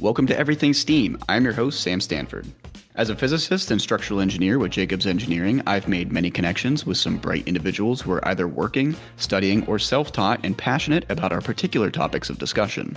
Welcome 0.00 0.26
to 0.28 0.38
Everything 0.38 0.72
STEAM. 0.72 1.18
I'm 1.28 1.44
your 1.44 1.52
host, 1.52 1.80
Sam 1.80 2.00
Stanford. 2.00 2.50
As 2.96 3.10
a 3.10 3.14
physicist 3.14 3.70
and 3.70 3.80
structural 3.80 4.20
engineer 4.20 4.58
with 4.58 4.72
Jacobs 4.72 5.06
Engineering, 5.06 5.62
I've 5.66 5.86
made 5.86 6.10
many 6.10 6.30
connections 6.30 6.84
with 6.84 6.96
some 6.96 7.18
bright 7.18 7.46
individuals 7.46 8.00
who 8.00 8.10
are 8.12 8.26
either 8.26 8.48
working, 8.48 8.96
studying, 9.16 9.64
or 9.66 9.78
self 9.78 10.10
taught 10.10 10.40
and 10.44 10.56
passionate 10.56 11.04
about 11.08 11.30
our 11.30 11.40
particular 11.40 11.90
topics 11.90 12.30
of 12.30 12.38
discussion. 12.38 12.96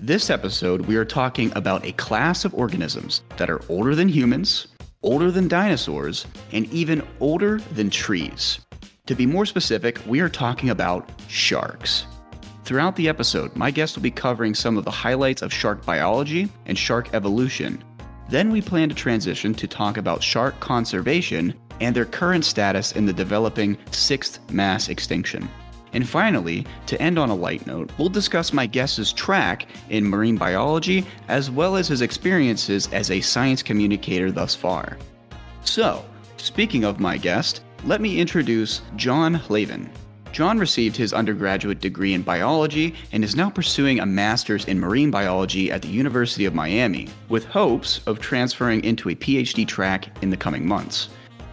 This 0.00 0.28
episode, 0.28 0.82
we 0.82 0.96
are 0.96 1.04
talking 1.04 1.52
about 1.54 1.84
a 1.84 1.92
class 1.92 2.44
of 2.44 2.54
organisms 2.54 3.22
that 3.36 3.50
are 3.50 3.60
older 3.68 3.94
than 3.94 4.08
humans, 4.08 4.68
older 5.02 5.30
than 5.30 5.46
dinosaurs, 5.46 6.26
and 6.52 6.66
even 6.72 7.06
older 7.20 7.60
than 7.74 7.90
trees. 7.90 8.60
To 9.06 9.14
be 9.14 9.26
more 9.26 9.46
specific, 9.46 10.00
we 10.06 10.20
are 10.20 10.30
talking 10.30 10.70
about 10.70 11.08
sharks. 11.28 12.06
Throughout 12.64 12.96
the 12.96 13.10
episode, 13.10 13.54
my 13.54 13.70
guest 13.70 13.94
will 13.94 14.02
be 14.02 14.10
covering 14.10 14.54
some 14.54 14.78
of 14.78 14.86
the 14.86 14.90
highlights 14.90 15.42
of 15.42 15.52
shark 15.52 15.84
biology 15.84 16.48
and 16.64 16.78
shark 16.78 17.12
evolution. 17.12 17.84
Then 18.30 18.50
we 18.50 18.62
plan 18.62 18.88
to 18.88 18.94
transition 18.94 19.52
to 19.54 19.68
talk 19.68 19.98
about 19.98 20.22
shark 20.22 20.58
conservation 20.60 21.52
and 21.82 21.94
their 21.94 22.06
current 22.06 22.42
status 22.42 22.92
in 22.92 23.04
the 23.04 23.12
developing 23.12 23.76
sixth 23.90 24.40
mass 24.50 24.88
extinction. 24.88 25.46
And 25.92 26.08
finally, 26.08 26.66
to 26.86 27.00
end 27.02 27.18
on 27.18 27.28
a 27.28 27.34
light 27.34 27.66
note, 27.66 27.90
we'll 27.98 28.08
discuss 28.08 28.54
my 28.54 28.64
guest's 28.64 29.12
track 29.12 29.66
in 29.90 30.02
marine 30.06 30.38
biology 30.38 31.04
as 31.28 31.50
well 31.50 31.76
as 31.76 31.88
his 31.88 32.00
experiences 32.00 32.88
as 32.92 33.10
a 33.10 33.20
science 33.20 33.62
communicator 33.62 34.32
thus 34.32 34.54
far. 34.54 34.96
So, 35.64 36.02
speaking 36.38 36.84
of 36.84 36.98
my 36.98 37.18
guest, 37.18 37.62
let 37.84 38.00
me 38.00 38.18
introduce 38.18 38.80
John 38.96 39.34
Hlavin. 39.34 39.90
John 40.34 40.58
received 40.58 40.96
his 40.96 41.12
undergraduate 41.12 41.78
degree 41.78 42.12
in 42.12 42.22
biology 42.22 42.96
and 43.12 43.22
is 43.22 43.36
now 43.36 43.50
pursuing 43.50 44.00
a 44.00 44.06
master's 44.06 44.64
in 44.64 44.80
marine 44.80 45.12
biology 45.12 45.70
at 45.70 45.80
the 45.80 45.86
University 45.86 46.44
of 46.44 46.56
Miami, 46.56 47.06
with 47.28 47.44
hopes 47.44 48.00
of 48.08 48.18
transferring 48.18 48.82
into 48.82 49.10
a 49.10 49.14
PhD 49.14 49.64
track 49.64 50.08
in 50.22 50.30
the 50.30 50.36
coming 50.36 50.66
months. 50.66 51.08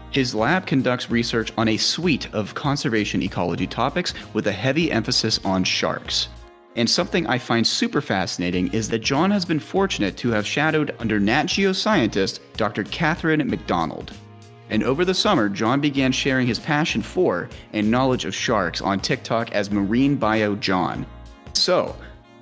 His 0.09 0.33
lab 0.33 0.65
conducts 0.65 1.11
research 1.11 1.53
on 1.59 1.67
a 1.67 1.77
suite 1.77 2.33
of 2.33 2.55
conservation 2.55 3.21
ecology 3.21 3.67
topics 3.67 4.15
with 4.33 4.47
a 4.47 4.51
heavy 4.51 4.91
emphasis 4.91 5.39
on 5.45 5.63
sharks. 5.63 6.27
And 6.75 6.89
something 6.89 7.27
I 7.27 7.37
find 7.37 7.67
super 7.67 8.01
fascinating 8.01 8.73
is 8.73 8.89
that 8.89 9.03
John 9.03 9.29
has 9.29 9.45
been 9.45 9.59
fortunate 9.59 10.17
to 10.17 10.31
have 10.31 10.47
shadowed 10.47 10.95
under 10.97 11.19
Nat 11.19 11.43
Geo 11.43 11.71
scientist 11.71 12.41
Dr. 12.57 12.83
Catherine 12.85 13.47
Macdonald. 13.47 14.11
And 14.71 14.83
over 14.83 15.03
the 15.03 15.13
summer, 15.13 15.49
John 15.49 15.81
began 15.81 16.13
sharing 16.13 16.47
his 16.47 16.57
passion 16.57 17.01
for 17.01 17.49
and 17.73 17.91
knowledge 17.91 18.23
of 18.23 18.33
sharks 18.33 18.79
on 18.79 19.01
TikTok 19.01 19.51
as 19.51 19.69
Marine 19.69 20.15
Bio 20.15 20.55
John. 20.55 21.05
So, 21.51 21.93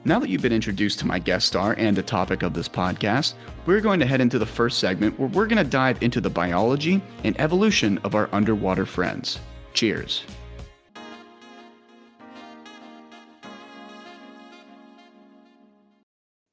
now 0.06 0.20
that 0.20 0.30
you've 0.30 0.44
been 0.44 0.54
introduced 0.54 1.00
to 1.00 1.08
my 1.08 1.18
guest 1.18 1.48
star 1.48 1.74
and 1.80 1.98
the 1.98 2.04
topic 2.04 2.44
of 2.44 2.54
this 2.54 2.70
podcast, 2.70 3.34
we're 3.66 3.82
going 3.82 4.00
to 4.00 4.06
head 4.06 4.22
into 4.22 4.38
the 4.38 4.46
first 4.46 4.78
segment 4.78 5.20
where 5.20 5.28
we're 5.30 5.48
going 5.48 5.64
to 5.64 5.70
dive 5.70 6.02
into 6.04 6.22
the 6.22 6.30
biology 6.30 7.02
and 7.24 7.38
evolution 7.42 7.98
of 8.04 8.14
our 8.14 8.30
underwater 8.32 8.86
friends. 8.86 9.40
Cheers. 9.74 10.24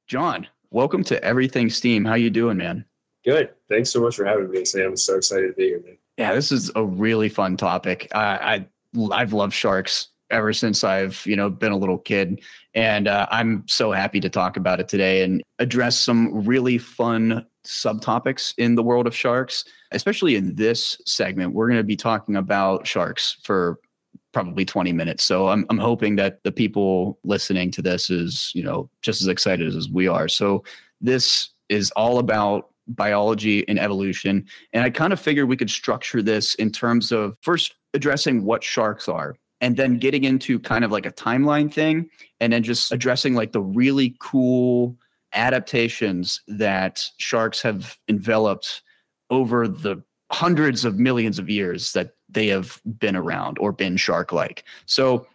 John, 0.07 0.47
welcome 0.71 1.05
to 1.05 1.23
Everything 1.23 1.69
Steam. 1.69 2.07
How 2.07 2.15
you 2.15 2.31
doing, 2.31 2.57
man? 2.57 2.87
Good. 3.27 3.51
Thanks 3.69 3.91
so 3.91 4.01
much 4.01 4.15
for 4.15 4.25
having 4.25 4.49
me, 4.51 4.65
Sam. 4.65 4.91
I'm 4.91 4.97
so 4.97 5.17
excited 5.17 5.49
to 5.49 5.53
be 5.55 5.65
here, 5.65 5.83
man. 5.85 5.99
Yeah, 6.17 6.33
this 6.33 6.53
is 6.53 6.71
a 6.77 6.85
really 6.85 7.29
fun 7.29 7.57
topic. 7.57 8.09
I, 8.15 8.67
I 8.95 9.13
I've 9.13 9.33
loved 9.33 9.53
sharks 9.53 10.09
ever 10.31 10.53
since 10.53 10.85
I've 10.85 11.21
you 11.27 11.35
know 11.35 11.51
been 11.51 11.73
a 11.73 11.77
little 11.77 11.99
kid, 11.99 12.41
and 12.75 13.09
uh, 13.09 13.27
I'm 13.33 13.65
so 13.67 13.91
happy 13.91 14.21
to 14.21 14.31
talk 14.31 14.57
about 14.57 14.79
it 14.79 14.89
today 14.89 15.25
and 15.25 15.43
address 15.59 15.99
some 15.99 16.47
really 16.47 16.79
fun 16.79 17.45
subtopics 17.67 18.55
in 18.59 18.77
the 18.77 18.83
world 18.85 19.09
of 19.09 19.15
sharks. 19.15 19.65
Especially 19.91 20.37
in 20.37 20.55
this 20.55 20.97
segment, 21.05 21.53
we're 21.53 21.67
going 21.67 21.81
to 21.81 21.85
be 21.85 21.97
talking 21.97 22.37
about 22.37 22.87
sharks 22.87 23.39
for 23.43 23.81
probably 24.33 24.65
20 24.65 24.93
minutes. 24.93 25.25
So 25.25 25.49
I'm 25.49 25.67
I'm 25.69 25.79
hoping 25.79 26.15
that 26.17 26.45
the 26.45 26.53
people 26.53 27.19
listening 27.25 27.73
to 27.73 27.83
this 27.83 28.09
is 28.09 28.53
you 28.55 28.63
know 28.63 28.89
just 29.03 29.21
as 29.21 29.27
excited 29.27 29.75
as 29.75 29.91
we 29.91 30.07
are. 30.07 30.29
So 30.29 30.63
this 31.01 31.51
is 31.69 31.91
all 31.97 32.21
about 32.21 32.71
biology 32.89 33.67
and 33.69 33.79
evolution. 33.79 34.47
And 34.73 34.85
I 34.85 34.91
kind 34.91 35.13
of 35.13 35.21
figured 35.21 35.49
we 35.49 35.57
could 35.57 35.71
structure 35.71 36.23
this 36.23 36.55
in 36.57 36.71
terms 36.71 37.13
of 37.13 37.37
first 37.43 37.75
addressing 37.95 38.45
what 38.45 38.63
sharks 38.63 39.09
are 39.09 39.37
and 39.61 39.77
then 39.77 39.99
getting 39.99 40.25
into 40.25 40.59
kind 40.59 40.85
of 40.85 40.93
like 40.93 41.07
a 41.07 41.13
timeline 41.13 41.73
thing 41.73 42.09
and 42.41 42.53
then 42.53 42.63
just 42.63 42.93
addressing 42.93 43.35
like 43.35 43.53
the 43.53 43.61
really 43.61 44.15
cool 44.21 44.97
adaptations 45.33 46.41
that 46.47 47.05
sharks 47.19 47.63
have 47.63 47.99
enveloped 48.09 48.83
over 49.31 49.67
the 49.67 50.03
hundreds 50.31 50.85
of 50.85 50.99
millions 50.99 51.39
of 51.39 51.49
years 51.49 51.93
that 51.93 52.15
they 52.29 52.49
have 52.49 52.81
been 52.99 53.17
around 53.17 53.59
or 53.59 53.73
been 53.73 53.97
shark 53.97 54.33
like. 54.33 54.65
So 54.87 55.27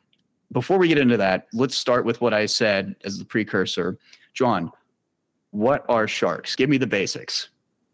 before 0.51 0.77
we 0.77 0.87
get 0.87 0.97
into 0.97 1.17
that, 1.17 1.47
let's 1.53 1.77
start 1.77 2.05
with 2.05 2.19
what 2.21 2.33
I 2.33 2.45
said 2.45 2.95
as 3.05 3.17
the 3.17 3.25
precursor. 3.25 3.97
John, 4.33 4.71
what 5.51 5.85
are 5.87 6.07
sharks? 6.07 6.55
Give 6.55 6.69
me 6.69 6.77
the 6.77 6.87
basics. 6.87 7.49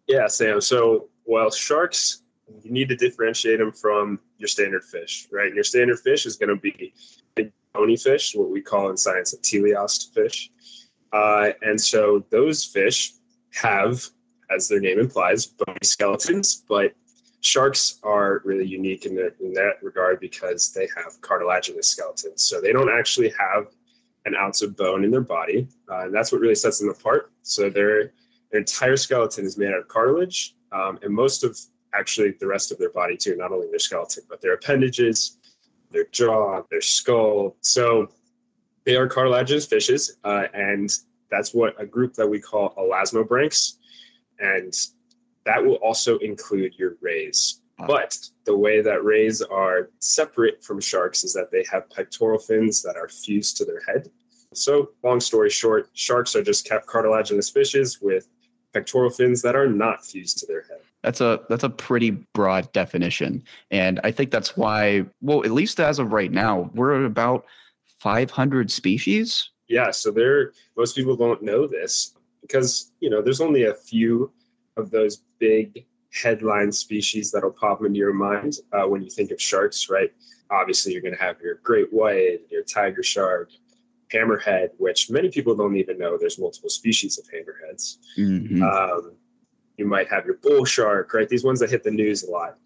Yeah, 0.08 0.28
Sam. 0.28 0.62
So, 0.62 1.10
well, 1.26 1.52
sharks 1.52 2.22
you 2.64 2.72
need 2.72 2.90
to 2.90 2.96
differentiate 2.96 3.60
them 3.60 3.72
from 3.72 4.20
your 4.38 4.48
standard 4.48 4.84
fish, 4.84 5.28
right? 5.32 5.54
Your 5.54 5.64
standard 5.64 6.00
fish 6.00 6.26
is 6.26 6.36
going 6.38 6.50
to 6.50 6.56
be 6.56 6.94
a 7.38 7.52
bony 7.74 7.98
fish, 7.98 8.34
what 8.36 8.50
we 8.50 8.62
call 8.62 8.90
in 8.90 8.98
science 8.98 9.34
a 9.34 9.38
teleost 9.38 10.14
fish. 10.14 10.50
Uh, 11.12 11.50
and 11.62 11.80
so 11.80 12.24
those 12.30 12.64
fish 12.64 13.14
have, 13.54 14.06
as 14.50 14.68
their 14.68 14.80
name 14.80 15.00
implies, 15.00 15.46
bony 15.46 15.80
skeletons, 15.84 16.64
but 16.68 16.94
sharks 17.42 18.00
are 18.04 18.42
really 18.46 18.66
unique 18.66 19.06
in, 19.06 19.16
the, 19.16 19.34
in 19.40 19.54
that 19.54 19.74
regard 19.82 20.20
because 20.20 20.72
they 20.74 20.88
have 20.96 21.20
cartilaginous 21.22 21.88
skeletons. 21.88 22.44
So 22.44 22.62
they 22.62 22.72
don't 22.72 22.92
actually 22.92 23.34
have 23.38 23.68
an 24.28 24.36
ounce 24.36 24.62
of 24.62 24.78
bone 24.78 25.04
in 25.04 25.12
their 25.12 25.22
body. 25.22 25.68
Uh, 25.90 26.06
and 26.06 26.14
that's 26.14 26.32
what 26.32 26.42
really 26.42 26.56
sets 26.56 26.80
them 26.80 26.90
apart. 26.90 27.32
So 27.42 27.70
their, 27.70 28.12
their 28.52 28.60
entire 28.60 28.98
skeleton 28.98 29.46
is 29.46 29.58
made 29.58 29.70
out 29.70 29.80
of 29.80 29.88
cartilage. 29.88 30.56
Um, 30.72 31.00
and 31.02 31.14
most 31.14 31.44
of 31.44 31.58
actually 31.94 32.32
the 32.40 32.48
rest 32.48 32.72
of 32.72 32.78
their 32.78 32.92
body 32.92 33.18
too, 33.18 33.36
not 33.36 33.52
only 33.52 33.68
their 33.70 33.80
skeleton, 33.80 34.24
but 34.30 34.42
their 34.42 34.54
appendages, 34.54 35.38
their 35.92 36.06
jaw, 36.12 36.62
their 36.70 36.82
skull. 36.82 37.56
So 37.62 38.10
they 38.86 38.96
are 38.96 39.08
cartilaginous 39.08 39.66
fishes, 39.66 40.18
uh, 40.24 40.46
and 40.54 40.90
that's 41.30 41.54
what 41.54 41.76
a 41.82 41.86
group 41.86 42.14
that 42.14 42.28
we 42.28 42.40
call 42.40 42.74
elasmobranchs, 42.76 43.74
and 44.40 44.74
that 45.46 45.64
will 45.64 45.76
also 45.76 46.18
include 46.20 46.74
your 46.78 46.96
rays. 47.02 47.62
But 47.86 48.18
the 48.46 48.58
way 48.58 48.82
that 48.82 49.04
rays 49.04 49.42
are 49.42 49.92
separate 50.00 50.64
from 50.64 50.82
sharks 50.82 51.24
is 51.24 51.34
that 51.34 51.52
they 51.52 51.64
have 51.72 51.90
pectoral 51.90 52.40
fins 52.40 52.82
that 52.82 52.96
are 52.96 53.08
fused 53.08 53.58
to 53.58 53.66
their 53.66 53.82
head. 53.88 54.10
So, 54.58 54.90
long 55.04 55.20
story 55.20 55.50
short, 55.50 55.90
sharks 55.94 56.36
are 56.36 56.44
just 56.44 56.70
cartilaginous 56.86 57.50
fishes 57.50 58.02
with 58.02 58.28
pectoral 58.74 59.10
fins 59.10 59.42
that 59.42 59.56
are 59.56 59.68
not 59.68 60.06
fused 60.06 60.40
to 60.40 60.48
their 60.48 60.62
head. 60.64 60.80
That's 61.04 61.22
a 61.22 61.42
that's 61.50 61.64
a 61.64 61.70
pretty 61.70 62.12
broad 62.34 62.72
definition, 62.74 63.44
and 63.72 64.00
I 64.04 64.12
think 64.12 64.32
that's 64.32 64.58
why. 64.58 65.06
Well, 65.22 65.44
at 65.44 65.52
least 65.52 65.80
as 65.80 66.00
of 66.00 66.12
right 66.12 66.32
now, 66.32 66.72
we're 66.74 67.00
at 67.00 67.06
about 67.06 67.46
500 68.00 68.72
species. 68.72 69.50
Yeah, 69.68 69.92
so 69.92 70.12
there. 70.12 70.54
Most 70.76 70.96
people 70.96 71.16
don't 71.16 71.44
know 71.44 71.68
this 71.68 72.14
because 72.42 72.92
you 73.00 73.10
know 73.10 73.22
there's 73.22 73.42
only 73.42 73.66
a 73.66 73.74
few 73.74 74.32
of 74.76 74.90
those 74.92 75.24
big 75.40 75.86
headline 76.12 76.72
species 76.72 77.32
that'll 77.32 77.52
pop 77.52 77.84
into 77.84 77.98
your 77.98 78.14
mind 78.14 78.58
uh, 78.74 78.84
when 78.84 79.02
you 79.02 79.10
think 79.10 79.32
of 79.32 79.42
sharks, 79.42 79.90
right? 79.90 80.12
Obviously, 80.50 80.94
you're 80.94 81.02
going 81.02 81.16
to 81.16 81.22
have 81.22 81.40
your 81.42 81.56
great 81.64 81.92
white, 81.92 82.40
your 82.50 82.64
tiger 82.64 83.04
shark, 83.04 83.50
hammerhead, 84.14 84.70
which 84.78 85.10
many 85.10 85.30
people 85.30 85.56
don't 85.56 85.76
even 85.76 85.98
know 85.98 86.18
there's 86.18 86.40
multiple 86.40 86.70
species 86.70 87.18
of 87.18 87.26
hammerheads. 87.26 87.98
Mm-hmm. 88.18 88.64
Um, 88.64 89.14
you 89.78 89.86
might 89.86 90.10
have 90.10 90.26
your 90.26 90.38
bull 90.38 90.66
shark, 90.66 91.14
right? 91.14 91.30
These 91.30 91.44
ones 91.44 91.60
that 91.60 91.70
hit 91.70 91.84
the 91.84 91.92
news 91.92 92.24
a 92.24 92.32
lot. 92.32 92.58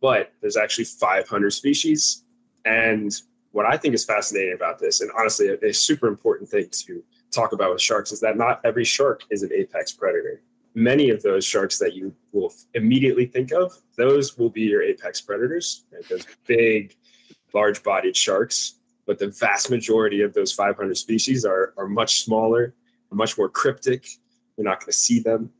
But 0.00 0.32
there's 0.40 0.56
actually 0.56 0.84
500 0.84 1.50
species. 1.50 2.24
And 2.64 3.12
what 3.52 3.66
I 3.66 3.76
think 3.76 3.94
is 3.94 4.04
fascinating 4.04 4.54
about 4.54 4.78
this, 4.78 5.00
and 5.00 5.10
honestly, 5.18 5.48
a, 5.48 5.58
a 5.66 5.72
super 5.72 6.08
important 6.08 6.48
thing 6.48 6.68
to 6.70 7.02
talk 7.30 7.52
about 7.52 7.72
with 7.72 7.80
sharks, 7.80 8.12
is 8.12 8.20
that 8.20 8.36
not 8.36 8.60
every 8.64 8.84
shark 8.84 9.22
is 9.30 9.42
an 9.42 9.52
apex 9.52 9.92
predator. 9.92 10.42
Many 10.74 11.10
of 11.10 11.22
those 11.22 11.44
sharks 11.44 11.78
that 11.78 11.94
you 11.94 12.14
will 12.32 12.52
immediately 12.74 13.26
think 13.26 13.52
of, 13.52 13.72
those 13.96 14.38
will 14.38 14.50
be 14.50 14.62
your 14.62 14.82
apex 14.82 15.20
predators, 15.20 15.84
right? 15.92 16.08
those 16.08 16.26
big, 16.46 16.94
large 17.52 17.82
bodied 17.82 18.16
sharks. 18.16 18.77
But 19.08 19.18
the 19.18 19.28
vast 19.28 19.70
majority 19.70 20.20
of 20.20 20.34
those 20.34 20.52
500 20.52 20.96
species 20.96 21.44
are, 21.44 21.74
are 21.76 21.88
much 21.88 22.22
smaller, 22.22 22.74
much 23.10 23.36
more 23.36 23.48
cryptic. 23.48 24.06
You're 24.56 24.66
not 24.66 24.78
going 24.78 24.92
to 24.92 24.98
see 24.98 25.18
them 25.18 25.50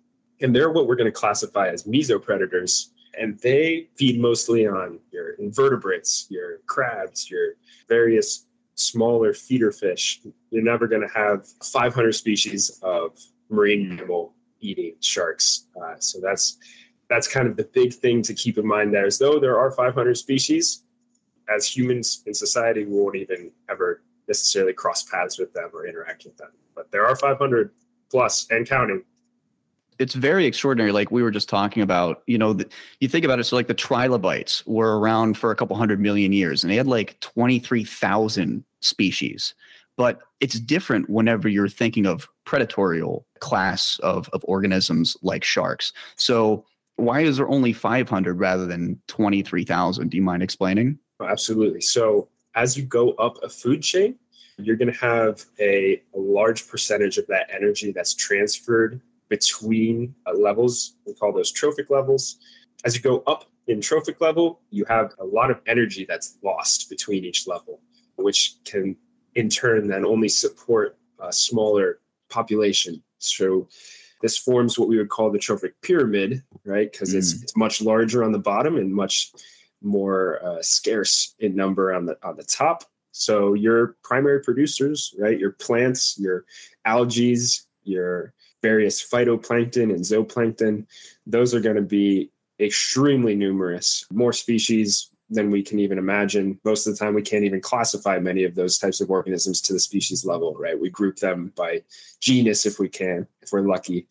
and 0.41 0.55
they're 0.55 0.71
what 0.71 0.87
we're 0.87 0.97
going 0.97 1.11
to 1.11 1.13
classify 1.13 1.69
as 1.69 1.85
mesopredators. 1.85 2.89
And 3.19 3.39
they 3.41 3.89
feed 3.97 4.21
mostly 4.21 4.67
on 4.67 5.01
your 5.11 5.31
invertebrates, 5.35 6.27
your 6.31 6.59
crabs, 6.67 7.31
your 7.31 7.55
various 7.89 8.47
smaller 8.75 9.35
feeder 9.35 9.73
fish. 9.73 10.21
You're 10.51 10.63
never 10.63 10.87
going 10.87 11.03
to 11.03 11.15
have 11.15 11.47
500 11.65 12.13
species 12.13 12.79
of 12.83 13.19
marine 13.51 13.97
mammal 13.97 14.35
eating 14.61 14.95
sharks. 15.01 15.67
Uh, 15.81 15.95
so 15.99 16.21
that's 16.21 16.59
that's 17.09 17.27
kind 17.27 17.49
of 17.49 17.57
the 17.57 17.65
big 17.65 17.95
thing 17.95 18.21
to 18.23 18.35
keep 18.35 18.59
in 18.59 18.67
mind. 18.67 18.95
That 18.95 19.05
as 19.05 19.19
though 19.19 19.41
there 19.41 19.59
are 19.59 19.71
500 19.71 20.17
species, 20.17 20.85
as 21.49 21.67
humans 21.67 22.23
in 22.27 22.35
society, 22.35 22.85
we 22.85 22.99
won't 22.99 23.17
even 23.17 23.51
ever 23.71 24.03
necessarily 24.29 24.73
cross 24.73 25.03
paths 25.03 25.39
with 25.39 25.53
them 25.55 25.71
or 25.73 25.87
interact 25.87 26.25
with 26.25 26.37
them. 26.37 26.51
But 26.75 26.91
there 26.93 27.07
are 27.07 27.17
500 27.17 27.71
plus 28.11 28.47
and 28.51 28.69
counting. 28.69 29.03
It's 29.99 30.15
very 30.15 30.47
extraordinary. 30.47 30.93
Like 30.93 31.11
we 31.11 31.23
were 31.23 31.31
just 31.31 31.49
talking 31.49 31.83
about, 31.83 32.23
you 32.27 32.39
know, 32.39 32.53
the, 32.53 32.69
you 33.01 33.09
think 33.09 33.25
about 33.25 33.41
it. 33.41 33.45
So, 33.45 33.57
like 33.57 33.67
the 33.67 33.75
trilobites 33.75 34.65
were 34.67 34.99
around 34.99 35.37
for 35.37 35.51
a 35.51 35.57
couple 35.57 35.77
hundred 35.77 35.99
million 35.99 36.33
years, 36.33 36.63
and 36.63 36.71
they 36.71 36.77
had 36.77 36.87
like 36.87 37.19
23,000 37.21 38.65
species. 38.81 39.55
But 39.97 40.21
it's 40.39 40.61
different 40.61 41.11
whenever 41.11 41.49
you're 41.49 41.69
thinking 41.69 42.07
of 42.07 42.29
predatorial 42.47 43.25
class 43.41 43.99
of, 44.05 44.29
of 44.29 44.45
organisms 44.47 45.17
like 45.23 45.43
sharks. 45.43 45.93
So, 46.15 46.65
why 46.95 47.21
is 47.21 47.37
there 47.37 47.49
only 47.49 47.73
500 47.73 48.39
rather 48.39 48.67
than 48.67 49.01
23,000? 49.09 50.09
Do 50.09 50.17
you 50.17 50.23
mind 50.23 50.45
explaining? 50.45 50.99
Absolutely. 51.21 51.81
So, 51.81 52.29
as 52.55 52.77
you 52.77 52.85
go 52.85 53.13
up 53.13 53.43
a 53.43 53.49
food 53.49 53.83
chain, 53.83 54.17
you're 54.57 54.77
going 54.77 54.93
to 54.93 54.99
have 54.99 55.45
a, 55.61 56.03
a, 56.15 56.19
large 56.19 56.67
percentage 56.67 57.19
of 57.19 57.27
that 57.29 57.49
energy 57.53 57.93
that's 57.93 58.15
transferred 58.15 59.01
between 59.29 60.15
uh, 60.27 60.33
levels. 60.33 60.97
We 61.07 61.15
call 61.15 61.33
those 61.33 61.53
trophic 61.53 61.91
levels. 61.91 62.39
As 62.85 62.97
you 62.97 63.03
go 63.03 63.23
up 63.27 63.45
in 63.69 63.81
trophic 63.81 64.21
level, 64.21 64.61
you 64.71 64.85
have 64.87 65.13
a 65.21 65.25
lot 65.25 65.51
of 65.51 65.61
energy 65.67 66.07
that's 66.09 66.39
lost 66.43 66.89
between 66.89 67.25
each 67.25 67.47
level, 67.47 67.81
which 68.17 68.55
can 68.65 68.97
in 69.35 69.49
turn 69.49 69.87
then 69.87 70.05
only 70.05 70.29
support 70.29 70.99
a 71.21 71.33
smaller 71.33 72.01
population. 72.29 73.03
So 73.19 73.69
this 74.23 74.37
forms 74.37 74.79
what 74.79 74.89
we 74.89 74.99
would 74.99 75.09
call 75.09 75.31
the 75.31 75.39
trophic 75.39 75.81
pyramid, 75.83 76.43
right? 76.65 76.91
Because 76.91 77.15
mm. 77.15 77.19
it's 77.19 77.43
it's 77.43 77.57
much 77.57 77.81
larger 77.81 78.25
on 78.25 78.33
the 78.33 78.39
bottom 78.39 78.77
and 78.77 78.93
much 78.93 79.33
more 79.83 80.45
uh, 80.45 80.63
scarce 80.63 81.35
in 81.39 81.55
number 81.55 81.93
on 81.95 82.07
the 82.07 82.19
on 82.23 82.37
the 82.37 82.45
top. 82.45 82.85
So 83.13 83.55
your 83.55 83.97
primary 84.05 84.41
producers, 84.43 85.15
right? 85.19 85.39
Your 85.39 85.53
plants, 85.53 86.19
your 86.19 86.45
algae, 86.85 87.37
your 87.83 88.33
various 88.63 89.03
phytoplankton 89.03 89.95
and 89.95 90.01
zooplankton, 90.01 90.87
those 91.27 91.55
are 91.55 91.61
going 91.61 91.77
to 91.77 91.83
be 91.83 92.31
extremely 92.61 93.35
numerous. 93.35 94.05
More 94.13 94.33
species 94.33 95.11
than 95.31 95.51
we 95.51 95.63
can 95.63 95.79
even 95.79 95.99
imagine. 95.99 96.59
Most 96.65 96.87
of 96.87 96.95
the 96.95 96.99
time, 96.99 97.15
we 97.15 97.23
can't 97.23 97.45
even 97.45 97.61
classify 97.61 98.19
many 98.19 98.45
of 98.45 98.55
those 98.55 98.79
types 98.79 99.01
of 99.01 99.11
organisms 99.11 99.61
to 99.63 99.73
the 99.73 99.81
species 99.81 100.25
level, 100.25 100.55
right? 100.55 100.79
We 100.79 100.91
group 100.91 101.17
them 101.17 101.53
by 101.55 101.83
genus 102.21 102.67
if 102.67 102.79
we 102.79 102.89
can, 102.89 103.27
if 103.43 103.53
we're 103.53 103.61
lucky. 103.61 104.07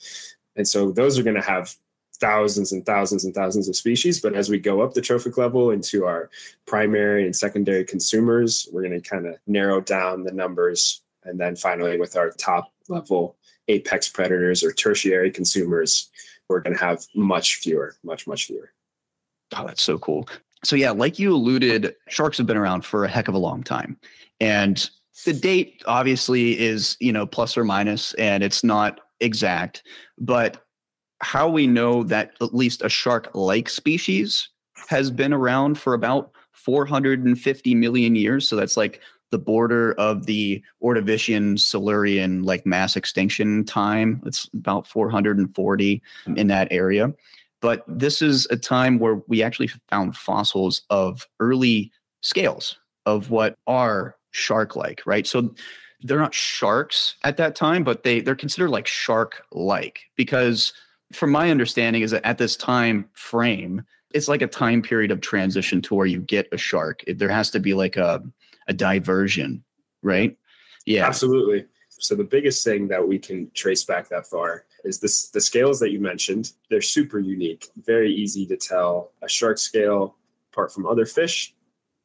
And 0.55 0.67
so 0.67 0.91
those 0.91 1.17
are 1.17 1.23
going 1.23 1.35
to 1.35 1.41
have 1.41 1.73
thousands 2.19 2.71
and 2.71 2.85
thousands 2.85 3.25
and 3.25 3.33
thousands 3.33 3.69
of 3.69 3.75
species. 3.75 4.19
But 4.19 4.35
as 4.35 4.49
we 4.49 4.59
go 4.59 4.81
up 4.81 4.93
the 4.93 5.01
trophic 5.01 5.37
level 5.37 5.71
into 5.71 6.05
our 6.05 6.29
primary 6.65 7.25
and 7.25 7.35
secondary 7.35 7.83
consumers, 7.83 8.67
we're 8.71 8.83
going 8.83 8.99
to 8.99 9.09
kind 9.09 9.27
of 9.27 9.35
narrow 9.47 9.81
down 9.81 10.23
the 10.23 10.31
numbers. 10.31 11.01
And 11.23 11.39
then 11.39 11.55
finally, 11.55 11.99
with 11.99 12.15
our 12.15 12.31
top 12.31 12.71
level 12.89 13.35
apex 13.67 14.09
predators 14.09 14.63
or 14.63 14.71
tertiary 14.71 15.31
consumers, 15.31 16.09
we're 16.49 16.61
going 16.61 16.75
to 16.75 16.83
have 16.83 17.05
much 17.15 17.55
fewer, 17.55 17.95
much, 18.03 18.27
much 18.27 18.45
fewer. 18.45 18.71
Oh, 19.55 19.65
that's 19.65 19.83
so 19.83 19.97
cool. 19.97 20.27
So, 20.63 20.75
yeah, 20.75 20.91
like 20.91 21.19
you 21.19 21.33
alluded, 21.33 21.95
sharks 22.09 22.37
have 22.37 22.47
been 22.47 22.57
around 22.57 22.83
for 22.83 23.05
a 23.05 23.09
heck 23.09 23.27
of 23.27 23.35
a 23.35 23.39
long 23.39 23.63
time. 23.63 23.97
And 24.39 24.89
the 25.25 25.33
date 25.33 25.83
obviously 25.85 26.59
is, 26.59 26.97
you 26.99 27.11
know, 27.11 27.25
plus 27.25 27.57
or 27.57 27.63
minus, 27.63 28.13
and 28.15 28.43
it's 28.43 28.63
not 28.63 29.01
exact. 29.19 29.83
But 30.17 30.63
how 31.19 31.49
we 31.49 31.67
know 31.67 32.03
that 32.03 32.31
at 32.41 32.53
least 32.53 32.81
a 32.81 32.89
shark 32.89 33.29
like 33.33 33.69
species 33.69 34.49
has 34.87 35.11
been 35.11 35.33
around 35.33 35.77
for 35.77 35.93
about 35.93 36.31
450 36.53 37.75
million 37.75 38.15
years. 38.15 38.47
So 38.47 38.55
that's 38.55 38.77
like 38.77 39.01
the 39.31 39.37
border 39.37 39.93
of 39.93 40.25
the 40.25 40.63
Ordovician 40.83 41.59
Silurian 41.59 42.43
like 42.43 42.65
mass 42.65 42.95
extinction 42.95 43.65
time. 43.65 44.21
It's 44.25 44.49
about 44.53 44.87
440 44.87 46.01
hmm. 46.25 46.37
in 46.37 46.47
that 46.47 46.67
area. 46.71 47.13
But 47.59 47.83
this 47.87 48.21
is 48.21 48.47
a 48.51 48.57
time 48.57 48.99
where 48.99 49.21
we 49.27 49.41
actually 49.41 49.69
found 49.89 50.15
fossils 50.15 50.83
of 50.89 51.27
early 51.39 51.91
scales 52.21 52.77
of 53.05 53.31
what 53.31 53.57
are 53.65 54.15
shark 54.31 54.75
like, 54.75 55.01
right? 55.05 55.25
So 55.25 55.53
they're 56.01 56.19
not 56.19 56.35
sharks 56.35 57.15
at 57.23 57.37
that 57.37 57.55
time, 57.55 57.83
but 57.83 58.03
they 58.03 58.19
they're 58.19 58.35
considered 58.35 58.69
like 58.69 58.85
shark 58.85 59.43
like 59.51 60.01
because 60.15 60.73
from 61.13 61.31
my 61.31 61.51
understanding 61.51 62.01
is 62.01 62.12
that 62.12 62.25
at 62.25 62.38
this 62.38 62.56
time 62.56 63.09
frame, 63.13 63.83
it's 64.13 64.27
like 64.27 64.42
a 64.42 64.48
time 64.48 64.81
period 64.81 65.12
of 65.12 65.21
transition 65.21 65.81
to 65.83 65.95
where 65.95 66.06
you 66.06 66.21
get 66.21 66.48
a 66.51 66.57
shark. 66.57 67.04
There 67.07 67.30
has 67.30 67.50
to 67.51 67.59
be 67.59 67.74
like 67.74 67.98
a 67.98 68.24
a 68.68 68.74
diversion, 68.74 69.63
right? 70.01 70.38
Yeah. 70.86 71.06
Absolutely. 71.06 71.65
So 71.89 72.15
the 72.15 72.24
biggest 72.24 72.63
thing 72.63 72.88
that 72.89 73.06
we 73.06 73.18
can 73.18 73.50
trace 73.54 73.83
back 73.83 74.09
that 74.09 74.27
far 74.27 74.65
is 74.83 75.00
this 75.00 75.30
the 75.30 75.42
scales 75.42 75.80
that 75.80 75.92
you 75.92 76.00
mentioned. 76.00 76.54
They're 76.69 76.81
super 76.81 77.19
unique, 77.19 77.69
very 77.83 78.13
easy 78.13 78.45
to 78.48 78.57
tell 78.57 79.12
a 79.21 79.30
shark 79.30 79.57
scale 79.57 80.15
apart 80.51 80.74
from 80.74 80.86
other 80.86 81.06
fish. 81.06 81.56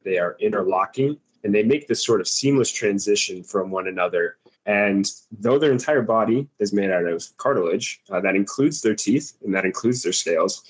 They 0.03 0.17
are 0.17 0.35
interlocking 0.39 1.17
and 1.43 1.53
they 1.53 1.63
make 1.63 1.87
this 1.87 2.03
sort 2.03 2.21
of 2.21 2.27
seamless 2.27 2.71
transition 2.71 3.43
from 3.43 3.69
one 3.69 3.87
another. 3.87 4.37
And 4.65 5.09
though 5.31 5.59
their 5.59 5.71
entire 5.71 6.01
body 6.01 6.47
is 6.59 6.73
made 6.73 6.89
out 6.89 7.05
of 7.05 7.25
cartilage, 7.37 8.01
uh, 8.09 8.21
that 8.21 8.35
includes 8.35 8.81
their 8.81 8.95
teeth 8.95 9.33
and 9.43 9.53
that 9.53 9.65
includes 9.65 10.03
their 10.03 10.13
scales, 10.13 10.63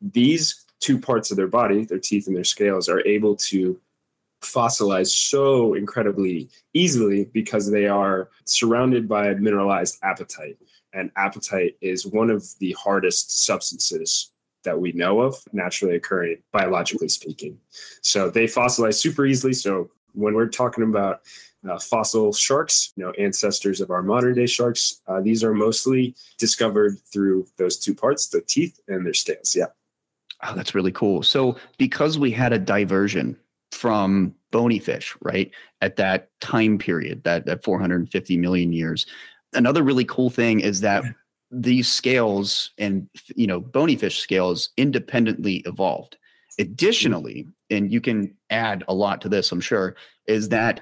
these 0.00 0.64
two 0.78 0.98
parts 0.98 1.30
of 1.30 1.36
their 1.36 1.48
body, 1.48 1.84
their 1.84 1.98
teeth 1.98 2.26
and 2.26 2.36
their 2.36 2.44
scales, 2.44 2.88
are 2.88 3.06
able 3.06 3.36
to 3.36 3.78
fossilize 4.42 5.08
so 5.08 5.74
incredibly 5.74 6.48
easily 6.72 7.24
because 7.26 7.70
they 7.70 7.86
are 7.86 8.30
surrounded 8.44 9.08
by 9.08 9.34
mineralized 9.34 10.00
apatite. 10.02 10.56
And 10.92 11.12
apatite 11.14 11.74
is 11.80 12.06
one 12.06 12.30
of 12.30 12.46
the 12.58 12.72
hardest 12.72 13.44
substances 13.44 14.30
that 14.64 14.78
we 14.78 14.92
know 14.92 15.20
of 15.20 15.36
naturally 15.52 15.96
occurring, 15.96 16.38
biologically 16.52 17.08
speaking. 17.08 17.58
So 18.02 18.30
they 18.30 18.44
fossilize 18.44 18.94
super 18.94 19.26
easily. 19.26 19.52
So 19.52 19.90
when 20.12 20.34
we're 20.34 20.48
talking 20.48 20.84
about 20.84 21.20
uh, 21.68 21.78
fossil 21.78 22.32
sharks, 22.32 22.92
you 22.96 23.04
know, 23.04 23.10
ancestors 23.12 23.80
of 23.80 23.90
our 23.90 24.02
modern 24.02 24.34
day 24.34 24.46
sharks, 24.46 25.02
uh, 25.06 25.20
these 25.20 25.44
are 25.44 25.54
mostly 25.54 26.14
discovered 26.38 26.98
through 27.12 27.46
those 27.58 27.78
two 27.78 27.94
parts, 27.94 28.28
the 28.28 28.40
teeth 28.42 28.80
and 28.88 29.04
their 29.04 29.14
scales. 29.14 29.54
Yeah. 29.54 29.66
Oh, 30.42 30.54
that's 30.54 30.74
really 30.74 30.92
cool. 30.92 31.22
So 31.22 31.56
because 31.76 32.18
we 32.18 32.30
had 32.30 32.52
a 32.52 32.58
diversion 32.58 33.36
from 33.72 34.34
bony 34.50 34.78
fish, 34.78 35.14
right, 35.20 35.50
at 35.80 35.96
that 35.96 36.30
time 36.40 36.78
period, 36.78 37.22
that, 37.24 37.46
that 37.46 37.62
450 37.62 38.36
million 38.38 38.72
years, 38.72 39.06
another 39.52 39.82
really 39.82 40.04
cool 40.04 40.30
thing 40.30 40.60
is 40.60 40.80
that 40.80 41.04
these 41.50 41.90
scales 41.90 42.70
and 42.78 43.08
you 43.34 43.46
know 43.46 43.60
bony 43.60 43.96
fish 43.96 44.20
scales 44.20 44.70
independently 44.76 45.56
evolved 45.66 46.16
additionally 46.60 47.46
and 47.70 47.92
you 47.92 48.00
can 48.00 48.32
add 48.50 48.84
a 48.86 48.94
lot 48.94 49.20
to 49.20 49.28
this 49.28 49.50
i'm 49.50 49.60
sure 49.60 49.96
is 50.26 50.48
that 50.48 50.80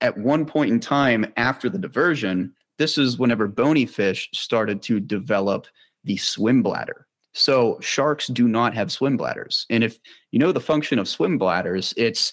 at 0.00 0.16
one 0.16 0.44
point 0.44 0.70
in 0.70 0.80
time 0.80 1.26
after 1.36 1.68
the 1.68 1.78
diversion 1.78 2.52
this 2.78 2.98
is 2.98 3.18
whenever 3.18 3.48
bony 3.48 3.86
fish 3.86 4.28
started 4.32 4.82
to 4.82 5.00
develop 5.00 5.66
the 6.04 6.16
swim 6.16 6.62
bladder 6.62 7.06
so 7.32 7.78
sharks 7.80 8.28
do 8.28 8.48
not 8.48 8.74
have 8.74 8.92
swim 8.92 9.16
bladders 9.16 9.66
and 9.70 9.84
if 9.84 9.98
you 10.32 10.38
know 10.38 10.52
the 10.52 10.60
function 10.60 10.98
of 10.98 11.08
swim 11.08 11.38
bladders 11.38 11.94
it's 11.96 12.32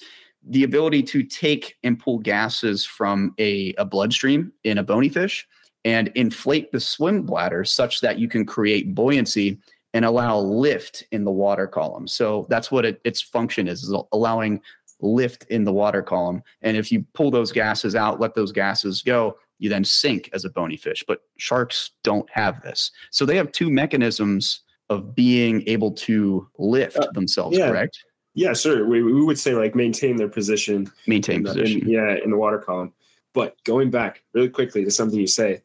the 0.49 0.63
ability 0.63 1.01
to 1.01 1.23
take 1.23 1.77
and 1.83 1.99
pull 1.99 2.19
gases 2.19 2.85
from 2.85 3.33
a, 3.39 3.73
a 3.77 3.85
bloodstream 3.85 4.51
in 4.63 4.77
a 4.77 4.83
bony 4.83 5.09
fish 5.09 5.47
and 5.85 6.09
inflate 6.15 6.71
the 6.71 6.79
swim 6.79 7.23
bladder 7.23 7.63
such 7.63 8.01
that 8.01 8.19
you 8.19 8.27
can 8.27 8.45
create 8.45 8.95
buoyancy 8.95 9.57
and 9.93 10.05
allow 10.05 10.39
lift 10.39 11.03
in 11.11 11.23
the 11.23 11.31
water 11.31 11.67
column. 11.67 12.07
So 12.07 12.47
that's 12.49 12.71
what 12.71 12.85
it, 12.85 12.99
its 13.03 13.21
function 13.21 13.67
is, 13.67 13.83
is 13.83 13.95
allowing 14.11 14.59
lift 15.03 15.45
in 15.49 15.63
the 15.63 15.73
water 15.73 16.01
column. 16.01 16.41
And 16.61 16.77
if 16.77 16.91
you 16.91 17.05
pull 17.13 17.29
those 17.29 17.51
gases 17.51 17.95
out, 17.95 18.19
let 18.19 18.33
those 18.33 18.51
gases 18.51 19.01
go, 19.01 19.37
you 19.59 19.69
then 19.69 19.83
sink 19.83 20.29
as 20.33 20.45
a 20.45 20.49
bony 20.49 20.77
fish. 20.77 21.03
But 21.07 21.19
sharks 21.37 21.91
don't 22.03 22.29
have 22.31 22.61
this. 22.61 22.91
So 23.11 23.25
they 23.25 23.35
have 23.35 23.51
two 23.51 23.69
mechanisms 23.69 24.61
of 24.89 25.13
being 25.15 25.63
able 25.67 25.91
to 25.91 26.47
lift 26.57 26.97
uh, 26.97 27.11
themselves, 27.13 27.57
yeah. 27.57 27.69
correct? 27.69 28.03
Yeah, 28.33 28.53
sure. 28.53 28.87
We, 28.87 29.03
we 29.03 29.23
would 29.23 29.37
say 29.37 29.53
like 29.53 29.75
maintain 29.75 30.15
their 30.15 30.29
position. 30.29 30.91
Maintain 31.05 31.37
in 31.37 31.43
position. 31.43 31.81
In, 31.81 31.89
yeah, 31.89 32.15
in 32.23 32.31
the 32.31 32.37
water 32.37 32.57
column. 32.57 32.93
But 33.33 33.63
going 33.63 33.89
back 33.89 34.23
really 34.33 34.49
quickly 34.49 34.83
to 34.85 34.91
something 34.91 35.19
you 35.19 35.27
say, 35.27 35.61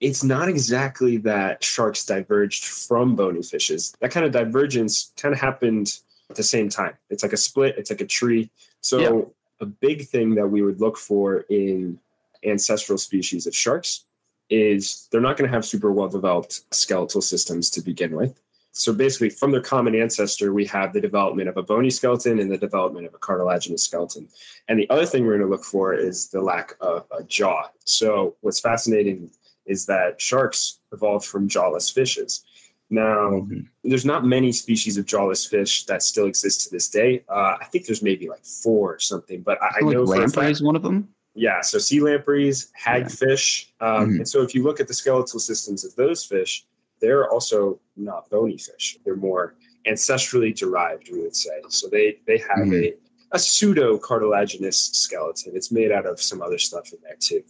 it's 0.00 0.24
not 0.24 0.48
exactly 0.48 1.16
that 1.18 1.62
sharks 1.62 2.04
diverged 2.04 2.64
from 2.64 3.14
bony 3.14 3.42
fishes. 3.42 3.94
That 4.00 4.10
kind 4.10 4.26
of 4.26 4.32
divergence 4.32 5.12
kind 5.16 5.32
of 5.32 5.40
happened 5.40 5.98
at 6.28 6.36
the 6.36 6.42
same 6.42 6.68
time. 6.68 6.94
It's 7.10 7.22
like 7.22 7.32
a 7.32 7.36
split, 7.36 7.76
it's 7.78 7.90
like 7.90 8.00
a 8.00 8.06
tree. 8.06 8.50
So, 8.82 8.98
yeah. 8.98 9.22
a 9.60 9.66
big 9.66 10.06
thing 10.08 10.34
that 10.34 10.46
we 10.46 10.62
would 10.62 10.80
look 10.80 10.98
for 10.98 11.44
in 11.48 11.98
ancestral 12.44 12.98
species 12.98 13.46
of 13.46 13.54
sharks 13.54 14.04
is 14.50 15.08
they're 15.10 15.20
not 15.20 15.36
going 15.36 15.48
to 15.48 15.54
have 15.54 15.64
super 15.64 15.92
well 15.92 16.08
developed 16.08 16.62
skeletal 16.74 17.22
systems 17.22 17.70
to 17.70 17.80
begin 17.80 18.14
with. 18.14 18.38
So 18.72 18.92
basically, 18.92 19.28
from 19.28 19.50
their 19.50 19.60
common 19.60 19.94
ancestor, 19.94 20.54
we 20.54 20.64
have 20.66 20.92
the 20.92 21.00
development 21.00 21.48
of 21.48 21.58
a 21.58 21.62
bony 21.62 21.90
skeleton 21.90 22.38
and 22.38 22.50
the 22.50 22.56
development 22.56 23.06
of 23.06 23.14
a 23.14 23.18
cartilaginous 23.18 23.82
skeleton. 23.82 24.28
And 24.68 24.78
the 24.78 24.88
other 24.88 25.04
thing 25.04 25.24
we're 25.24 25.36
going 25.36 25.48
to 25.48 25.54
look 25.54 25.64
for 25.64 25.92
is 25.92 26.28
the 26.28 26.40
lack 26.40 26.74
of 26.80 27.06
a 27.16 27.22
jaw. 27.22 27.68
So 27.84 28.34
what's 28.40 28.60
fascinating 28.60 29.30
is 29.66 29.84
that 29.86 30.20
sharks 30.20 30.78
evolved 30.90 31.26
from 31.26 31.48
jawless 31.48 31.90
fishes. 31.90 32.44
Now, 32.92 33.30
mm-hmm. 33.30 33.60
there's 33.84 34.04
not 34.04 34.26
many 34.26 34.52
species 34.52 34.98
of 34.98 35.06
jawless 35.06 35.46
fish 35.46 35.86
that 35.86 36.02
still 36.02 36.26
exist 36.26 36.64
to 36.64 36.70
this 36.70 36.90
day. 36.90 37.24
Uh, 37.26 37.56
I 37.58 37.64
think 37.72 37.86
there's 37.86 38.02
maybe 38.02 38.28
like 38.28 38.44
four 38.44 38.92
or 38.92 38.98
something, 38.98 39.40
but 39.40 39.60
I, 39.62 39.78
I 39.78 39.80
know 39.80 40.02
lamprey 40.02 40.50
is 40.50 40.62
one 40.62 40.76
of 40.76 40.82
them. 40.82 41.08
Yeah, 41.34 41.62
so 41.62 41.78
sea 41.78 42.00
lampreys, 42.00 42.70
hagfish, 42.78 43.70
yeah. 43.80 43.86
um, 43.86 44.02
mm-hmm. 44.02 44.16
and 44.16 44.28
so 44.28 44.42
if 44.42 44.54
you 44.54 44.62
look 44.62 44.78
at 44.78 44.88
the 44.88 44.92
skeletal 44.92 45.40
systems 45.40 45.86
of 45.86 45.96
those 45.96 46.22
fish, 46.22 46.66
they're 47.00 47.30
also 47.30 47.80
not 47.96 48.28
bony 48.28 48.58
fish. 48.58 48.98
They're 49.06 49.16
more 49.16 49.54
ancestrally 49.88 50.54
derived, 50.54 51.08
we 51.10 51.22
would 51.22 51.34
say. 51.34 51.62
So 51.70 51.88
they 51.88 52.18
they 52.26 52.36
have 52.36 52.66
mm-hmm. 52.66 52.74
a 52.74 53.36
a 53.36 53.38
pseudo 53.38 53.96
cartilaginous 53.96 54.90
skeleton. 54.92 55.52
It's 55.56 55.72
made 55.72 55.92
out 55.92 56.04
of 56.04 56.20
some 56.20 56.42
other 56.42 56.58
stuff 56.58 56.92
in 56.92 56.98
there 57.02 57.16
too. 57.18 57.42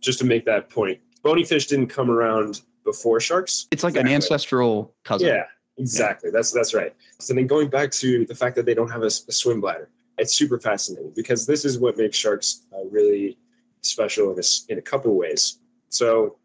Just 0.00 0.18
to 0.20 0.24
make 0.24 0.46
that 0.46 0.70
point, 0.70 0.98
bony 1.22 1.44
fish 1.44 1.66
didn't 1.66 1.88
come 1.88 2.10
around 2.10 2.62
before 2.84 3.20
sharks. 3.20 3.66
It's 3.70 3.82
like 3.82 3.92
exactly. 3.92 4.12
an 4.12 4.14
ancestral 4.14 4.94
cousin. 5.04 5.28
Yeah, 5.28 5.44
exactly. 5.78 6.28
Yeah. 6.28 6.32
That's 6.36 6.52
that's 6.52 6.74
right. 6.74 6.94
So 7.20 7.34
then 7.34 7.46
going 7.46 7.68
back 7.68 7.90
to 7.92 8.24
the 8.26 8.34
fact 8.34 8.56
that 8.56 8.66
they 8.66 8.74
don't 8.74 8.90
have 8.90 9.02
a, 9.02 9.06
a 9.06 9.32
swim 9.32 9.60
bladder, 9.60 9.88
it's 10.18 10.34
super 10.34 10.58
fascinating 10.58 11.12
because 11.14 11.46
this 11.46 11.64
is 11.64 11.78
what 11.78 11.96
makes 11.96 12.16
sharks 12.16 12.62
uh, 12.72 12.84
really 12.90 13.38
special 13.80 14.32
in 14.32 14.38
a, 14.38 14.42
in 14.72 14.78
a 14.78 14.82
couple 14.82 15.14
ways. 15.16 15.58
So 15.88 16.36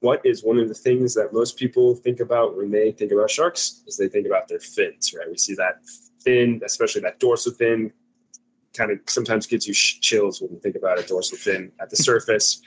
what 0.00 0.24
is 0.24 0.42
one 0.42 0.58
of 0.58 0.68
the 0.68 0.74
things 0.74 1.14
that 1.14 1.32
most 1.32 1.56
people 1.56 1.94
think 1.94 2.20
about 2.20 2.56
when 2.56 2.70
they 2.70 2.90
think 2.92 3.12
about 3.12 3.30
sharks 3.30 3.82
is 3.86 3.96
they 3.96 4.08
think 4.08 4.26
about 4.26 4.48
their 4.48 4.58
fins, 4.58 5.14
right? 5.16 5.30
We 5.30 5.36
see 5.36 5.54
that 5.54 5.80
fin, 6.24 6.60
especially 6.64 7.02
that 7.02 7.20
dorsal 7.20 7.52
fin, 7.52 7.92
kind 8.74 8.90
of 8.90 8.98
sometimes 9.06 9.46
gives 9.46 9.66
you 9.66 9.74
chills 9.74 10.40
when 10.40 10.52
you 10.52 10.60
think 10.60 10.76
about 10.76 10.98
a 10.98 11.02
dorsal 11.02 11.36
fin 11.36 11.70
at 11.80 11.90
the 11.90 11.96
surface. 12.08 12.62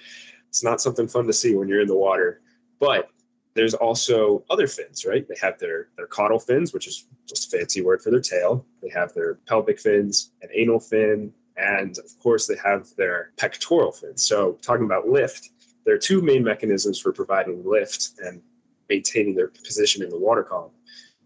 It's 0.49 0.63
not 0.63 0.81
something 0.81 1.07
fun 1.07 1.25
to 1.25 1.33
see 1.33 1.55
when 1.55 1.67
you're 1.67 1.81
in 1.81 1.87
the 1.87 1.97
water. 1.97 2.41
But 2.83 3.09
there's 3.55 3.73
also 3.73 4.43
other 4.49 4.67
fins, 4.67 5.05
right? 5.05 5.27
They 5.27 5.37
have 5.41 5.59
their 5.59 5.89
their 5.95 6.07
caudal 6.07 6.39
fins, 6.39 6.73
which 6.73 6.87
is 6.87 7.05
just 7.27 7.53
a 7.53 7.57
fancy 7.57 7.81
word 7.81 8.01
for 8.01 8.11
their 8.11 8.19
tail. 8.19 8.65
They 8.81 8.89
have 8.89 9.13
their 9.13 9.35
pelvic 9.47 9.79
fins, 9.79 10.31
an 10.41 10.49
anal 10.53 10.79
fin, 10.79 11.31
and 11.57 11.97
of 11.97 12.19
course 12.21 12.47
they 12.47 12.57
have 12.57 12.87
their 12.97 13.31
pectoral 13.37 13.91
fins. 13.91 14.23
So 14.23 14.57
talking 14.61 14.85
about 14.85 15.07
lift, 15.07 15.49
there 15.85 15.95
are 15.95 15.99
two 15.99 16.21
main 16.21 16.43
mechanisms 16.43 16.99
for 16.99 17.11
providing 17.11 17.63
lift 17.65 18.11
and 18.23 18.41
maintaining 18.89 19.35
their 19.35 19.47
position 19.47 20.03
in 20.03 20.09
the 20.09 20.17
water 20.17 20.43
column. 20.43 20.71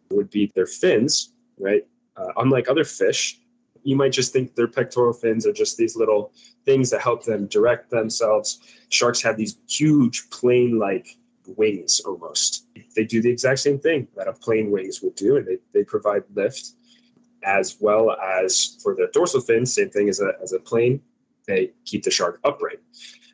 It 0.09 0.15
would 0.15 0.29
be 0.29 0.51
their 0.55 0.67
fins, 0.67 1.33
right? 1.57 1.85
Uh, 2.15 2.31
unlike 2.37 2.69
other 2.69 2.83
fish, 2.83 3.39
you 3.83 3.95
might 3.95 4.11
just 4.11 4.33
think 4.33 4.55
their 4.55 4.67
pectoral 4.67 5.13
fins 5.13 5.45
are 5.47 5.53
just 5.53 5.77
these 5.77 5.95
little 5.95 6.33
things 6.65 6.89
that 6.89 7.01
help 7.01 7.23
them 7.23 7.47
direct 7.47 7.89
themselves. 7.89 8.59
Sharks 8.89 9.21
have 9.21 9.37
these 9.37 9.57
huge 9.69 10.29
plane-like 10.29 11.17
wings 11.55 11.99
almost. 12.01 12.65
They 12.95 13.05
do 13.05 13.21
the 13.21 13.29
exact 13.29 13.59
same 13.59 13.79
thing 13.79 14.07
that 14.15 14.27
a 14.27 14.33
plane 14.33 14.71
wings 14.71 15.01
would 15.01 15.15
do, 15.15 15.37
and 15.37 15.45
they, 15.45 15.57
they 15.73 15.83
provide 15.83 16.23
lift 16.33 16.71
as 17.43 17.77
well 17.79 18.11
as 18.11 18.77
for 18.81 18.95
the 18.95 19.09
dorsal 19.13 19.41
fin, 19.41 19.65
same 19.65 19.89
thing 19.89 20.09
as 20.09 20.19
a, 20.19 20.33
as 20.41 20.53
a 20.53 20.59
plane, 20.59 21.01
they 21.47 21.71
keep 21.85 22.03
the 22.03 22.11
shark 22.11 22.39
upright. 22.43 22.79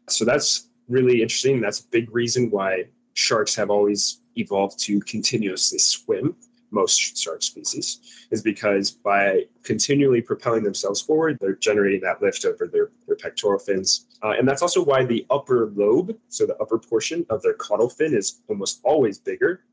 So 0.10 0.26
that's 0.26 0.70
really 0.88 1.22
interesting. 1.22 1.62
That's 1.62 1.80
a 1.80 1.88
big 1.88 2.14
reason 2.14 2.52
why 2.52 2.86
sharks 3.14 3.56
have 3.56 3.70
always 3.70 4.20
evolved 4.36 4.80
to 4.80 5.00
continuously 5.02 5.80
swim 5.80 6.36
most 6.74 7.18
shark 7.18 7.42
species 7.44 8.28
is 8.32 8.42
because 8.42 8.92
by 8.92 9.44
continually 9.64 10.22
propelling 10.22 10.64
themselves 10.64 11.00
forward, 11.02 11.38
they're 11.40 11.56
generating 11.56 12.02
that 12.02 12.22
lift 12.22 12.44
over 12.46 12.68
their, 12.68 12.90
their 13.08 13.16
pectoral 13.16 13.60
fins. 13.60 14.08
Uh, 14.24 14.34
and 14.38 14.48
that's 14.48 14.62
also 14.62 14.84
why 14.84 15.06
the 15.06 15.26
upper 15.30 15.72
lobe, 15.76 16.18
so 16.30 16.46
the 16.46 16.58
upper 16.58 16.80
portion 16.80 17.26
of 17.30 17.42
their 17.42 17.54
caudal 17.54 17.90
fin, 17.90 18.14
is 18.14 18.42
almost 18.50 18.82
always 18.84 19.20
bigger, 19.20 19.64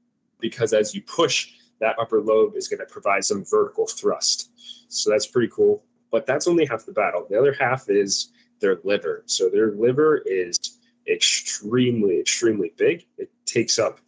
because 0.40 0.72
as 0.72 0.94
you 0.94 1.02
push, 1.02 1.52
that 1.80 1.98
upper 1.98 2.20
lobe 2.20 2.54
is 2.54 2.68
going 2.68 2.80
to 2.80 2.86
provide 2.86 3.24
some 3.24 3.44
vertical 3.44 3.86
thrust. 3.86 4.50
So 4.88 5.10
that's 5.10 5.26
pretty 5.26 5.50
cool. 5.52 5.82
But 6.10 6.26
that's 6.26 6.46
only 6.46 6.66
half 6.66 6.84
the 6.84 6.92
battle. 6.92 7.26
The 7.30 7.38
other 7.38 7.54
half 7.58 7.88
is 7.88 8.32
their 8.60 8.78
liver. 8.84 9.22
So 9.26 9.48
their 9.48 9.72
liver 9.72 10.22
is 10.26 10.58
extremely, 11.08 12.20
extremely 12.20 12.72
big. 12.76 13.06
It 13.16 13.30
takes 13.46 13.78
up 13.78 14.00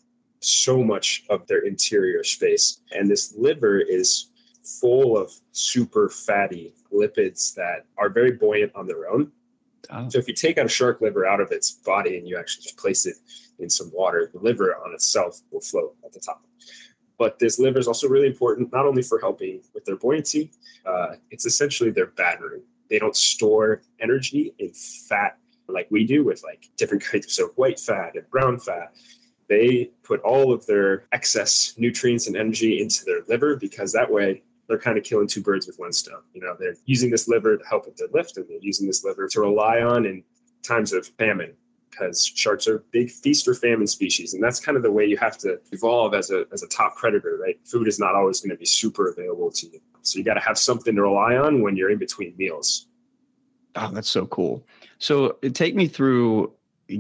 so 0.44 0.82
much 0.82 1.25
of 1.30 1.46
their 1.46 1.61
interior 1.61 2.25
space. 2.25 2.80
And 2.92 3.11
this 3.11 3.34
liver 3.37 3.80
is 3.80 4.30
full 4.64 5.16
of 5.16 5.32
super 5.52 6.08
fatty 6.08 6.75
lipids 6.92 7.54
that 7.54 7.87
are 7.99 8.08
very 8.08 8.32
buoyant 8.32 8.72
on 8.75 8.87
their 8.87 9.08
own. 9.08 9.32
Oh. 9.90 10.08
So 10.08 10.18
if 10.18 10.28
you 10.28 10.34
take 10.34 10.58
out 10.58 10.66
a 10.66 10.68
shark 10.68 11.00
liver 11.00 11.26
out 11.26 11.40
of 11.40 11.50
its 11.50 11.70
body 11.70 12.16
and 12.16 12.28
you 12.28 12.37
actually 12.38 12.62
just 12.62 12.76
place 12.76 13.06
it 13.06 13.16
in 13.58 13.68
some 13.68 13.90
water, 13.92 14.30
the 14.32 14.40
liver 14.40 14.76
on 14.76 14.92
itself 14.94 15.40
will 15.50 15.61
float 15.61 15.94
at 16.04 16.12
the 16.12 16.20
top. 16.20 16.44
But 17.18 17.38
this 17.38 17.58
liver 17.58 17.78
is 17.78 17.87
also 17.87 18.08
really 18.08 18.26
important, 18.26 18.72
not 18.72 18.87
only 18.87 19.02
for 19.02 19.18
helping 19.18 19.62
with 19.75 19.84
their 19.84 19.96
buoyancy, 19.96 20.50
uh, 20.87 21.16
it's 21.30 21.46
essentially 21.46 21.90
their 21.90 22.06
battery. 22.06 22.62
They 22.90 22.99
don't 22.99 23.16
store 23.16 23.82
energy 24.00 24.54
in 24.58 24.72
fat 24.72 25.38
like 25.68 25.87
we 25.90 26.04
do 26.04 26.25
with 26.25 26.42
like 26.42 26.68
different 26.76 27.02
kinds 27.11 27.38
of 27.38 27.50
white 27.56 27.80
fat 27.80 28.14
and 28.14 28.28
brown 28.30 28.58
fat 28.58 28.92
they 29.52 29.90
put 30.02 30.21
all 30.23 30.50
of 30.50 30.64
their 30.64 31.04
excess 31.12 31.75
nutrients 31.76 32.26
and 32.26 32.37
energy 32.37 32.80
into 32.80 33.04
their 33.04 33.21
liver 33.28 33.54
because 33.56 33.92
that 33.92 34.11
way 34.11 34.42
they're 34.66 34.78
kind 34.78 34.97
of 34.97 35.04
killing 35.04 35.26
two 35.26 35.42
birds 35.42 35.66
with 35.66 35.78
one 35.78 35.92
stone. 35.92 36.23
You 36.32 36.40
know, 36.40 36.56
they're 36.59 36.76
using 36.87 37.11
this 37.11 37.28
liver 37.28 37.59
to 37.59 37.64
help 37.68 37.85
with 37.85 37.97
their 37.97 38.09
lift 38.14 38.38
and 38.38 38.49
they're 38.49 38.56
using 38.62 38.87
this 38.87 39.04
liver 39.04 39.28
to 39.28 39.40
rely 39.40 39.82
on 39.82 40.06
in 40.06 40.25
times 40.62 40.94
of 40.94 41.06
famine 41.18 41.52
because 41.90 42.25
sharks 42.25 42.66
are 42.66 42.82
big 42.92 43.11
feast 43.11 43.47
or 43.47 43.52
famine 43.52 43.87
species. 43.87 44.32
And 44.32 44.42
that's 44.42 44.59
kind 44.59 44.78
of 44.78 44.82
the 44.82 44.90
way 44.90 45.04
you 45.04 45.18
have 45.18 45.37
to 45.38 45.61
evolve 45.73 46.14
as 46.14 46.30
a, 46.30 46.47
as 46.50 46.62
a 46.62 46.68
top 46.68 46.97
predator, 46.97 47.38
right? 47.38 47.59
Food 47.66 47.87
is 47.87 47.99
not 47.99 48.14
always 48.14 48.40
going 48.40 48.50
to 48.50 48.56
be 48.56 48.64
super 48.64 49.11
available 49.11 49.50
to 49.50 49.66
you. 49.66 49.80
So 50.00 50.18
you 50.18 50.25
got 50.25 50.35
to 50.35 50.40
have 50.40 50.56
something 50.56 50.97
to 50.97 51.02
rely 51.02 51.37
on 51.37 51.61
when 51.61 51.76
you're 51.76 51.90
in 51.90 51.99
between 51.99 52.35
meals. 52.38 52.87
Oh, 53.75 53.90
that's 53.92 54.09
so 54.09 54.26
cool. 54.26 54.66
So 54.99 55.32
take 55.52 55.75
me 55.75 55.88
through 55.88 56.54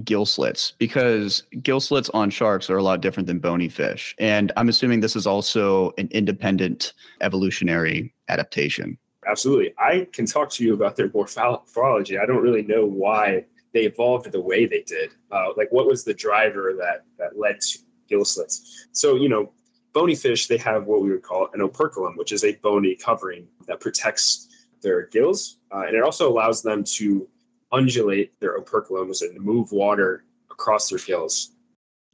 gill 0.04 0.26
slits 0.26 0.72
because 0.78 1.42
gill 1.62 1.80
slits 1.80 2.08
on 2.10 2.30
sharks 2.30 2.70
are 2.70 2.76
a 2.76 2.82
lot 2.82 3.00
different 3.00 3.26
than 3.26 3.38
bony 3.38 3.68
fish. 3.68 4.14
And 4.18 4.52
I'm 4.56 4.68
assuming 4.68 5.00
this 5.00 5.16
is 5.16 5.26
also 5.26 5.92
an 5.98 6.08
independent 6.10 6.92
evolutionary 7.20 8.14
adaptation. 8.28 8.98
Absolutely. 9.26 9.72
I 9.78 10.08
can 10.12 10.26
talk 10.26 10.50
to 10.50 10.64
you 10.64 10.74
about 10.74 10.96
their 10.96 11.10
morphology. 11.12 12.18
I 12.18 12.26
don't 12.26 12.42
really 12.42 12.62
know 12.62 12.84
why 12.84 13.44
they 13.72 13.82
evolved 13.84 14.30
the 14.32 14.40
way 14.40 14.66
they 14.66 14.82
did. 14.82 15.10
Uh, 15.30 15.48
like, 15.56 15.70
what 15.70 15.86
was 15.86 16.04
the 16.04 16.14
driver 16.14 16.74
that, 16.78 17.04
that 17.18 17.38
led 17.38 17.60
to 17.60 17.78
gill 18.08 18.24
slits? 18.24 18.88
So, 18.92 19.14
you 19.14 19.28
know, 19.28 19.52
bony 19.92 20.14
fish, 20.14 20.46
they 20.46 20.56
have 20.58 20.86
what 20.86 21.02
we 21.02 21.10
would 21.10 21.22
call 21.22 21.48
an 21.54 21.60
operculum, 21.60 22.16
which 22.16 22.32
is 22.32 22.44
a 22.44 22.56
bony 22.56 22.96
covering 22.96 23.46
that 23.66 23.80
protects 23.80 24.48
their 24.82 25.06
gills. 25.06 25.58
Uh, 25.72 25.84
and 25.86 25.94
it 25.96 26.02
also 26.02 26.30
allows 26.30 26.62
them 26.62 26.82
to 26.84 27.28
undulate 27.72 28.38
their 28.40 28.58
operculums 28.58 29.22
and 29.22 29.40
move 29.40 29.72
water 29.72 30.24
across 30.50 30.88
their 30.88 30.98
gills. 30.98 31.52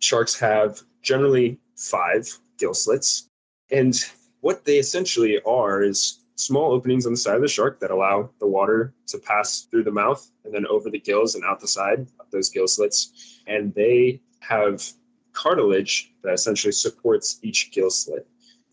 Sharks 0.01 0.39
have 0.39 0.81
generally 1.03 1.59
five 1.77 2.29
gill 2.59 2.75
slits. 2.75 3.29
And 3.71 3.95
what 4.41 4.65
they 4.65 4.79
essentially 4.79 5.41
are 5.45 5.83
is 5.83 6.21
small 6.37 6.73
openings 6.73 7.05
on 7.05 7.13
the 7.13 7.19
side 7.19 7.35
of 7.35 7.43
the 7.43 7.49
shark 7.49 7.81
that 7.81 7.91
allow 7.91 8.31
the 8.39 8.47
water 8.47 8.95
to 9.09 9.19
pass 9.19 9.63
through 9.63 9.83
the 9.83 9.91
mouth 9.91 10.31
and 10.45 10.55
then 10.55 10.67
over 10.69 10.89
the 10.89 11.01
gills 11.01 11.35
and 11.35 11.45
out 11.45 11.61
the 11.61 11.69
side 11.69 12.07
of 12.21 12.31
those 12.31 12.49
gill 12.49 12.69
slits. 12.69 13.41
And 13.47 13.75
they 13.75 14.21
have 14.41 14.89
cartilage 15.33 16.13
that 16.23 16.33
essentially 16.33 16.73
supports 16.73 17.39
each 17.43 17.71
gill 17.73 17.91
slit. 17.91 18.27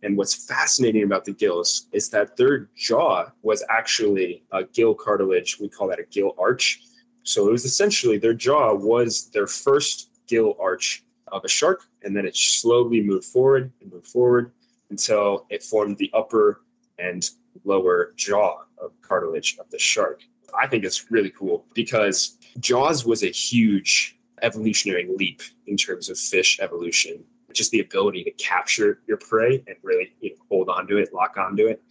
And 0.06 0.16
what's 0.16 0.46
fascinating 0.46 1.02
about 1.02 1.26
the 1.26 1.34
gills 1.34 1.88
is 1.92 2.10
that 2.10 2.38
their 2.38 2.70
jaw 2.76 3.32
was 3.42 3.64
actually 3.72 4.44
a 4.52 4.64
gill 4.64 4.94
cartilage. 4.94 5.58
We 5.60 5.68
call 5.68 5.88
that 5.88 6.00
a 6.00 6.04
gill 6.04 6.36
arch. 6.38 6.80
So 7.24 7.48
it 7.48 7.52
was 7.52 7.66
essentially 7.66 8.20
their 8.20 8.36
jaw 8.36 8.76
was 8.76 9.32
their 9.32 9.48
first 9.48 10.12
gill 10.28 10.58
arch 10.60 11.04
of 11.32 11.44
a 11.44 11.48
shark. 11.48 11.86
And 12.04 12.16
then 12.16 12.28
it 12.28 12.38
slowly 12.38 13.02
moved 13.02 13.26
forward 13.26 13.74
and 13.82 13.92
moved 13.92 14.06
forward 14.06 14.52
until 14.92 15.48
it 15.50 15.64
formed 15.64 15.98
the 15.98 16.12
upper 16.14 16.62
and 17.00 17.28
lower 17.64 18.14
jaw 18.16 18.60
of 18.78 18.92
cartilage 19.02 19.58
of 19.60 19.68
the 19.72 19.80
shark. 19.80 20.22
I 20.56 20.68
think 20.68 20.84
it's 20.84 21.10
really 21.10 21.32
cool 21.32 21.66
because 21.74 22.38
Jaws 22.60 23.08
was 23.08 23.24
a 23.24 23.32
huge 23.32 24.20
evolutionary 24.44 25.08
leap 25.18 25.42
in 25.66 25.78
terms 25.78 26.10
of 26.10 26.20
fish 26.20 26.60
evolution 26.62 27.24
just 27.56 27.72
the 27.72 27.80
ability 27.80 28.24
to 28.24 28.32
capture 28.32 29.00
your 29.08 29.18
prey 29.18 29.64
and 29.68 29.76
really 29.82 30.14
you 30.22 30.32
know, 30.32 30.36
hold 30.50 30.70
onto 30.70 30.98
it, 30.98 31.14
lock 31.14 31.38
onto 31.38 31.68
it, 31.68 31.82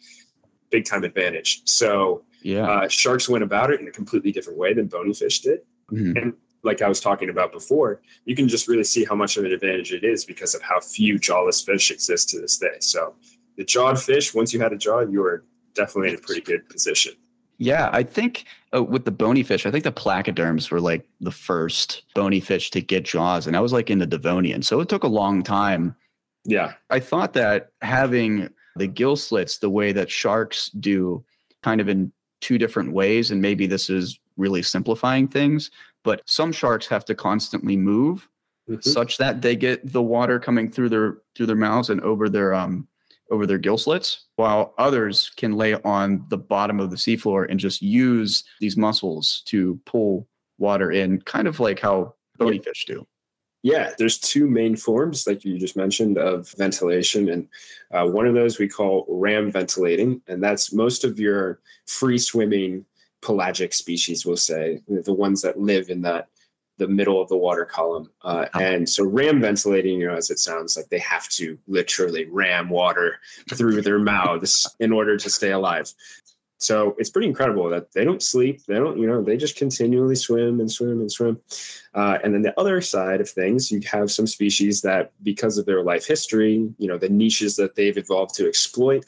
big 0.71 0.85
time 0.85 1.04
advantage. 1.04 1.62
So 1.64 2.25
yeah, 2.42 2.68
uh, 2.68 2.88
sharks 2.88 3.28
went 3.28 3.44
about 3.44 3.71
it 3.71 3.80
in 3.80 3.88
a 3.88 3.92
completely 3.92 4.33
different 4.33 4.59
way 4.59 4.75
than 4.75 4.87
bony 4.87 5.14
fish 5.14 5.40
did. 5.40 5.61
Mm-hmm. 5.90 6.16
And 6.16 6.33
like 6.62 6.83
I 6.83 6.88
was 6.88 7.00
talking 7.00 7.28
about 7.28 7.52
before, 7.52 8.02
you 8.25 8.35
can 8.35 8.49
just 8.49 8.68
really 8.68 8.85
see 8.85 9.04
how 9.04 9.14
much 9.14 9.37
of 9.37 9.44
an 9.44 9.52
advantage 9.52 9.92
it 9.92 10.04
is 10.04 10.25
because 10.25 10.54
of 10.54 10.62
how 10.62 10.80
few 10.80 11.18
jawless 11.18 11.62
fish 11.62 11.90
exist 11.90 12.30
to 12.30 12.40
this 12.40 12.59
day. 12.59 12.76
So 12.80 13.14
the 13.56 13.64
jawed 13.64 14.00
fish, 14.00 14.35
once 14.35 14.52
you 14.52 14.61
had 14.61 14.73
a 14.73 14.76
jaw, 14.76 15.00
you 15.00 15.21
were 15.21 15.44
definitely 15.75 16.11
in 16.11 16.16
a 16.16 16.18
pretty 16.18 16.40
good 16.40 16.68
position. 16.68 17.12
Yeah, 17.58 17.90
I 17.92 18.02
think 18.02 18.46
uh, 18.75 18.82
with 18.82 19.04
the 19.04 19.11
bony 19.11 19.42
fish, 19.42 19.64
I 19.64 19.70
think 19.70 19.84
the 19.84 19.92
placoderms 19.92 20.70
were 20.70 20.80
like 20.80 21.06
the 21.20 21.30
first 21.30 22.02
bony 22.14 22.40
fish 22.40 22.70
to 22.70 22.80
get 22.80 23.04
jaws, 23.04 23.46
and 23.46 23.56
I 23.56 23.61
was 23.61 23.73
like 23.73 23.90
in 23.90 23.99
the 23.99 24.06
Devonian, 24.06 24.62
so 24.62 24.80
it 24.80 24.88
took 24.88 25.04
a 25.04 25.08
long 25.08 25.42
time. 25.42 25.94
Yeah, 26.44 26.75
I 26.90 27.00
thought 27.00 27.32
that 27.34 27.70
having 27.80 28.49
the 28.76 28.87
gill 28.87 29.16
slits 29.16 29.58
the 29.58 29.70
way 29.70 29.92
that 29.92 30.11
sharks 30.11 30.68
do, 30.70 31.25
kind 31.62 31.80
of 31.80 31.88
in 31.88 32.12
two 32.40 32.58
different 32.58 32.92
ways, 32.92 33.30
and 33.30 33.40
maybe 33.40 33.66
this 33.66 33.88
is 33.88 34.18
really 34.37 34.62
simplifying 34.62 35.28
things, 35.28 35.70
but 36.02 36.23
some 36.26 36.52
sharks 36.52 36.87
have 36.88 37.04
to 37.04 37.14
constantly 37.14 37.76
move 37.76 38.28
mm-hmm. 38.68 38.80
such 38.80 39.16
that 39.18 39.42
they 39.42 39.56
get 39.56 39.92
the 39.92 40.02
water 40.02 40.38
coming 40.38 40.70
through 40.70 40.88
their 40.88 41.18
through 41.34 41.46
their 41.46 41.56
mouths 41.56 41.90
and 41.90 42.00
over 42.00 42.28
their 42.28 42.54
um 42.54 42.87
over 43.31 43.47
their 43.47 43.59
gill 43.59 43.78
slits, 43.78 44.26
while 44.37 44.75
others 44.78 45.31
can 45.37 45.57
lay 45.57 45.75
on 45.83 46.25
the 46.28 46.37
bottom 46.37 46.81
of 46.81 46.90
the 46.90 46.97
seafloor 46.97 47.47
and 47.49 47.59
just 47.59 47.83
use 47.83 48.45
these 48.61 48.76
muscles 48.76 49.43
to 49.47 49.81
pull 49.87 50.28
water 50.59 50.93
in, 50.93 51.21
kind 51.23 51.49
of 51.49 51.61
like 51.61 51.81
how 51.81 52.14
bony 52.38 52.59
fish 52.59 52.85
do. 52.87 53.07
Yeah, 53.62 53.93
there's 53.97 54.19
two 54.19 54.47
main 54.47 54.76
forms, 54.76 55.26
like 55.26 55.43
you 55.43 55.59
just 55.59 55.75
mentioned, 55.75 56.19
of 56.19 56.50
ventilation. 56.59 57.31
And 57.31 57.49
uh, 57.93 58.07
one 58.07 58.26
of 58.26 58.35
those 58.35 58.59
we 58.59 58.69
call 58.69 59.07
ram 59.09 59.50
ventilating. 59.50 60.21
And 60.28 60.43
that's 60.43 60.71
most 60.73 61.02
of 61.02 61.19
your 61.19 61.61
free 61.87 62.19
swimming 62.19 62.85
pelagic 63.23 63.73
species, 63.73 64.26
we'll 64.26 64.37
say, 64.37 64.83
the 64.87 65.14
ones 65.14 65.40
that 65.40 65.59
live 65.59 65.88
in 65.88 66.02
that 66.02 66.28
the 66.78 66.88
middle 66.88 67.21
of 67.21 67.28
the 67.28 67.37
water 67.37 67.64
column. 67.64 68.11
Uh, 68.23 68.47
and 68.54 68.88
so 68.88 69.04
ram 69.04 69.40
ventilating, 69.40 70.00
you 70.00 70.07
know, 70.07 70.16
as 70.16 70.31
it 70.31 70.38
sounds 70.38 70.76
like 70.76 70.88
they 70.88 70.99
have 70.99 71.28
to 71.28 71.59
literally 71.66 72.26
ram 72.26 72.69
water 72.69 73.21
through 73.54 73.81
their 73.83 73.99
mouths 73.99 74.69
in 74.81 74.93
order 74.93 75.16
to 75.16 75.31
stay 75.31 75.52
alive. 75.52 75.93
So 76.59 76.97
it's 76.99 77.11
pretty 77.11 77.28
incredible 77.28 77.69
that 77.71 77.93
they 77.93 78.04
don't 78.04 78.23
sleep. 78.23 78.64
They 78.66 78.75
don't, 78.75 78.99
you 78.99 79.07
know, 79.07 79.23
they 79.23 79.37
just 79.37 79.57
continually 79.57 80.16
swim 80.16 80.61
and 80.61 80.71
swim 80.71 81.00
and 81.00 81.12
swim. 81.12 81.40
Uh, 81.95 82.19
and 82.25 82.33
then 82.33 82.43
the 82.43 82.59
other 82.59 82.81
side 82.81 83.21
of 83.21 83.28
things, 83.28 83.71
you 83.71 83.81
have 83.90 84.11
some 84.11 84.26
species 84.26 84.81
that, 84.81 85.12
because 85.23 85.59
of 85.59 85.66
their 85.66 85.83
life 85.83 86.07
history, 86.07 86.73
you 86.78 86.88
know, 86.88 86.97
the 86.97 87.09
niches 87.09 87.57
that 87.57 87.75
they've 87.75 87.99
evolved 87.99 88.35
to 88.37 88.49
exploit. 88.49 89.04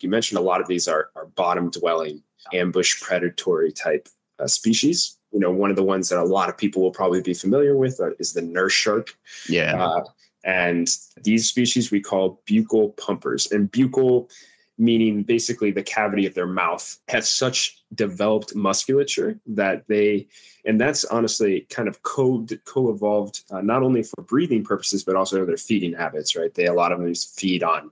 You 0.00 0.08
mentioned 0.08 0.38
a 0.38 0.42
lot 0.42 0.60
of 0.60 0.68
these 0.68 0.86
are, 0.86 1.10
are 1.16 1.26
bottom 1.26 1.70
dwelling, 1.70 2.22
ambush 2.54 3.00
predatory 3.00 3.72
type 3.72 4.08
uh, 4.38 4.46
species 4.46 5.16
you 5.32 5.38
know, 5.38 5.50
one 5.50 5.70
of 5.70 5.76
the 5.76 5.82
ones 5.82 6.08
that 6.08 6.18
a 6.18 6.24
lot 6.24 6.48
of 6.48 6.56
people 6.56 6.82
will 6.82 6.90
probably 6.90 7.22
be 7.22 7.34
familiar 7.34 7.76
with 7.76 8.00
uh, 8.00 8.10
is 8.18 8.32
the 8.32 8.42
nurse 8.42 8.72
shark. 8.72 9.16
Yeah. 9.48 9.82
Uh, 9.82 10.04
and 10.44 10.88
these 11.22 11.48
species 11.48 11.90
we 11.90 12.00
call 12.00 12.42
buccal 12.46 12.96
pumpers. 12.96 13.50
And 13.52 13.70
buccal, 13.70 14.30
meaning 14.78 15.22
basically 15.22 15.70
the 15.70 15.82
cavity 15.82 16.26
of 16.26 16.34
their 16.34 16.46
mouth, 16.46 16.98
has 17.08 17.28
such 17.28 17.82
developed 17.94 18.54
musculature 18.54 19.38
that 19.46 19.86
they, 19.86 20.26
and 20.64 20.80
that's 20.80 21.04
honestly 21.06 21.66
kind 21.70 21.88
of 21.88 22.02
co 22.02 22.46
co 22.64 22.90
evolved 22.90 23.42
uh, 23.50 23.60
not 23.60 23.82
only 23.82 24.02
for 24.02 24.22
breathing 24.22 24.64
purposes 24.64 25.04
but 25.04 25.16
also 25.16 25.44
their 25.44 25.56
feeding 25.56 25.92
habits. 25.92 26.34
Right? 26.34 26.54
They 26.54 26.66
a 26.66 26.72
lot 26.72 26.92
of 26.92 27.00
them 27.00 27.14
feed 27.14 27.62
on 27.62 27.90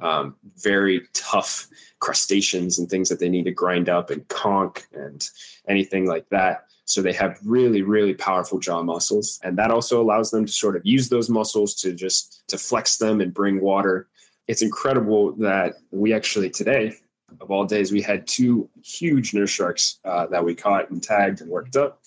um, 0.00 0.36
very 0.56 1.02
tough 1.12 1.68
crustaceans 2.00 2.78
and 2.78 2.90
things 2.90 3.08
that 3.08 3.20
they 3.20 3.28
need 3.28 3.44
to 3.44 3.50
grind 3.50 3.88
up 3.88 4.10
and 4.10 4.26
conch 4.28 4.82
and 4.92 5.28
anything 5.68 6.06
like 6.06 6.28
that. 6.30 6.66
So 6.84 7.00
they 7.00 7.12
have 7.14 7.38
really, 7.44 7.82
really 7.82 8.14
powerful 8.14 8.58
jaw 8.58 8.82
muscles. 8.82 9.40
And 9.42 9.56
that 9.58 9.70
also 9.70 10.02
allows 10.02 10.30
them 10.30 10.44
to 10.44 10.52
sort 10.52 10.76
of 10.76 10.84
use 10.84 11.08
those 11.08 11.30
muscles 11.30 11.74
to 11.76 11.94
just 11.94 12.46
to 12.48 12.58
flex 12.58 12.98
them 12.98 13.20
and 13.20 13.32
bring 13.32 13.60
water. 13.60 14.08
It's 14.48 14.62
incredible 14.62 15.32
that 15.36 15.76
we 15.90 16.12
actually 16.12 16.50
today, 16.50 16.94
of 17.40 17.50
all 17.50 17.64
days, 17.64 17.90
we 17.90 18.02
had 18.02 18.26
two 18.26 18.68
huge 18.82 19.32
nurse 19.32 19.50
sharks 19.50 19.98
uh, 20.04 20.26
that 20.26 20.44
we 20.44 20.54
caught 20.54 20.90
and 20.90 21.02
tagged 21.02 21.40
and 21.40 21.50
worked 21.50 21.76
up. 21.76 22.02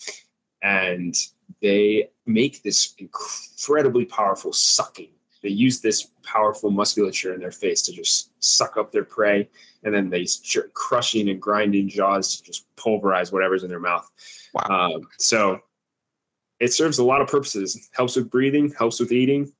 And 0.61 1.15
they 1.61 2.09
make 2.25 2.61
this 2.61 2.93
incredibly 2.99 4.05
powerful 4.05 4.53
sucking. 4.53 5.09
They 5.41 5.49
use 5.49 5.81
this 5.81 6.07
powerful 6.23 6.69
musculature 6.69 7.33
in 7.33 7.39
their 7.39 7.51
face 7.51 7.81
to 7.83 7.91
just 7.91 8.31
suck 8.43 8.77
up 8.77 8.91
their 8.91 9.03
prey. 9.03 9.49
And 9.83 9.93
then 9.93 10.09
they 10.09 10.25
start 10.25 10.73
crushing 10.73 11.29
and 11.29 11.41
grinding 11.41 11.87
jaws 11.87 12.35
to 12.35 12.43
just 12.43 12.65
pulverize 12.75 13.31
whatever's 13.31 13.63
in 13.63 13.69
their 13.69 13.79
mouth. 13.79 14.09
Wow. 14.53 14.91
Um, 14.95 15.07
so 15.17 15.59
it 16.59 16.73
serves 16.73 16.97
a 16.97 17.03
lot 17.03 17.21
of 17.21 17.27
purposes. 17.27 17.89
Helps 17.93 18.15
with 18.15 18.29
breathing, 18.29 18.73
helps 18.77 18.99
with 18.99 19.11
eating, 19.11 19.51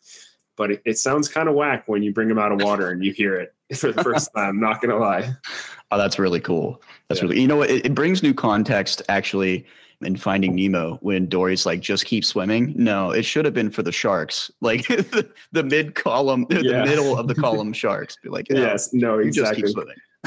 but 0.56 0.72
it, 0.72 0.82
it 0.86 0.98
sounds 0.98 1.28
kind 1.28 1.48
of 1.48 1.56
whack 1.56 1.84
when 1.88 2.04
you 2.04 2.14
bring 2.14 2.28
them 2.28 2.40
out 2.40 2.52
of 2.52 2.62
water 2.62 2.90
and 2.90 3.04
you 3.04 3.14
hear 3.14 3.36
it 3.36 3.54
for 3.76 3.92
the 3.92 4.04
first 4.04 4.30
time. 4.36 4.60
Not 4.60 4.82
gonna 4.82 4.98
lie. 4.98 5.34
Oh, 5.90 5.98
that's 5.98 6.20
really 6.20 6.42
cool. 6.42 6.82
That's 7.08 7.22
yeah. 7.22 7.30
really 7.30 7.40
you 7.40 7.48
know 7.48 7.62
it, 7.62 7.86
it 7.86 7.96
brings 7.96 8.22
new 8.22 8.34
context 8.34 9.02
actually 9.08 9.66
in 10.02 10.16
Finding 10.16 10.56
Nemo 10.56 10.98
when 11.02 11.28
Dory's 11.28 11.66
like, 11.66 11.80
just 11.80 12.06
keep 12.06 12.24
swimming. 12.24 12.74
No, 12.76 13.12
it 13.12 13.24
should 13.24 13.46
have 13.46 13.54
been 13.54 13.70
for 13.70 13.84
the 13.84 13.92
sharks, 13.92 14.52
like 14.62 14.88
the, 14.88 15.30
the 15.52 15.64
mid 15.64 15.96
column, 15.96 16.46
yeah. 16.50 16.58
the 16.62 16.86
middle 16.86 17.18
of 17.18 17.28
the 17.28 17.36
column 17.36 17.74
sharks. 17.74 18.18
Be 18.22 18.30
like, 18.30 18.48
yes, 18.50 18.94
no, 18.94 19.20
exactly. 19.20 19.74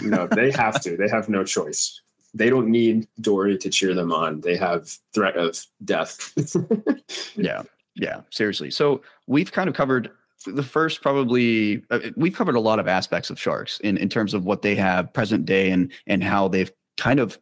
No, 0.02 0.26
they 0.26 0.50
have 0.52 0.80
to. 0.82 0.96
They 0.96 1.08
have 1.08 1.28
no 1.28 1.44
choice 1.44 2.00
they 2.34 2.50
don't 2.50 2.68
need 2.68 3.06
Dory 3.20 3.58
to 3.58 3.70
cheer 3.70 3.94
them 3.94 4.12
on. 4.12 4.40
They 4.40 4.56
have 4.56 4.88
threat 5.12 5.36
of 5.36 5.64
death. 5.84 6.32
yeah, 7.36 7.62
yeah, 7.94 8.20
seriously. 8.30 8.70
So 8.70 9.02
we've 9.26 9.52
kind 9.52 9.68
of 9.68 9.74
covered 9.74 10.10
the 10.46 10.62
first 10.62 11.02
probably 11.02 11.82
uh, 11.90 11.98
we've 12.16 12.34
covered 12.34 12.54
a 12.54 12.60
lot 12.60 12.78
of 12.78 12.88
aspects 12.88 13.30
of 13.30 13.38
sharks 13.38 13.78
in 13.80 13.96
in 13.98 14.08
terms 14.08 14.32
of 14.32 14.44
what 14.44 14.62
they 14.62 14.74
have 14.74 15.12
present 15.12 15.44
day 15.44 15.70
and 15.70 15.92
and 16.06 16.24
how 16.24 16.48
they've 16.48 16.72
kind 16.96 17.20
of 17.20 17.38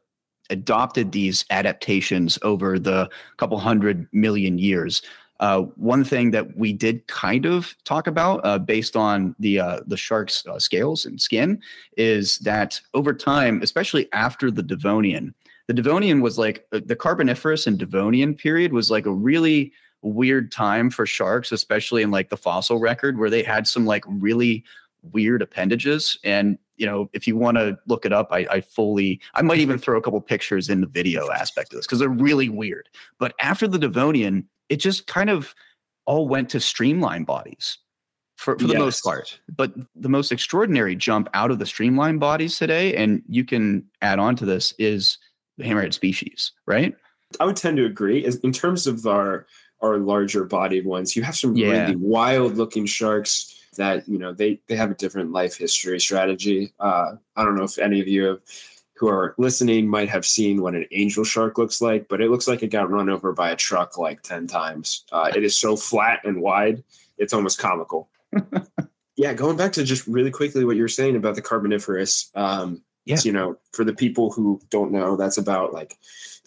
adopted 0.50 1.12
these 1.12 1.44
adaptations 1.50 2.38
over 2.42 2.78
the 2.78 3.08
couple 3.36 3.58
hundred 3.58 4.06
million 4.12 4.58
years. 4.58 5.02
Uh, 5.40 5.62
one 5.76 6.04
thing 6.04 6.30
that 6.32 6.56
we 6.56 6.72
did 6.72 7.06
kind 7.06 7.46
of 7.46 7.74
talk 7.84 8.06
about, 8.06 8.40
uh, 8.44 8.58
based 8.58 8.96
on 8.96 9.36
the 9.38 9.60
uh, 9.60 9.80
the 9.86 9.96
shark's 9.96 10.44
uh, 10.46 10.58
scales 10.58 11.06
and 11.06 11.20
skin, 11.20 11.60
is 11.96 12.38
that 12.38 12.80
over 12.94 13.14
time, 13.14 13.60
especially 13.62 14.12
after 14.12 14.50
the 14.50 14.62
Devonian, 14.62 15.34
the 15.68 15.74
Devonian 15.74 16.20
was 16.20 16.38
like 16.38 16.66
uh, 16.72 16.80
the 16.84 16.96
Carboniferous 16.96 17.66
and 17.66 17.78
Devonian 17.78 18.34
period 18.34 18.72
was 18.72 18.90
like 18.90 19.06
a 19.06 19.12
really 19.12 19.72
weird 20.02 20.50
time 20.50 20.90
for 20.90 21.06
sharks, 21.06 21.52
especially 21.52 22.02
in 22.02 22.10
like 22.10 22.30
the 22.30 22.36
fossil 22.36 22.78
record, 22.78 23.18
where 23.18 23.30
they 23.30 23.42
had 23.42 23.68
some 23.68 23.86
like 23.86 24.04
really 24.06 24.64
weird 25.12 25.42
appendages. 25.42 26.18
And 26.24 26.58
you 26.76 26.86
know, 26.86 27.10
if 27.12 27.26
you 27.26 27.36
want 27.36 27.56
to 27.58 27.78
look 27.86 28.06
it 28.06 28.12
up, 28.12 28.28
I, 28.30 28.46
I 28.50 28.60
fully, 28.60 29.20
I 29.34 29.42
might 29.42 29.58
even 29.58 29.78
throw 29.78 29.98
a 29.98 30.02
couple 30.02 30.20
pictures 30.20 30.68
in 30.68 30.80
the 30.80 30.86
video 30.86 31.30
aspect 31.30 31.72
of 31.72 31.78
this 31.78 31.86
because 31.86 31.98
they're 31.98 32.08
really 32.08 32.48
weird. 32.48 32.88
But 33.18 33.34
after 33.40 33.66
the 33.66 33.78
Devonian, 33.78 34.48
it 34.68 34.76
just 34.76 35.06
kind 35.06 35.30
of 35.30 35.54
all 36.06 36.28
went 36.28 36.48
to 36.50 36.60
streamline 36.60 37.24
bodies 37.24 37.78
for, 38.36 38.58
for 38.58 38.66
the 38.66 38.72
yes. 38.72 38.78
most 38.78 39.04
part. 39.04 39.40
But 39.54 39.72
the 39.94 40.08
most 40.08 40.32
extraordinary 40.32 40.96
jump 40.96 41.28
out 41.34 41.50
of 41.50 41.58
the 41.58 41.66
streamline 41.66 42.18
bodies 42.18 42.56
today, 42.56 42.94
and 42.96 43.22
you 43.28 43.44
can 43.44 43.84
add 44.00 44.18
on 44.18 44.36
to 44.36 44.46
this, 44.46 44.72
is 44.78 45.18
the 45.58 45.64
hammerhead 45.64 45.92
species, 45.92 46.52
right? 46.66 46.94
I 47.40 47.44
would 47.44 47.56
tend 47.56 47.76
to 47.76 47.84
agree. 47.84 48.24
In 48.42 48.52
terms 48.52 48.86
of 48.86 49.06
our 49.06 49.46
our 49.80 49.98
larger 49.98 50.44
bodied 50.44 50.86
ones, 50.86 51.14
you 51.14 51.22
have 51.22 51.36
some 51.36 51.56
yeah. 51.56 51.82
really 51.82 51.96
wild 51.96 52.56
looking 52.56 52.86
sharks 52.86 53.54
that 53.76 54.08
you 54.08 54.18
know 54.18 54.32
they 54.32 54.60
they 54.66 54.76
have 54.76 54.90
a 54.90 54.94
different 54.94 55.32
life 55.32 55.56
history 55.56 56.00
strategy. 56.00 56.72
Uh, 56.80 57.12
I 57.36 57.44
don't 57.44 57.56
know 57.56 57.64
if 57.64 57.78
any 57.78 58.00
of 58.00 58.08
you 58.08 58.24
have 58.24 58.40
who 58.98 59.08
are 59.08 59.34
listening 59.38 59.88
might 59.88 60.08
have 60.08 60.26
seen 60.26 60.60
what 60.60 60.74
an 60.74 60.86
angel 60.90 61.24
shark 61.24 61.56
looks 61.56 61.80
like, 61.80 62.08
but 62.08 62.20
it 62.20 62.30
looks 62.30 62.48
like 62.48 62.62
it 62.62 62.68
got 62.68 62.90
run 62.90 63.08
over 63.08 63.32
by 63.32 63.50
a 63.50 63.56
truck 63.56 63.96
like 63.96 64.22
10 64.22 64.46
times. 64.46 65.04
Uh, 65.12 65.30
it 65.34 65.44
is 65.44 65.56
so 65.56 65.76
flat 65.76 66.20
and 66.24 66.40
wide, 66.42 66.82
it's 67.16 67.32
almost 67.32 67.58
comical. 67.58 68.08
yeah, 69.16 69.32
going 69.34 69.56
back 69.56 69.72
to 69.72 69.84
just 69.84 70.06
really 70.06 70.30
quickly 70.30 70.64
what 70.64 70.76
you 70.76 70.82
were 70.82 70.88
saying 70.88 71.16
about 71.16 71.34
the 71.34 71.42
Carboniferous. 71.42 72.30
Um, 72.34 72.82
yeah. 73.04 73.18
you 73.24 73.32
know, 73.32 73.56
for 73.72 73.84
the 73.84 73.94
people 73.94 74.30
who 74.30 74.60
don't 74.68 74.92
know, 74.92 75.16
that's 75.16 75.38
about 75.38 75.72
like 75.72 75.96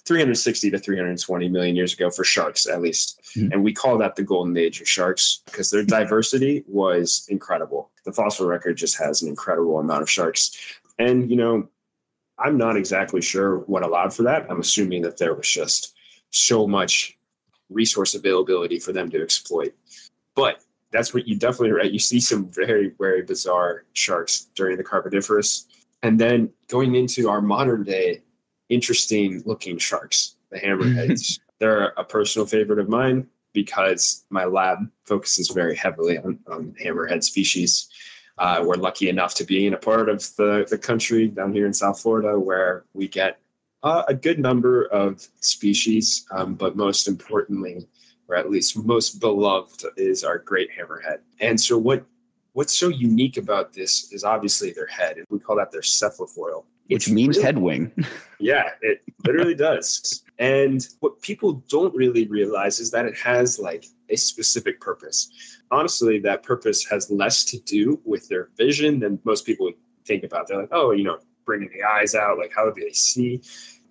360 0.05 0.71
to 0.71 0.77
320 0.77 1.49
million 1.49 1.75
years 1.75 1.93
ago 1.93 2.09
for 2.11 2.23
sharks, 2.23 2.67
at 2.67 2.81
least. 2.81 3.21
Mm-hmm. 3.35 3.51
And 3.51 3.63
we 3.63 3.73
call 3.73 3.97
that 3.97 4.15
the 4.15 4.23
golden 4.23 4.55
age 4.57 4.81
of 4.81 4.87
sharks 4.87 5.41
because 5.45 5.69
their 5.69 5.83
diversity 5.99 6.63
was 6.67 7.25
incredible. 7.29 7.89
The 8.05 8.13
fossil 8.13 8.47
record 8.47 8.77
just 8.77 8.97
has 8.97 9.21
an 9.21 9.29
incredible 9.29 9.79
amount 9.79 10.01
of 10.01 10.09
sharks. 10.09 10.55
And, 10.99 11.29
you 11.29 11.35
know, 11.35 11.67
I'm 12.43 12.57
not 12.57 12.77
exactly 12.77 13.21
sure 13.21 13.59
what 13.59 13.83
allowed 13.83 14.13
for 14.13 14.23
that. 14.23 14.49
I'm 14.49 14.59
assuming 14.59 15.01
that 15.03 15.17
there 15.17 15.33
was 15.33 15.47
just 15.47 15.93
so 16.31 16.67
much 16.67 17.17
resource 17.69 18.15
availability 18.15 18.79
for 18.79 18.91
them 18.91 19.09
to 19.11 19.21
exploit. 19.21 19.73
But 20.35 20.63
that's 20.91 21.13
what 21.13 21.27
you 21.27 21.35
definitely 21.37 21.71
right. 21.71 21.91
You 21.91 21.99
see 21.99 22.19
some 22.19 22.47
very, 22.49 22.93
very 22.99 23.21
bizarre 23.21 23.85
sharks 23.93 24.47
during 24.55 24.77
the 24.77 24.83
Carboniferous. 24.83 25.65
And 26.03 26.19
then 26.19 26.49
going 26.67 26.95
into 26.95 27.29
our 27.29 27.41
modern 27.41 27.83
day, 27.83 28.21
interesting 28.69 29.43
looking 29.45 29.77
sharks, 29.77 30.35
the 30.49 30.59
hammerheads. 30.59 31.39
They're 31.59 31.89
a 31.97 32.03
personal 32.03 32.47
favorite 32.47 32.79
of 32.79 32.89
mine 32.89 33.27
because 33.53 34.25
my 34.29 34.45
lab 34.45 34.79
focuses 35.05 35.49
very 35.49 35.75
heavily 35.75 36.17
on, 36.17 36.39
on 36.47 36.73
hammerhead 36.83 37.23
species. 37.23 37.87
Uh, 38.37 38.63
we're 38.65 38.75
lucky 38.75 39.09
enough 39.09 39.35
to 39.35 39.43
be 39.43 39.67
in 39.67 39.73
a 39.73 39.77
part 39.77 40.09
of 40.09 40.19
the, 40.35 40.65
the 40.69 40.77
country 40.77 41.27
down 41.27 41.53
here 41.53 41.65
in 41.65 41.73
South 41.73 41.99
Florida 41.99 42.39
where 42.39 42.85
we 42.93 43.07
get 43.07 43.39
uh, 43.83 44.03
a 44.07 44.13
good 44.13 44.39
number 44.39 44.85
of 44.85 45.27
species, 45.39 46.25
um, 46.31 46.53
but 46.55 46.75
most 46.75 47.07
importantly, 47.07 47.87
or 48.27 48.35
at 48.35 48.49
least 48.49 48.77
most 48.77 49.19
beloved, 49.19 49.83
is 49.97 50.23
our 50.23 50.37
great 50.37 50.69
hammerhead. 50.71 51.19
And 51.39 51.59
so, 51.59 51.77
what 51.77 52.05
what's 52.53 52.77
so 52.77 52.89
unique 52.89 53.37
about 53.37 53.73
this 53.73 54.11
is 54.11 54.23
obviously 54.23 54.71
their 54.71 54.87
head. 54.87 55.17
We 55.29 55.39
call 55.39 55.55
that 55.57 55.71
their 55.71 55.81
cephalofoil, 55.81 56.65
which 56.87 57.09
means 57.09 57.37
really, 57.37 57.45
head 57.45 57.57
wing. 57.57 57.91
yeah, 58.39 58.69
it 58.81 59.01
literally 59.25 59.55
does. 59.55 60.23
And 60.37 60.87
what 60.99 61.21
people 61.21 61.63
don't 61.69 61.95
really 61.95 62.27
realize 62.27 62.79
is 62.79 62.91
that 62.91 63.05
it 63.05 63.17
has 63.17 63.59
like 63.59 63.85
a 64.11 64.17
specific 64.17 64.79
purpose. 64.79 65.31
Honestly, 65.71 66.19
that 66.19 66.43
purpose 66.43 66.85
has 66.85 67.09
less 67.09 67.43
to 67.45 67.59
do 67.61 67.99
with 68.03 68.27
their 68.27 68.49
vision 68.57 68.99
than 68.99 69.19
most 69.23 69.45
people 69.45 69.71
think 70.05 70.23
about. 70.23 70.47
They're 70.47 70.59
like, 70.59 70.69
oh, 70.71 70.91
you 70.91 71.03
know, 71.03 71.19
bringing 71.45 71.69
the 71.73 71.83
eyes 71.83 72.15
out, 72.15 72.37
like 72.37 72.51
how 72.55 72.69
do 72.69 72.81
they 72.81 72.91
see? 72.91 73.41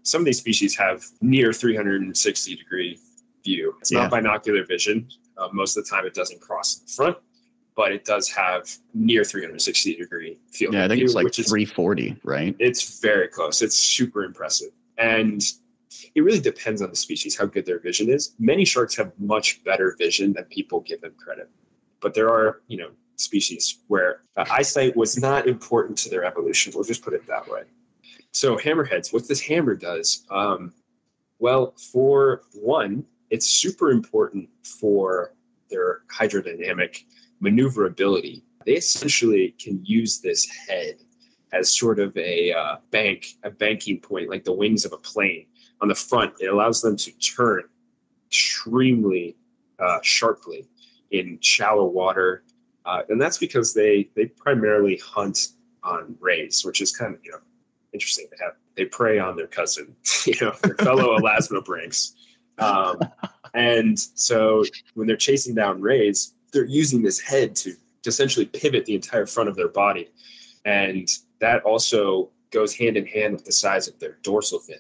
Some 0.02 0.22
of 0.22 0.24
these 0.24 0.38
species 0.38 0.76
have 0.76 1.04
near 1.20 1.52
360 1.52 2.56
degree 2.56 2.98
view. 3.44 3.74
It's 3.80 3.92
yeah. 3.92 4.02
not 4.02 4.10
binocular 4.10 4.64
vision. 4.64 5.08
Uh, 5.36 5.48
most 5.52 5.76
of 5.76 5.84
the 5.84 5.90
time, 5.90 6.06
it 6.06 6.14
doesn't 6.14 6.40
cross 6.40 6.78
in 6.78 6.86
the 6.86 6.92
front, 6.92 7.16
but 7.74 7.92
it 7.92 8.04
does 8.04 8.28
have 8.30 8.68
near 8.94 9.24
360 9.24 9.96
degree 9.96 10.38
field. 10.52 10.72
View. 10.72 10.78
Yeah, 10.78 10.84
I 10.84 10.88
think 10.88 10.98
view, 10.98 11.06
it's 11.06 11.14
like 11.14 11.32
340, 11.32 12.08
is, 12.08 12.16
right? 12.24 12.56
It's 12.58 13.00
very 13.00 13.28
close. 13.28 13.62
It's 13.62 13.78
super 13.78 14.24
impressive. 14.24 14.70
And 14.98 15.42
it 16.14 16.22
really 16.22 16.40
depends 16.40 16.82
on 16.82 16.90
the 16.90 16.96
species 16.96 17.36
how 17.36 17.46
good 17.46 17.66
their 17.66 17.80
vision 17.80 18.08
is. 18.08 18.34
Many 18.38 18.64
sharks 18.64 18.96
have 18.96 19.12
much 19.18 19.62
better 19.64 19.96
vision 19.98 20.32
than 20.32 20.44
people 20.44 20.80
give 20.80 21.00
them 21.00 21.12
credit. 21.16 21.48
But 22.00 22.14
there 22.14 22.28
are, 22.28 22.62
you 22.68 22.78
know, 22.78 22.90
species 23.16 23.80
where 23.88 24.22
uh, 24.36 24.44
eyesight 24.50 24.96
was 24.96 25.18
not 25.20 25.46
important 25.46 25.98
to 25.98 26.08
their 26.08 26.24
evolution. 26.24 26.72
We'll 26.74 26.84
just 26.84 27.02
put 27.02 27.12
it 27.12 27.26
that 27.26 27.48
way. 27.48 27.62
So 28.32 28.56
hammerheads, 28.56 29.12
what 29.12 29.28
this 29.28 29.40
hammer 29.40 29.74
does, 29.74 30.24
um, 30.30 30.72
well, 31.38 31.74
for 31.92 32.42
one, 32.54 33.04
it's 33.30 33.46
super 33.46 33.90
important 33.90 34.48
for 34.62 35.34
their 35.70 36.02
hydrodynamic 36.12 37.04
maneuverability. 37.40 38.44
They 38.66 38.74
essentially 38.74 39.54
can 39.58 39.84
use 39.84 40.20
this 40.20 40.46
head 40.46 40.96
as 41.52 41.76
sort 41.76 41.98
of 41.98 42.16
a 42.16 42.52
uh, 42.52 42.76
bank, 42.90 43.26
a 43.42 43.50
banking 43.50 44.00
point, 44.00 44.30
like 44.30 44.44
the 44.44 44.52
wings 44.52 44.84
of 44.84 44.92
a 44.92 44.98
plane. 44.98 45.46
On 45.82 45.88
the 45.88 45.94
front, 45.94 46.34
it 46.40 46.46
allows 46.46 46.82
them 46.82 46.96
to 46.96 47.12
turn 47.18 47.64
extremely 48.26 49.36
uh, 49.78 49.98
sharply 50.02 50.68
in 51.10 51.38
shallow 51.40 51.86
water, 51.86 52.44
uh, 52.84 53.02
and 53.08 53.20
that's 53.20 53.38
because 53.38 53.74
they 53.74 54.10
they 54.14 54.26
primarily 54.26 54.96
hunt 54.98 55.48
on 55.82 56.16
rays, 56.20 56.64
which 56.64 56.80
is 56.80 56.94
kind 56.94 57.14
of 57.14 57.20
you 57.24 57.32
know 57.32 57.38
interesting. 57.92 58.26
They 58.30 58.44
have 58.44 58.54
they 58.76 58.84
prey 58.84 59.18
on 59.18 59.36
their 59.36 59.46
cousin, 59.46 59.94
you 60.26 60.34
know, 60.40 60.52
their 60.62 60.74
fellow 60.76 61.16
elasmobranchs. 61.20 62.12
Um, 62.58 62.98
and 63.54 63.98
so 63.98 64.64
when 64.94 65.06
they're 65.06 65.16
chasing 65.16 65.54
down 65.54 65.80
rays, 65.80 66.34
they're 66.52 66.64
using 66.64 67.02
this 67.02 67.20
head 67.20 67.56
to, 67.56 67.72
to 67.72 68.08
essentially 68.08 68.46
pivot 68.46 68.84
the 68.86 68.94
entire 68.94 69.26
front 69.26 69.48
of 69.48 69.56
their 69.56 69.68
body. 69.68 70.10
And 70.64 71.08
that 71.40 71.62
also 71.62 72.30
goes 72.50 72.74
hand 72.74 72.96
in 72.96 73.06
hand 73.06 73.34
with 73.34 73.44
the 73.44 73.52
size 73.52 73.88
of 73.88 73.98
their 73.98 74.18
dorsal 74.22 74.58
fin, 74.58 74.78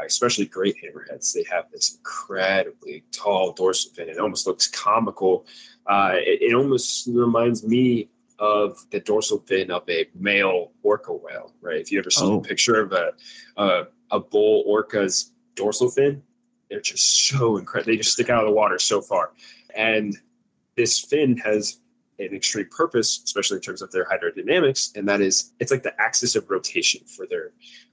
especially 0.00 0.46
great 0.46 0.76
hammerheads. 0.82 1.32
They 1.32 1.44
have 1.50 1.70
this 1.70 1.96
incredibly 1.96 3.04
tall 3.12 3.52
dorsal 3.52 3.92
fin. 3.92 4.08
It 4.08 4.18
almost 4.18 4.46
looks 4.46 4.68
comical. 4.68 5.46
Uh, 5.86 6.12
it, 6.14 6.42
it 6.42 6.54
almost 6.54 7.06
reminds 7.06 7.64
me 7.64 8.08
of 8.38 8.84
the 8.90 9.00
dorsal 9.00 9.38
fin 9.46 9.70
of 9.70 9.88
a 9.88 10.08
male 10.14 10.72
orca 10.82 11.12
whale, 11.12 11.52
right? 11.60 11.80
If 11.80 11.92
you 11.92 11.98
ever 11.98 12.10
seen 12.10 12.32
oh. 12.32 12.38
a 12.38 12.42
picture 12.42 12.80
of 12.80 12.92
a, 12.92 13.12
a, 13.56 13.84
a 14.10 14.20
bull 14.20 14.64
orca's 14.66 15.32
dorsal 15.54 15.90
fin, 15.90 16.22
they're 16.68 16.80
just 16.80 17.28
so 17.28 17.56
incredible. 17.56 17.92
They 17.92 17.98
just 17.98 18.12
stick 18.12 18.30
out 18.30 18.42
of 18.42 18.48
the 18.48 18.54
water 18.54 18.78
so 18.78 19.00
far. 19.00 19.32
And 19.74 20.18
this 20.76 20.98
fin 20.98 21.36
has 21.38 21.78
an 22.18 22.34
extreme 22.34 22.68
purpose, 22.70 23.20
especially 23.24 23.56
in 23.56 23.62
terms 23.62 23.82
of 23.82 23.90
their 23.92 24.04
hydrodynamics, 24.04 24.96
and 24.96 25.08
that 25.08 25.20
is 25.20 25.52
it's 25.58 25.70
like 25.72 25.82
the 25.82 26.00
axis 26.00 26.36
of 26.36 26.48
rotation 26.48 27.04
for 27.06 27.26
their 27.26 27.50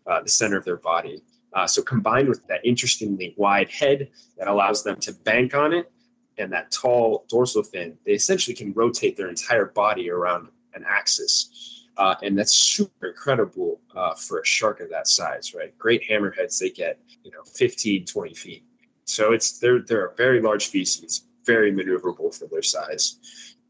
uh, 0.07 0.21
the 0.21 0.29
center 0.29 0.57
of 0.57 0.65
their 0.65 0.77
body. 0.77 1.23
Uh, 1.53 1.67
so 1.67 1.81
combined 1.81 2.29
with 2.29 2.45
that 2.47 2.65
interestingly 2.65 3.33
wide 3.37 3.69
head 3.69 4.09
that 4.37 4.47
allows 4.47 4.83
them 4.83 4.97
to 4.97 5.11
bank 5.11 5.53
on 5.53 5.73
it, 5.73 5.91
and 6.37 6.51
that 6.51 6.71
tall 6.71 7.25
dorsal 7.29 7.63
fin, 7.63 7.97
they 8.05 8.13
essentially 8.13 8.55
can 8.55 8.71
rotate 8.73 9.17
their 9.17 9.29
entire 9.29 9.65
body 9.65 10.09
around 10.09 10.47
an 10.73 10.85
axis. 10.87 11.87
Uh, 11.97 12.15
and 12.23 12.37
that's 12.37 12.53
super 12.53 13.09
incredible 13.09 13.79
uh, 13.95 14.15
for 14.15 14.39
a 14.39 14.45
shark 14.45 14.79
of 14.79 14.89
that 14.89 15.07
size, 15.07 15.53
right? 15.53 15.77
Great 15.77 16.07
hammerheads, 16.09 16.57
they 16.57 16.69
get, 16.69 16.97
you 17.23 17.31
know, 17.31 17.43
15, 17.43 18.05
20 18.05 18.33
feet. 18.33 18.63
So 19.05 19.33
it's 19.33 19.59
they're 19.59 19.79
they're 19.79 20.07
a 20.07 20.15
very 20.15 20.41
large 20.41 20.67
species, 20.67 21.25
very 21.45 21.71
maneuverable 21.71 22.33
for 22.37 22.47
their 22.47 22.61
size. 22.61 23.17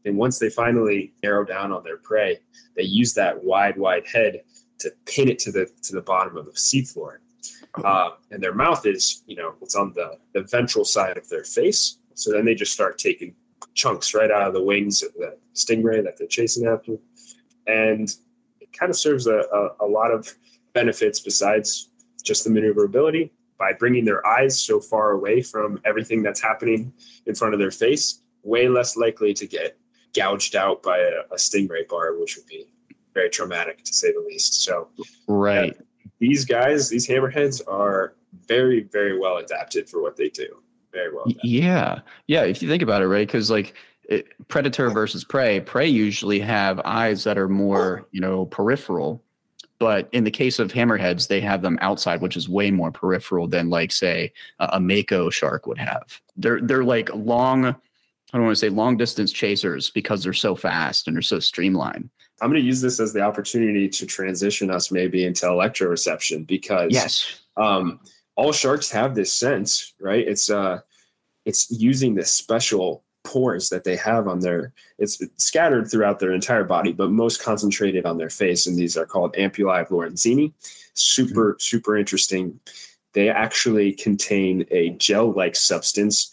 And 0.04 0.16
once 0.16 0.38
they 0.38 0.50
finally 0.50 1.12
narrow 1.22 1.44
down 1.44 1.72
on 1.72 1.82
their 1.82 1.96
prey, 1.96 2.38
they 2.76 2.84
use 2.84 3.12
that 3.14 3.42
wide, 3.42 3.76
wide 3.76 4.06
head 4.06 4.42
to 4.78 4.92
pin 5.06 5.28
it 5.28 5.38
to 5.40 5.52
the 5.52 5.68
to 5.82 5.94
the 5.94 6.02
bottom 6.02 6.36
of 6.36 6.46
the 6.46 6.52
seafloor. 6.52 7.18
Uh, 7.74 8.10
and 8.30 8.42
their 8.42 8.54
mouth 8.54 8.84
is, 8.86 9.22
you 9.26 9.36
know, 9.36 9.54
it's 9.62 9.74
on 9.74 9.92
the, 9.94 10.18
the 10.34 10.42
ventral 10.42 10.84
side 10.84 11.16
of 11.16 11.28
their 11.28 11.44
face. 11.44 11.96
So 12.14 12.30
then 12.30 12.44
they 12.44 12.54
just 12.54 12.72
start 12.72 12.98
taking 12.98 13.34
chunks 13.74 14.14
right 14.14 14.30
out 14.30 14.48
of 14.48 14.54
the 14.54 14.62
wings 14.62 15.02
of 15.02 15.12
the 15.14 15.38
stingray 15.54 16.04
that 16.04 16.18
they're 16.18 16.26
chasing 16.26 16.66
after. 16.66 16.96
And 17.66 18.14
it 18.60 18.72
kind 18.72 18.90
of 18.90 18.96
serves 18.96 19.26
a, 19.26 19.38
a, 19.38 19.86
a 19.86 19.86
lot 19.86 20.10
of 20.10 20.34
benefits 20.74 21.20
besides 21.20 21.88
just 22.22 22.44
the 22.44 22.50
maneuverability 22.50 23.32
by 23.58 23.72
bringing 23.72 24.04
their 24.04 24.26
eyes 24.26 24.60
so 24.60 24.80
far 24.80 25.12
away 25.12 25.40
from 25.40 25.80
everything 25.84 26.22
that's 26.22 26.42
happening 26.42 26.92
in 27.26 27.34
front 27.34 27.54
of 27.54 27.60
their 27.60 27.70
face, 27.70 28.20
way 28.42 28.68
less 28.68 28.96
likely 28.96 29.32
to 29.34 29.46
get 29.46 29.78
gouged 30.14 30.56
out 30.56 30.82
by 30.82 30.98
a, 30.98 31.20
a 31.30 31.36
stingray 31.36 31.88
bar 31.88 32.18
which 32.18 32.36
would 32.36 32.46
be 32.46 32.66
very 33.14 33.30
traumatic 33.30 33.84
to 33.84 33.92
say 33.92 34.12
the 34.12 34.20
least. 34.20 34.64
So, 34.64 34.88
right. 35.26 35.76
These 36.22 36.44
guys, 36.44 36.88
these 36.88 37.08
hammerheads 37.08 37.60
are 37.66 38.14
very, 38.46 38.84
very 38.84 39.18
well 39.18 39.38
adapted 39.38 39.90
for 39.90 40.00
what 40.00 40.16
they 40.16 40.28
do. 40.28 40.46
Very 40.92 41.12
well. 41.12 41.24
Adapted. 41.24 41.50
Yeah. 41.50 41.98
Yeah. 42.28 42.44
If 42.44 42.62
you 42.62 42.68
think 42.68 42.80
about 42.80 43.02
it, 43.02 43.08
right? 43.08 43.26
Because 43.26 43.50
like 43.50 43.74
it, 44.04 44.28
predator 44.46 44.88
versus 44.90 45.24
prey, 45.24 45.58
prey 45.58 45.88
usually 45.88 46.38
have 46.38 46.80
eyes 46.84 47.24
that 47.24 47.38
are 47.38 47.48
more, 47.48 48.06
you 48.12 48.20
know, 48.20 48.46
peripheral. 48.46 49.20
But 49.80 50.08
in 50.12 50.22
the 50.22 50.30
case 50.30 50.60
of 50.60 50.72
hammerheads, 50.72 51.26
they 51.26 51.40
have 51.40 51.60
them 51.60 51.76
outside, 51.80 52.20
which 52.20 52.36
is 52.36 52.48
way 52.48 52.70
more 52.70 52.92
peripheral 52.92 53.48
than, 53.48 53.68
like, 53.68 53.90
say, 53.90 54.32
a, 54.60 54.70
a 54.74 54.80
mako 54.80 55.28
shark 55.28 55.66
would 55.66 55.78
have. 55.78 56.20
They're 56.36 56.60
they're 56.60 56.84
like 56.84 57.12
long 57.12 57.74
I 58.32 58.38
don't 58.38 58.46
want 58.46 58.56
to 58.56 58.60
say 58.60 58.70
long 58.70 58.96
distance 58.96 59.32
chasers 59.32 59.90
because 59.90 60.22
they're 60.22 60.32
so 60.32 60.54
fast 60.54 61.06
and 61.06 61.16
they're 61.16 61.22
so 61.22 61.38
streamlined. 61.38 62.08
I'm 62.42 62.50
going 62.50 62.60
to 62.60 62.66
use 62.66 62.80
this 62.80 62.98
as 62.98 63.12
the 63.12 63.20
opportunity 63.20 63.88
to 63.88 64.04
transition 64.04 64.68
us 64.68 64.90
maybe 64.90 65.24
into 65.24 65.46
electroreception 65.46 66.44
because 66.46 66.92
yes, 66.92 67.40
um, 67.56 68.00
all 68.34 68.52
sharks 68.52 68.90
have 68.90 69.14
this 69.14 69.32
sense, 69.32 69.94
right? 70.00 70.26
It's 70.26 70.50
uh, 70.50 70.80
it's 71.44 71.70
using 71.70 72.14
this 72.14 72.32
special 72.32 73.04
pores 73.24 73.68
that 73.68 73.84
they 73.84 73.94
have 73.94 74.26
on 74.26 74.40
their 74.40 74.72
it's 74.98 75.22
scattered 75.36 75.88
throughout 75.88 76.18
their 76.18 76.32
entire 76.32 76.64
body 76.64 76.92
but 76.92 77.12
most 77.12 77.40
concentrated 77.40 78.04
on 78.04 78.18
their 78.18 78.28
face 78.28 78.66
and 78.66 78.76
these 78.76 78.96
are 78.96 79.06
called 79.06 79.32
ampullae 79.34 79.80
of 79.80 79.88
lorenzini 79.90 80.52
super 80.94 81.52
mm-hmm. 81.52 81.60
super 81.60 81.96
interesting 81.96 82.58
they 83.12 83.28
actually 83.28 83.92
contain 83.92 84.66
a 84.72 84.90
gel 84.90 85.30
like 85.32 85.54
substance 85.54 86.32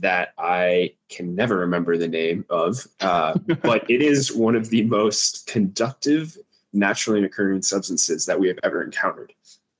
that 0.00 0.34
I 0.38 0.94
can 1.08 1.34
never 1.34 1.58
remember 1.58 1.96
the 1.96 2.08
name 2.08 2.44
of, 2.50 2.86
uh, 3.00 3.34
but 3.62 3.88
it 3.90 4.02
is 4.02 4.34
one 4.34 4.56
of 4.56 4.70
the 4.70 4.82
most 4.84 5.46
conductive 5.46 6.36
naturally 6.72 7.24
occurring 7.24 7.62
substances 7.62 8.26
that 8.26 8.38
we 8.38 8.48
have 8.48 8.58
ever 8.62 8.82
encountered. 8.82 9.32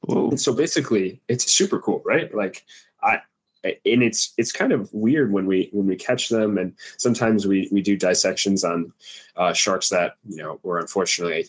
And 0.09 0.41
so 0.41 0.53
basically, 0.53 1.21
it's 1.29 1.51
super 1.51 1.81
cool, 1.81 2.03
right? 2.05 2.33
Like 2.35 2.65
I, 3.03 3.21
and 3.65 4.03
it's 4.03 4.35
it's 4.37 4.53
kind 4.53 4.73
of 4.73 4.93
weird 4.93 5.33
when 5.33 5.47
we 5.47 5.71
when 5.73 5.87
we 5.87 5.97
catch 5.97 6.29
them, 6.29 6.59
and 6.59 6.75
sometimes 6.99 7.47
we 7.47 7.69
we 7.73 7.81
do 7.81 7.97
dissections 7.97 8.65
on 8.65 8.93
uh, 9.37 9.53
sharks 9.53 9.89
that 9.89 10.17
you 10.29 10.37
know 10.37 10.61
were 10.63 10.79
unfortunately. 10.79 11.47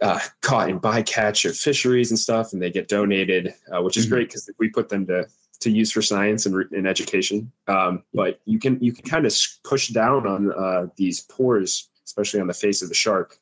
Uh, 0.00 0.18
caught 0.40 0.68
in 0.68 0.80
bycatch 0.80 1.48
of 1.48 1.56
fisheries 1.56 2.10
and 2.10 2.18
stuff, 2.18 2.52
and 2.52 2.60
they 2.60 2.72
get 2.72 2.88
donated, 2.88 3.54
uh, 3.72 3.80
which 3.80 3.96
is 3.96 4.04
mm-hmm. 4.04 4.14
great 4.16 4.28
because 4.28 4.50
we 4.58 4.68
put 4.68 4.88
them 4.88 5.06
to 5.06 5.24
to 5.62 5.70
use 5.70 5.90
for 5.90 6.02
science 6.02 6.46
and, 6.46 6.54
and 6.72 6.86
education. 6.86 7.50
Um, 7.66 8.02
but 8.12 8.40
you 8.44 8.58
can 8.58 8.78
you 8.80 8.92
can 8.92 9.04
kind 9.04 9.26
of 9.26 9.34
push 9.64 9.88
down 9.88 10.26
on 10.26 10.52
uh, 10.52 10.86
these 10.96 11.22
pores, 11.22 11.88
especially 12.04 12.40
on 12.40 12.46
the 12.46 12.54
face 12.54 12.82
of 12.82 12.88
the 12.88 12.94
shark, 12.94 13.38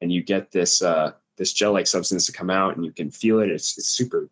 and 0.00 0.12
you 0.12 0.22
get 0.22 0.52
this 0.52 0.82
uh, 0.82 1.12
this 1.36 1.52
gel-like 1.52 1.86
substance 1.86 2.26
to 2.26 2.32
come 2.32 2.50
out, 2.50 2.76
and 2.76 2.84
you 2.84 2.92
can 2.92 3.10
feel 3.10 3.40
it. 3.40 3.50
It's, 3.50 3.78
it's 3.78 3.88
super 3.88 4.28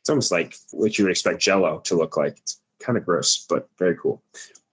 It's 0.00 0.10
almost 0.10 0.30
like 0.30 0.56
what 0.70 0.98
you 0.98 1.04
would 1.04 1.10
expect 1.10 1.40
Jello 1.40 1.80
to 1.84 1.96
look 1.96 2.16
like. 2.16 2.36
It's 2.38 2.60
kind 2.78 2.98
of 2.98 3.04
gross, 3.06 3.46
but 3.48 3.68
very 3.78 3.96
cool. 3.96 4.22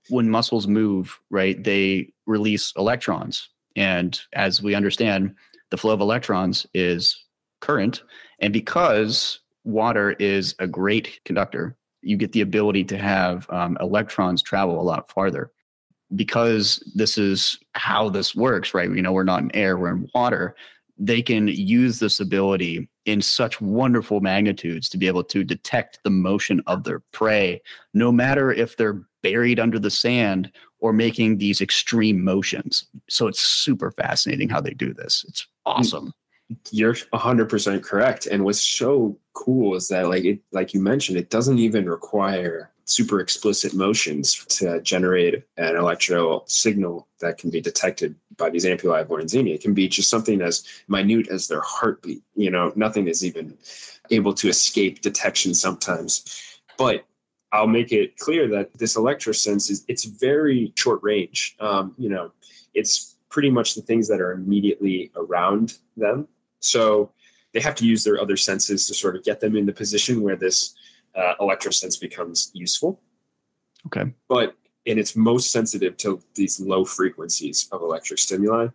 When 0.09 0.29
muscles 0.29 0.67
move, 0.67 1.17
right, 1.29 1.63
they 1.63 2.11
release 2.25 2.73
electrons, 2.75 3.47
and 3.77 4.19
as 4.33 4.61
we 4.61 4.75
understand, 4.75 5.35
the 5.69 5.77
flow 5.77 5.93
of 5.93 6.01
electrons 6.01 6.67
is 6.73 7.15
current, 7.61 8.03
and 8.39 8.51
because 8.51 9.39
water 9.63 10.11
is 10.13 10.55
a 10.59 10.67
great 10.67 11.19
conductor, 11.25 11.75
you 12.01 12.17
get 12.17 12.31
the 12.31 12.41
ability 12.41 12.83
to 12.85 12.97
have 12.97 13.49
um, 13.49 13.77
electrons 13.79 14.41
travel 14.41 14.79
a 14.79 14.83
lot 14.83 15.09
farther 15.11 15.51
because 16.15 16.83
this 16.95 17.17
is 17.17 17.57
how 17.73 18.09
this 18.09 18.35
works, 18.35 18.73
right? 18.73 18.89
You 18.89 19.01
know, 19.01 19.13
we're 19.13 19.23
not 19.23 19.43
in 19.43 19.55
air, 19.55 19.77
we're 19.77 19.91
in 19.91 20.09
water. 20.13 20.55
They 20.97 21.21
can 21.21 21.47
use 21.47 21.99
this 21.99 22.19
ability 22.19 22.89
in 23.05 23.21
such 23.21 23.61
wonderful 23.61 24.19
magnitudes 24.19 24.89
to 24.89 24.97
be 24.97 25.07
able 25.07 25.23
to 25.23 25.43
detect 25.43 25.99
the 26.03 26.09
motion 26.09 26.61
of 26.67 26.83
their 26.83 26.99
prey, 27.11 27.61
no 27.93 28.11
matter 28.11 28.51
if 28.51 28.77
they're 28.77 29.01
buried 29.23 29.59
under 29.59 29.79
the 29.79 29.89
sand 29.89 30.51
or 30.79 30.93
making 30.93 31.37
these 31.37 31.61
extreme 31.61 32.23
motions. 32.23 32.85
So 33.09 33.27
it's 33.27 33.39
super 33.39 33.91
fascinating 33.91 34.49
how 34.49 34.61
they 34.61 34.73
do 34.73 34.93
this. 34.93 35.25
It's 35.27 35.47
awesome. 35.65 36.13
You're 36.71 36.93
100% 36.93 37.83
correct. 37.83 38.25
And 38.27 38.43
what's 38.43 38.61
so 38.61 39.17
cool 39.33 39.75
is 39.75 39.87
that, 39.89 40.07
like 40.07 40.25
it, 40.25 40.39
like 40.51 40.73
you 40.73 40.81
mentioned, 40.81 41.17
it 41.17 41.29
doesn't 41.29 41.59
even 41.59 41.89
require 41.89 42.71
super 42.85 43.19
explicit 43.19 43.73
motions 43.73 44.45
to 44.45 44.81
generate 44.81 45.43
an 45.57 45.75
electrical 45.75 46.43
signal 46.47 47.07
that 47.19 47.37
can 47.37 47.49
be 47.49 47.61
detected 47.61 48.15
by 48.37 48.49
these 48.49 48.65
ampullae 48.65 49.01
of 49.01 49.07
Lorenzini. 49.07 49.53
It 49.55 49.61
can 49.61 49.73
be 49.73 49.87
just 49.87 50.09
something 50.09 50.41
as 50.41 50.65
minute 50.87 51.29
as 51.29 51.47
their 51.47 51.61
heartbeat. 51.61 52.21
You 52.35 52.51
know, 52.51 52.73
nothing 52.75 53.07
is 53.07 53.23
even 53.23 53.57
able 54.09 54.33
to 54.33 54.49
escape 54.49 55.01
detection 55.01 55.53
sometimes. 55.53 56.59
But 56.77 57.05
I'll 57.53 57.67
make 57.67 57.91
it 57.91 58.17
clear 58.17 58.47
that 58.49 58.77
this 58.77 58.95
electrosense 58.95 59.69
is 59.69 59.85
it's 59.87 60.05
very 60.05 60.73
short 60.75 61.01
range. 61.03 61.55
Um, 61.59 61.93
you 61.97 62.09
know, 62.09 62.31
it's 62.73 63.15
pretty 63.29 63.49
much 63.49 63.75
the 63.75 63.81
things 63.81 64.07
that 64.07 64.21
are 64.21 64.31
immediately 64.33 65.11
around 65.15 65.77
them. 65.97 66.27
So 66.61 67.11
they 67.53 67.59
have 67.59 67.75
to 67.75 67.85
use 67.85 68.03
their 68.03 68.19
other 68.21 68.37
senses 68.37 68.87
to 68.87 68.93
sort 68.93 69.15
of 69.15 69.23
get 69.23 69.39
them 69.39 69.55
in 69.55 69.65
the 69.65 69.73
position 69.73 70.21
where 70.21 70.37
this 70.37 70.73
uh, 71.15 71.33
electrosense 71.39 71.99
becomes 71.99 72.51
useful. 72.53 73.01
Okay. 73.87 74.13
But 74.29 74.55
and 74.87 74.97
it's 74.97 75.15
most 75.15 75.51
sensitive 75.51 75.97
to 75.97 76.21
these 76.35 76.59
low 76.59 76.85
frequencies 76.85 77.67
of 77.71 77.81
electric 77.81 78.19
stimuli, 78.19 78.67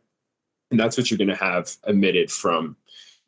and 0.71 0.79
that's 0.79 0.97
what 0.97 1.11
you're 1.11 1.19
going 1.19 1.29
to 1.29 1.35
have 1.37 1.75
emitted 1.87 2.31
from 2.31 2.77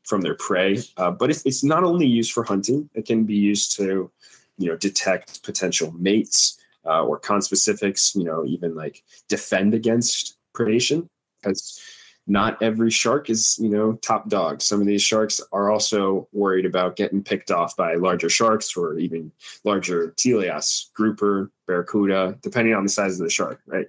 from 0.04 0.20
their 0.20 0.34
prey. 0.34 0.78
Uh, 0.96 1.10
but 1.10 1.30
it's, 1.30 1.44
it's 1.44 1.64
not 1.64 1.84
only 1.84 2.06
used 2.06 2.32
for 2.32 2.44
hunting; 2.44 2.88
it 2.94 3.06
can 3.06 3.24
be 3.24 3.34
used 3.34 3.76
to, 3.76 4.10
you 4.58 4.68
know, 4.68 4.76
detect 4.76 5.42
potential 5.42 5.92
mates 5.92 6.58
uh, 6.84 7.04
or 7.04 7.18
conspecifics. 7.18 8.14
You 8.14 8.24
know, 8.24 8.44
even 8.44 8.74
like 8.74 9.02
defend 9.28 9.74
against 9.74 10.36
predation 10.54 11.08
because 11.42 11.80
not 12.28 12.62
every 12.62 12.90
shark 12.90 13.30
is 13.30 13.58
you 13.58 13.68
know 13.68 13.94
top 13.94 14.28
dog. 14.28 14.62
Some 14.62 14.80
of 14.80 14.86
these 14.86 15.02
sharks 15.02 15.40
are 15.52 15.70
also 15.70 16.28
worried 16.32 16.66
about 16.66 16.96
getting 16.96 17.22
picked 17.22 17.50
off 17.50 17.76
by 17.76 17.94
larger 17.94 18.28
sharks 18.28 18.76
or 18.76 18.98
even 18.98 19.32
larger 19.64 20.14
teleosts 20.16 20.92
grouper 20.92 21.50
barracuda 21.66 22.38
depending 22.42 22.74
on 22.74 22.82
the 22.82 22.88
size 22.88 23.18
of 23.18 23.24
the 23.24 23.30
shark 23.30 23.60
right? 23.66 23.86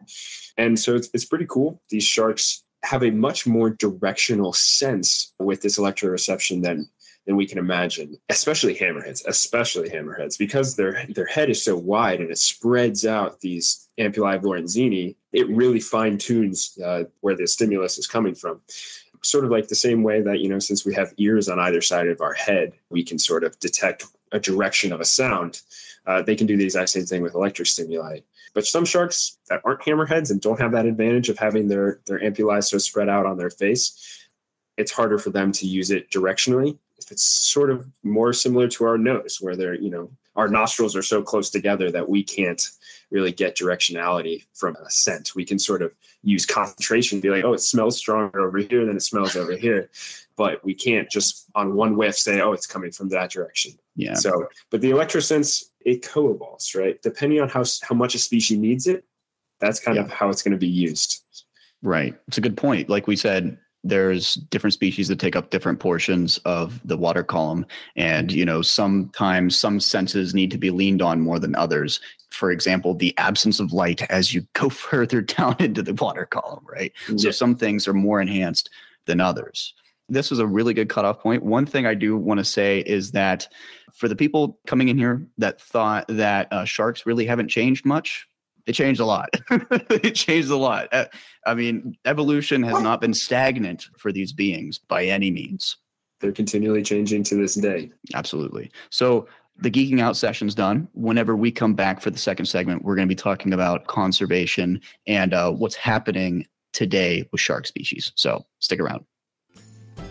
And 0.58 0.80
so 0.80 0.95
it's, 0.95 1.10
it's 1.13 1.25
pretty 1.25 1.45
cool. 1.47 1.82
These 1.89 2.04
sharks 2.04 2.63
have 2.84 3.04
a 3.04 3.12
much 3.12 3.45
more 3.45 3.69
directional 3.69 4.54
sense 4.54 5.34
with 5.39 5.62
this 5.62 5.78
electroreception 5.78 6.63
than 6.63 6.89
than 7.30 7.36
we 7.36 7.46
can 7.46 7.60
imagine, 7.60 8.18
especially 8.30 8.74
hammerheads, 8.74 9.24
especially 9.28 9.88
hammerheads, 9.88 10.36
because 10.36 10.76
their 10.76 11.06
their 11.10 11.28
head 11.28 11.48
is 11.48 11.63
so 11.63 11.78
wide 11.78 12.22
and 12.22 12.32
it 12.32 12.39
spreads 12.39 13.06
out 13.06 13.39
these 13.39 13.88
ampullae 14.00 14.38
of 14.38 14.42
Lorenzini. 14.42 15.15
It 15.32 15.48
really 15.48 15.80
fine 15.80 16.18
tunes 16.18 16.76
uh, 16.84 17.04
where 17.22 17.36
the 17.36 17.46
stimulus 17.46 18.00
is 18.00 18.08
coming 18.08 18.34
from. 18.34 18.62
Sort 19.22 19.46
of 19.46 19.52
like 19.52 19.68
the 19.68 19.76
same 19.76 20.02
way 20.02 20.22
that 20.22 20.39
you 20.39 20.50
know, 20.50 20.58
since 20.58 20.84
we 20.88 20.96
have 20.96 21.13
ears 21.18 21.50
on 21.50 21.60
either 21.60 21.82
side 21.82 22.08
of 22.08 22.20
our 22.20 22.34
head, 22.34 22.74
we 22.89 23.04
can 23.04 23.20
sort 23.20 23.44
of 23.44 23.60
detect 23.60 24.08
a 24.32 24.39
direction 24.39 24.92
of 24.92 25.00
a 25.00 25.06
sound. 25.06 25.62
Uh, 26.08 26.24
they 26.24 26.36
can 26.36 26.48
do 26.48 26.58
the 26.58 26.63
exact 26.63 26.89
same 26.89 27.06
thing 27.06 27.22
with 27.22 27.36
electric 27.36 27.68
stimuli. 27.68 28.22
But 28.56 28.65
some 28.65 28.86
sharks 28.86 29.38
that 29.50 29.62
aren't 29.63 29.82
hammerheads 29.82 30.32
and 30.32 30.42
don't 30.42 30.60
have 30.60 30.72
that 30.72 30.88
advantage 30.88 31.30
of 31.30 31.38
having 31.38 31.68
their 31.68 32.00
their 32.08 32.22
ampullae 32.22 32.63
so 32.63 32.80
spread 32.80 33.08
out 33.08 33.28
on 33.28 33.38
their 33.38 33.52
face, 33.52 34.26
it's 34.78 34.92
harder 34.92 35.20
for 35.20 35.30
them 35.30 35.52
to 35.52 35.68
use 35.68 35.92
it 35.92 36.10
directionally 36.10 36.80
it's 37.12 37.24
sort 37.24 37.69
of 37.69 37.88
more 38.04 38.34
similar 38.34 38.67
to 38.67 38.86
our 38.86 38.98
nose 38.98 39.38
where 39.41 39.56
they're 39.56 39.76
you 39.76 39.89
know 39.89 40.10
our 40.36 40.48
nostrils 40.48 40.95
are 40.95 41.04
so 41.04 41.22
close 41.22 41.50
together 41.50 41.91
that 41.91 42.08
we 42.08 42.24
can't 42.24 42.69
really 43.12 43.32
get 43.32 43.58
directionality 43.58 44.45
from 44.54 44.76
a 44.76 44.89
scent. 44.89 45.36
We 45.36 45.43
can 45.43 45.60
sort 45.60 45.82
of 45.82 45.91
use 46.22 46.45
concentration 46.45 47.19
be 47.19 47.30
like 47.30 47.43
oh 47.43 47.54
it 47.54 47.62
smells 47.62 47.98
stronger 47.98 48.41
over 48.41 48.58
here 48.58 48.86
than 48.86 48.95
it 48.95 49.04
smells 49.04 49.36
over 49.36 49.56
here. 49.56 49.89
But 50.36 50.63
we 50.63 50.74
can't 50.74 51.10
just 51.10 51.45
on 51.56 51.76
one 51.76 51.95
whiff 51.98 52.17
say 52.17 52.41
oh 52.41 52.54
it's 52.54 52.67
coming 52.67 52.91
from 52.91 53.10
that 53.10 53.32
direction. 53.32 53.74
Yeah. 53.95 54.13
So 54.13 54.48
but 54.69 54.82
the 54.82 54.91
electrosense 54.91 55.65
it 55.82 56.06
co-evolves 56.06 56.76
right? 56.76 57.02
Depending 57.02 57.41
on 57.41 57.50
how 57.50 57.63
how 57.84 57.95
much 57.95 58.15
a 58.15 58.19
species 58.19 58.58
needs 58.58 58.88
it 58.88 59.06
that's 59.60 59.80
kind 59.80 59.98
yeah. 59.98 60.04
of 60.04 60.12
how 60.12 60.30
it's 60.30 60.41
going 60.41 60.54
to 60.54 60.58
be 60.58 60.67
used. 60.67 61.24
Right. 61.82 62.15
It's 62.28 62.38
a 62.38 62.41
good 62.41 62.58
point. 62.58 62.89
Like 62.89 63.08
we 63.08 63.15
said 63.15 63.58
there's 63.84 64.36
different 64.36 64.74
species 64.74 65.08
that 65.08 65.20
take 65.20 65.36
up 65.36 65.50
different 65.50 65.80
portions 65.80 66.38
of 66.39 66.80
the 66.86 66.98
water 66.98 67.24
column. 67.24 67.65
And 67.96 68.32
you 68.32 68.46
know 68.46 68.62
sometimes 68.62 69.58
some 69.58 69.80
senses 69.80 70.34
need 70.34 70.52
to 70.52 70.58
be 70.58 70.72
leaned 70.72 71.02
on 71.02 71.22
more 71.22 71.39
than 71.39 71.56
others. 71.56 72.00
For 72.30 72.52
example 72.52 72.94
the 72.94 73.18
absence 73.18 73.60
of 73.60 73.74
light 73.74 74.02
as 74.10 74.34
you 74.34 74.46
go 74.54 74.70
further 74.70 75.22
down 75.22 75.56
into 75.60 75.82
the 75.82 75.94
water 75.94 76.26
column 76.26 76.65
right? 76.70 76.92
Yeah. 77.10 77.18
so 77.18 77.32
some 77.32 77.56
things 77.56 77.88
are 77.88 77.94
more 77.94 78.22
enhanced 78.22 78.70
than 79.06 79.22
others. 79.22 79.74
This 80.12 80.32
was 80.32 80.39
a 80.39 80.48
really 80.48 80.74
good 80.74 80.89
cutoff 80.89 81.18
point. 81.20 81.42
point 81.42 81.52
one 81.52 81.65
thing 81.68 81.86
i 81.86 81.94
do 81.94 82.18
want 82.18 82.39
to 82.39 82.44
say 82.44 82.80
is 82.80 83.12
that 83.12 83.48
for 83.94 84.08
the 84.08 84.15
people 84.15 84.60
coming 84.65 84.89
in 84.89 84.98
here 84.98 85.26
that 85.38 85.62
thought 85.62 86.06
that 86.08 86.52
uh, 86.52 86.65
sharks 86.65 87.06
really 87.06 87.26
haven't 87.26 87.48
changed 87.48 87.86
much 87.86 88.29
it 88.69 88.73
changed 88.73 88.99
a 88.99 89.05
lot. 89.05 89.29
it 89.89 90.12
changed 90.12 90.51
a 90.51 90.55
lot. 90.55 90.89
Uh, 90.91 91.05
I 91.47 91.55
mean, 91.55 91.97
evolution 92.05 92.62
has 92.62 92.79
not 92.84 93.01
been 93.01 93.15
stagnant 93.15 93.88
for 93.97 94.12
these 94.12 94.32
beings 94.32 94.77
by 94.77 95.05
any 95.05 95.32
means. 95.32 95.77
They're 96.19 96.32
continually 96.32 96.84
changing 96.84 97.23
to 97.23 97.36
this 97.36 97.55
day. 97.55 97.91
Absolutely. 98.13 98.69
So 98.91 99.27
the 99.58 99.71
geeking 99.71 99.99
out 99.99 100.15
session's 100.15 100.53
done. 100.53 100.88
Whenever 100.93 101.36
we 101.36 101.51
come 101.51 101.73
back 101.73 101.99
for 101.99 102.12
the 102.12 102.19
second 102.19 102.45
segment, 102.45 102.86
we're 102.86 102.95
going 102.95 103.08
to 103.08 103.12
be 103.12 103.19
talking 103.19 103.53
about 103.53 103.88
conservation 103.88 104.79
and 105.08 105.34
uh, 105.34 105.51
what's 105.51 105.75
happening 105.75 106.45
today 106.71 107.27
with 107.32 107.41
shark 107.41 107.65
species. 107.65 108.12
So 108.13 108.45
stick 108.60 108.79
around. 108.79 109.03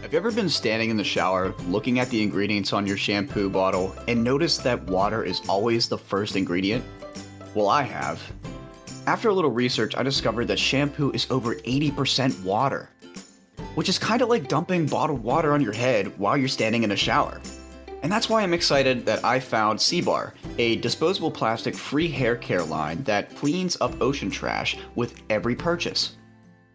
Have 0.03 0.13
you 0.13 0.19
ever 0.19 0.33
been 0.33 0.49
standing 0.49 0.91
in 0.91 0.97
the 0.97 1.05
shower 1.05 1.55
looking 1.69 2.01
at 2.01 2.11
the 2.11 2.25
ingredients 2.25 2.73
on 2.73 2.89
your 2.89 2.97
shampoo 2.97 3.49
bottle 3.49 3.95
and 4.09 4.25
noticed 4.25 4.65
that 4.65 4.83
water 4.85 5.23
is 5.23 5.43
always 5.49 5.89
the 5.89 5.99
first 5.99 6.35
ingredient? 6.35 6.85
Well, 7.55 7.69
I 7.69 7.83
have. 7.83 8.21
After 9.07 9.31
a 9.31 9.35
little 9.35 9.51
research, 9.51 9.97
I 9.97 10.03
discovered 10.03 10.49
that 10.49 10.59
shampoo 10.59 11.13
is 11.13 11.27
over 11.31 11.55
80% 11.55 12.45
water, 12.45 12.91
which 13.75 13.89
is 13.89 13.99
kind 13.99 14.21
of 14.21 14.29
like 14.29 14.49
dumping 14.49 14.85
bottled 14.85 15.23
water 15.23 15.55
on 15.55 15.63
your 15.63 15.73
head 15.73 16.19
while 16.19 16.37
you're 16.37 16.47
standing 16.47 16.83
in 16.83 16.93
a 16.93 16.97
shower. 16.97 17.41
And 18.03 18.13
that's 18.13 18.29
why 18.29 18.43
I'm 18.43 18.53
excited 18.53 19.07
that 19.07 19.25
I 19.25 19.41
found 19.41 19.79
Seabar, 19.79 20.33
a 20.59 20.77
disposable 20.77 21.31
plastic 21.31 21.75
free 21.75 22.09
hair 22.09 22.37
care 22.37 22.63
line 22.63 23.03
that 23.05 23.35
cleans 23.35 23.79
up 23.81 23.99
ocean 24.03 24.31
trash 24.31 24.77
with 24.95 25.23
every 25.31 25.57
purchase. 25.57 26.18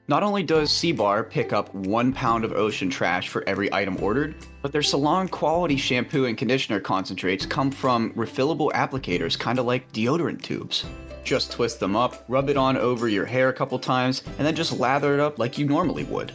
Not 0.10 0.22
only 0.22 0.44
does 0.44 0.70
Seabar 0.70 1.30
pick 1.30 1.54
up 1.54 1.74
one 1.74 2.12
pound 2.12 2.44
of 2.44 2.52
ocean 2.52 2.90
trash 2.90 3.30
for 3.30 3.42
every 3.48 3.74
item 3.74 4.04
ordered, 4.04 4.36
but 4.62 4.74
their 4.74 4.82
salon 4.82 5.30
quality 5.30 5.78
shampoo 5.78 6.26
and 6.26 6.38
conditioner 6.38 6.82
concentrates 6.82 7.46
come 7.46 7.72
from 7.72 8.12
refillable 8.12 8.70
applicators, 8.74 9.40
kind 9.40 9.60
of 9.60 9.66
like 9.66 9.90
deodorant 9.94 10.42
tubes. 10.42 10.84
Just 11.24 11.54
twist 11.54 11.80
them 11.80 11.96
up, 11.96 12.26
rub 12.28 12.50
it 12.50 12.58
on 12.58 12.76
over 12.76 13.08
your 13.08 13.26
hair 13.26 13.48
a 13.48 13.54
couple 13.54 13.80
times, 13.80 14.24
and 14.38 14.46
then 14.46 14.56
just 14.56 14.78
lather 14.78 15.14
it 15.14 15.22
up 15.22 15.40
like 15.40 15.58
you 15.58 15.66
normally 15.66 16.04
would. 16.04 16.34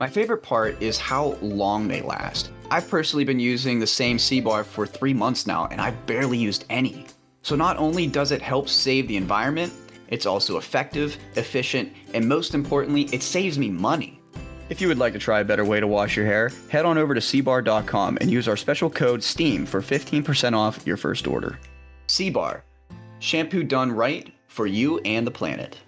My 0.00 0.08
favorite 0.08 0.42
part 0.42 0.82
is 0.82 0.98
how 0.98 1.38
long 1.40 1.86
they 1.86 2.02
last. 2.02 2.50
I've 2.68 2.88
personally 2.88 3.24
been 3.24 3.38
using 3.38 3.78
the 3.78 3.86
same 3.86 4.16
Seabar 4.16 4.64
for 4.64 4.88
three 4.88 5.14
months 5.14 5.46
now, 5.46 5.68
and 5.70 5.80
I've 5.80 6.04
barely 6.06 6.36
used 6.36 6.64
any. 6.68 7.06
So 7.42 7.54
not 7.54 7.76
only 7.76 8.08
does 8.08 8.32
it 8.32 8.42
help 8.42 8.68
save 8.68 9.06
the 9.06 9.16
environment, 9.16 9.72
it's 10.08 10.26
also 10.26 10.56
effective, 10.56 11.16
efficient, 11.36 11.92
and 12.14 12.28
most 12.28 12.54
importantly, 12.54 13.02
it 13.12 13.22
saves 13.22 13.58
me 13.58 13.70
money. 13.70 14.20
If 14.68 14.80
you 14.80 14.88
would 14.88 14.98
like 14.98 15.14
to 15.14 15.18
try 15.18 15.40
a 15.40 15.44
better 15.44 15.64
way 15.64 15.80
to 15.80 15.86
wash 15.86 16.16
your 16.16 16.26
hair, 16.26 16.50
head 16.68 16.84
on 16.84 16.98
over 16.98 17.14
to 17.14 17.20
cbar.com 17.20 18.18
and 18.20 18.30
use 18.30 18.48
our 18.48 18.56
special 18.56 18.90
code 18.90 19.22
STEAM 19.22 19.64
for 19.64 19.80
15% 19.80 20.54
off 20.54 20.86
your 20.86 20.98
first 20.98 21.26
order. 21.26 21.58
Seabar, 22.06 22.62
shampoo 23.18 23.64
done 23.64 23.92
right 23.92 24.32
for 24.46 24.66
you 24.66 24.98
and 25.00 25.26
the 25.26 25.30
planet. 25.30 25.78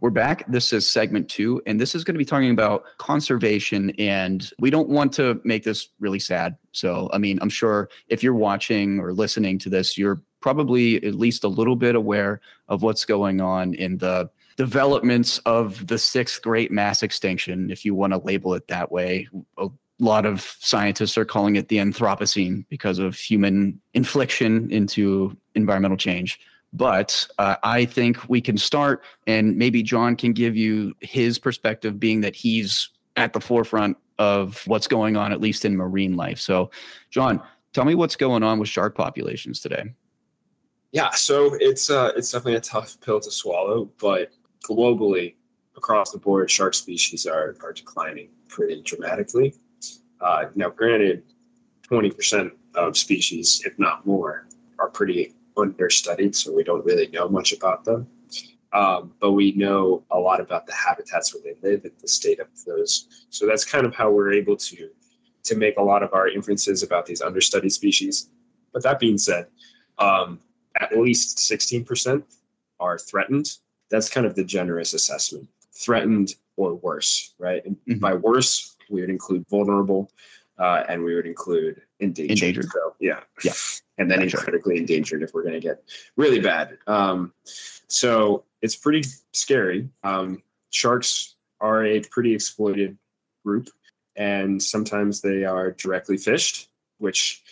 We're 0.00 0.10
back. 0.10 0.44
This 0.48 0.74
is 0.74 0.86
segment 0.86 1.30
two, 1.30 1.62
and 1.66 1.80
this 1.80 1.94
is 1.94 2.04
going 2.04 2.14
to 2.14 2.18
be 2.18 2.26
talking 2.26 2.50
about 2.50 2.84
conservation. 2.98 3.90
And 3.98 4.46
we 4.58 4.68
don't 4.68 4.90
want 4.90 5.14
to 5.14 5.40
make 5.44 5.64
this 5.64 5.88
really 5.98 6.18
sad. 6.18 6.56
So, 6.72 7.08
I 7.12 7.16
mean, 7.16 7.38
I'm 7.40 7.48
sure 7.48 7.88
if 8.08 8.22
you're 8.22 8.34
watching 8.34 9.00
or 9.00 9.14
listening 9.14 9.58
to 9.60 9.70
this, 9.70 9.96
you're 9.96 10.20
probably 10.44 11.02
at 11.02 11.14
least 11.14 11.42
a 11.42 11.48
little 11.48 11.74
bit 11.74 11.94
aware 11.94 12.38
of 12.68 12.82
what's 12.82 13.06
going 13.06 13.40
on 13.40 13.72
in 13.72 13.96
the 13.96 14.28
developments 14.58 15.38
of 15.46 15.86
the 15.86 15.96
sixth 15.96 16.42
great 16.42 16.70
mass 16.70 17.02
extinction, 17.02 17.70
if 17.70 17.82
you 17.82 17.94
want 17.94 18.12
to 18.12 18.18
label 18.18 18.52
it 18.52 18.68
that 18.68 18.92
way. 18.92 19.26
A 19.56 19.68
lot 20.00 20.26
of 20.26 20.42
scientists 20.60 21.16
are 21.16 21.24
calling 21.24 21.56
it 21.56 21.68
the 21.68 21.78
Anthropocene 21.78 22.66
because 22.68 22.98
of 22.98 23.16
human 23.16 23.80
infliction 23.94 24.70
into 24.70 25.34
environmental 25.54 25.96
change. 25.96 26.38
But 26.74 27.26
uh, 27.38 27.56
I 27.62 27.86
think 27.86 28.28
we 28.28 28.42
can 28.42 28.58
start, 28.58 29.02
and 29.26 29.56
maybe 29.56 29.82
John 29.82 30.14
can 30.14 30.34
give 30.34 30.58
you 30.58 30.94
his 31.00 31.38
perspective, 31.38 31.98
being 31.98 32.20
that 32.20 32.36
he's 32.36 32.90
at 33.16 33.32
the 33.32 33.40
forefront 33.40 33.96
of 34.18 34.62
what's 34.66 34.88
going 34.88 35.16
on, 35.16 35.32
at 35.32 35.40
least 35.40 35.64
in 35.64 35.74
marine 35.74 36.16
life. 36.16 36.38
So, 36.38 36.70
John, 37.08 37.40
tell 37.72 37.86
me 37.86 37.94
what's 37.94 38.16
going 38.16 38.42
on 38.42 38.58
with 38.58 38.68
shark 38.68 38.94
populations 38.94 39.60
today. 39.60 39.84
Yeah, 40.94 41.10
so 41.10 41.56
it's 41.58 41.90
uh, 41.90 42.12
it's 42.16 42.30
definitely 42.30 42.54
a 42.54 42.60
tough 42.60 43.00
pill 43.00 43.18
to 43.18 43.28
swallow, 43.28 43.90
but 44.00 44.30
globally, 44.64 45.34
across 45.76 46.12
the 46.12 46.18
board, 46.18 46.48
shark 46.48 46.72
species 46.72 47.26
are 47.26 47.56
are 47.64 47.72
declining 47.72 48.28
pretty 48.48 48.80
dramatically. 48.82 49.56
Uh, 50.20 50.44
now, 50.54 50.70
granted, 50.70 51.24
twenty 51.82 52.12
percent 52.12 52.52
of 52.76 52.96
species, 52.96 53.60
if 53.66 53.76
not 53.76 54.06
more, 54.06 54.46
are 54.78 54.88
pretty 54.88 55.34
understudied, 55.56 56.36
so 56.36 56.54
we 56.54 56.62
don't 56.62 56.84
really 56.84 57.08
know 57.08 57.28
much 57.28 57.52
about 57.52 57.84
them. 57.84 58.06
Um, 58.72 59.14
but 59.18 59.32
we 59.32 59.50
know 59.50 60.04
a 60.12 60.18
lot 60.20 60.40
about 60.40 60.64
the 60.64 60.74
habitats 60.74 61.34
where 61.34 61.42
they 61.42 61.68
live 61.68 61.82
and 61.84 61.92
the 62.00 62.06
state 62.06 62.38
of 62.38 62.46
those. 62.68 63.08
So 63.30 63.46
that's 63.46 63.64
kind 63.64 63.84
of 63.84 63.96
how 63.96 64.12
we're 64.12 64.32
able 64.32 64.56
to 64.58 64.90
to 65.42 65.56
make 65.56 65.76
a 65.76 65.82
lot 65.82 66.04
of 66.04 66.14
our 66.14 66.28
inferences 66.28 66.84
about 66.84 67.04
these 67.04 67.20
understudied 67.20 67.72
species. 67.72 68.30
But 68.72 68.84
that 68.84 69.00
being 69.00 69.18
said, 69.18 69.48
um, 69.98 70.38
at 70.80 70.98
least 70.98 71.38
16% 71.38 72.22
are 72.80 72.98
threatened. 72.98 73.58
That's 73.90 74.08
kind 74.08 74.26
of 74.26 74.34
the 74.34 74.44
generous 74.44 74.94
assessment. 74.94 75.48
Threatened 75.72 76.34
or 76.56 76.74
worse, 76.74 77.34
right? 77.38 77.64
And 77.64 77.76
mm-hmm. 77.88 77.98
by 77.98 78.14
worse, 78.14 78.76
we 78.90 79.00
would 79.00 79.10
include 79.10 79.46
vulnerable 79.48 80.10
uh, 80.58 80.84
and 80.88 81.02
we 81.02 81.14
would 81.14 81.26
include 81.26 81.82
endangered. 82.00 82.30
endangered. 82.30 82.70
So, 82.70 82.94
yeah. 83.00 83.20
Yeah. 83.42 83.52
And 83.98 84.10
then 84.10 84.20
gotcha. 84.20 84.38
critically 84.38 84.78
endangered 84.78 85.22
if 85.22 85.32
we're 85.34 85.42
going 85.42 85.54
to 85.54 85.60
get 85.60 85.82
really 86.16 86.40
bad. 86.40 86.78
Um, 86.86 87.32
so 87.88 88.44
it's 88.60 88.76
pretty 88.76 89.04
scary. 89.32 89.88
Um, 90.02 90.42
sharks 90.70 91.36
are 91.60 91.84
a 91.84 92.00
pretty 92.00 92.34
exploited 92.34 92.98
group, 93.44 93.68
and 94.16 94.60
sometimes 94.60 95.20
they 95.20 95.44
are 95.44 95.70
directly 95.72 96.16
fished, 96.16 96.70
which 96.98 97.42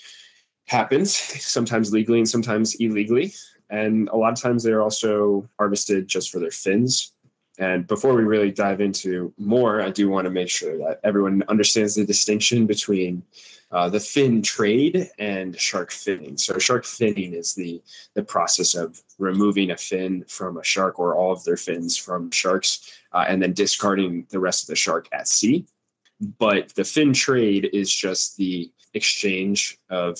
happens, 0.72 1.14
sometimes 1.14 1.92
legally 1.92 2.18
and 2.18 2.28
sometimes 2.28 2.74
illegally. 2.76 3.32
And 3.70 4.08
a 4.08 4.16
lot 4.16 4.32
of 4.32 4.40
times 4.40 4.62
they're 4.62 4.82
also 4.82 5.48
harvested 5.58 6.08
just 6.08 6.30
for 6.30 6.40
their 6.40 6.50
fins. 6.50 7.12
And 7.58 7.86
before 7.86 8.14
we 8.14 8.24
really 8.24 8.50
dive 8.50 8.80
into 8.80 9.32
more, 9.38 9.82
I 9.82 9.90
do 9.90 10.08
want 10.08 10.24
to 10.24 10.30
make 10.30 10.48
sure 10.48 10.76
that 10.78 11.00
everyone 11.04 11.42
understands 11.48 11.94
the 11.94 12.04
distinction 12.04 12.66
between 12.66 13.22
uh, 13.70 13.88
the 13.88 14.00
fin 14.00 14.42
trade 14.42 15.10
and 15.18 15.58
shark 15.58 15.90
finning. 15.90 16.38
So, 16.38 16.58
shark 16.58 16.84
finning 16.84 17.34
is 17.34 17.54
the 17.54 17.82
the 18.14 18.22
process 18.22 18.74
of 18.74 19.02
removing 19.18 19.70
a 19.70 19.76
fin 19.76 20.24
from 20.28 20.58
a 20.58 20.64
shark 20.64 20.98
or 20.98 21.14
all 21.14 21.32
of 21.32 21.44
their 21.44 21.56
fins 21.56 21.96
from 21.96 22.30
sharks, 22.30 22.92
uh, 23.12 23.24
and 23.28 23.42
then 23.42 23.54
discarding 23.54 24.26
the 24.30 24.40
rest 24.40 24.64
of 24.64 24.68
the 24.68 24.76
shark 24.76 25.08
at 25.12 25.28
sea. 25.28 25.64
But 26.38 26.74
the 26.74 26.84
fin 26.84 27.12
trade 27.14 27.70
is 27.72 27.94
just 27.94 28.36
the 28.36 28.70
exchange 28.94 29.78
of 29.88 30.18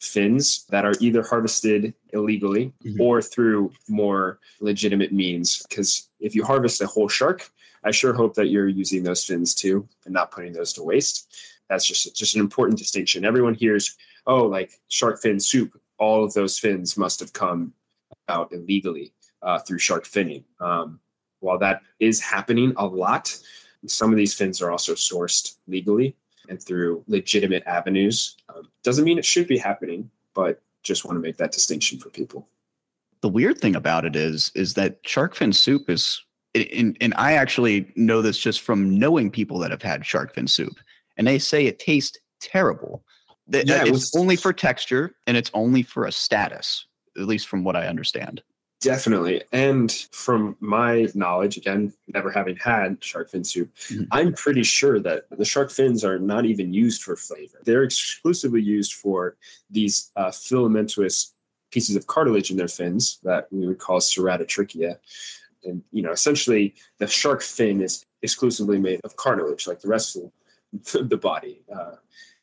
fins 0.00 0.66
that 0.70 0.84
are 0.84 0.94
either 1.00 1.22
harvested 1.22 1.94
illegally 2.12 2.72
mm-hmm. 2.84 3.00
or 3.00 3.22
through 3.22 3.72
more 3.88 4.38
legitimate 4.60 5.12
means. 5.12 5.64
Because 5.68 6.08
if 6.20 6.34
you 6.34 6.44
harvest 6.44 6.82
a 6.82 6.86
whole 6.86 7.08
shark, 7.08 7.50
I 7.84 7.90
sure 7.90 8.12
hope 8.12 8.34
that 8.34 8.48
you're 8.48 8.68
using 8.68 9.02
those 9.02 9.24
fins 9.24 9.54
too 9.54 9.88
and 10.04 10.12
not 10.12 10.30
putting 10.30 10.52
those 10.52 10.72
to 10.74 10.82
waste. 10.82 11.34
That's 11.68 11.86
just 11.86 12.14
just 12.16 12.34
an 12.34 12.40
important 12.40 12.78
distinction. 12.78 13.24
Everyone 13.24 13.54
hears, 13.54 13.96
oh, 14.26 14.44
like 14.44 14.80
shark 14.88 15.20
fin 15.20 15.40
soup. 15.40 15.80
All 15.98 16.24
of 16.24 16.34
those 16.34 16.58
fins 16.58 16.96
must 16.96 17.20
have 17.20 17.32
come 17.32 17.72
out 18.28 18.52
illegally 18.52 19.12
uh, 19.42 19.58
through 19.60 19.78
shark 19.78 20.04
finning. 20.04 20.44
Um, 20.60 21.00
while 21.40 21.58
that 21.58 21.82
is 22.00 22.20
happening 22.20 22.72
a 22.76 22.86
lot, 22.86 23.36
some 23.86 24.10
of 24.10 24.16
these 24.16 24.34
fins 24.34 24.60
are 24.60 24.70
also 24.70 24.94
sourced 24.94 25.54
legally 25.66 26.16
and 26.48 26.62
through 26.62 27.04
legitimate 27.06 27.62
avenues. 27.66 28.36
Um, 28.54 28.68
doesn't 28.82 29.04
mean 29.04 29.18
it 29.18 29.24
should 29.24 29.46
be 29.46 29.58
happening, 29.58 30.10
but 30.34 30.62
just 30.82 31.04
want 31.04 31.16
to 31.16 31.20
make 31.20 31.36
that 31.38 31.52
distinction 31.52 31.98
for 31.98 32.10
people. 32.10 32.48
The 33.22 33.28
weird 33.28 33.58
thing 33.58 33.74
about 33.74 34.04
it 34.04 34.14
is, 34.14 34.52
is 34.54 34.74
that 34.74 34.98
shark 35.04 35.34
fin 35.34 35.52
soup 35.52 35.88
is, 35.88 36.22
and, 36.54 36.96
and 37.00 37.12
I 37.16 37.32
actually 37.32 37.92
know 37.96 38.22
this 38.22 38.38
just 38.38 38.60
from 38.60 38.98
knowing 38.98 39.30
people 39.30 39.58
that 39.58 39.70
have 39.70 39.82
had 39.82 40.06
shark 40.06 40.34
fin 40.34 40.46
soup, 40.46 40.78
and 41.16 41.26
they 41.26 41.38
say 41.38 41.66
it 41.66 41.78
tastes 41.78 42.18
terrible. 42.40 43.04
Yeah, 43.48 43.62
it's 43.62 43.88
it 43.88 43.92
was, 43.92 44.16
only 44.16 44.36
for 44.36 44.52
texture 44.52 45.14
and 45.26 45.36
it's 45.36 45.50
only 45.54 45.82
for 45.82 46.06
a 46.06 46.12
status, 46.12 46.86
at 47.16 47.26
least 47.26 47.46
from 47.46 47.64
what 47.64 47.76
I 47.76 47.86
understand. 47.86 48.42
Definitely. 48.80 49.42
And 49.52 49.90
from 50.12 50.56
my 50.60 51.08
knowledge, 51.14 51.56
again, 51.56 51.94
never 52.08 52.30
having 52.30 52.56
had 52.56 53.02
shark 53.02 53.30
fin 53.30 53.42
soup, 53.42 53.74
mm-hmm. 53.88 54.04
I'm 54.12 54.34
pretty 54.34 54.62
sure 54.62 55.00
that 55.00 55.24
the 55.30 55.44
shark 55.46 55.70
fins 55.70 56.04
are 56.04 56.18
not 56.18 56.44
even 56.44 56.74
used 56.74 57.02
for 57.02 57.16
flavor. 57.16 57.58
They're 57.64 57.84
exclusively 57.84 58.60
used 58.60 58.92
for 58.92 59.36
these 59.70 60.10
uh, 60.16 60.30
filamentous 60.30 61.32
pieces 61.70 61.96
of 61.96 62.06
cartilage 62.06 62.50
in 62.50 62.56
their 62.56 62.68
fins 62.68 63.18
that 63.22 63.48
we 63.50 63.66
would 63.66 63.78
call 63.78 63.98
ceratotrichia. 63.98 64.98
And, 65.64 65.82
you 65.90 66.02
know, 66.02 66.12
essentially 66.12 66.74
the 66.98 67.06
shark 67.06 67.42
fin 67.42 67.80
is 67.80 68.04
exclusively 68.22 68.78
made 68.78 69.00
of 69.04 69.16
cartilage, 69.16 69.66
like 69.66 69.80
the 69.80 69.88
rest 69.88 70.16
of 70.16 70.30
the 71.08 71.16
body. 71.16 71.62
Uh, 71.74 71.96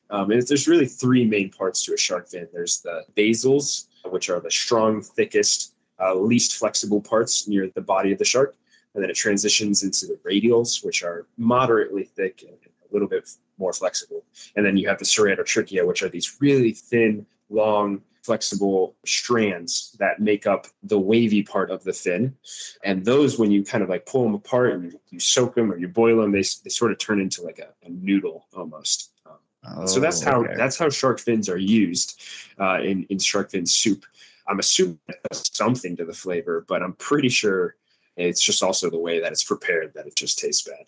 um, 0.10 0.32
and 0.32 0.46
there's 0.48 0.68
really 0.68 0.88
three 0.88 1.26
main 1.26 1.52
parts 1.52 1.86
to 1.86 1.94
a 1.94 1.98
shark 1.98 2.28
fin. 2.28 2.48
There's 2.52 2.82
the 2.82 3.04
basals, 3.16 3.86
which 4.06 4.30
are 4.30 4.40
the 4.40 4.52
strong, 4.52 5.02
thickest 5.02 5.73
uh, 6.00 6.16
least 6.16 6.58
flexible 6.58 7.02
parts 7.02 7.48
near 7.48 7.70
the 7.70 7.82
body 7.82 8.12
of 8.12 8.20
the 8.20 8.26
shark. 8.26 8.56
And 8.94 9.02
then 9.04 9.10
it 9.10 9.16
transitions 9.16 9.84
into 9.84 10.06
the 10.06 10.20
radials, 10.30 10.86
which 10.86 11.04
are 11.04 11.26
moderately 11.38 12.04
thick 12.04 12.44
and 12.44 12.52
a 12.54 12.94
little 12.94 13.08
bit 13.08 13.28
more 13.58 13.74
flexible. 13.74 14.24
And 14.56 14.66
then 14.66 14.78
you 14.78 14.88
have 14.88 15.00
the 15.00 15.06
ceratotrichia, 15.06 15.86
which 15.86 16.04
are 16.04 16.10
these 16.10 16.38
really 16.40 16.74
thin, 16.74 17.26
long, 17.50 18.02
flexible 18.24 18.96
strands 19.06 19.96
that 20.00 20.20
make 20.20 20.48
up 20.48 20.68
the 20.84 20.98
wavy 21.00 21.44
part 21.44 21.70
of 21.70 21.84
the 21.84 21.94
fin. 21.94 22.36
And 22.84 23.04
those, 23.04 23.38
when 23.38 23.52
you 23.52 23.64
kind 23.64 23.84
of 23.84 23.90
like 23.90 24.06
pull 24.06 24.24
them 24.24 24.34
apart 24.34 24.74
and 24.74 24.96
you 25.10 25.20
soak 25.20 25.56
them 25.56 25.72
or 25.72 25.78
you 25.78 25.88
boil 25.88 26.22
them, 26.22 26.32
they, 26.32 26.44
they 26.64 26.70
sort 26.70 26.92
of 26.92 26.98
turn 26.98 27.20
into 27.20 27.42
like 27.42 27.60
a, 27.60 27.70
a 27.86 27.90
noodle 27.90 28.46
almost. 28.56 29.12
Um, 29.26 29.80
oh, 29.80 29.86
so 29.86 30.00
that's 30.00 30.22
how 30.22 30.44
okay. 30.44 30.56
that's 30.58 30.78
how 30.78 30.90
shark 30.90 31.20
fins 31.20 31.50
are 31.50 31.58
used 31.58 32.22
uh, 32.60 32.80
in 32.82 33.06
in 33.10 33.20
shark 33.20 33.52
fin 33.52 33.66
soup. 33.66 34.06
I'm 34.48 34.60
assuming 34.60 35.00
something 35.32 35.96
to 35.98 36.06
the 36.06 36.14
flavor, 36.14 36.66
but 36.68 36.84
I'm 36.84 36.94
pretty 36.94 37.30
sure 37.30 37.76
it's 38.16 38.42
just 38.42 38.62
also 38.62 38.90
the 38.90 39.00
way 39.00 39.20
that 39.20 39.32
it's 39.32 39.44
prepared 39.44 39.94
that 39.96 40.08
it 40.08 40.16
just 40.16 40.40
tastes 40.40 40.68
bad. 40.68 40.86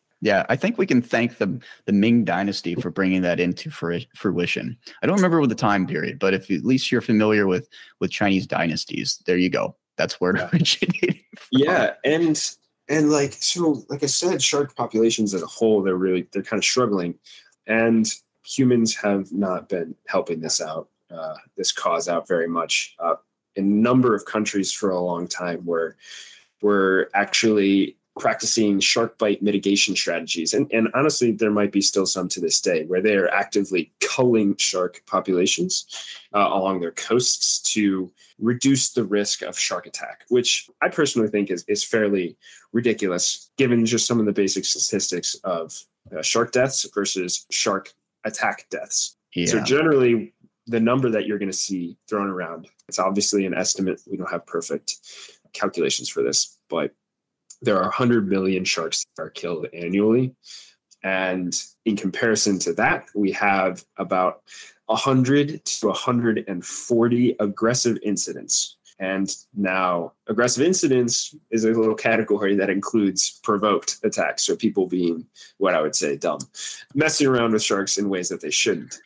yeah, 0.20 0.44
I 0.48 0.56
think 0.56 0.78
we 0.78 0.86
can 0.86 1.02
thank 1.02 1.38
the 1.38 1.60
the 1.84 1.92
Ming 1.92 2.24
Dynasty 2.24 2.74
for 2.74 2.90
bringing 2.90 3.22
that 3.22 3.38
into 3.38 3.70
fruition. 3.70 4.76
I 5.02 5.06
don't 5.06 5.16
remember 5.16 5.46
the 5.46 5.54
time 5.54 5.86
period, 5.86 6.18
but 6.18 6.34
if 6.34 6.50
at 6.50 6.64
least 6.64 6.90
you're 6.90 7.00
familiar 7.00 7.46
with 7.46 7.68
with 8.00 8.10
Chinese 8.10 8.46
dynasties, 8.46 9.22
there 9.26 9.38
you 9.38 9.50
go. 9.50 9.76
That's 9.96 10.20
where 10.20 10.34
it 10.34 10.42
originated. 10.52 11.20
From. 11.36 11.48
Yeah, 11.52 11.94
and 12.04 12.56
and 12.88 13.10
like 13.10 13.34
so, 13.34 13.84
like 13.88 14.02
I 14.02 14.06
said, 14.06 14.42
shark 14.42 14.74
populations 14.74 15.34
as 15.34 15.42
a 15.42 15.46
whole, 15.46 15.82
they're 15.82 15.96
really 15.96 16.26
they're 16.32 16.42
kind 16.42 16.58
of 16.58 16.64
struggling, 16.64 17.14
and 17.66 18.10
humans 18.44 18.96
have 18.96 19.30
not 19.30 19.68
been 19.68 19.94
helping 20.08 20.40
this 20.40 20.60
out 20.60 20.88
uh, 21.10 21.34
this 21.56 21.72
cause 21.72 22.08
out 22.08 22.28
very 22.28 22.48
much 22.48 22.96
uh, 22.98 23.14
in 23.56 23.64
a 23.64 23.68
number 23.68 24.14
of 24.14 24.24
countries 24.24 24.72
for 24.72 24.90
a 24.90 25.00
long 25.00 25.26
time 25.26 25.60
where 25.64 25.96
we're 26.62 27.06
actually 27.14 27.96
practicing 28.18 28.80
shark 28.80 29.16
bite 29.18 29.42
mitigation 29.42 29.94
strategies. 29.94 30.52
And, 30.52 30.70
and 30.72 30.88
honestly, 30.94 31.32
there 31.32 31.50
might 31.50 31.72
be 31.72 31.80
still 31.80 32.06
some 32.06 32.28
to 32.30 32.40
this 32.40 32.60
day 32.60 32.84
where 32.86 33.00
they 33.00 33.16
are 33.16 33.28
actively 33.28 33.92
culling 34.00 34.56
shark 34.56 35.02
populations 35.06 35.86
uh, 36.34 36.48
along 36.50 36.80
their 36.80 36.92
coasts 36.92 37.60
to 37.74 38.10
reduce 38.38 38.90
the 38.90 39.04
risk 39.04 39.42
of 39.42 39.58
shark 39.58 39.86
attack, 39.86 40.24
which 40.28 40.68
I 40.82 40.88
personally 40.88 41.28
think 41.28 41.50
is, 41.50 41.64
is 41.68 41.84
fairly 41.84 42.36
ridiculous 42.72 43.50
given 43.56 43.86
just 43.86 44.06
some 44.06 44.20
of 44.20 44.26
the 44.26 44.32
basic 44.32 44.64
statistics 44.64 45.34
of 45.44 45.72
uh, 46.16 46.22
shark 46.22 46.52
deaths 46.52 46.88
versus 46.94 47.46
shark 47.50 47.92
attack 48.24 48.66
deaths. 48.70 49.16
Yeah. 49.34 49.46
So 49.46 49.62
generally, 49.62 50.32
the 50.68 50.80
number 50.80 51.10
that 51.10 51.26
you're 51.26 51.38
going 51.38 51.50
to 51.50 51.56
see 51.56 51.96
thrown 52.08 52.28
around. 52.28 52.68
It's 52.88 52.98
obviously 52.98 53.46
an 53.46 53.54
estimate. 53.54 54.00
We 54.06 54.16
don't 54.16 54.30
have 54.30 54.46
perfect 54.46 54.96
calculations 55.52 56.08
for 56.08 56.22
this, 56.22 56.58
but 56.68 56.92
there 57.62 57.76
are 57.76 57.82
100 57.82 58.28
million 58.28 58.64
sharks 58.64 59.04
that 59.16 59.22
are 59.22 59.30
killed 59.30 59.66
annually. 59.72 60.34
And 61.02 61.60
in 61.84 61.96
comparison 61.96 62.58
to 62.60 62.72
that, 62.74 63.06
we 63.14 63.32
have 63.32 63.84
about 63.96 64.42
100 64.86 65.64
to 65.64 65.86
140 65.86 67.36
aggressive 67.40 67.98
incidents. 68.02 68.76
And 69.00 69.34
now, 69.54 70.12
aggressive 70.26 70.64
incidents 70.64 71.34
is 71.50 71.64
a 71.64 71.70
little 71.70 71.94
category 71.94 72.56
that 72.56 72.68
includes 72.68 73.38
provoked 73.44 73.98
attacks. 74.02 74.42
So, 74.42 74.56
people 74.56 74.88
being 74.88 75.24
what 75.58 75.74
I 75.74 75.80
would 75.80 75.94
say 75.94 76.16
dumb, 76.16 76.40
messing 76.94 77.28
around 77.28 77.52
with 77.52 77.62
sharks 77.62 77.96
in 77.96 78.08
ways 78.08 78.28
that 78.28 78.40
they 78.40 78.50
shouldn't. 78.50 78.98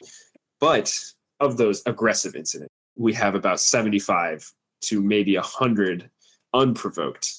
But 0.61 1.12
of 1.43 1.57
those 1.57 1.83
aggressive 1.87 2.37
incidents, 2.37 2.71
we 2.97 3.13
have 3.15 3.35
about 3.35 3.61
75 3.61 4.51
to 4.83 5.03
maybe 5.03 5.37
100 5.37 6.09
unprovoked 6.55 7.35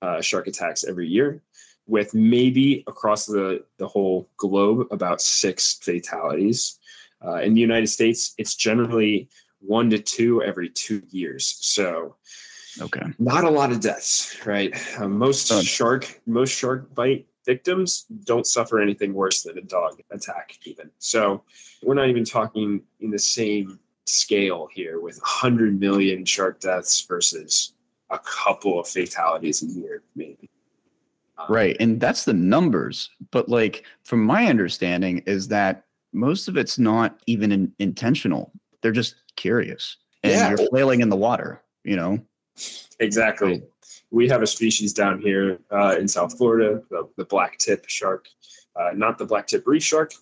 uh, 0.00 0.20
shark 0.20 0.46
attacks 0.46 0.84
every 0.84 1.08
year, 1.08 1.42
with 1.86 2.14
maybe 2.14 2.84
across 2.86 3.26
the, 3.26 3.64
the 3.78 3.88
whole 3.88 4.28
globe 4.36 4.86
about 4.90 5.20
six 5.20 5.74
fatalities. 5.82 6.78
Uh, 7.24 7.36
in 7.36 7.54
the 7.54 7.60
United 7.60 7.88
States, 7.88 8.34
it's 8.38 8.54
generally 8.54 9.28
one 9.60 9.90
to 9.90 9.98
two 9.98 10.42
every 10.42 10.68
two 10.68 11.02
years. 11.10 11.58
So, 11.60 12.14
okay, 12.80 13.02
not 13.18 13.42
a 13.44 13.50
lot 13.50 13.72
of 13.72 13.80
deaths, 13.80 14.36
right? 14.46 14.72
Uh, 14.98 15.08
most 15.08 15.48
shark 15.64 16.20
most 16.26 16.52
shark 16.52 16.94
bite 16.94 17.26
victims 17.48 18.04
don't 18.24 18.46
suffer 18.46 18.78
anything 18.78 19.14
worse 19.14 19.42
than 19.42 19.56
a 19.56 19.62
dog 19.62 20.00
attack, 20.10 20.58
even. 20.64 20.90
So, 20.98 21.42
we're 21.82 21.94
not 21.94 22.08
even 22.08 22.24
talking 22.24 22.82
in 23.00 23.10
the 23.10 23.18
same 23.18 23.78
scale 24.04 24.68
here 24.72 25.00
with 25.00 25.16
100 25.18 25.80
million 25.80 26.24
shark 26.24 26.60
deaths 26.60 27.00
versus 27.08 27.72
a 28.10 28.18
couple 28.18 28.78
of 28.80 28.88
fatalities 28.88 29.62
a 29.62 29.66
year, 29.66 30.02
maybe. 30.14 30.50
Um, 31.38 31.46
right. 31.48 31.76
And 31.78 32.00
that's 32.00 32.24
the 32.24 32.32
numbers. 32.32 33.10
But 33.30 33.48
like 33.48 33.84
from 34.04 34.24
my 34.24 34.46
understanding 34.46 35.18
is 35.26 35.48
that 35.48 35.84
most 36.12 36.48
of 36.48 36.56
it's 36.56 36.78
not 36.78 37.20
even 37.26 37.52
in, 37.52 37.72
intentional. 37.78 38.50
They're 38.82 38.92
just 38.92 39.16
curious. 39.36 39.96
And 40.22 40.32
yeah. 40.32 40.48
you're 40.48 40.68
flailing 40.68 41.00
in 41.00 41.10
the 41.10 41.16
water, 41.16 41.62
you 41.84 41.96
know? 41.96 42.18
Exactly. 42.98 43.62
We 44.10 44.28
have 44.28 44.42
a 44.42 44.46
species 44.46 44.92
down 44.92 45.20
here 45.20 45.58
uh, 45.70 45.96
in 45.98 46.08
South 46.08 46.36
Florida, 46.36 46.82
the, 46.90 47.08
the 47.16 47.24
black 47.24 47.58
tip 47.58 47.84
shark, 47.88 48.26
uh, 48.74 48.90
not 48.94 49.18
the 49.18 49.26
black 49.26 49.46
tip 49.46 49.66
reef 49.66 49.82
shark. 49.82 50.12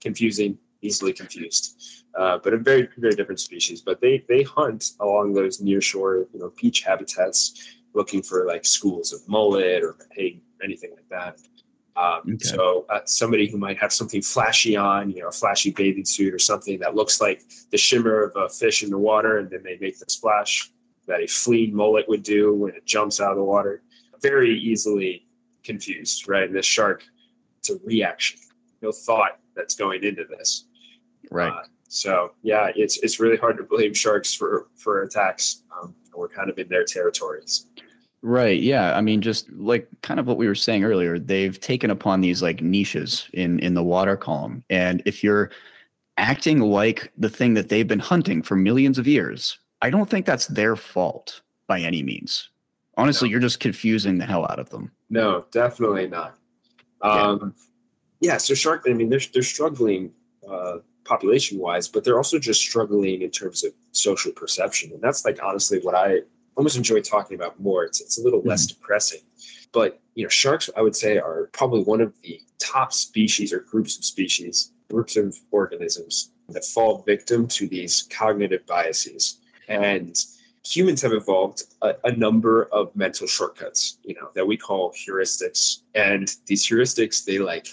Confusing, 0.00 0.58
easily 0.82 1.12
confused 1.12 1.76
uh, 2.16 2.38
but 2.42 2.54
a 2.54 2.56
very 2.56 2.88
very 2.96 3.14
different 3.14 3.40
species. 3.40 3.80
But 3.80 4.00
they 4.00 4.24
they 4.28 4.42
hunt 4.42 4.92
along 5.00 5.34
those 5.34 5.60
near 5.60 5.80
shore 5.80 6.26
you 6.32 6.40
know 6.40 6.52
beach 6.60 6.82
habitats, 6.82 7.76
looking 7.94 8.22
for 8.22 8.46
like 8.46 8.64
schools 8.64 9.12
of 9.12 9.26
mullet 9.28 9.82
or 9.82 9.96
anything 10.62 10.90
like 10.94 11.08
that. 11.10 11.38
Um, 11.96 12.34
okay. 12.34 12.44
So 12.44 12.84
uh, 12.90 13.00
somebody 13.06 13.48
who 13.48 13.56
might 13.56 13.78
have 13.78 13.90
something 13.90 14.20
flashy 14.20 14.76
on, 14.76 15.10
you 15.10 15.22
know, 15.22 15.28
a 15.28 15.32
flashy 15.32 15.70
bathing 15.70 16.04
suit 16.04 16.34
or 16.34 16.38
something 16.38 16.78
that 16.80 16.94
looks 16.94 17.22
like 17.22 17.42
the 17.70 17.78
shimmer 17.78 18.22
of 18.24 18.36
a 18.36 18.50
fish 18.50 18.82
in 18.82 18.90
the 18.90 18.98
water, 18.98 19.38
and 19.38 19.50
then 19.50 19.62
they 19.62 19.78
make 19.80 19.98
the 19.98 20.04
splash 20.08 20.70
that 21.06 21.22
a 21.22 21.26
fleeing 21.26 21.74
mullet 21.74 22.08
would 22.08 22.22
do 22.22 22.54
when 22.54 22.74
it 22.74 22.84
jumps 22.86 23.20
out 23.20 23.30
of 23.30 23.36
the 23.36 23.44
water. 23.44 23.82
Very 24.22 24.58
easily 24.58 25.26
confused, 25.62 26.28
right? 26.28 26.44
And 26.44 26.54
this 26.54 26.66
shark, 26.66 27.04
it's 27.58 27.70
a 27.70 27.76
reaction, 27.84 28.38
no 28.82 28.92
thought 28.92 29.38
that's 29.54 29.74
going 29.74 30.04
into 30.04 30.24
this. 30.24 30.64
Right. 31.30 31.52
Uh, 31.52 31.62
so 31.88 32.32
yeah, 32.42 32.70
it's 32.74 32.98
it's 32.98 33.20
really 33.20 33.36
hard 33.36 33.56
to 33.58 33.64
blame 33.64 33.94
sharks 33.94 34.34
for 34.34 34.68
for 34.76 35.02
attacks. 35.02 35.62
Um, 35.80 35.94
we're 36.14 36.28
kind 36.28 36.50
of 36.50 36.58
in 36.58 36.68
their 36.68 36.84
territories. 36.84 37.66
Right. 38.22 38.60
Yeah. 38.60 38.96
I 38.96 39.02
mean, 39.02 39.20
just 39.20 39.50
like 39.52 39.88
kind 40.02 40.18
of 40.18 40.26
what 40.26 40.38
we 40.38 40.48
were 40.48 40.54
saying 40.54 40.84
earlier, 40.84 41.18
they've 41.18 41.60
taken 41.60 41.90
upon 41.90 42.20
these 42.20 42.42
like 42.42 42.60
niches 42.60 43.28
in 43.32 43.58
in 43.60 43.74
the 43.74 43.84
water 43.84 44.16
column, 44.16 44.64
and 44.70 45.02
if 45.04 45.22
you're 45.22 45.50
acting 46.16 46.60
like 46.60 47.12
the 47.18 47.28
thing 47.28 47.54
that 47.54 47.68
they've 47.68 47.86
been 47.86 47.98
hunting 47.98 48.42
for 48.42 48.56
millions 48.56 48.98
of 48.98 49.06
years, 49.06 49.58
I 49.82 49.90
don't 49.90 50.08
think 50.08 50.26
that's 50.26 50.46
their 50.46 50.76
fault 50.76 51.42
by 51.66 51.80
any 51.80 52.02
means. 52.02 52.50
Honestly, 52.96 53.28
no. 53.28 53.32
you're 53.32 53.40
just 53.40 53.60
confusing 53.60 54.18
the 54.18 54.26
hell 54.26 54.46
out 54.50 54.58
of 54.58 54.70
them. 54.70 54.90
No, 55.10 55.44
definitely 55.50 56.08
not. 56.08 56.36
Um, 57.02 57.54
yeah. 58.20 58.32
yeah. 58.32 58.36
So 58.38 58.54
shark. 58.54 58.84
I 58.88 58.92
mean, 58.92 59.08
they're 59.08 59.20
they're 59.32 59.42
struggling. 59.42 60.12
Uh, 60.48 60.78
population 61.06 61.58
wise, 61.58 61.88
but 61.88 62.04
they're 62.04 62.16
also 62.16 62.38
just 62.38 62.60
struggling 62.60 63.22
in 63.22 63.30
terms 63.30 63.64
of 63.64 63.72
social 63.92 64.32
perception. 64.32 64.90
And 64.92 65.00
that's 65.00 65.24
like 65.24 65.42
honestly 65.42 65.78
what 65.78 65.94
I 65.94 66.20
almost 66.56 66.76
enjoy 66.76 67.00
talking 67.00 67.36
about 67.36 67.58
more. 67.60 67.84
It's 67.84 68.00
it's 68.00 68.18
a 68.18 68.22
little 68.22 68.40
mm-hmm. 68.40 68.50
less 68.50 68.66
depressing. 68.66 69.20
But 69.72 70.00
you 70.14 70.24
know, 70.24 70.28
sharks 70.28 70.68
I 70.76 70.82
would 70.82 70.96
say 70.96 71.18
are 71.18 71.48
probably 71.52 71.82
one 71.82 72.00
of 72.00 72.12
the 72.22 72.40
top 72.58 72.92
species 72.92 73.52
or 73.52 73.60
groups 73.60 73.96
of 73.96 74.04
species, 74.04 74.72
groups 74.90 75.16
of 75.16 75.38
organisms 75.50 76.30
that 76.48 76.64
fall 76.64 77.02
victim 77.06 77.46
to 77.48 77.66
these 77.66 78.08
cognitive 78.10 78.66
biases. 78.66 79.40
And 79.68 80.16
humans 80.64 81.02
have 81.02 81.12
evolved 81.12 81.64
a, 81.82 81.94
a, 82.04 82.12
number 82.12 82.64
of 82.72 82.94
mental 82.96 83.26
shortcuts, 83.26 83.98
you 84.02 84.14
know, 84.14 84.30
that 84.34 84.46
we 84.46 84.56
call 84.56 84.92
heuristics. 84.92 85.80
And 85.94 86.34
these 86.46 86.66
heuristics, 86.66 87.24
they 87.24 87.38
like 87.38 87.68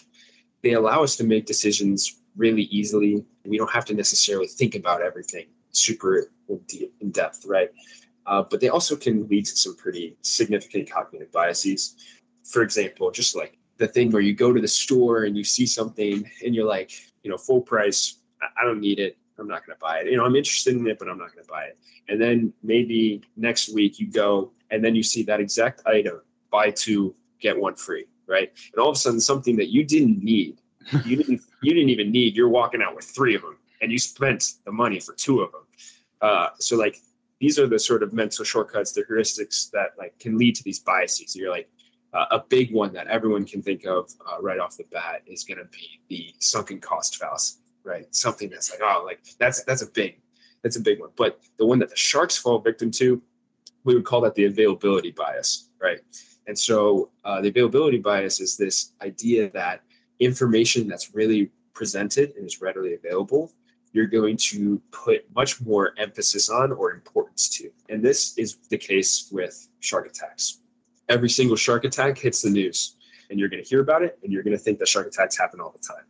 they 0.61 0.73
allow 0.73 1.03
us 1.03 1.15
to 1.17 1.23
make 1.23 1.45
decisions 1.45 2.19
really 2.35 2.63
easily. 2.63 3.23
We 3.45 3.57
don't 3.57 3.71
have 3.71 3.85
to 3.85 3.93
necessarily 3.93 4.47
think 4.47 4.75
about 4.75 5.01
everything 5.01 5.47
super 5.71 6.31
in 7.01 7.11
depth, 7.11 7.45
right? 7.45 7.69
Uh, 8.25 8.43
but 8.49 8.61
they 8.61 8.69
also 8.69 8.95
can 8.95 9.27
lead 9.27 9.45
to 9.45 9.57
some 9.57 9.75
pretty 9.75 10.15
significant 10.21 10.89
cognitive 10.89 11.31
biases. 11.31 11.95
For 12.43 12.61
example, 12.61 13.11
just 13.11 13.35
like 13.35 13.57
the 13.77 13.87
thing 13.87 14.11
where 14.11 14.21
you 14.21 14.33
go 14.33 14.53
to 14.53 14.61
the 14.61 14.67
store 14.67 15.23
and 15.23 15.37
you 15.37 15.43
see 15.43 15.65
something 15.65 16.29
and 16.45 16.55
you're 16.55 16.67
like, 16.67 16.91
you 17.23 17.31
know, 17.31 17.37
full 17.37 17.61
price, 17.61 18.19
I 18.41 18.63
don't 18.63 18.79
need 18.79 18.99
it. 18.99 19.17
I'm 19.39 19.47
not 19.47 19.65
going 19.65 19.75
to 19.75 19.79
buy 19.79 19.99
it. 19.99 20.07
You 20.07 20.17
know, 20.17 20.25
I'm 20.25 20.35
interested 20.35 20.75
in 20.75 20.87
it, 20.87 20.99
but 20.99 21.09
I'm 21.09 21.17
not 21.17 21.33
going 21.33 21.43
to 21.43 21.49
buy 21.49 21.63
it. 21.65 21.77
And 22.07 22.21
then 22.21 22.53
maybe 22.61 23.21
next 23.35 23.73
week 23.73 23.99
you 23.99 24.07
go 24.07 24.51
and 24.69 24.83
then 24.83 24.95
you 24.95 25.03
see 25.03 25.23
that 25.23 25.39
exact 25.39 25.81
item, 25.85 26.21
buy 26.51 26.71
two, 26.71 27.15
get 27.39 27.57
one 27.57 27.75
free, 27.75 28.05
right? 28.27 28.51
And 28.73 28.81
all 28.81 28.89
of 28.89 28.95
a 28.95 28.99
sudden, 28.99 29.19
something 29.19 29.55
that 29.57 29.69
you 29.69 29.83
didn't 29.83 30.23
need 30.23 30.59
you 31.05 31.15
didn't 31.15 31.41
you 31.61 31.73
didn't 31.73 31.89
even 31.89 32.11
need. 32.11 32.35
You're 32.35 32.49
walking 32.49 32.81
out 32.81 32.95
with 32.95 33.05
three 33.05 33.35
of 33.35 33.41
them, 33.41 33.57
and 33.81 33.91
you 33.91 33.99
spent 33.99 34.53
the 34.65 34.71
money 34.71 34.99
for 34.99 35.13
two 35.13 35.41
of 35.41 35.51
them. 35.51 35.61
Uh, 36.21 36.49
so 36.59 36.75
like 36.77 36.97
these 37.39 37.59
are 37.59 37.67
the 37.67 37.79
sort 37.79 38.03
of 38.03 38.13
mental 38.13 38.45
shortcuts, 38.45 38.91
the 38.91 39.03
heuristics 39.03 39.69
that 39.71 39.91
like 39.97 40.17
can 40.19 40.37
lead 40.37 40.55
to 40.55 40.63
these 40.63 40.79
biases. 40.79 41.35
You're 41.35 41.51
like 41.51 41.69
uh, 42.13 42.25
a 42.31 42.39
big 42.39 42.73
one 42.73 42.93
that 42.93 43.07
everyone 43.07 43.45
can 43.45 43.61
think 43.61 43.85
of 43.85 44.09
uh, 44.29 44.41
right 44.41 44.59
off 44.59 44.77
the 44.77 44.85
bat 44.91 45.21
is 45.25 45.43
going 45.43 45.57
to 45.57 45.65
be 45.65 46.01
the 46.09 46.33
sunken 46.39 46.79
cost 46.79 47.17
fallacy, 47.17 47.59
right? 47.83 48.13
Something 48.13 48.49
that's 48.49 48.71
like 48.71 48.81
oh, 48.83 49.03
like 49.05 49.19
that's 49.39 49.63
that's 49.63 49.81
a 49.81 49.87
big 49.87 50.19
that's 50.63 50.77
a 50.77 50.81
big 50.81 50.99
one. 50.99 51.09
But 51.15 51.39
the 51.57 51.65
one 51.65 51.79
that 51.79 51.89
the 51.89 51.95
sharks 51.95 52.37
fall 52.37 52.59
victim 52.59 52.89
to, 52.91 53.21
we 53.83 53.93
would 53.93 54.05
call 54.05 54.21
that 54.21 54.35
the 54.35 54.45
availability 54.45 55.11
bias, 55.11 55.69
right? 55.81 55.99
And 56.47 56.57
so 56.57 57.11
uh, 57.23 57.41
the 57.41 57.49
availability 57.49 57.99
bias 57.99 58.39
is 58.39 58.57
this 58.57 58.93
idea 59.01 59.49
that 59.51 59.81
information 60.19 60.87
that's 60.87 61.13
really 61.13 61.51
presented 61.73 62.33
and 62.35 62.45
is 62.45 62.61
readily 62.61 62.93
available, 62.95 63.51
you're 63.91 64.07
going 64.07 64.37
to 64.37 64.81
put 64.91 65.25
much 65.35 65.61
more 65.61 65.93
emphasis 65.97 66.49
on 66.49 66.71
or 66.71 66.91
importance 66.91 67.49
to. 67.57 67.69
And 67.89 68.03
this 68.03 68.37
is 68.37 68.57
the 68.69 68.77
case 68.77 69.29
with 69.31 69.67
shark 69.79 70.07
attacks. 70.07 70.59
Every 71.09 71.29
single 71.29 71.57
shark 71.57 71.83
attack 71.83 72.17
hits 72.17 72.41
the 72.41 72.49
news, 72.49 72.95
and 73.29 73.39
you're 73.39 73.49
going 73.49 73.63
to 73.63 73.69
hear 73.69 73.81
about 73.81 74.01
it, 74.01 74.17
and 74.23 74.31
you're 74.31 74.43
going 74.43 74.57
to 74.57 74.63
think 74.63 74.79
that 74.79 74.87
shark 74.87 75.07
attacks 75.07 75.37
happen 75.37 75.59
all 75.59 75.71
the 75.71 75.85
time. 75.85 76.05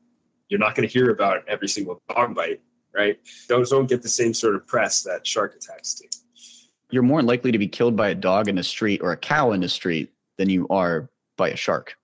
You're 0.49 0.59
not 0.59 0.75
going 0.75 0.87
to 0.87 0.91
hear 0.91 1.09
about 1.09 1.47
every 1.47 1.67
single 1.67 2.01
dog 2.09 2.35
bite, 2.35 2.61
right? 2.93 3.19
Those 3.47 3.69
don't 3.69 3.87
get 3.87 4.01
the 4.01 4.09
same 4.09 4.33
sort 4.33 4.55
of 4.55 4.67
press 4.67 5.03
that 5.03 5.25
shark 5.25 5.55
attacks 5.55 5.95
do. 5.95 6.07
You're 6.91 7.03
more 7.03 7.23
likely 7.23 7.51
to 7.51 7.57
be 7.57 7.67
killed 7.67 7.95
by 7.95 8.09
a 8.09 8.15
dog 8.15 8.47
in 8.47 8.55
the 8.55 8.63
street 8.63 9.01
or 9.01 9.11
a 9.11 9.17
cow 9.17 9.51
in 9.51 9.61
the 9.61 9.69
street 9.69 10.13
than 10.37 10.49
you 10.49 10.67
are 10.69 11.09
by 11.37 11.49
a 11.49 11.55
shark 11.55 11.95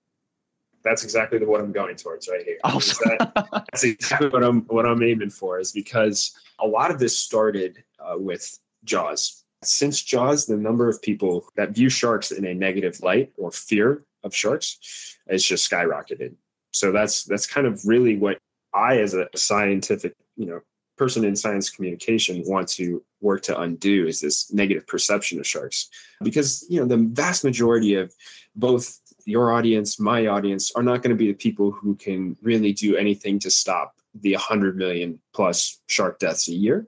that's 0.82 1.04
exactly 1.04 1.38
the 1.38 1.46
what 1.46 1.60
I'm 1.60 1.72
going 1.72 1.96
towards 1.96 2.28
right 2.28 2.42
here. 2.44 2.58
That, 2.64 3.64
that's 3.70 3.84
exactly 3.84 4.28
what 4.28 4.42
I'm 4.42 4.62
what 4.62 4.86
I'm 4.86 5.02
aiming 5.02 5.30
for 5.30 5.58
is 5.58 5.72
because 5.72 6.32
a 6.58 6.66
lot 6.66 6.90
of 6.90 6.98
this 6.98 7.18
started 7.18 7.82
uh, 7.98 8.18
with 8.18 8.58
Jaws. 8.84 9.44
Since 9.62 10.02
Jaws, 10.02 10.46
the 10.46 10.56
number 10.56 10.88
of 10.88 11.02
people 11.02 11.46
that 11.56 11.70
view 11.70 11.90
sharks 11.90 12.30
in 12.30 12.46
a 12.46 12.54
negative 12.54 13.00
light 13.02 13.32
or 13.36 13.50
fear 13.50 14.04
of 14.24 14.34
sharks 14.34 15.18
has 15.28 15.44
just 15.44 15.70
skyrocketed. 15.70 16.34
So 16.72 16.92
that's 16.92 17.24
that's 17.24 17.46
kind 17.46 17.66
of 17.66 17.80
really 17.84 18.16
what 18.16 18.38
I, 18.74 18.98
as 18.98 19.14
a 19.14 19.28
scientific, 19.34 20.14
you 20.36 20.46
know, 20.46 20.60
person 20.96 21.24
in 21.24 21.34
science 21.34 21.70
communication, 21.70 22.42
want 22.46 22.68
to 22.68 23.02
work 23.20 23.42
to 23.42 23.58
undo 23.58 24.06
is 24.06 24.20
this 24.20 24.52
negative 24.52 24.86
perception 24.86 25.38
of 25.38 25.46
sharks, 25.46 25.88
because 26.22 26.64
you 26.68 26.80
know 26.80 26.86
the 26.86 26.96
vast 26.96 27.44
majority 27.44 27.94
of 27.94 28.14
both 28.54 29.00
your 29.24 29.52
audience, 29.52 30.00
my 30.00 30.26
audience, 30.26 30.72
are 30.74 30.82
not 30.82 31.02
going 31.02 31.10
to 31.10 31.16
be 31.16 31.28
the 31.28 31.34
people 31.34 31.70
who 31.70 31.94
can 31.96 32.36
really 32.42 32.72
do 32.72 32.96
anything 32.96 33.38
to 33.38 33.50
stop 33.50 33.94
the 34.14 34.32
100 34.32 34.76
million 34.76 35.20
plus 35.32 35.78
shark 35.86 36.18
deaths 36.18 36.48
a 36.48 36.52
year, 36.52 36.86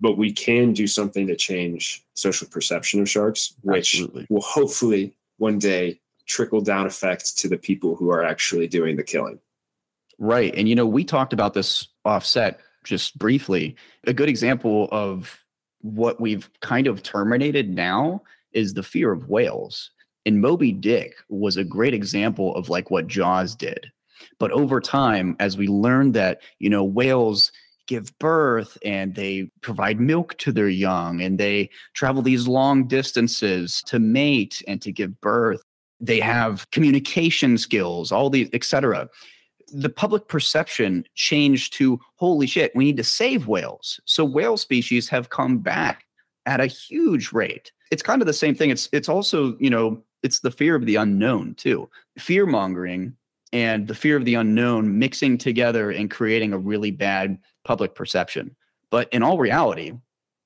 but 0.00 0.18
we 0.18 0.32
can 0.32 0.72
do 0.72 0.86
something 0.86 1.26
to 1.26 1.36
change 1.36 2.04
social 2.14 2.48
perception 2.48 3.00
of 3.00 3.08
sharks, 3.08 3.54
which 3.62 3.94
Absolutely. 3.94 4.26
will 4.28 4.42
hopefully 4.42 5.16
one 5.38 5.58
day 5.58 6.00
trickle 6.26 6.60
down 6.60 6.86
effect 6.86 7.36
to 7.38 7.48
the 7.48 7.58
people 7.58 7.96
who 7.96 8.10
are 8.10 8.24
actually 8.24 8.68
doing 8.68 8.96
the 8.96 9.02
killing. 9.02 9.38
Right. 10.18 10.54
And, 10.54 10.68
you 10.68 10.74
know, 10.74 10.86
we 10.86 11.04
talked 11.04 11.32
about 11.32 11.54
this 11.54 11.88
offset 12.04 12.60
just 12.84 13.18
briefly. 13.18 13.76
A 14.06 14.12
good 14.12 14.28
example 14.28 14.88
of 14.92 15.44
what 15.80 16.20
we've 16.20 16.48
kind 16.60 16.86
of 16.86 17.02
terminated 17.02 17.68
now 17.68 18.22
is 18.52 18.74
the 18.74 18.82
fear 18.82 19.12
of 19.12 19.28
whales. 19.28 19.90
And 20.26 20.40
Moby 20.40 20.72
Dick 20.72 21.14
was 21.28 21.56
a 21.56 21.64
great 21.64 21.92
example 21.92 22.54
of 22.54 22.68
like 22.68 22.90
what 22.90 23.06
Jaws 23.06 23.54
did. 23.54 23.90
But 24.38 24.52
over 24.52 24.80
time, 24.80 25.36
as 25.40 25.58
we 25.58 25.66
learned 25.66 26.14
that, 26.14 26.40
you 26.58 26.70
know, 26.70 26.84
whales 26.84 27.52
give 27.86 28.16
birth 28.18 28.78
and 28.84 29.14
they 29.14 29.50
provide 29.60 30.00
milk 30.00 30.38
to 30.38 30.52
their 30.52 30.68
young 30.68 31.20
and 31.20 31.38
they 31.38 31.68
travel 31.92 32.22
these 32.22 32.48
long 32.48 32.86
distances 32.86 33.82
to 33.86 33.98
mate 33.98 34.62
and 34.66 34.80
to 34.80 34.90
give 34.90 35.20
birth 35.20 35.62
they 36.00 36.20
have 36.20 36.70
communication 36.70 37.56
skills 37.56 38.12
all 38.12 38.30
these 38.30 38.48
etc 38.52 39.08
the 39.74 39.88
public 39.88 40.28
perception 40.28 41.04
changed 41.14 41.72
to 41.74 41.98
holy 42.14 42.46
shit, 42.46 42.74
we 42.74 42.84
need 42.84 42.96
to 42.96 43.04
save 43.04 43.48
whales. 43.48 44.00
So 44.04 44.24
whale 44.24 44.56
species 44.56 45.08
have 45.08 45.30
come 45.30 45.58
back 45.58 46.04
at 46.46 46.60
a 46.60 46.66
huge 46.66 47.32
rate. 47.32 47.72
It's 47.90 48.02
kind 48.02 48.22
of 48.22 48.26
the 48.26 48.32
same 48.32 48.54
thing. 48.54 48.70
It's 48.70 48.88
it's 48.92 49.08
also, 49.08 49.56
you 49.58 49.70
know, 49.70 50.02
it's 50.22 50.40
the 50.40 50.50
fear 50.50 50.74
of 50.74 50.86
the 50.86 50.96
unknown 50.96 51.54
too. 51.54 51.88
Fear 52.18 52.46
mongering 52.46 53.16
and 53.52 53.88
the 53.88 53.94
fear 53.94 54.16
of 54.16 54.24
the 54.24 54.34
unknown 54.34 54.98
mixing 54.98 55.38
together 55.38 55.90
and 55.90 56.10
creating 56.10 56.52
a 56.52 56.58
really 56.58 56.90
bad 56.90 57.38
public 57.64 57.94
perception. 57.94 58.54
But 58.90 59.12
in 59.12 59.22
all 59.22 59.38
reality, 59.38 59.92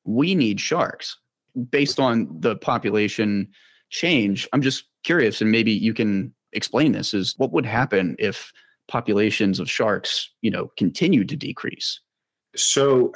we 0.05 0.35
need 0.35 0.61
sharks 0.61 1.19
based 1.71 2.01
on 2.01 2.29
the 2.41 2.57
population 2.57 3.49
change. 3.91 4.49
I'm 4.53 4.63
just 4.63 4.85
curious, 5.05 5.41
and 5.41 5.51
maybe 5.51 5.73
you 5.73 5.95
can 5.95 6.35
explain 6.53 6.93
this 6.93 7.15
is 7.15 7.35
what 7.37 7.53
would 7.53 7.67
happen 7.67 8.17
if 8.19 8.53
populations 8.89 9.61
of 9.61 9.71
sharks, 9.71 10.31
you 10.41 10.51
know, 10.51 10.71
continue 10.77 11.25
to 11.25 11.37
decrease? 11.37 12.01
So 12.57 13.13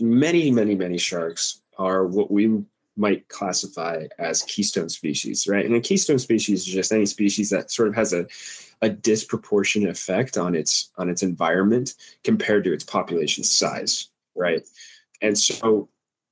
many, 0.00 0.50
many, 0.50 0.74
many 0.74 0.98
sharks 0.98 1.60
are 1.78 2.06
what 2.06 2.30
we 2.30 2.62
might 2.96 3.28
classify 3.28 4.06
as 4.18 4.42
keystone 4.42 4.88
species, 4.88 5.46
right? 5.46 5.64
And 5.64 5.74
a 5.74 5.80
keystone 5.80 6.18
species 6.18 6.60
is 6.60 6.66
just 6.66 6.92
any 6.92 7.06
species 7.06 7.50
that 7.50 7.70
sort 7.70 7.88
of 7.88 7.94
has 7.94 8.12
a, 8.12 8.26
a 8.82 8.88
disproportionate 8.88 9.90
effect 9.90 10.36
on 10.36 10.54
its 10.54 10.90
on 10.96 11.08
its 11.08 11.22
environment 11.22 11.94
compared 12.24 12.64
to 12.64 12.72
its 12.72 12.84
population 12.84 13.44
size, 13.44 14.08
right? 14.34 14.66
And 15.22 15.38
so 15.38 15.88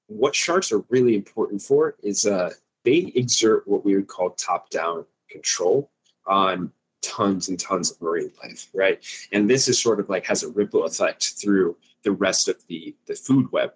what 0.09 0.35
sharks 0.35 0.73
are 0.73 0.85
really 0.89 1.15
important 1.15 1.63
for 1.63 1.95
is 2.03 2.27
uh, 2.27 2.51
they 2.89 3.13
exert 3.15 3.69
what 3.69 3.85
we 3.85 3.95
would 3.95 4.09
call 4.09 4.31
top-down 4.31 5.05
control 5.29 5.91
on 6.27 6.73
tons 7.03 7.49
and 7.49 7.61
tons 7.61 7.91
of 7.91 8.01
marine 8.01 8.33
life, 8.43 8.69
right? 8.75 8.99
And 9.33 9.49
this 9.49 9.69
is 9.69 9.81
sort 9.81 10.01
of 10.01 10.09
like 10.09 10.25
has 10.27 10.43
a 10.43 10.49
ripple 10.49 10.85
effect 10.85 11.35
through 11.41 11.77
the 12.03 12.13
rest 12.13 12.49
of 12.49 12.57
the 12.69 12.95
the 13.07 13.15
food 13.15 13.51
web. 13.53 13.71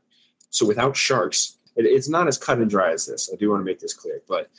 So 0.50 0.66
without 0.66 0.96
sharks, 0.96 1.56
it, 1.76 1.84
it's 1.84 2.08
not 2.08 2.26
as 2.26 2.38
cut 2.38 2.58
and 2.58 2.70
dry 2.70 2.92
as 2.92 3.06
this. 3.06 3.30
I 3.32 3.36
do 3.36 3.50
want 3.50 3.60
to 3.60 3.64
make 3.64 3.80
this 3.80 3.94
clear, 3.94 4.22
but 4.26 4.50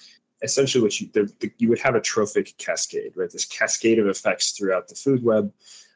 essentially, 0.43 0.83
what 0.83 0.99
you 0.99 1.09
the, 1.13 1.23
the, 1.39 1.51
you 1.57 1.69
would 1.69 1.79
have 1.79 1.95
a 1.95 2.01
trophic 2.01 2.55
cascade, 2.57 3.13
right? 3.15 3.31
This 3.31 3.45
cascade 3.45 3.99
of 3.99 4.07
effects 4.07 4.51
throughout 4.51 4.87
the 4.87 4.95
food 4.95 5.23
web, 5.23 5.51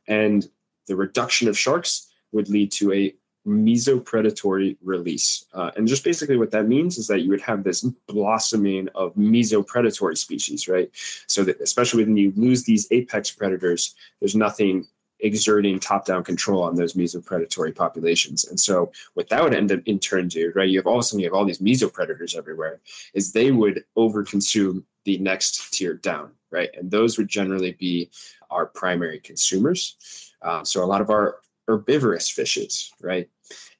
and 0.08 0.50
the 0.88 0.96
reduction 0.96 1.48
of 1.48 1.58
sharks 1.58 2.12
would 2.32 2.50
lead 2.50 2.72
to 2.72 2.92
a 2.94 3.14
mesopredatory 3.48 4.78
release. 4.84 5.46
Uh, 5.54 5.72
and 5.76 5.88
just 5.88 6.04
basically 6.04 6.38
what 6.38 6.52
that 6.52 6.68
means 6.68 6.98
is 6.98 7.08
that 7.08 7.22
you 7.22 7.30
would 7.30 7.42
have 7.42 7.64
this 7.64 7.82
blossoming 8.08 8.90
of 8.94 9.16
mesopredatory 9.16 10.18
species, 10.18 10.68
right? 10.68 10.90
So 11.28 11.44
that 11.46 11.62
especially 11.62 12.04
when 12.04 12.18
you 12.18 12.34
lose 12.36 12.64
these 12.64 12.88
apex 12.92 13.32
predators, 13.32 13.96
there's 14.20 14.36
nothing 14.36 14.86
exerting 15.22 15.80
top-down 15.80 16.24
control 16.24 16.62
on 16.62 16.76
those 16.76 16.94
mesopredatory 16.94 17.76
populations. 17.76 18.46
And 18.46 18.60
so 18.60 18.92
what 19.16 19.30
that 19.30 19.44
would 19.44 19.56
end 19.56 19.72
up 19.72 19.80
in 19.86 19.98
turn 19.98 20.28
do, 20.28 20.52
right? 20.54 20.70
You 20.70 20.78
have 20.78 20.86
all 20.86 20.96
of 20.96 21.00
a 21.00 21.04
sudden 21.04 21.22
you 21.22 21.26
have 21.26 21.34
all 21.34 21.46
these 21.46 21.60
mesopredators 21.60 22.36
everywhere, 22.36 22.82
is 23.14 23.32
they 23.32 23.52
would 23.52 23.84
overconsume 23.98 24.84
the 25.06 25.18
next 25.18 25.74
tier 25.74 25.96
down, 25.96 26.32
right? 26.52 26.70
And 26.78 26.92
those 26.92 27.18
would 27.18 27.30
generally 27.30 27.72
be 27.72 28.12
our 28.52 28.68
primary 28.68 29.20
consumers. 29.20 29.96
Um, 30.44 30.66
so 30.66 30.84
a 30.84 30.86
lot 30.86 31.02
of 31.02 31.10
our 31.10 31.40
herbivorous 31.68 32.30
fishes, 32.30 32.94
right? 33.02 33.28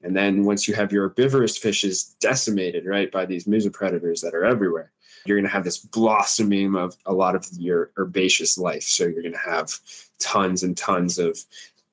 And 0.02 0.16
then 0.16 0.44
once 0.44 0.68
you 0.68 0.74
have 0.74 0.92
your 0.92 1.08
herbivorous 1.08 1.58
fishes 1.58 2.16
decimated, 2.20 2.86
right, 2.86 3.10
by 3.10 3.26
these 3.26 3.44
mesopredators 3.44 4.20
that 4.22 4.34
are 4.34 4.44
everywhere, 4.44 4.92
you're 5.24 5.36
going 5.36 5.46
to 5.46 5.52
have 5.52 5.64
this 5.64 5.78
blossoming 5.78 6.74
of 6.76 6.96
a 7.06 7.12
lot 7.12 7.34
of 7.34 7.46
your 7.58 7.90
herbaceous 7.98 8.56
life. 8.58 8.84
So 8.84 9.04
you're 9.04 9.22
going 9.22 9.32
to 9.32 9.38
have 9.38 9.72
tons 10.18 10.62
and 10.62 10.76
tons 10.76 11.18
of 11.18 11.38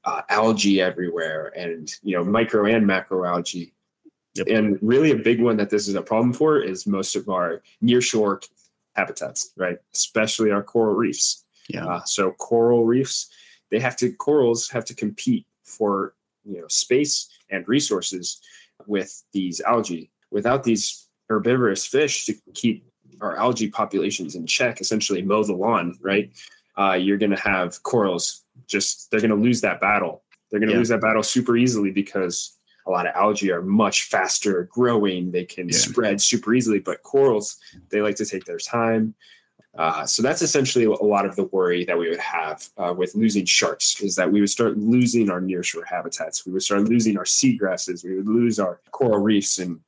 uh, 0.06 0.22
algae 0.30 0.82
everywhere, 0.82 1.52
and 1.58 1.92
you 2.04 2.16
know 2.16 2.24
micro 2.24 2.66
and 2.66 2.86
macro 2.86 3.26
algae. 3.26 3.74
Yep. 4.36 4.48
And 4.48 4.80
really, 4.82 5.12
a 5.12 5.16
big 5.16 5.42
one 5.42 5.58
that 5.58 5.70
this 5.70 5.88
is 5.88 5.96
a 5.96 6.02
problem 6.02 6.34
for 6.34 6.60
is 6.60 6.86
most 6.86 7.16
of 7.16 7.28
our 7.30 7.64
nearshore 7.84 8.48
habitats, 8.96 9.52
right? 9.58 9.78
Especially 9.94 10.52
our 10.52 10.62
coral 10.62 10.94
reefs. 10.94 11.44
Yeah. 11.70 11.86
Uh, 11.86 12.04
so 12.04 12.32
coral 12.32 12.86
reefs, 12.86 13.30
they 13.72 13.80
have 13.80 13.96
to 13.98 14.12
corals 14.14 14.70
have 14.70 14.86
to 14.86 14.94
compete 14.94 15.48
for 15.64 16.14
you 16.46 16.62
know 16.62 16.68
space 16.68 17.30
and 17.50 17.68
resources 17.68 18.42
with 18.88 19.24
these 19.34 19.62
algae. 19.62 20.12
Without 20.32 20.64
these 20.64 21.08
herbivorous 21.30 21.86
fish 21.86 22.26
to 22.26 22.34
keep 22.54 22.86
our 23.22 23.38
algae 23.38 23.70
populations 23.70 24.36
in 24.36 24.46
check, 24.46 24.82
essentially 24.82 25.22
mow 25.22 25.44
the 25.44 25.54
lawn, 25.54 25.96
right? 26.02 26.32
Uh, 26.78 26.94
you're 26.94 27.18
going 27.18 27.32
to 27.32 27.40
have 27.40 27.82
corals 27.84 28.44
just 28.68 29.10
they're 29.12 29.22
going 29.22 29.30
to 29.30 29.36
lose 29.36 29.62
that 29.62 29.82
battle. 29.82 30.24
They're 30.50 30.60
going 30.60 30.70
to 30.70 30.74
yeah. 30.74 30.80
lose 30.80 30.90
that 30.90 31.02
battle 31.02 31.24
super 31.24 31.58
easily 31.58 31.92
because 31.92 32.58
a 32.88 32.92
lot 32.92 33.08
of 33.08 33.16
algae 33.16 33.52
are 33.52 33.62
much 33.62 34.04
faster 34.04 34.70
growing. 34.72 35.32
They 35.32 35.46
can 35.46 35.70
yeah. 35.70 35.78
spread 35.78 36.22
super 36.22 36.54
easily, 36.54 36.80
but 36.80 37.04
corals 37.04 37.58
they 37.90 38.02
like 38.02 38.16
to 38.18 38.26
take 38.26 38.46
their 38.46 38.60
time. 38.60 39.16
Uh, 39.78 40.06
so 40.06 40.22
that's 40.22 40.42
essentially 40.42 40.86
a 40.86 40.92
lot 40.92 41.26
of 41.26 41.36
the 41.36 41.44
worry 41.46 41.84
that 41.84 41.98
we 41.98 42.10
would 42.10 42.20
have 42.20 42.68
uh, 42.78 42.94
with 42.96 43.14
losing 43.16 43.46
sharks 43.46 44.02
is 44.02 44.16
that 44.16 44.32
we 44.32 44.40
would 44.40 44.50
start 44.50 44.78
losing 44.78 45.30
our 45.30 45.42
nearshore 45.42 45.86
habitats. 45.86 46.46
We 46.46 46.54
would 46.54 46.64
start 46.64 46.84
losing 46.84 47.18
our 47.18 47.26
seagrasses. 47.26 48.04
We 48.04 48.16
would 48.16 48.28
lose 48.28 48.58
our 48.58 48.80
coral 48.92 49.20
reefs, 49.20 49.60
and 49.60 49.82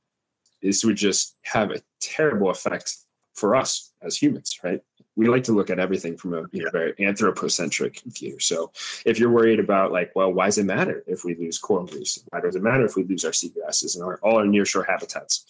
this 0.62 0.84
would 0.84 0.98
just 0.98 1.36
have 1.44 1.72
a 1.72 1.82
terrible 2.02 2.50
effect 2.50 2.98
for 3.34 3.56
us 3.56 3.94
as 4.02 4.18
humans, 4.18 4.60
right? 4.64 4.82
We 5.16 5.28
like 5.28 5.46
to 5.46 5.54
look 5.54 5.70
at 5.70 5.80
everything 5.80 6.18
from 6.18 6.34
a 6.34 6.44
you 6.52 6.64
know, 6.64 6.70
very 6.72 6.94
anthropocentric 7.00 8.02
view. 8.06 8.40
So 8.40 8.72
if 9.06 9.20
you're 9.20 9.32
worried 9.32 9.60
about 9.60 9.92
like, 9.92 10.12
well, 10.16 10.32
why 10.32 10.46
does 10.46 10.58
it 10.58 10.66
matter 10.66 11.04
if 11.08 11.24
we 11.24 11.36
lose 11.36 11.58
coral 11.58 11.88
reefs? 11.88 12.20
Why 12.30 12.42
does 12.42 12.56
it 12.56 12.62
matter 12.62 12.86
if 12.86 12.96
we 12.96 13.04
lose 13.04 13.26
our 13.26 13.32
seagrasses 13.32 13.96
and 13.96 14.04
our, 14.04 14.20
all 14.22 14.38
our 14.38 14.46
nearshore 14.46 14.88
habitats? 14.88 15.46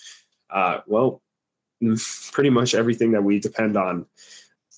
Uh, 0.50 0.80
well, 0.86 1.22
pretty 2.32 2.50
much 2.50 2.74
everything 2.74 3.12
that 3.12 3.24
we 3.24 3.40
depend 3.40 3.78
on 3.78 4.06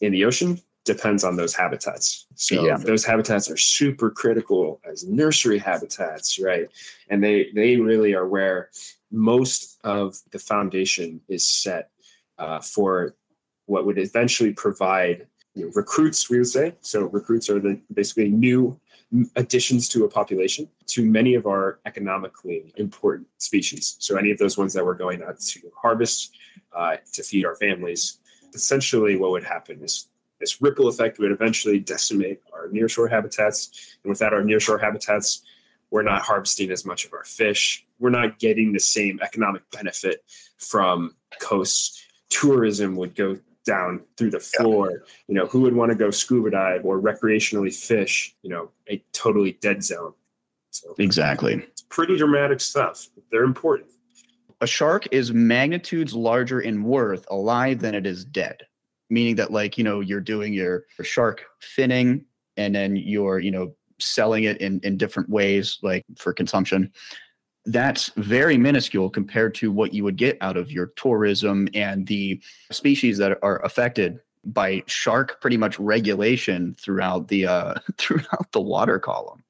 in 0.02 0.12
the 0.12 0.26
ocean 0.26 0.60
depends 0.86 1.24
on 1.24 1.36
those 1.36 1.54
habitats. 1.54 2.26
So 2.36 2.66
yeah. 2.66 2.78
those 2.78 3.06
habitats 3.06 3.50
are 3.50 3.58
super 3.58 4.10
critical 4.10 4.82
as 4.89 5.06
nursery 5.06 5.60
habitats, 5.60 6.39
right? 6.39 6.68
And 7.10 7.24
they 7.24 7.52
they 7.54 7.78
really 7.78 8.16
are 8.16 8.28
where 8.28 8.70
most 9.12 9.80
of 9.84 10.18
the 10.32 10.39
foundation 10.39 11.22
is 11.28 11.45
set 11.45 11.91
uh, 12.38 12.60
for 12.60 13.16
what 13.66 13.86
would 13.86 13.97
eventually 13.97 14.54
provide 14.54 15.28
you 15.54 15.66
know, 15.66 15.72
recruits. 15.76 16.30
We 16.30 16.39
would 16.39 16.47
say 16.47 16.76
so. 16.82 17.06
Recruits 17.06 17.50
are 17.50 17.60
the 17.60 17.80
basically 17.93 18.30
new 18.30 18.80
additions 19.36 19.88
to 19.89 20.05
a 20.05 20.10
population 20.10 20.70
to 20.88 21.03
many 21.03 21.34
of 21.36 21.47
our 21.47 21.80
economically 21.86 22.74
important 22.78 23.28
species. 23.38 23.95
So 23.99 24.18
any 24.18 24.32
of 24.32 24.38
those 24.38 24.57
ones 24.57 24.74
that 24.74 24.86
we're 24.86 24.93
going 24.93 25.24
out 25.24 25.39
to 25.39 25.72
harvest 25.82 26.32
uh, 26.76 26.97
to 27.14 27.24
feed 27.24 27.45
our 27.45 27.55
families. 27.55 28.20
Essentially, 28.53 29.16
what 29.16 29.32
would 29.32 29.43
happen 29.43 29.84
is 29.84 30.07
this 30.39 30.62
ripple 30.62 30.88
effect 30.88 31.20
would 31.20 31.32
eventually 31.32 31.80
decimate 31.80 32.41
our 32.53 32.68
nearshore 32.68 33.10
habitats. 33.10 33.97
And 34.03 34.10
without 34.10 34.34
our 34.34 34.41
nearshore 34.41 34.80
habitats, 34.80 35.41
we're 35.91 36.03
not 36.03 36.22
harvesting 36.22 36.72
as 36.72 36.86
much 36.86 37.05
of 37.05 37.14
our 37.14 37.24
fish. 37.24 37.86
We're 37.99 38.12
not 38.12 38.39
getting 38.39 38.72
the 38.72 38.80
same 38.80 39.20
economic 39.22 39.64
benefit 39.72 40.24
from 40.57 41.16
coasts. 41.41 42.05
Tourism 42.30 42.95
would 42.95 43.16
go 43.16 43.39
down 43.70 44.01
through 44.17 44.32
the 44.32 44.39
floor. 44.39 44.91
Yeah. 44.91 44.97
You 45.28 45.36
know, 45.36 45.45
who 45.45 45.61
would 45.61 45.76
want 45.76 45.91
to 45.91 45.97
go 45.97 46.11
scuba 46.11 46.51
dive 46.51 46.86
or 46.86 46.99
recreationally 46.99 47.74
fish? 47.74 48.36
You 48.41 48.49
know, 48.49 48.72
a 48.89 49.03
totally 49.13 49.53
dead 49.61 49.84
zone. 49.84 50.13
So 50.72 50.93
exactly, 50.99 51.53
it's 51.55 51.84
pretty 51.89 52.17
dramatic 52.17 52.59
stuff. 52.59 53.07
They're 53.32 53.43
important 53.43 53.89
a 54.61 54.67
shark 54.67 55.07
is 55.11 55.32
magnitudes 55.32 56.13
larger 56.13 56.59
in 56.59 56.84
worth 56.84 57.26
alive 57.32 57.80
than 57.80 57.95
it 57.95 58.05
is 58.05 58.26
dead 58.26 58.57
meaning 59.09 59.36
that 59.36 59.51
like 59.51 59.78
you 59.78 59.84
know 59.84 59.99
you're 59.99 60.20
doing 60.20 60.53
your, 60.53 60.84
your 60.97 61.05
shark 61.05 61.45
finning 61.61 62.24
and 62.57 62.76
then 62.76 62.95
you're 62.95 63.39
you 63.39 63.51
know 63.51 63.74
selling 63.99 64.45
it 64.45 64.57
in, 64.57 64.80
in 64.84 64.97
different 64.97 65.30
ways, 65.30 65.78
like 65.82 66.05
for 66.17 66.34
consumption. 66.34 66.91
That's 67.70 68.09
very 68.15 68.57
minuscule 68.57 69.11
compared 69.11 69.53
to 69.55 69.72
what 69.72 69.93
you 69.93 70.03
would 70.03 70.17
get 70.17 70.39
out 70.41 70.57
of 70.57 70.72
your 70.72 70.88
tourism 70.95 71.67
and 71.76 72.07
the 72.07 72.41
species 72.72 73.20
that 73.20 73.38
are 73.43 73.63
affected 73.63 74.20
by 74.43 74.82
shark 74.88 75.39
pretty 75.39 75.57
much 75.57 75.80
regulation 75.80 76.76
throughout 76.80 77.28
the 77.28 77.45
uh, 77.45 77.76
throughout 77.97 78.51
the 78.53 78.61
water 78.61 78.97
column. 78.97 79.43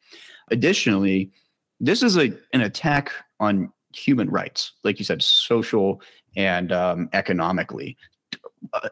Additionally, 0.51 1.31
this 1.79 2.03
is 2.03 2.17
a 2.17 2.33
an 2.51 2.59
attack 2.59 3.13
on 3.39 3.71
human 3.95 4.29
rights, 4.29 4.73
like 4.83 4.99
you 4.99 5.05
said, 5.05 5.23
social 5.23 6.01
and 6.35 6.73
um, 6.73 7.09
economically. 7.13 7.95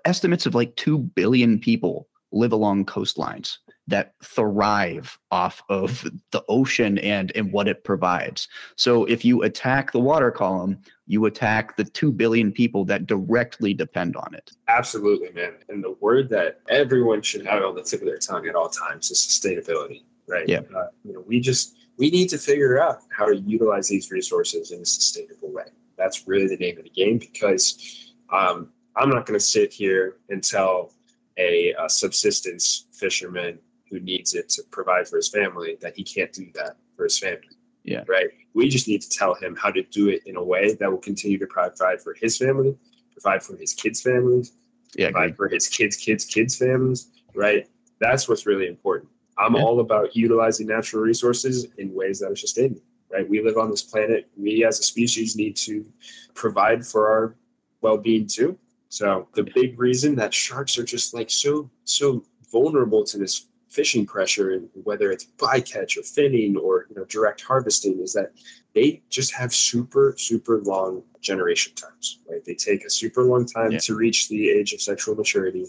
Estimates 0.05 0.45
of 0.45 0.55
like 0.55 0.73
two 0.77 0.99
billion 0.99 1.59
people 1.59 2.07
live 2.31 2.53
along 2.53 2.85
coastlines 2.85 3.57
that 3.87 4.13
thrive 4.23 5.17
off 5.31 5.61
of 5.69 6.05
the 6.31 6.43
ocean 6.49 6.97
and 6.99 7.31
and 7.35 7.51
what 7.51 7.67
it 7.67 7.83
provides. 7.83 8.47
So 8.75 9.05
if 9.05 9.23
you 9.23 9.43
attack 9.43 9.91
the 9.91 9.99
water 9.99 10.31
column, 10.31 10.79
you 11.05 11.25
attack 11.25 11.77
the 11.77 11.85
2 11.85 12.11
billion 12.11 12.51
people 12.51 12.83
that 12.85 13.07
directly 13.07 13.73
depend 13.73 14.15
on 14.17 14.33
it. 14.33 14.51
Absolutely, 14.67 15.31
man. 15.31 15.53
And 15.69 15.83
the 15.83 15.95
word 16.01 16.29
that 16.29 16.59
everyone 16.69 17.21
should 17.21 17.45
have 17.45 17.63
on 17.63 17.75
the 17.75 17.83
tip 17.83 18.01
of 18.01 18.07
their 18.07 18.17
tongue 18.17 18.47
at 18.47 18.55
all 18.55 18.69
times 18.69 19.09
is 19.09 19.19
sustainability, 19.19 20.03
right? 20.27 20.47
Yeah. 20.47 20.61
Uh, 20.75 20.87
you 21.03 21.13
know, 21.13 21.23
we 21.25 21.39
just 21.39 21.75
we 21.97 22.09
need 22.09 22.27
to 22.29 22.37
figure 22.37 22.81
out 22.81 22.99
how 23.09 23.25
to 23.25 23.37
utilize 23.37 23.87
these 23.87 24.11
resources 24.11 24.71
in 24.71 24.81
a 24.81 24.85
sustainable 24.85 25.51
way. 25.51 25.65
That's 25.97 26.27
really 26.27 26.47
the 26.47 26.57
name 26.57 26.77
of 26.77 26.83
the 26.83 26.91
game 26.91 27.17
because 27.17 28.13
um, 28.31 28.69
I'm 28.95 29.09
not 29.09 29.25
going 29.25 29.39
to 29.39 29.45
sit 29.45 29.73
here 29.73 30.17
and 30.29 30.43
tell 30.43 30.93
a, 31.37 31.73
a 31.79 31.89
subsistence 31.89 32.85
fisherman 32.91 33.59
who 33.89 33.99
needs 33.99 34.33
it 34.33 34.49
to 34.49 34.63
provide 34.71 35.07
for 35.07 35.17
his 35.17 35.29
family 35.29 35.77
that 35.81 35.95
he 35.95 36.03
can't 36.03 36.33
do 36.33 36.47
that 36.53 36.77
for 36.95 37.03
his 37.03 37.17
family. 37.19 37.49
Yeah. 37.83 38.03
Right. 38.07 38.27
We 38.53 38.67
just 38.67 38.87
need 38.87 39.01
to 39.01 39.09
tell 39.09 39.33
him 39.35 39.55
how 39.55 39.71
to 39.71 39.81
do 39.83 40.09
it 40.09 40.21
in 40.25 40.35
a 40.35 40.43
way 40.43 40.73
that 40.73 40.91
will 40.91 40.97
continue 40.97 41.37
to 41.37 41.47
provide 41.47 42.01
for 42.01 42.13
his 42.15 42.37
family, 42.37 42.75
provide 43.13 43.43
for 43.43 43.55
his 43.55 43.73
kids' 43.73 44.01
families, 44.01 44.53
Yeah, 44.95 45.11
provide 45.11 45.37
for 45.37 45.47
his 45.47 45.67
kids' 45.67 45.95
kids' 45.95 46.25
kids' 46.25 46.57
families. 46.57 47.09
Right. 47.33 47.67
That's 47.99 48.27
what's 48.27 48.45
really 48.45 48.67
important. 48.67 49.09
I'm 49.37 49.55
Yeah. 49.55 49.63
all 49.63 49.79
about 49.79 50.15
utilizing 50.15 50.67
natural 50.67 51.01
resources 51.01 51.67
in 51.77 51.93
ways 51.93 52.19
that 52.19 52.31
are 52.31 52.35
sustainable. 52.35 52.81
Right. 53.09 53.27
We 53.27 53.41
live 53.41 53.57
on 53.57 53.71
this 53.71 53.83
planet. 53.83 54.27
We 54.35 54.65
as 54.65 54.79
a 54.79 54.83
species 54.83 55.35
need 55.37 55.55
to 55.57 55.85
provide 56.33 56.85
for 56.85 57.07
our 57.09 57.35
well-being 57.81 58.27
too. 58.27 58.57
So 58.89 59.27
the 59.33 59.43
big 59.43 59.79
reason 59.79 60.15
that 60.15 60.33
sharks 60.33 60.77
are 60.77 60.83
just 60.83 61.13
like 61.13 61.29
so 61.29 61.69
so 61.85 62.23
vulnerable 62.51 63.03
to 63.05 63.17
this 63.17 63.45
fishing 63.69 64.05
pressure, 64.05 64.51
and 64.51 64.69
whether 64.83 65.11
it's 65.11 65.25
bycatch 65.37 65.97
or 65.97 66.01
finning 66.01 66.55
or 66.55 66.85
you 66.89 66.95
know 66.95 67.05
direct 67.05 67.41
harvesting, 67.41 67.99
is 68.01 68.13
that 68.13 68.31
they 68.73 69.01
just 69.09 69.33
have 69.33 69.53
super 69.53 70.13
super 70.17 70.61
long 70.63 71.03
generation 71.21 71.73
times. 71.75 72.19
Right, 72.29 72.43
they 72.45 72.55
take 72.55 72.85
a 72.85 72.89
super 72.89 73.23
long 73.23 73.45
time 73.45 73.71
Yeah. 73.71 73.79
to 73.79 73.95
reach 73.95 74.29
the 74.29 74.49
age 74.49 74.73
of 74.73 74.81
sexual 74.81 75.15
maturity. 75.15 75.65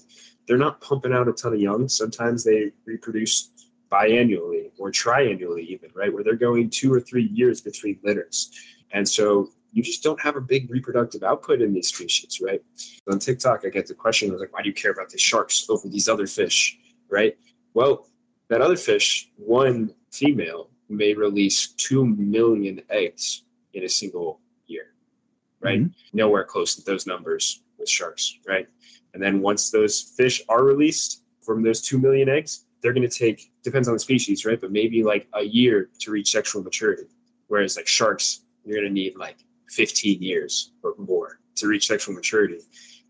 They're 0.46 0.56
not 0.58 0.80
pumping 0.80 1.12
out 1.12 1.28
a 1.28 1.32
ton 1.32 1.52
of 1.54 1.60
young. 1.60 1.88
Sometimes 1.88 2.44
they 2.44 2.72
reproduce 2.86 3.50
biannually 3.92 4.70
or 4.78 4.90
triannually, 4.92 5.66
even 5.66 5.90
right, 5.94 6.12
where 6.12 6.22
they're 6.22 6.36
going 6.36 6.70
two 6.70 6.92
or 6.92 7.00
three 7.00 7.24
years 7.32 7.60
between 7.60 7.98
litters, 8.02 8.50
and 8.92 9.08
so 9.08 9.50
you 9.72 9.82
just 9.82 10.02
don't 10.02 10.20
have 10.20 10.34
a 10.36 10.40
big 10.40 10.70
reproductive 10.70 11.22
output 11.22 11.60
in 11.60 11.74
these 11.74 11.88
species, 11.88 12.40
right? 12.42 12.62
On 13.12 13.18
TikTok, 13.18 13.64
I 13.66 13.68
get 13.68 13.86
the 13.86 13.92
question, 13.94 14.30
I 14.30 14.32
was 14.32 14.40
like, 14.40 14.52
why 14.52 14.62
do 14.62 14.68
you 14.68 14.74
care 14.74 14.92
about 14.92 15.10
the 15.10 15.18
sharks 15.18 15.66
over 15.68 15.86
these 15.88 16.08
other 16.08 16.26
fish, 16.26 16.78
right? 17.10 17.36
Well, 17.78 18.08
that 18.48 18.60
other 18.60 18.76
fish, 18.76 19.30
one 19.36 19.94
female, 20.10 20.68
may 20.88 21.14
release 21.14 21.68
2 21.74 22.04
million 22.04 22.82
eggs 22.90 23.44
in 23.72 23.84
a 23.84 23.88
single 23.88 24.40
year, 24.66 24.94
right? 25.60 25.82
Mm-hmm. 25.82 25.92
Nowhere 26.12 26.42
close 26.42 26.74
to 26.74 26.82
those 26.82 27.06
numbers 27.06 27.62
with 27.78 27.88
sharks, 27.88 28.36
right? 28.48 28.66
And 29.14 29.22
then 29.22 29.40
once 29.40 29.70
those 29.70 30.02
fish 30.16 30.42
are 30.48 30.64
released 30.64 31.22
from 31.40 31.62
those 31.62 31.80
2 31.80 32.00
million 32.00 32.28
eggs, 32.28 32.64
they're 32.82 32.92
going 32.92 33.08
to 33.08 33.16
take, 33.16 33.52
depends 33.62 33.86
on 33.86 33.94
the 33.94 34.00
species, 34.00 34.44
right? 34.44 34.60
But 34.60 34.72
maybe 34.72 35.04
like 35.04 35.28
a 35.34 35.44
year 35.44 35.88
to 36.00 36.10
reach 36.10 36.32
sexual 36.32 36.64
maturity. 36.64 37.04
Whereas 37.46 37.76
like 37.76 37.86
sharks, 37.86 38.40
you're 38.64 38.76
going 38.76 38.88
to 38.88 38.92
need 38.92 39.16
like 39.16 39.36
15 39.70 40.20
years 40.20 40.72
or 40.82 40.96
more 40.98 41.38
to 41.54 41.68
reach 41.68 41.86
sexual 41.86 42.16
maturity. 42.16 42.58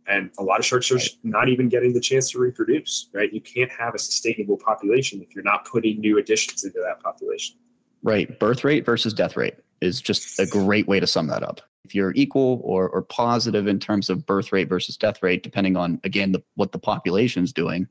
And 0.08 0.30
a 0.38 0.42
lot 0.42 0.58
of 0.58 0.64
sharks 0.64 0.90
are 0.90 0.98
not 1.22 1.48
even 1.50 1.68
getting 1.68 1.92
the 1.92 2.00
chance 2.00 2.30
to 2.30 2.38
reproduce, 2.38 3.10
right? 3.12 3.32
You 3.32 3.42
can't 3.42 3.70
have 3.70 3.94
a 3.94 3.98
sustainable 3.98 4.56
population 4.56 5.20
if 5.20 5.34
you're 5.34 5.44
not 5.44 5.66
putting 5.66 6.00
new 6.00 6.18
additions 6.18 6.64
into 6.64 6.80
that 6.80 7.02
population. 7.02 7.56
Right. 8.02 8.38
Birth 8.38 8.64
rate 8.64 8.86
versus 8.86 9.12
death 9.12 9.36
rate 9.36 9.56
is 9.80 10.00
just 10.00 10.40
a 10.40 10.46
great 10.46 10.88
way 10.88 10.98
to 10.98 11.06
sum 11.06 11.26
that 11.26 11.42
up. 11.42 11.60
If 11.84 11.94
you're 11.94 12.12
equal 12.14 12.60
or, 12.64 12.88
or 12.88 13.02
positive 13.02 13.66
in 13.66 13.78
terms 13.78 14.08
of 14.08 14.24
birth 14.24 14.50
rate 14.50 14.68
versus 14.68 14.96
death 14.96 15.22
rate, 15.22 15.42
depending 15.42 15.76
on, 15.76 16.00
again, 16.04 16.32
the, 16.32 16.42
what 16.54 16.72
the 16.72 16.78
population's 16.78 17.52
doing, 17.52 17.86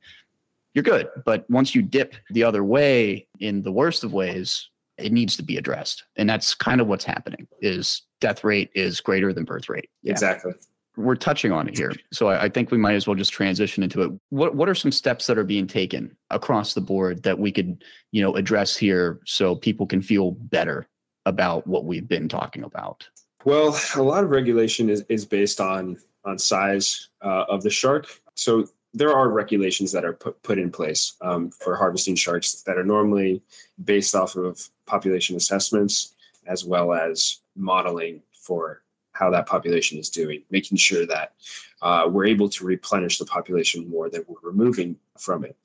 you're 0.74 0.84
good. 0.84 1.10
But 1.26 1.50
once 1.50 1.76
you 1.76 1.82
dip 1.82 2.16
the 2.30 2.44
other 2.44 2.64
way 2.64 3.28
in 3.40 3.62
the 3.62 3.72
worst 3.72 4.04
of 4.04 4.14
ways, 4.14 4.70
it 4.98 5.12
needs 5.12 5.38
to 5.38 5.44
be 5.44 5.58
addressed. 5.58 6.04
And 6.16 6.30
that's 6.30 6.56
kind 6.56 6.82
of 6.82 6.88
what's 6.88 7.06
happening 7.06 7.48
is 7.62 8.02
death 8.22 8.44
rate 8.44 8.72
is 8.74 9.02
greater 9.02 9.34
than 9.34 9.46
birth 9.46 9.70
rate. 9.70 9.90
Yeah. 10.02 10.12
Exactly. 10.12 10.54
We're 10.98 11.16
touching 11.16 11.52
on 11.52 11.68
it 11.68 11.78
here. 11.78 11.94
So 12.12 12.28
I, 12.28 12.44
I 12.44 12.50
think 12.50 12.72
we 12.72 12.78
might 12.78 12.96
as 12.96 13.08
well 13.08 13.16
just 13.16 13.32
transition 13.32 13.84
into 13.84 14.02
it. 14.02 14.12
What 14.30 14.56
what 14.56 14.68
are 14.68 14.76
some 14.76 14.92
steps 14.92 15.28
that 15.28 15.38
are 15.38 15.44
being 15.44 15.68
taken 15.68 16.18
across 16.30 16.74
the 16.74 16.82
board 16.82 17.24
that 17.24 17.40
we 17.40 17.52
could, 17.52 17.84
you 18.12 18.22
know, 18.22 18.36
address 18.36 18.76
here 18.76 19.20
so 19.26 19.56
people 19.56 19.86
can 19.86 20.02
feel 20.02 20.32
better 20.32 20.88
about 21.26 21.68
what 21.68 21.86
we've 21.86 22.08
been 22.08 22.28
talking 22.28 22.64
about? 22.64 23.08
Well, 23.46 23.80
a 23.96 24.02
lot 24.02 24.24
of 24.24 24.30
regulation 24.30 24.90
is, 24.90 25.06
is 25.08 25.26
based 25.26 25.62
on 25.62 25.98
on 26.26 26.38
size 26.38 27.10
uh, 27.22 27.46
of 27.48 27.64
the 27.64 27.70
shark. 27.70 28.08
So 28.36 28.68
there 28.94 29.14
are 29.14 29.30
regulations 29.30 29.92
that 29.92 30.04
are 30.04 30.14
put, 30.14 30.42
put 30.44 30.58
in 30.58 30.72
place 30.72 31.14
um, 31.22 31.52
for 31.52 31.76
harvesting 31.76 32.16
sharks 32.16 32.64
that 32.64 32.78
are 32.78 32.84
normally 32.84 33.42
based 33.84 34.16
off 34.16 34.36
of 34.36 34.70
population 34.86 35.36
assessments 35.36 36.14
as 36.48 36.66
well 36.66 36.94
as 36.94 37.40
modeling 37.56 38.22
for 38.34 38.82
how 39.18 39.30
that 39.32 39.48
population 39.48 39.98
is 39.98 40.10
doing, 40.10 40.44
making 40.50 40.78
sure 40.78 41.06
that 41.06 41.34
uh, 41.82 42.08
we're 42.10 42.26
able 42.26 42.50
to 42.50 42.66
replenish 42.66 43.18
the 43.18 43.26
population 43.26 43.90
more 43.90 44.10
than 44.10 44.24
we're 44.28 44.50
removing 44.50 44.96
from 45.18 45.44
it. 45.44 45.56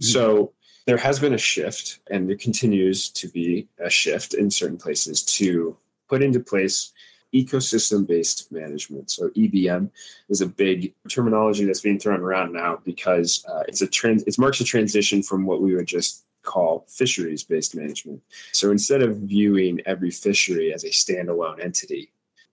So 0.00 0.52
there 0.86 0.96
has 0.96 1.18
been 1.18 1.34
a 1.34 1.38
shift, 1.38 1.98
and 2.10 2.28
there 2.28 2.36
continues 2.36 3.10
to 3.10 3.28
be 3.28 3.68
a 3.78 3.90
shift 3.90 4.34
in 4.34 4.50
certain 4.50 4.78
places 4.78 5.22
to 5.24 5.76
put 6.08 6.22
into 6.22 6.40
place 6.40 6.92
ecosystem 7.34 8.06
based 8.06 8.50
management. 8.50 9.10
So 9.10 9.28
EBM 9.30 9.90
is 10.28 10.40
a 10.40 10.46
big 10.46 10.94
terminology 11.10 11.64
that's 11.64 11.82
being 11.82 11.98
thrown 11.98 12.20
around 12.20 12.52
now 12.52 12.80
because 12.84 13.44
uh, 13.46 13.64
it's 13.68 13.82
a 13.82 13.86
trend. 13.86 14.24
It 14.26 14.38
marks 14.38 14.60
a 14.60 14.64
transition 14.64 15.22
from 15.22 15.44
what 15.44 15.60
we 15.60 15.74
would 15.74 15.86
just 15.86 16.24
call 16.42 16.86
fisheries 16.88 17.44
based 17.44 17.74
management. 17.76 18.22
So 18.52 18.70
instead 18.70 19.02
of 19.02 19.16
viewing 19.18 19.80
every 19.84 20.10
fishery 20.10 20.72
as 20.72 20.84
a 20.84 20.88
standalone 20.88 21.62
entity, 21.62 22.10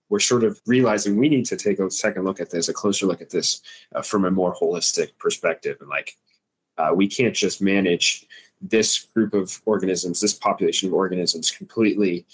we're 0.09 0.19
sort 0.19 0.43
of 0.43 0.61
realizing 0.65 1.17
we 1.17 1.29
need 1.29 1.45
to 1.45 1.57
take 1.57 1.79
a 1.79 1.89
second 1.89 2.23
look 2.23 2.39
at 2.39 2.51
this, 2.51 2.69
a 2.69 2.73
closer 2.73 3.05
look 3.05 3.21
at 3.21 3.29
this 3.29 3.61
uh, 3.95 4.01
from 4.01 4.25
a 4.25 4.31
more 4.31 4.53
holistic 4.53 5.17
perspective, 5.17 5.77
and 5.79 5.89
like 5.89 6.15
uh, 6.77 6.91
we 6.93 7.07
can't 7.07 7.35
just 7.35 7.61
manage 7.61 8.25
this 8.61 9.05
group 9.13 9.33
of 9.33 9.61
organisms, 9.65 10.21
this 10.21 10.33
population 10.33 10.89
of 10.89 10.93
organisms, 10.93 11.51
completely 11.51 12.25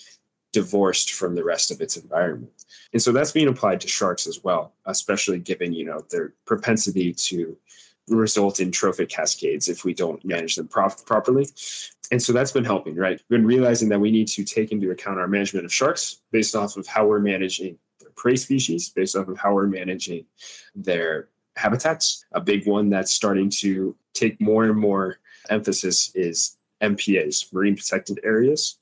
divorced 0.54 1.14
from 1.14 1.36
the 1.36 1.44
rest 1.44 1.72
of 1.72 1.82
its 1.82 1.98
environment. 1.98 2.52
And 2.94 3.02
so 3.02 3.12
that's 3.12 3.32
being 3.32 3.48
applied 3.48 3.80
to 3.82 3.88
sharks 3.88 4.28
as 4.28 4.44
well, 4.44 4.74
especially 4.86 5.40
given, 5.40 5.74
you 5.74 5.86
know, 5.86 6.06
their 6.10 6.34
propensity 6.46 7.14
to 7.14 7.58
result 8.10 8.60
in 8.60 8.72
trophic 8.72 9.10
cascades 9.10 9.70
if 9.70 9.86
we 9.86 9.94
don't 9.94 10.24
manage 10.26 10.56
them 10.56 10.68
prop- 10.68 11.06
properly. 11.06 11.48
And 12.12 12.22
so 12.22 12.34
that's 12.34 12.52
been 12.52 12.66
helping, 12.66 12.96
right? 12.96 13.20
We've 13.30 13.40
been 13.40 13.48
realizing 13.48 13.88
that 13.90 14.00
we 14.00 14.12
need 14.12 14.28
to 14.30 14.44
take 14.44 14.72
into 14.74 14.92
account 14.92 15.18
our 15.20 15.28
management 15.28 15.66
of 15.66 15.74
sharks 15.74 16.22
based 16.32 16.56
off 16.56 16.76
of 16.76 16.86
how 16.86 17.08
we're 17.08 17.20
managing 17.20 17.78
their 18.02 18.10
prey 18.12 18.36
species, 18.36 18.90
based 18.90 19.16
off 19.16 19.30
of 19.30 19.38
how 19.38 19.54
we're 19.54 19.68
managing 19.68 20.26
their 20.76 21.30
habitats. 21.56 22.26
A 22.34 22.42
big 22.42 22.68
one 22.68 22.90
that's 22.90 23.14
starting 23.14 23.50
to 23.62 23.96
take 24.14 24.40
more 24.42 24.66
and 24.66 24.78
more 24.78 25.20
emphasis 25.50 26.12
is 26.14 26.58
MPAs, 26.82 27.52
marine 27.54 27.78
protected 27.78 28.20
areas. 28.24 28.78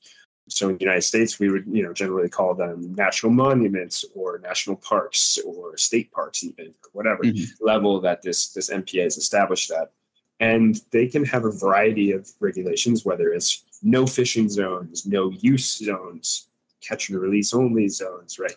So 0.48 0.68
in 0.68 0.78
the 0.78 0.80
United 0.84 1.02
States, 1.02 1.38
we 1.38 1.48
would, 1.50 1.64
you 1.70 1.84
know, 1.84 1.92
generally 1.92 2.28
call 2.28 2.54
them 2.56 2.92
national 2.96 3.30
monuments 3.30 4.04
or 4.16 4.38
national 4.38 4.76
parks 4.76 5.38
or 5.46 5.76
state 5.76 6.10
parks, 6.10 6.42
even 6.42 6.74
whatever 6.92 7.22
Mhm. 7.22 7.48
level 7.60 8.00
that 8.00 8.22
this 8.22 8.52
this 8.52 8.68
MPA 8.68 9.06
is 9.06 9.16
established 9.16 9.70
at. 9.70 9.92
And 10.40 10.80
they 10.90 11.06
can 11.06 11.24
have 11.26 11.44
a 11.44 11.52
variety 11.52 12.12
of 12.12 12.30
regulations, 12.40 13.04
whether 13.04 13.32
it's 13.32 13.64
no 13.82 14.06
fishing 14.06 14.48
zones, 14.48 15.06
no 15.06 15.30
use 15.30 15.78
zones, 15.78 16.48
catch 16.80 17.10
and 17.10 17.20
release 17.20 17.52
only 17.54 17.88
zones, 17.88 18.38
right? 18.38 18.56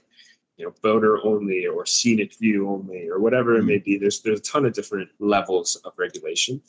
You 0.58 0.66
know, 0.66 0.74
boater 0.82 1.24
only 1.26 1.68
or 1.68 1.86
scenic 1.86 2.36
view 2.36 2.70
only 2.70 3.08
or 3.10 3.20
whatever 3.20 3.56
it 3.56 3.64
may 3.64 3.80
be. 3.80 3.98
There's 3.98 4.22
there's 4.22 4.40
a 4.40 4.44
ton 4.44 4.66
of 4.66 4.74
different 4.74 5.10
levels 5.20 5.76
of 5.84 5.94
regulation. 5.98 6.62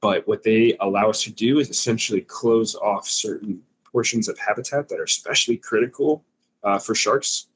But 0.00 0.28
what 0.28 0.44
they 0.44 0.76
allow 0.80 1.10
us 1.10 1.24
to 1.24 1.32
do 1.32 1.58
is 1.58 1.70
essentially 1.70 2.20
close 2.20 2.76
off 2.76 3.08
certain 3.08 3.62
portions 3.90 4.28
of 4.28 4.38
habitat 4.38 4.88
that 4.88 5.00
are 5.00 5.04
especially 5.04 5.56
critical 5.56 6.24
uh, 6.62 6.78
for 6.78 6.94
sharks, 6.94 7.46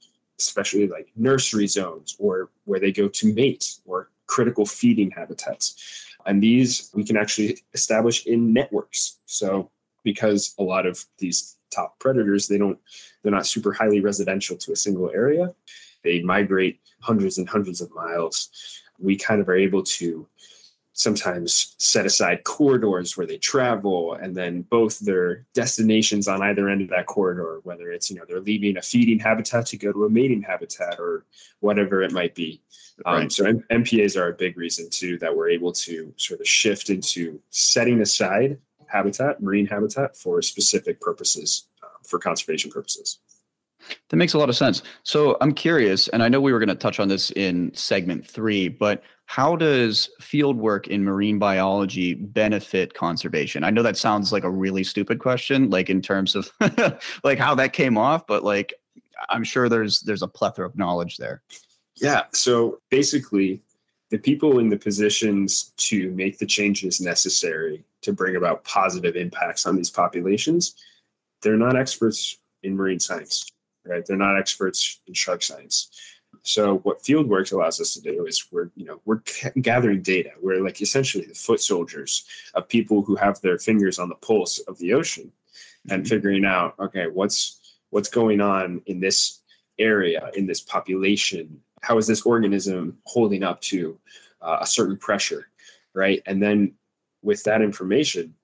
especially 0.41 0.89
like 0.89 1.09
nursery 1.15 1.69
zones 1.69 2.17
or 2.19 2.51
where 2.65 2.81
they 2.81 2.91
go 2.91 3.07
to 3.09 3.33
mate 3.33 3.77
or 3.85 4.11
critical 4.27 4.67
feeding 4.67 5.11
habitats. 5.11 6.07
And 6.27 6.43
these 6.43 6.91
we 6.95 7.05
can 7.05 7.17
actually 7.17 7.59
establish 7.75 8.27
in 8.27 8.53
networks. 8.53 9.19
So 9.27 9.71
because 10.05 10.55
a 10.59 10.63
lot 10.63 10.87
of 10.87 11.05
these 11.19 11.57
top 11.71 11.99
predators, 11.99 12.49
they 12.49 12.59
don't, 12.59 12.79
they're 13.23 13.33
not 13.33 13.47
super 13.47 13.73
highly 13.73 14.01
residential 14.01 14.57
to 14.59 14.73
a 14.73 14.77
single 14.77 15.11
area. 15.11 15.55
They 16.03 16.23
migrate 16.23 16.81
hundreds 17.01 17.39
and 17.39 17.49
hundreds 17.49 17.81
of 17.81 17.95
miles. 17.95 18.51
We 18.99 19.17
kind 19.17 19.41
of 19.41 19.49
are 19.49 19.57
able 19.57 19.83
to 19.83 20.27
sometimes 20.95 21.75
set 21.79 22.05
aside 22.05 22.45
corridors 22.45 23.17
where 23.17 23.27
they 23.27 23.39
travel 23.39 24.15
and 24.15 24.37
then 24.37 24.63
both 24.63 24.99
their 25.01 25.47
destinations 25.55 26.29
on 26.29 26.43
either 26.43 26.69
end 26.69 26.83
of 26.83 26.89
that 26.91 27.07
corridor 27.07 27.61
whether 27.63 27.91
it's 27.91 28.11
you 28.11 28.17
know 28.17 28.25
they're 28.29 28.41
leaving 28.41 28.77
a 28.77 28.83
feeding 28.83 29.19
habitat 29.19 29.65
to 29.65 29.77
go 29.77 29.91
to 29.93 30.05
a 30.05 30.11
mating 30.11 30.43
habitat 30.43 30.99
or 30.99 31.25
whatever 31.61 32.03
it 32.03 32.13
might 32.13 32.35
be 32.35 32.61
um, 33.07 33.15
right. 33.15 33.23
um, 33.23 33.31
so 33.31 33.47
M- 33.47 33.65
mpas 33.71 34.21
are 34.21 34.29
a 34.29 34.35
big 34.35 34.57
reason 34.59 34.89
too 34.91 35.19
that 35.19 35.35
we're 35.35 35.49
able 35.49 35.73
to 35.73 36.13
sort 36.19 36.41
of 36.41 36.49
shift 36.49 36.91
into 36.91 37.41
setting 37.51 38.01
aside 38.01 38.59
habitat 38.87 39.43
marine 39.43 39.67
habitat 39.67 40.17
for 40.17 40.43
specific 40.43 41.01
purposes 41.01 41.69
uh, 41.83 41.87
for 42.07 42.19
conservation 42.19 42.71
purposes 42.71 43.19
that 44.11 44.17
makes 44.17 44.35
a 44.35 44.39
lot 44.39 44.49
of 44.49 44.57
sense. 44.57 44.83
So 45.03 45.37
I'm 45.41 45.53
curious, 45.53 46.07
and 46.09 46.23
I 46.23 46.29
know 46.29 46.41
we 46.41 46.53
were 46.53 46.61
going 46.61 46.69
to 46.69 46.75
touch 46.77 47.01
on 47.01 47.09
this 47.09 47.31
in 47.33 47.75
segment 47.75 48.25
three, 48.27 48.69
but 48.69 49.03
how 49.33 49.57
does 49.57 50.11
field 50.21 50.59
work 50.59 50.89
in 50.89 51.03
marine 51.03 51.39
biology 51.39 52.13
benefit 52.13 52.93
conservation? 52.93 53.65
I 53.65 53.71
know 53.71 53.83
that 53.83 53.97
sounds 53.97 54.31
like 54.31 54.45
a 54.45 54.51
really 54.51 54.85
stupid 54.85 55.21
question, 55.21 55.71
like 55.71 55.89
in 55.89 56.03
terms 56.03 56.35
of 56.35 56.51
like 57.25 57.39
how 57.39 57.55
that 57.55 57.73
came 57.73 57.97
off, 57.97 58.27
but 58.27 58.45
like 58.45 58.75
I'm 59.31 59.43
sure 59.43 59.71
there's 59.71 60.01
there's 60.01 60.21
a 60.21 60.29
plethora 60.29 60.67
of 60.67 60.77
knowledge 60.77 61.17
there. 61.17 61.41
Yeah. 61.97 62.25
So 62.35 62.83
basically, 62.91 63.63
the 64.11 64.19
people 64.19 64.59
in 64.59 64.69
the 64.69 64.77
positions 64.77 65.73
to 65.79 66.11
make 66.11 66.37
the 66.37 66.45
changes 66.45 67.01
necessary 67.01 67.87
to 68.03 68.13
bring 68.13 68.37
about 68.37 68.65
positive 68.65 69.17
impacts 69.17 69.65
on 69.65 69.77
these 69.77 69.89
populations, 69.89 70.75
they're 71.41 71.57
not 71.57 71.75
experts 71.75 72.37
in 72.65 72.77
marine 72.77 73.01
science 73.01 73.51
right? 73.85 74.05
They're 74.07 74.17
not 74.17 74.39
experts 74.39 75.01
in 75.07 75.15
shark 75.15 75.43
science. 75.43 75.89
So 76.43 76.79
what 76.79 77.03
Fieldworks 77.03 77.53
allows 77.53 77.81
us 77.81 77.95
to 77.95 78.01
do 78.01 78.27
is 78.27 78.47
we're 78.51 78.71
you 78.77 78.85
know 78.85 79.01
we're 79.05 79.23
gathering 79.61 80.03
data. 80.03 80.31
We're 80.41 80.63
like 80.63 80.81
essentially 80.81 81.25
the 81.25 81.35
foot 81.35 81.61
soldiers 81.61 82.25
of 82.55 82.69
people 82.69 83.03
who 83.03 83.17
have 83.17 83.41
their 83.41 83.59
fingers 83.59 83.99
on 83.99 84.09
the 84.09 84.17
pulse 84.17 84.59
of 84.61 84.79
the 84.79 84.93
ocean, 84.95 85.33
and 85.91 86.03
mm-hmm. 86.03 86.09
figuring 86.09 86.45
out 86.45 86.75
okay 86.79 87.07
what's 87.07 87.61
what's 87.91 88.09
going 88.09 88.41
on 88.41 88.83
in 88.87 89.01
this 89.01 89.41
area 89.79 90.31
in 90.35 90.47
this 90.47 90.61
population. 90.61 91.61
How 91.83 91.99
is 91.99 92.07
this 92.07 92.23
organism 92.23 92.99
holding 93.05 93.43
up 93.43 93.61
to 93.63 93.99
uh, 94.41 94.59
a 94.61 94.67
certain 94.67 94.97
pressure, 94.97 95.49
right? 95.95 96.23
And 96.27 96.43
then 96.43 96.75
with 97.23 97.45
that 97.45 97.63
information, 97.63 98.35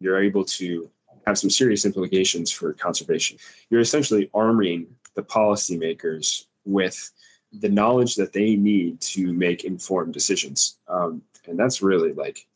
you're 0.00 0.22
able 0.22 0.44
to 0.44 0.90
have 1.26 1.38
some 1.38 1.50
serious 1.50 1.84
implications 1.84 2.50
for 2.50 2.72
conservation. 2.72 3.38
You're 3.70 3.80
essentially 3.80 4.30
arming 4.34 4.86
the 5.14 5.22
policymakers 5.22 6.46
with 6.64 7.10
the 7.52 7.68
knowledge 7.68 8.16
that 8.16 8.32
they 8.32 8.56
need 8.56 9.00
to 9.00 9.32
make 9.32 9.64
informed 9.64 10.14
decisions. 10.14 10.76
Um, 10.88 11.22
and 11.46 11.58
that's 11.58 11.82
really 11.82 12.12
like 12.12 12.46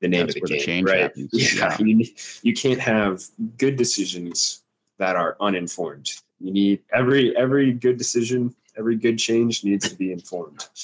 the 0.00 0.08
name 0.08 0.26
that's 0.26 0.36
of 0.36 0.48
the 0.48 0.64
game, 0.64 0.84
the 0.84 0.92
right? 0.92 1.00
Happens. 1.02 1.30
Yeah, 1.32 1.76
yeah. 1.78 1.84
You, 1.84 2.06
you 2.42 2.54
can't 2.54 2.80
have 2.80 3.24
good 3.58 3.76
decisions 3.76 4.62
that 4.98 5.16
are 5.16 5.36
uninformed. 5.40 6.12
You 6.40 6.52
need 6.52 6.82
every 6.92 7.36
every 7.36 7.72
good 7.72 7.96
decision, 7.96 8.54
every 8.76 8.96
good 8.96 9.18
change 9.18 9.64
needs 9.64 9.88
to 9.88 9.94
be 9.94 10.12
informed. 10.12 10.68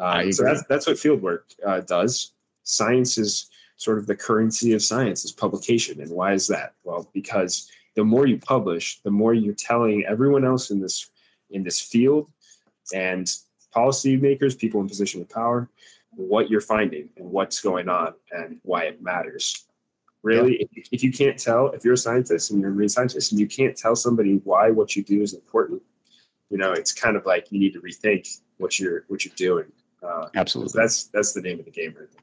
Um, 0.00 0.30
so 0.30 0.44
that's 0.44 0.62
that's 0.68 0.86
what 0.86 0.94
fieldwork 0.94 1.40
uh, 1.66 1.80
does. 1.80 2.30
Science 2.62 3.18
is 3.18 3.50
sort 3.78 3.98
of 3.98 4.06
the 4.06 4.14
currency 4.14 4.72
of 4.72 4.80
science 4.80 5.24
is 5.24 5.32
publication. 5.32 6.00
And 6.00 6.08
why 6.12 6.34
is 6.34 6.46
that? 6.46 6.74
Well, 6.84 7.10
because 7.12 7.68
the 7.96 8.04
more 8.04 8.24
you 8.24 8.38
publish, 8.38 9.00
the 9.02 9.10
more 9.10 9.34
you're 9.34 9.54
telling 9.54 10.04
everyone 10.04 10.44
else 10.44 10.70
in 10.70 10.78
this 10.80 11.10
in 11.50 11.64
this 11.64 11.80
field 11.80 12.28
and 12.92 13.32
policymakers, 13.74 14.58
people 14.58 14.80
in 14.80 14.88
position 14.88 15.20
of 15.20 15.28
power, 15.28 15.68
what 16.10 16.50
you're 16.50 16.60
finding 16.60 17.08
and 17.16 17.30
what's 17.30 17.60
going 17.60 17.88
on 17.88 18.14
and 18.32 18.58
why 18.62 18.84
it 18.84 19.02
matters. 19.02 19.64
Really, 20.22 20.68
yeah. 20.72 20.82
if, 20.90 21.04
you 21.04 21.12
can't 21.12 21.38
tell, 21.38 21.68
if 21.68 21.84
you're 21.84 21.94
a 21.94 21.98
scientist 21.98 22.50
and 22.50 22.60
you're 22.60 22.70
a 22.70 22.74
marine 22.74 22.88
scientist 22.88 23.30
and 23.30 23.40
you 23.40 23.46
can't 23.46 23.76
tell 23.76 23.94
somebody 23.94 24.40
why 24.44 24.70
what 24.70 24.96
you 24.96 25.04
do 25.04 25.22
is 25.22 25.32
important, 25.32 25.80
you 26.50 26.58
know, 26.58 26.72
it's 26.72 26.92
kind 26.92 27.16
of 27.16 27.24
like 27.24 27.52
you 27.52 27.60
need 27.60 27.72
to 27.74 27.80
rethink 27.80 28.40
what 28.56 28.80
you're 28.80 29.04
what 29.08 29.24
you're 29.24 29.34
doing. 29.36 29.66
Uh, 30.02 30.28
Absolutely, 30.34 30.72
that's 30.74 31.04
that's 31.04 31.32
the 31.32 31.40
name 31.40 31.58
of 31.60 31.66
the 31.66 31.70
game 31.70 31.94
right 31.98 32.10
there. 32.10 32.22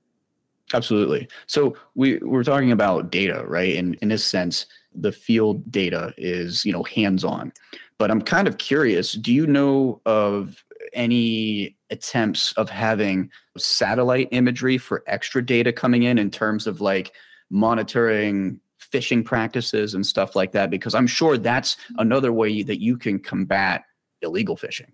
Absolutely. 0.74 1.28
So 1.48 1.76
we 1.94 2.18
we're 2.18 2.44
talking 2.44 2.72
about 2.72 3.12
data, 3.12 3.44
right? 3.48 3.76
And 3.76 3.96
in 4.02 4.10
this 4.10 4.26
sense, 4.26 4.66
the 4.94 5.12
field 5.12 5.72
data 5.72 6.14
is 6.18 6.66
you 6.66 6.74
know 6.74 6.84
hands 6.84 7.24
on. 7.24 7.54
But 7.98 8.12
I'm 8.12 8.22
kind 8.22 8.48
of 8.48 8.58
curious. 8.58 9.14
Do 9.14 9.34
you 9.34 9.48
know 9.48 10.02
of 10.06 10.64
any 10.94 11.78
attempts 11.90 12.52
of 12.54 12.70
having 12.70 13.30
satellite 13.58 14.30
imagery 14.32 14.78
for 14.78 15.04
extra 15.08 15.46
data 15.46 15.72
coming 15.72 16.04
in 16.04 16.18
in 16.18 16.30
terms 16.30 16.68
of 16.68 16.82
like 16.82 17.14
monitoring 17.50 18.60
fishing 18.78 19.24
practices 19.24 19.94
and 19.94 20.06
stuff 20.06 20.36
like 20.36 20.52
that? 20.52 20.70
Because 20.70 20.94
I'm 20.94 21.08
sure 21.08 21.38
that's 21.38 21.78
another 21.98 22.34
way 22.34 22.64
that 22.64 22.82
you 22.82 22.98
can 22.98 23.20
combat 23.20 23.84
illegal 24.22 24.58
fishing. 24.58 24.92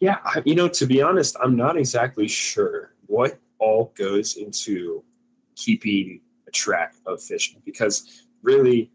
Yeah, 0.00 0.18
you 0.44 0.54
know, 0.54 0.68
to 0.68 0.86
be 0.86 1.00
honest, 1.02 1.36
I'm 1.42 1.56
not 1.56 1.76
exactly 1.76 2.28
sure 2.28 2.94
what 3.06 3.38
all 3.58 3.92
goes 3.96 4.36
into 4.36 5.02
keeping 5.56 6.20
a 6.46 6.50
track 6.50 6.94
of 7.06 7.22
fishing 7.22 7.62
because 7.64 8.26
really 8.42 8.90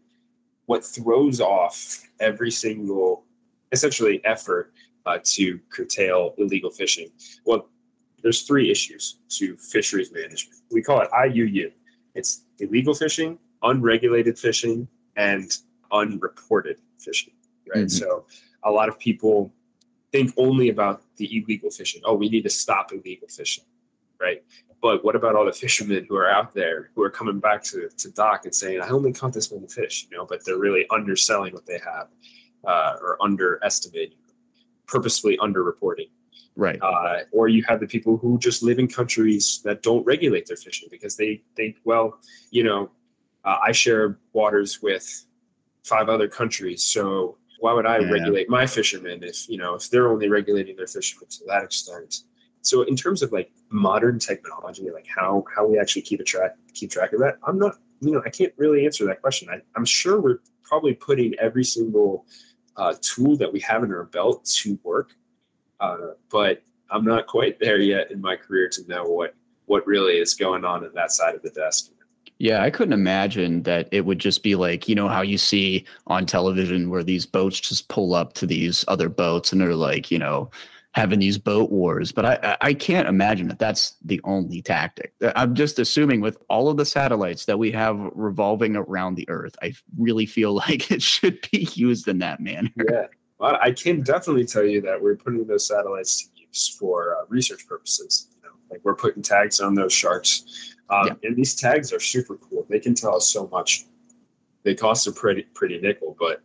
what 0.70 0.84
throws 0.84 1.40
off 1.40 2.06
every 2.20 2.52
single 2.64 3.24
essentially 3.72 4.24
effort 4.24 4.72
uh, 5.04 5.18
to 5.24 5.58
curtail 5.68 6.32
illegal 6.38 6.70
fishing. 6.70 7.08
Well 7.44 7.68
there's 8.22 8.42
three 8.42 8.70
issues 8.70 9.16
to 9.30 9.56
fisheries 9.56 10.12
management. 10.12 10.60
We 10.70 10.80
call 10.80 11.00
it 11.00 11.10
iuu 11.10 11.72
it's 12.14 12.44
illegal 12.60 12.94
fishing 12.94 13.36
unregulated 13.64 14.38
fishing 14.38 14.86
and 15.16 15.48
unreported 15.90 16.78
fishing 16.98 17.34
right? 17.74 17.86
Mm-hmm. 17.86 18.00
so 18.02 18.26
a 18.62 18.70
lot 18.70 18.88
of 18.88 18.96
people 19.08 19.52
think 20.12 20.32
only 20.36 20.68
about 20.68 21.02
the 21.16 21.26
illegal 21.36 21.70
fishing. 21.70 22.00
Oh 22.04 22.14
we 22.14 22.28
need 22.28 22.44
to 22.50 22.54
stop 22.62 22.92
illegal 22.92 23.26
fishing 23.26 23.64
right? 24.20 24.40
But 24.82 25.04
what 25.04 25.14
about 25.14 25.36
all 25.36 25.44
the 25.44 25.52
fishermen 25.52 26.06
who 26.08 26.16
are 26.16 26.30
out 26.30 26.54
there 26.54 26.90
who 26.94 27.02
are 27.02 27.10
coming 27.10 27.38
back 27.38 27.62
to, 27.64 27.90
to 27.98 28.10
dock 28.12 28.44
and 28.44 28.54
saying, 28.54 28.80
I 28.80 28.88
only 28.88 29.12
caught 29.12 29.34
this 29.34 29.52
many 29.52 29.68
fish, 29.68 30.06
you 30.10 30.16
know, 30.16 30.24
but 30.24 30.44
they're 30.44 30.58
really 30.58 30.86
underselling 30.90 31.52
what 31.52 31.66
they 31.66 31.78
have 31.84 32.08
uh, 32.66 32.96
or 33.02 33.18
underestimating, 33.22 34.16
purposefully 34.86 35.36
underreporting. 35.38 36.08
Right. 36.56 36.80
Uh, 36.82 37.20
or 37.32 37.48
you 37.48 37.62
have 37.68 37.80
the 37.80 37.86
people 37.86 38.16
who 38.16 38.38
just 38.38 38.62
live 38.62 38.78
in 38.78 38.88
countries 38.88 39.60
that 39.64 39.82
don't 39.82 40.04
regulate 40.04 40.46
their 40.46 40.56
fishing 40.56 40.88
because 40.90 41.16
they 41.16 41.42
think, 41.56 41.76
well, 41.84 42.18
you 42.50 42.64
know, 42.64 42.90
uh, 43.44 43.58
I 43.64 43.72
share 43.72 44.18
waters 44.32 44.82
with 44.82 45.24
five 45.84 46.08
other 46.08 46.28
countries, 46.28 46.82
so 46.82 47.38
why 47.60 47.72
would 47.72 47.86
I 47.86 47.98
yeah. 47.98 48.10
regulate 48.10 48.48
my 48.48 48.66
fishermen 48.66 49.22
if 49.22 49.48
you 49.48 49.58
know 49.58 49.74
if 49.74 49.88
they're 49.90 50.10
only 50.10 50.28
regulating 50.28 50.76
their 50.76 50.86
fishermen 50.86 51.28
to 51.30 51.44
that 51.46 51.64
extent? 51.64 52.22
So 52.62 52.82
in 52.82 52.96
terms 52.96 53.22
of 53.22 53.32
like 53.32 53.50
modern 53.70 54.18
technology 54.18 54.90
like 54.92 55.06
how 55.14 55.44
how 55.54 55.66
we 55.66 55.78
actually 55.78 56.02
keep 56.02 56.20
a 56.20 56.24
track 56.24 56.56
keep 56.74 56.90
track 56.90 57.12
of 57.12 57.20
that 57.20 57.36
i'm 57.44 57.58
not 57.58 57.76
you 58.00 58.10
know 58.10 58.22
i 58.26 58.30
can't 58.30 58.52
really 58.56 58.84
answer 58.84 59.04
that 59.06 59.20
question. 59.20 59.48
I, 59.50 59.60
i'm 59.76 59.84
sure 59.84 60.20
we're 60.20 60.38
probably 60.62 60.94
putting 60.94 61.34
every 61.40 61.64
single 61.64 62.26
uh, 62.76 62.94
tool 63.02 63.36
that 63.36 63.52
we 63.52 63.60
have 63.60 63.82
in 63.82 63.92
our 63.92 64.04
belt 64.04 64.44
to 64.62 64.78
work 64.84 65.14
uh, 65.80 66.12
but 66.30 66.62
i'm 66.90 67.04
not 67.04 67.26
quite 67.26 67.58
there 67.58 67.78
yet 67.78 68.10
in 68.10 68.20
my 68.20 68.36
career 68.36 68.68
to 68.68 68.86
know 68.86 69.04
what 69.04 69.34
what 69.70 69.86
really 69.86 70.18
is 70.18 70.34
going 70.34 70.64
on 70.64 70.84
in 70.84 70.92
that 70.94 71.12
side 71.12 71.36
of 71.36 71.42
the 71.42 71.50
desk. 71.50 71.92
Yeah, 72.38 72.62
I 72.62 72.70
couldn't 72.70 72.92
imagine 72.92 73.62
that 73.62 73.88
it 73.92 74.04
would 74.04 74.18
just 74.18 74.42
be 74.42 74.56
like, 74.56 74.88
you 74.88 74.96
know, 74.96 75.06
how 75.08 75.22
you 75.22 75.38
see 75.38 75.84
on 76.08 76.26
television 76.26 76.90
where 76.90 77.04
these 77.04 77.24
boats 77.24 77.60
just 77.60 77.88
pull 77.88 78.14
up 78.14 78.32
to 78.34 78.46
these 78.46 78.84
other 78.88 79.08
boats 79.08 79.52
and 79.52 79.60
they're 79.60 79.76
like, 79.76 80.10
you 80.10 80.18
know, 80.18 80.50
having 80.92 81.20
these 81.20 81.38
boat 81.38 81.70
wars. 81.70 82.12
But 82.12 82.24
I, 82.24 82.56
I 82.60 82.74
can't 82.74 83.08
imagine 83.08 83.48
that 83.48 83.58
that's 83.58 83.96
the 84.04 84.20
only 84.24 84.60
tactic. 84.60 85.14
I'm 85.36 85.54
just 85.54 85.78
assuming 85.78 86.20
with 86.20 86.38
all 86.48 86.68
of 86.68 86.76
the 86.76 86.84
satellites 86.84 87.44
that 87.44 87.58
we 87.58 87.70
have 87.72 87.98
revolving 88.14 88.76
around 88.76 89.14
the 89.14 89.28
Earth, 89.28 89.54
I 89.62 89.72
really 89.98 90.26
feel 90.26 90.54
like 90.68 90.90
it 90.90 91.02
should 91.02 91.46
be 91.50 91.68
used 91.74 92.08
in 92.08 92.18
that 92.18 92.40
manner. 92.40 92.70
Yeah, 92.90 93.06
well, 93.38 93.58
I 93.60 93.70
can 93.72 94.02
definitely 94.02 94.44
tell 94.44 94.64
you 94.64 94.80
that 94.82 95.00
we're 95.00 95.16
putting 95.16 95.46
those 95.46 95.66
satellites 95.66 96.24
to 96.24 96.28
use 96.46 96.76
for 96.78 97.16
uh, 97.16 97.24
research 97.28 97.66
purposes. 97.66 98.28
You 98.36 98.48
know, 98.48 98.54
like 98.70 98.80
we're 98.84 98.94
putting 98.94 99.22
tags 99.22 99.60
on 99.60 99.74
those 99.74 99.92
sharks. 99.92 100.74
Um, 100.90 101.06
yeah. 101.06 101.14
And 101.22 101.36
these 101.36 101.54
tags 101.54 101.92
are 101.92 102.00
super 102.00 102.36
cool. 102.36 102.66
They 102.68 102.80
can 102.80 102.94
tell 102.94 103.16
us 103.16 103.26
so 103.28 103.48
much. 103.48 103.86
They 104.62 104.74
cost 104.74 105.06
a 105.06 105.12
pretty 105.12 105.42
pretty 105.54 105.80
nickel, 105.80 106.16
but 106.18 106.42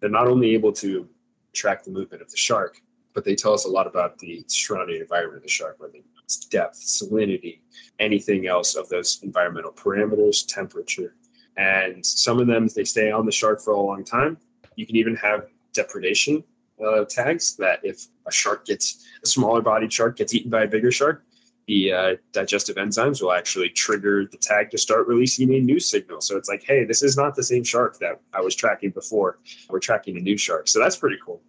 they're 0.00 0.10
not 0.10 0.26
only 0.26 0.54
able 0.54 0.72
to 0.72 1.08
track 1.52 1.84
the 1.84 1.92
movement 1.92 2.20
of 2.20 2.30
the 2.30 2.36
shark, 2.36 2.82
but 3.14 3.24
they 3.24 3.34
tell 3.34 3.54
us 3.54 3.64
a 3.64 3.70
lot 3.70 3.86
about 3.86 4.18
the 4.18 4.44
surrounding 4.48 5.00
environment 5.00 5.38
of 5.38 5.42
the 5.42 5.48
shark, 5.48 5.76
whether 5.78 5.98
it's 6.22 6.44
depth, 6.46 6.80
salinity, 6.80 7.60
anything 8.00 8.46
else 8.46 8.74
of 8.74 8.88
those 8.88 9.20
environmental 9.22 9.72
parameters, 9.72 10.46
temperature. 10.46 11.14
And 11.56 12.04
some 12.04 12.40
of 12.40 12.48
them, 12.48 12.68
they 12.74 12.84
stay 12.84 13.10
on 13.10 13.24
the 13.24 13.32
shark 13.32 13.60
for 13.60 13.72
a 13.72 13.80
long 13.80 14.04
time. 14.04 14.36
You 14.74 14.86
can 14.86 14.96
even 14.96 15.14
have 15.16 15.46
depredation 15.72 16.42
uh, 16.84 17.04
tags 17.04 17.56
that 17.56 17.80
if 17.84 18.06
a 18.26 18.32
shark 18.32 18.66
gets 18.66 19.06
a 19.22 19.26
smaller 19.26 19.62
bodied 19.62 19.92
shark 19.92 20.16
gets 20.16 20.34
eaten 20.34 20.50
by 20.50 20.64
a 20.64 20.66
bigger 20.68 20.90
shark, 20.90 21.24
the 21.66 21.92
uh, 21.92 22.16
digestive 22.32 22.76
enzymes 22.76 23.22
will 23.22 23.32
actually 23.32 23.70
trigger 23.70 24.26
the 24.30 24.36
tag 24.36 24.70
to 24.70 24.78
start 24.78 25.06
releasing 25.06 25.54
a 25.54 25.60
new 25.60 25.80
signal. 25.80 26.20
So 26.20 26.36
it's 26.36 26.48
like, 26.48 26.62
hey, 26.62 26.84
this 26.84 27.02
is 27.02 27.16
not 27.16 27.34
the 27.34 27.42
same 27.42 27.64
shark 27.64 27.98
that 28.00 28.20
I 28.34 28.40
was 28.40 28.54
tracking 28.54 28.90
before. 28.90 29.38
We're 29.70 29.78
tracking 29.78 30.16
a 30.18 30.20
new 30.20 30.36
shark. 30.36 30.68
So 30.68 30.78
that's 30.78 30.96
pretty 30.96 31.16
cool. 31.24 31.40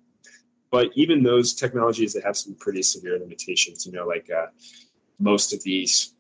But 0.76 0.92
even 0.96 1.24
those 1.24 1.54
technologies, 1.54 2.12
they 2.12 2.20
have 2.20 2.36
some 2.36 2.54
pretty 2.56 2.82
severe 2.82 3.18
limitations. 3.18 3.86
You 3.86 3.94
know, 3.94 4.06
like 4.06 4.30
uh, 4.30 4.48
most 5.20 5.54
of 5.54 5.64
these 5.64 6.16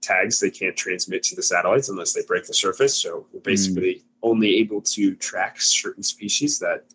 tags, 0.00 0.40
they 0.40 0.50
can't 0.50 0.74
transmit 0.74 1.22
to 1.24 1.36
the 1.36 1.42
satellites 1.42 1.90
unless 1.90 2.14
they 2.14 2.22
break 2.26 2.46
the 2.46 2.54
surface. 2.54 2.96
So 2.96 3.26
we're 3.30 3.40
basically 3.40 3.96
mm. 3.96 4.02
only 4.22 4.56
able 4.56 4.80
to 4.80 5.14
track 5.16 5.60
certain 5.60 6.02
species 6.02 6.58
that 6.60 6.86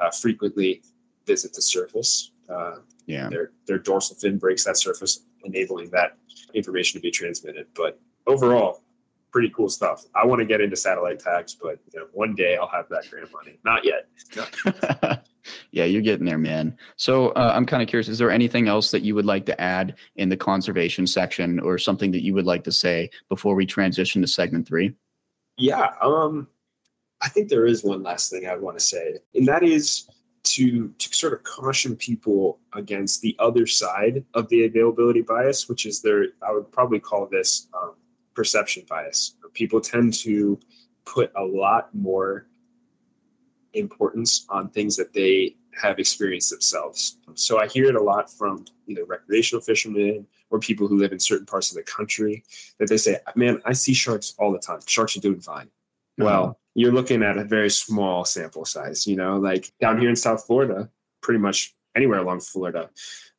uh, 0.00 0.10
frequently 0.10 0.82
visit 1.28 1.52
the 1.54 1.62
surface. 1.62 2.32
Uh, 2.48 2.78
yeah, 3.06 3.28
their 3.28 3.52
their 3.68 3.78
dorsal 3.78 4.16
fin 4.16 4.36
breaks 4.36 4.64
that 4.64 4.76
surface, 4.76 5.20
enabling 5.44 5.90
that 5.90 6.16
information 6.54 6.98
to 6.98 7.02
be 7.02 7.12
transmitted. 7.12 7.68
But 7.76 8.00
overall, 8.26 8.82
pretty 9.30 9.50
cool 9.50 9.68
stuff. 9.68 10.06
I 10.16 10.26
want 10.26 10.40
to 10.40 10.44
get 10.44 10.60
into 10.60 10.74
satellite 10.74 11.20
tags, 11.20 11.54
but 11.54 11.78
you 11.92 12.00
know, 12.00 12.06
one 12.12 12.34
day 12.34 12.56
I'll 12.56 12.66
have 12.66 12.88
that 12.88 13.08
grant 13.08 13.30
money. 13.32 13.60
Not 13.64 13.84
yet. 13.84 14.08
yeah, 15.70 15.84
you're 15.84 16.02
getting 16.02 16.26
there, 16.26 16.38
man. 16.38 16.76
So 16.96 17.30
uh, 17.30 17.52
I'm 17.54 17.66
kind 17.66 17.82
of 17.82 17.88
curious: 17.88 18.08
is 18.08 18.18
there 18.18 18.30
anything 18.30 18.68
else 18.68 18.90
that 18.90 19.02
you 19.02 19.14
would 19.14 19.26
like 19.26 19.46
to 19.46 19.60
add 19.60 19.96
in 20.16 20.28
the 20.28 20.36
conservation 20.36 21.06
section, 21.06 21.60
or 21.60 21.78
something 21.78 22.10
that 22.12 22.22
you 22.22 22.34
would 22.34 22.46
like 22.46 22.64
to 22.64 22.72
say 22.72 23.10
before 23.28 23.54
we 23.54 23.66
transition 23.66 24.22
to 24.22 24.28
segment 24.28 24.66
three? 24.66 24.94
Yeah, 25.56 25.90
um, 26.00 26.48
I 27.20 27.28
think 27.28 27.48
there 27.48 27.66
is 27.66 27.84
one 27.84 28.02
last 28.02 28.30
thing 28.30 28.46
I 28.46 28.56
want 28.56 28.78
to 28.78 28.84
say, 28.84 29.18
and 29.34 29.46
that 29.48 29.62
is 29.62 30.08
to 30.44 30.88
to 30.98 31.14
sort 31.14 31.32
of 31.32 31.42
caution 31.44 31.96
people 31.96 32.58
against 32.74 33.20
the 33.20 33.36
other 33.38 33.66
side 33.66 34.24
of 34.34 34.48
the 34.48 34.64
availability 34.64 35.22
bias, 35.22 35.68
which 35.68 35.86
is 35.86 36.02
their 36.02 36.26
I 36.46 36.52
would 36.52 36.70
probably 36.72 37.00
call 37.00 37.26
this 37.26 37.68
um, 37.80 37.94
perception 38.34 38.84
bias. 38.88 39.36
People 39.54 39.80
tend 39.80 40.14
to 40.14 40.58
put 41.04 41.30
a 41.36 41.44
lot 41.44 41.94
more 41.94 42.46
importance 43.74 44.46
on 44.48 44.68
things 44.68 44.96
that 44.96 45.12
they 45.12 45.56
have 45.80 45.98
experienced 45.98 46.50
themselves. 46.50 47.18
So 47.34 47.58
I 47.58 47.66
hear 47.66 47.86
it 47.86 47.94
a 47.94 48.02
lot 48.02 48.30
from 48.30 48.66
either 48.86 49.04
recreational 49.04 49.62
fishermen 49.62 50.26
or 50.50 50.58
people 50.58 50.86
who 50.86 50.98
live 50.98 51.12
in 51.12 51.18
certain 51.18 51.46
parts 51.46 51.70
of 51.70 51.76
the 51.76 51.82
country 51.82 52.44
that 52.78 52.88
they 52.88 52.98
say, 52.98 53.18
"Man, 53.34 53.60
I 53.64 53.72
see 53.72 53.94
sharks 53.94 54.34
all 54.38 54.52
the 54.52 54.58
time. 54.58 54.80
Sharks 54.86 55.16
are 55.16 55.20
doing 55.20 55.40
fine." 55.40 55.66
Mm-hmm. 55.66 56.24
Well, 56.24 56.60
you're 56.74 56.92
looking 56.92 57.22
at 57.22 57.38
a 57.38 57.44
very 57.44 57.70
small 57.70 58.24
sample 58.24 58.64
size. 58.64 59.06
You 59.06 59.16
know, 59.16 59.38
like 59.38 59.72
down 59.80 59.98
here 59.98 60.10
in 60.10 60.16
South 60.16 60.44
Florida, 60.46 60.90
pretty 61.22 61.40
much 61.40 61.74
anywhere 61.96 62.18
along 62.18 62.40
Florida, 62.40 62.90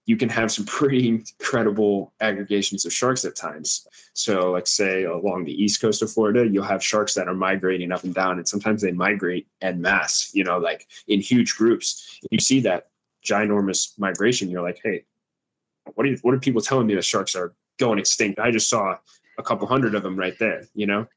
you 0.06 0.18
can 0.18 0.30
have 0.30 0.52
some 0.52 0.66
pretty 0.78 1.08
incredible 1.08 2.14
aggregations 2.22 2.86
of 2.86 2.94
sharks 2.94 3.26
at 3.26 3.36
times. 3.36 3.88
So, 4.14 4.52
like, 4.52 4.68
say 4.68 5.04
along 5.04 5.46
the 5.46 5.64
east 5.64 5.82
coast 5.82 6.02
of 6.02 6.12
Florida, 6.12 6.48
you'll 6.48 6.64
have 6.64 6.84
sharks 6.84 7.14
that 7.16 7.28
are 7.28 7.34
migrating 7.34 7.92
up 7.92 8.04
and 8.04 8.14
down, 8.14 8.38
and 8.38 8.48
sometimes 8.48 8.82
they 8.82 8.92
migrate 8.92 9.48
en 9.62 9.82
masse, 9.82 10.32
you 10.34 10.44
know, 10.44 10.58
like 10.58 10.88
in 11.08 11.20
huge 11.20 11.56
groups. 11.56 12.20
You 12.30 12.40
see 12.40 12.60
that 12.62 12.90
ginormous 13.26 13.98
migration, 13.98 14.50
you're 14.50 14.62
like, 14.62 14.80
hey, 14.84 15.06
what 15.96 16.08
are, 16.08 16.16
what 16.18 16.34
are 16.34 16.40
people 16.40 16.62
telling 16.62 16.88
me 16.88 16.96
that 16.96 17.06
sharks 17.06 17.36
are 17.36 17.54
going 17.80 18.00
extinct? 18.00 18.40
I 18.40 18.52
just 18.52 18.70
saw 18.70 18.98
a 19.38 19.44
couple 19.44 19.68
hundred 19.68 19.96
of 19.96 20.04
them 20.04 20.16
right 20.16 20.38
there, 20.40 20.68
you 20.76 20.86
know? 20.86 21.08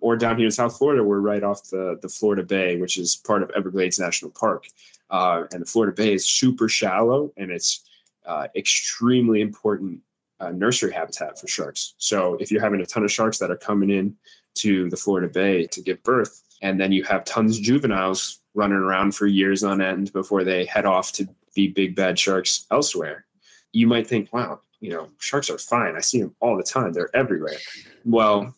Or 0.00 0.16
down 0.16 0.36
here 0.36 0.46
in 0.46 0.52
South 0.52 0.76
Florida, 0.76 1.02
we're 1.02 1.20
right 1.20 1.42
off 1.42 1.68
the, 1.70 1.98
the 2.00 2.08
Florida 2.08 2.42
Bay, 2.42 2.76
which 2.76 2.98
is 2.98 3.16
part 3.16 3.42
of 3.42 3.50
Everglades 3.50 3.98
National 3.98 4.30
Park. 4.30 4.66
Uh, 5.10 5.44
and 5.52 5.62
the 5.62 5.66
Florida 5.66 5.94
Bay 5.94 6.14
is 6.14 6.26
super 6.26 6.68
shallow 6.68 7.32
and 7.36 7.50
it's 7.50 7.84
uh, 8.26 8.48
extremely 8.56 9.40
important 9.40 10.00
uh, 10.40 10.50
nursery 10.50 10.92
habitat 10.92 11.38
for 11.38 11.46
sharks. 11.46 11.94
So 11.98 12.34
if 12.40 12.50
you're 12.50 12.60
having 12.62 12.80
a 12.80 12.86
ton 12.86 13.04
of 13.04 13.12
sharks 13.12 13.38
that 13.38 13.50
are 13.50 13.56
coming 13.56 13.90
in 13.90 14.16
to 14.56 14.88
the 14.90 14.96
Florida 14.96 15.28
Bay 15.28 15.66
to 15.66 15.80
give 15.80 16.02
birth, 16.02 16.42
and 16.62 16.80
then 16.80 16.92
you 16.92 17.04
have 17.04 17.24
tons 17.24 17.58
of 17.58 17.64
juveniles 17.64 18.40
running 18.54 18.78
around 18.78 19.14
for 19.14 19.26
years 19.26 19.64
on 19.64 19.80
end 19.80 20.12
before 20.12 20.44
they 20.44 20.64
head 20.64 20.86
off 20.86 21.12
to 21.12 21.28
be 21.54 21.68
big 21.68 21.94
bad 21.94 22.18
sharks 22.18 22.66
elsewhere, 22.70 23.26
you 23.72 23.86
might 23.86 24.06
think, 24.06 24.32
wow, 24.32 24.60
you 24.80 24.90
know, 24.90 25.08
sharks 25.18 25.50
are 25.50 25.58
fine. 25.58 25.96
I 25.96 26.00
see 26.00 26.20
them 26.20 26.34
all 26.40 26.56
the 26.56 26.62
time. 26.62 26.92
They're 26.92 27.14
everywhere. 27.14 27.56
Well, 28.04 28.54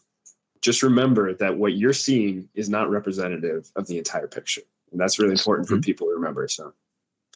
just 0.60 0.82
remember 0.82 1.34
that 1.34 1.56
what 1.56 1.76
you're 1.76 1.92
seeing 1.92 2.48
is 2.54 2.68
not 2.68 2.90
representative 2.90 3.70
of 3.76 3.86
the 3.86 3.98
entire 3.98 4.26
picture. 4.26 4.62
And 4.90 5.00
that's 5.00 5.18
really 5.18 5.32
important 5.32 5.68
for 5.68 5.74
mm-hmm. 5.74 5.82
people 5.82 6.08
to 6.08 6.14
remember. 6.14 6.48
So 6.48 6.72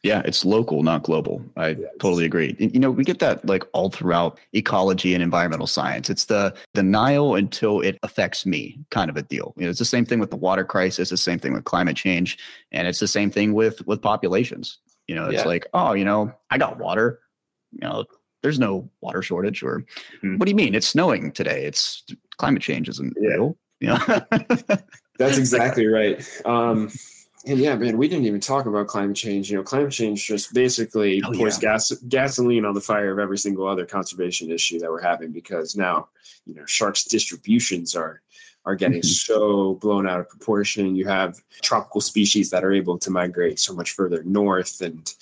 yeah, 0.03 0.23
it's 0.25 0.45
local, 0.45 0.83
not 0.83 1.03
global. 1.03 1.45
I 1.57 1.69
yeah, 1.69 1.87
totally 2.01 2.25
agree. 2.25 2.57
You 2.59 2.81
know, 2.81 2.91
we 2.91 3.05
get 3.05 3.19
that 3.19 3.45
like 3.47 3.65
all 3.73 3.91
throughout 3.91 4.39
ecology 4.55 5.13
and 5.13 5.23
environmental 5.23 5.67
science. 5.67 6.09
It's 6.09 6.25
the 6.25 6.55
denial 6.73 7.35
until 7.35 7.81
it 7.81 7.99
affects 8.03 8.47
me 8.47 8.79
kind 8.91 9.11
of 9.11 9.17
a 9.17 9.23
deal. 9.23 9.53
You 9.57 9.65
know, 9.65 9.71
it's 9.71 9.79
the 9.79 9.85
same 9.85 10.07
thing 10.07 10.19
with 10.19 10.31
the 10.31 10.37
water 10.37 10.65
crisis, 10.65 11.11
the 11.11 11.19
same 11.19 11.39
thing 11.39 11.53
with 11.53 11.65
climate 11.65 11.97
change, 11.97 12.39
and 12.73 12.89
it's 12.89 12.99
the 12.99 13.09
same 13.09 13.31
thing 13.31 13.53
with 13.53 13.87
with 13.87 14.01
populations. 14.01 14.79
You 15.07 15.17
know, 15.17 15.27
it's 15.27 15.43
yeah. 15.43 15.49
like, 15.49 15.67
oh, 15.75 15.93
you 15.93 16.05
know, 16.05 16.33
I 16.51 16.57
got 16.57 16.79
water. 16.79 17.21
You 17.73 17.81
know, 17.81 18.05
there's 18.43 18.59
no 18.59 18.89
water 19.01 19.23
shortage. 19.23 19.63
Or 19.63 19.85
mm-hmm. 20.17 20.39
what 20.39 20.47
do 20.47 20.51
you 20.51 20.57
mean? 20.57 20.75
It's 20.75 20.87
snowing 20.87 21.33
today. 21.33 21.65
It's 21.65 22.05
climate 22.39 22.63
change 22.63 22.89
isn't 22.89 23.15
yeah. 23.21 23.29
real. 23.29 23.59
You 23.81 23.89
know? 23.89 23.99
That's 25.19 25.39
exactly 25.39 25.87
right. 25.87 26.25
Um, 26.45 26.91
and 27.47 27.59
yeah, 27.59 27.75
man, 27.75 27.97
we 27.97 28.09
didn't 28.09 28.27
even 28.27 28.41
talk 28.41 28.67
about 28.67 28.87
climate 28.87 29.17
change. 29.17 29.51
You 29.51 29.57
know, 29.57 29.63
climate 29.63 29.93
change 29.93 30.27
just 30.27 30.53
basically 30.53 31.23
oh, 31.25 31.33
pours 31.33 31.57
yeah. 31.57 31.71
gas 31.71 31.91
gasoline 32.09 32.65
on 32.65 32.75
the 32.75 32.81
fire 32.81 33.13
of 33.13 33.19
every 33.19 33.39
single 33.39 33.67
other 33.67 33.87
conservation 33.87 34.51
issue 34.51 34.79
that 34.81 34.91
we're 34.91 35.01
having 35.01 35.33
because 35.33 35.75
now, 35.77 36.09
you 36.47 36.55
know, 36.55 36.67
sharks 36.67 37.05
distributions 37.05 37.97
are 37.97 38.21
are 38.67 38.75
getting 38.75 39.03
so 39.27 39.75
blown 39.75 40.07
out 40.07 40.21
of 40.21 40.29
proportion. 40.29 40.95
You 40.95 41.07
have 41.09 41.41
tropical 41.63 42.01
species 42.01 42.51
that 42.51 42.65
are 42.65 42.73
able 42.73 42.99
to 42.99 43.11
migrate 43.11 43.59
so 43.59 43.75
much 43.75 43.93
further 43.93 44.23
north 44.25 44.81
and 44.83 45.13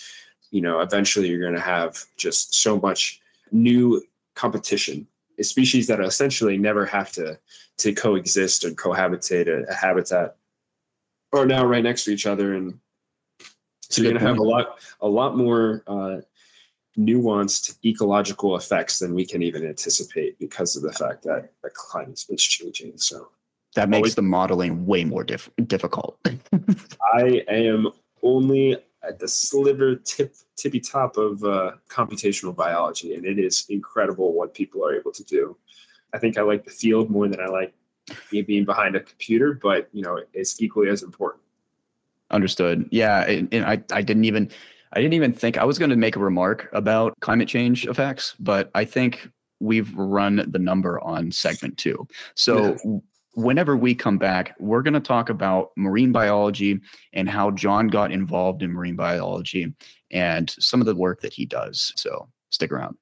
you 0.50 0.62
know, 0.62 0.80
eventually 0.80 1.28
you're 1.28 1.40
going 1.40 1.54
to 1.54 1.60
have 1.60 2.02
just 2.16 2.54
so 2.54 2.80
much 2.80 3.20
new 3.52 4.02
competition 4.34 5.06
species 5.42 5.86
that 5.86 6.00
essentially 6.00 6.58
never 6.58 6.84
have 6.84 7.12
to 7.12 7.38
to 7.76 7.92
coexist 7.92 8.64
and 8.64 8.76
cohabitate 8.76 9.46
a, 9.46 9.62
a 9.70 9.74
habitat 9.74 10.36
are 11.32 11.46
now 11.46 11.64
right 11.64 11.84
next 11.84 12.04
to 12.04 12.12
each 12.12 12.26
other 12.26 12.54
and 12.54 12.78
so 13.82 14.02
you're 14.02 14.12
going 14.12 14.22
to 14.22 14.28
have 14.28 14.38
a 14.38 14.42
lot 14.42 14.78
a 15.00 15.08
lot 15.08 15.36
more 15.36 15.82
uh, 15.86 16.20
nuanced 16.98 17.78
ecological 17.84 18.56
effects 18.56 18.98
than 18.98 19.14
we 19.14 19.24
can 19.24 19.42
even 19.42 19.64
anticipate 19.66 20.38
because 20.38 20.76
of 20.76 20.82
the 20.82 20.92
fact 20.92 21.22
that 21.22 21.52
the 21.62 21.70
climate 21.70 22.24
is 22.28 22.42
changing 22.42 22.98
so. 22.98 23.28
That 23.74 23.88
makes 23.88 23.98
always, 23.98 24.14
the 24.14 24.22
modeling 24.22 24.86
way 24.86 25.04
more 25.04 25.22
diff- 25.22 25.50
difficult. 25.66 26.18
I 27.14 27.44
am 27.48 27.88
only 28.22 28.76
at 29.02 29.18
the 29.18 29.28
sliver 29.28 29.94
tip 29.94 30.34
tippy 30.56 30.80
top 30.80 31.16
of 31.16 31.44
uh, 31.44 31.72
computational 31.88 32.54
biology 32.54 33.14
and 33.14 33.24
it 33.24 33.38
is 33.38 33.64
incredible 33.68 34.32
what 34.32 34.54
people 34.54 34.84
are 34.84 34.94
able 34.94 35.12
to 35.12 35.24
do. 35.24 35.56
I 36.12 36.18
think 36.18 36.38
i 36.38 36.42
like 36.42 36.64
the 36.64 36.70
field 36.70 37.10
more 37.10 37.28
than 37.28 37.40
i 37.40 37.46
like 37.46 37.74
being 38.30 38.64
behind 38.64 38.96
a 38.96 39.00
computer, 39.00 39.59
but 39.61 39.88
you 39.92 40.02
know, 40.02 40.20
it's 40.32 40.61
equally 40.61 40.88
as 40.88 41.02
important. 41.02 41.42
Understood. 42.30 42.88
Yeah, 42.90 43.24
and, 43.24 43.48
and 43.52 43.64
I 43.64 43.82
I 43.92 44.02
didn't 44.02 44.24
even 44.24 44.50
I 44.92 45.00
didn't 45.00 45.14
even 45.14 45.32
think 45.32 45.59
I 45.59 45.64
was 45.64 45.78
going 45.78 45.90
to 45.90 45.96
make 45.96 46.16
a 46.16 46.20
remark 46.20 46.68
about 46.72 47.18
climate 47.20 47.48
change 47.48 47.86
effects, 47.86 48.34
but 48.38 48.70
I 48.74 48.84
think 48.84 49.30
we've 49.61 49.94
run 49.94 50.44
the 50.48 50.59
number 50.59 51.00
on 51.00 51.32
segment 51.32 51.78
two. 51.78 52.06
So. 52.34 52.76
Yeah. 52.84 52.98
Whenever 53.34 53.76
we 53.76 53.94
come 53.94 54.18
back, 54.18 54.56
we're 54.59 54.82
going 54.82 54.94
to 54.94 55.00
talk 55.00 55.30
about 55.30 55.70
marine 55.76 56.11
biology 56.11 56.80
and 57.12 57.28
how 57.28 57.52
John 57.52 57.86
got 57.86 58.11
involved 58.11 58.64
in 58.64 58.72
marine 58.72 58.96
biology 58.96 59.72
and 60.11 60.50
some 60.59 60.80
of 60.80 60.86
the 60.86 60.94
work 60.96 61.20
that 61.20 61.32
he 61.32 61.46
does. 61.46 61.92
So 61.94 62.28
stick 62.50 62.72
around. 62.72 62.96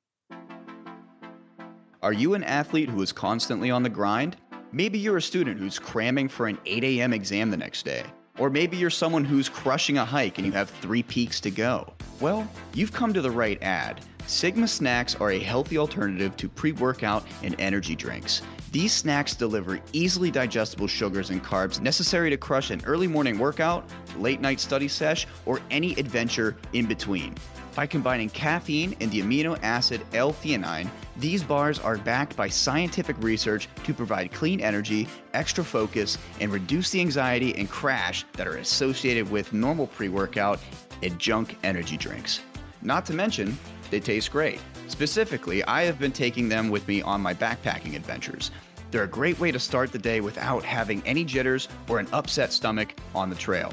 Are 2.02 2.12
you 2.12 2.34
an 2.34 2.44
athlete 2.44 2.90
who 2.90 3.00
is 3.00 3.12
constantly 3.12 3.70
on 3.70 3.82
the 3.82 3.88
grind? 3.88 4.36
Maybe 4.72 4.98
you're 4.98 5.16
a 5.16 5.22
student 5.22 5.58
who's 5.58 5.78
cramming 5.78 6.28
for 6.28 6.48
an 6.48 6.58
8 6.66 6.82
a.m. 6.82 7.12
exam 7.12 7.50
the 7.50 7.56
next 7.56 7.84
day. 7.84 8.04
Or 8.38 8.50
maybe 8.50 8.76
you're 8.76 8.90
someone 8.90 9.24
who's 9.24 9.48
crushing 9.48 9.96
a 9.96 10.04
hike 10.04 10.38
and 10.38 10.46
you 10.46 10.52
have 10.52 10.68
three 10.68 11.02
peaks 11.02 11.40
to 11.40 11.50
go. 11.50 11.94
Well, 12.20 12.48
you've 12.74 12.92
come 12.92 13.12
to 13.12 13.20
the 13.20 13.30
right 13.30 13.62
ad. 13.62 14.00
Sigma 14.26 14.66
snacks 14.66 15.14
are 15.14 15.30
a 15.30 15.38
healthy 15.38 15.78
alternative 15.78 16.36
to 16.38 16.48
pre 16.48 16.72
workout 16.72 17.24
and 17.42 17.54
energy 17.60 17.94
drinks. 17.94 18.42
These 18.76 18.92
snacks 18.92 19.34
deliver 19.34 19.80
easily 19.94 20.30
digestible 20.30 20.86
sugars 20.86 21.30
and 21.30 21.42
carbs 21.42 21.80
necessary 21.80 22.28
to 22.28 22.36
crush 22.36 22.70
an 22.70 22.82
early 22.84 23.06
morning 23.06 23.38
workout, 23.38 23.88
late 24.18 24.42
night 24.42 24.60
study 24.60 24.86
sesh, 24.86 25.26
or 25.46 25.60
any 25.70 25.94
adventure 25.94 26.58
in 26.74 26.84
between. 26.84 27.34
By 27.74 27.86
combining 27.86 28.28
caffeine 28.28 28.94
and 29.00 29.10
the 29.10 29.22
amino 29.22 29.58
acid 29.62 30.02
L-theanine, 30.12 30.90
these 31.16 31.42
bars 31.42 31.78
are 31.78 31.96
backed 31.96 32.36
by 32.36 32.50
scientific 32.50 33.16
research 33.20 33.66
to 33.84 33.94
provide 33.94 34.30
clean 34.30 34.60
energy, 34.60 35.08
extra 35.32 35.64
focus, 35.64 36.18
and 36.40 36.52
reduce 36.52 36.90
the 36.90 37.00
anxiety 37.00 37.56
and 37.56 37.70
crash 37.70 38.26
that 38.34 38.46
are 38.46 38.58
associated 38.58 39.30
with 39.30 39.54
normal 39.54 39.86
pre-workout 39.86 40.60
and 41.02 41.18
junk 41.18 41.56
energy 41.64 41.96
drinks. 41.96 42.42
Not 42.82 43.06
to 43.06 43.14
mention, 43.14 43.56
they 43.90 44.00
taste 44.00 44.30
great. 44.30 44.60
Specifically, 44.88 45.64
I 45.64 45.84
have 45.84 45.98
been 45.98 46.12
taking 46.12 46.48
them 46.48 46.68
with 46.68 46.86
me 46.86 47.00
on 47.00 47.22
my 47.22 47.32
backpacking 47.32 47.96
adventures. 47.96 48.50
They're 48.90 49.04
a 49.04 49.08
great 49.08 49.38
way 49.40 49.50
to 49.52 49.58
start 49.58 49.92
the 49.92 49.98
day 49.98 50.20
without 50.20 50.64
having 50.64 51.02
any 51.06 51.24
jitters 51.24 51.68
or 51.88 51.98
an 51.98 52.08
upset 52.12 52.52
stomach 52.52 52.98
on 53.14 53.30
the 53.30 53.36
trail. 53.36 53.72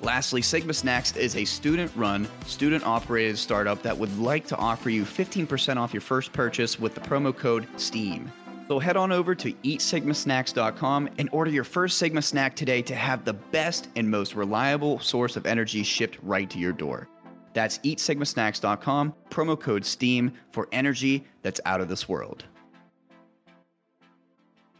Lastly, 0.00 0.42
Sigma 0.42 0.74
Snacks 0.74 1.16
is 1.16 1.36
a 1.36 1.44
student 1.44 1.90
run, 1.96 2.28
student 2.46 2.84
operated 2.84 3.38
startup 3.38 3.82
that 3.82 3.96
would 3.96 4.18
like 4.18 4.46
to 4.48 4.56
offer 4.56 4.90
you 4.90 5.04
15% 5.04 5.76
off 5.76 5.94
your 5.94 6.00
first 6.02 6.32
purchase 6.32 6.78
with 6.78 6.94
the 6.94 7.00
promo 7.00 7.34
code 7.34 7.66
STEAM. 7.76 8.30
So 8.68 8.78
head 8.78 8.96
on 8.96 9.12
over 9.12 9.34
to 9.34 9.52
eatsigmasnacks.com 9.52 11.10
and 11.18 11.28
order 11.32 11.50
your 11.50 11.64
first 11.64 11.98
Sigma 11.98 12.22
snack 12.22 12.56
today 12.56 12.82
to 12.82 12.94
have 12.94 13.24
the 13.24 13.34
best 13.34 13.88
and 13.96 14.10
most 14.10 14.34
reliable 14.34 14.98
source 15.00 15.36
of 15.36 15.46
energy 15.46 15.82
shipped 15.82 16.18
right 16.22 16.48
to 16.50 16.58
your 16.58 16.72
door. 16.72 17.08
That's 17.52 17.78
eatsigmasnacks.com, 17.78 19.14
promo 19.30 19.58
code 19.58 19.84
STEAM 19.84 20.32
for 20.50 20.68
energy 20.72 21.24
that's 21.42 21.60
out 21.64 21.80
of 21.80 21.88
this 21.88 22.08
world. 22.08 22.44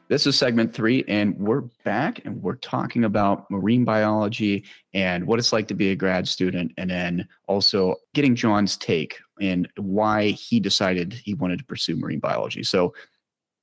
This 0.08 0.26
is 0.26 0.38
segment 0.38 0.74
three, 0.74 1.02
and 1.08 1.34
we're 1.38 1.62
back 1.82 2.24
and 2.26 2.42
we're 2.42 2.56
talking 2.56 3.04
about 3.04 3.50
marine 3.50 3.86
biology 3.86 4.64
and 4.92 5.26
what 5.26 5.38
it's 5.38 5.52
like 5.52 5.66
to 5.68 5.74
be 5.74 5.92
a 5.92 5.96
grad 5.96 6.28
student, 6.28 6.72
and 6.76 6.90
then 6.90 7.26
also 7.48 7.96
getting 8.12 8.34
John's 8.34 8.76
take 8.76 9.18
and 9.40 9.66
why 9.78 10.28
he 10.28 10.60
decided 10.60 11.14
he 11.14 11.32
wanted 11.32 11.58
to 11.58 11.64
pursue 11.64 11.96
marine 11.96 12.20
biology. 12.20 12.62
So, 12.62 12.94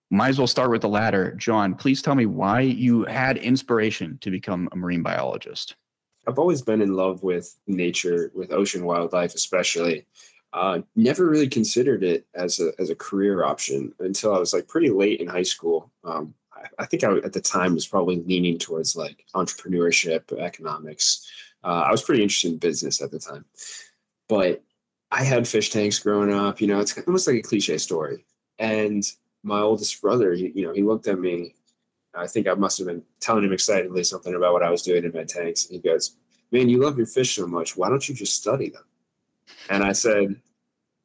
might 0.10 0.30
as 0.30 0.40
well 0.40 0.48
start 0.48 0.72
with 0.72 0.82
the 0.82 0.90
latter. 0.90 1.34
John, 1.36 1.76
please 1.76 2.02
tell 2.02 2.16
me 2.16 2.26
why 2.26 2.62
you 2.62 3.06
had 3.06 3.38
inspiration 3.38 4.18
to 4.22 4.32
become 4.32 4.68
a 4.72 4.76
marine 4.76 5.04
biologist. 5.04 5.76
I've 6.28 6.40
always 6.40 6.62
been 6.62 6.82
in 6.82 6.96
love 6.96 7.24
with 7.24 7.56
nature, 7.68 8.32
with 8.36 8.52
ocean 8.52 8.84
wildlife, 8.84 9.36
especially. 9.36 10.06
Uh, 10.54 10.82
never 10.96 11.28
really 11.28 11.48
considered 11.48 12.04
it 12.04 12.26
as 12.34 12.60
a 12.60 12.72
as 12.78 12.90
a 12.90 12.96
career 12.96 13.44
option 13.44 13.94
until 14.00 14.36
I 14.36 14.40
was 14.40 14.54
like 14.54 14.68
pretty 14.68 14.90
late 14.90 15.22
in 15.22 15.28
high 15.28 15.44
school. 15.44 15.92
Um, 16.04 16.34
I, 16.54 16.66
I, 16.80 16.86
think 16.86 17.06
I 17.06 17.18
at 17.20 17.32
the 17.32 17.40
time 17.40 17.74
was 17.74 17.88
probably 17.88 18.18
leaning 18.18 18.58
towards 18.58 18.96
like 18.96 19.26
entrepreneurship, 19.34 20.38
economics. 20.38 21.30
Uh, 21.64 21.86
I 21.88 21.92
was 21.92 22.02
pretty 22.02 22.22
interested 22.22 22.52
in 22.52 22.58
business 22.58 23.02
at 23.02 23.12
the 23.12 23.20
time, 23.20 23.46
but 24.28 24.62
I 25.10 25.24
had 25.24 25.48
fish 25.48 25.70
tanks 25.70 26.00
growing 26.00 26.34
up. 26.34 26.60
You 26.60 26.68
know, 26.68 26.80
it's 26.82 26.98
almost 27.08 27.28
like 27.28 27.38
a 27.38 27.42
cliche 27.42 27.78
story. 27.78 28.26
And 28.60 29.04
my 29.44 29.60
oldest 29.60 30.02
brother, 30.02 30.34
he, 30.34 30.52
you 30.54 30.66
know, 30.66 30.74
he 30.74 30.84
looked 30.84 31.08
at 31.08 31.20
me. 31.20 31.56
I 32.14 32.28
think 32.28 32.48
I 32.48 32.56
must 32.56 32.78
have 32.78 32.88
been 32.88 33.04
telling 33.22 33.46
him 33.46 33.54
excitedly 33.54 34.04
something 34.04 34.36
about 34.36 34.52
what 34.52 34.64
I 34.64 34.70
was 34.70 34.82
doing 34.82 35.06
in 35.06 35.14
my 35.14 35.24
tanks. 35.24 35.66
And 35.66 35.76
he 35.76 35.80
goes, 35.80 36.18
"Man, 36.52 36.68
you 36.68 36.80
love 36.80 36.98
your 36.98 37.08
fish 37.08 37.36
so 37.36 37.48
much. 37.48 37.78
Why 37.78 37.88
don't 37.88 38.08
you 38.08 38.14
just 38.14 38.36
study 38.36 38.70
them?" 38.70 38.84
And 39.70 39.84
I 39.84 39.92
said, 39.92 40.36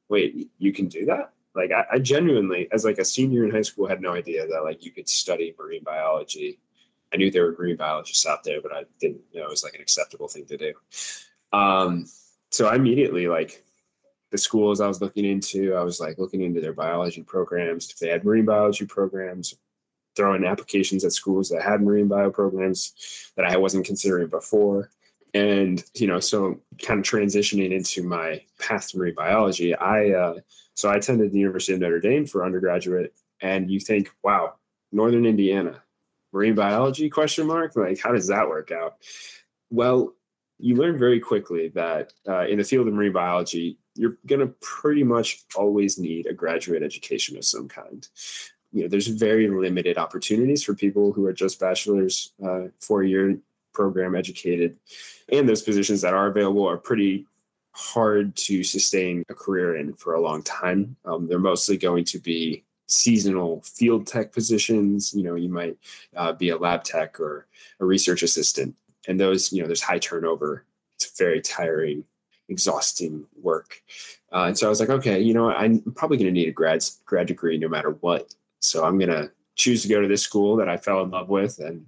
wait, 0.08 0.50
you 0.58 0.72
can 0.72 0.88
do 0.88 1.06
that? 1.06 1.32
Like 1.54 1.72
I, 1.72 1.84
I, 1.92 1.98
genuinely, 1.98 2.68
as 2.72 2.84
like 2.84 2.98
a 2.98 3.04
senior 3.04 3.44
in 3.44 3.50
high 3.50 3.62
school, 3.62 3.86
had 3.86 4.02
no 4.02 4.12
idea 4.12 4.46
that 4.46 4.64
like 4.64 4.84
you 4.84 4.90
could 4.90 5.08
study 5.08 5.54
marine 5.58 5.82
biology. 5.82 6.58
I 7.12 7.16
knew 7.16 7.30
there 7.30 7.44
were 7.44 7.56
marine 7.58 7.76
biologists 7.76 8.26
out 8.26 8.44
there, 8.44 8.60
but 8.60 8.72
I 8.72 8.84
didn't 9.00 9.22
know 9.34 9.44
it 9.44 9.50
was 9.50 9.64
like 9.64 9.74
an 9.74 9.80
acceptable 9.80 10.28
thing 10.28 10.44
to 10.46 10.56
do. 10.56 10.72
Um, 11.52 12.06
so 12.50 12.68
I 12.68 12.74
immediately 12.74 13.26
like 13.26 13.64
the 14.30 14.38
schools 14.38 14.80
I 14.80 14.88
was 14.88 15.00
looking 15.00 15.24
into, 15.24 15.74
I 15.74 15.82
was 15.82 16.00
like 16.00 16.18
looking 16.18 16.42
into 16.42 16.60
their 16.60 16.72
biology 16.72 17.22
programs. 17.22 17.90
If 17.90 17.98
they 17.98 18.08
had 18.08 18.24
marine 18.24 18.44
biology 18.44 18.84
programs, 18.84 19.54
throwing 20.14 20.44
applications 20.44 21.04
at 21.04 21.12
schools 21.12 21.48
that 21.50 21.62
had 21.62 21.82
marine 21.82 22.08
bio 22.08 22.30
programs 22.30 23.30
that 23.36 23.44
I 23.44 23.56
wasn't 23.56 23.86
considering 23.86 24.28
before 24.28 24.90
and 25.34 25.84
you 25.94 26.06
know 26.06 26.20
so 26.20 26.60
kind 26.82 27.00
of 27.00 27.06
transitioning 27.06 27.72
into 27.72 28.02
my 28.02 28.40
path 28.58 28.88
to 28.88 28.98
marine 28.98 29.14
biology 29.14 29.74
i 29.74 30.10
uh, 30.10 30.34
so 30.74 30.88
i 30.88 30.94
attended 30.94 31.32
the 31.32 31.38
university 31.38 31.72
of 31.72 31.80
notre 31.80 32.00
dame 32.00 32.26
for 32.26 32.44
undergraduate 32.44 33.14
and 33.40 33.70
you 33.70 33.80
think 33.80 34.10
wow 34.22 34.54
northern 34.92 35.26
indiana 35.26 35.82
marine 36.36 36.54
biology 36.54 37.08
question 37.08 37.46
mark? 37.46 37.74
Like 37.76 37.98
how 37.98 38.12
does 38.12 38.28
that 38.28 38.46
work 38.48 38.70
out? 38.70 38.96
Well 39.70 40.12
you 40.58 40.76
learn 40.76 40.98
very 40.98 41.20
quickly 41.20 41.68
that 41.68 42.12
uh, 42.28 42.46
in 42.46 42.58
the 42.58 42.64
field 42.64 42.88
of 42.88 42.94
marine 42.94 43.12
biology 43.12 43.78
you're 43.94 44.18
going 44.26 44.40
to 44.40 44.54
pretty 44.60 45.02
much 45.02 45.44
always 45.54 45.98
need 45.98 46.26
a 46.26 46.34
graduate 46.34 46.82
education 46.82 47.36
of 47.38 47.44
some 47.44 47.68
kind. 47.68 48.06
You 48.72 48.82
know 48.82 48.88
there's 48.88 49.06
very 49.06 49.48
limited 49.48 49.96
opportunities 49.96 50.62
for 50.62 50.74
people 50.74 51.12
who 51.12 51.24
are 51.24 51.32
just 51.32 51.58
bachelor's 51.58 52.32
uh, 52.44 52.64
four 52.80 53.02
year 53.02 53.38
program 53.76 54.16
educated 54.16 54.76
and 55.30 55.48
those 55.48 55.62
positions 55.62 56.00
that 56.02 56.14
are 56.14 56.28
available 56.28 56.66
are 56.66 56.76
pretty 56.76 57.26
hard 57.72 58.34
to 58.36 58.64
sustain 58.64 59.22
a 59.28 59.34
career 59.34 59.76
in 59.76 59.92
for 59.92 60.14
a 60.14 60.20
long 60.20 60.42
time. 60.42 60.96
Um, 61.04 61.28
they're 61.28 61.38
mostly 61.38 61.76
going 61.76 62.04
to 62.06 62.18
be 62.18 62.64
seasonal 62.86 63.60
field 63.62 64.06
tech 64.06 64.32
positions. 64.32 65.12
You 65.14 65.24
know 65.24 65.34
you 65.34 65.48
might 65.48 65.76
uh, 66.16 66.32
be 66.32 66.50
a 66.50 66.56
lab 66.56 66.84
tech 66.84 67.20
or 67.20 67.46
a 67.80 67.84
research 67.84 68.22
assistant. 68.22 68.76
And 69.08 69.20
those 69.20 69.52
you 69.52 69.60
know 69.60 69.66
there's 69.66 69.82
high 69.82 69.98
turnover. 69.98 70.64
It's 70.96 71.18
very 71.18 71.40
tiring 71.40 72.04
exhausting 72.48 73.26
work. 73.42 73.82
Uh, 74.32 74.44
and 74.48 74.58
so 74.58 74.66
i 74.66 74.70
was 74.70 74.80
like 74.80 74.88
okay 74.88 75.20
you 75.20 75.34
know 75.34 75.50
i'm 75.50 75.80
probably 75.94 76.16
going 76.16 76.26
to 76.26 76.32
need 76.32 76.48
a 76.48 76.52
grad 76.52 76.82
grad 77.04 77.26
degree 77.26 77.58
no 77.58 77.68
matter 77.68 77.90
what. 78.00 78.34
So 78.60 78.84
i'm 78.84 78.98
going 78.98 79.10
to 79.10 79.30
choose 79.56 79.82
to 79.82 79.88
go 79.88 80.00
to 80.00 80.08
this 80.08 80.22
school 80.22 80.56
that 80.56 80.68
i 80.68 80.76
fell 80.76 81.02
in 81.02 81.10
love 81.10 81.28
with 81.28 81.58
and 81.58 81.86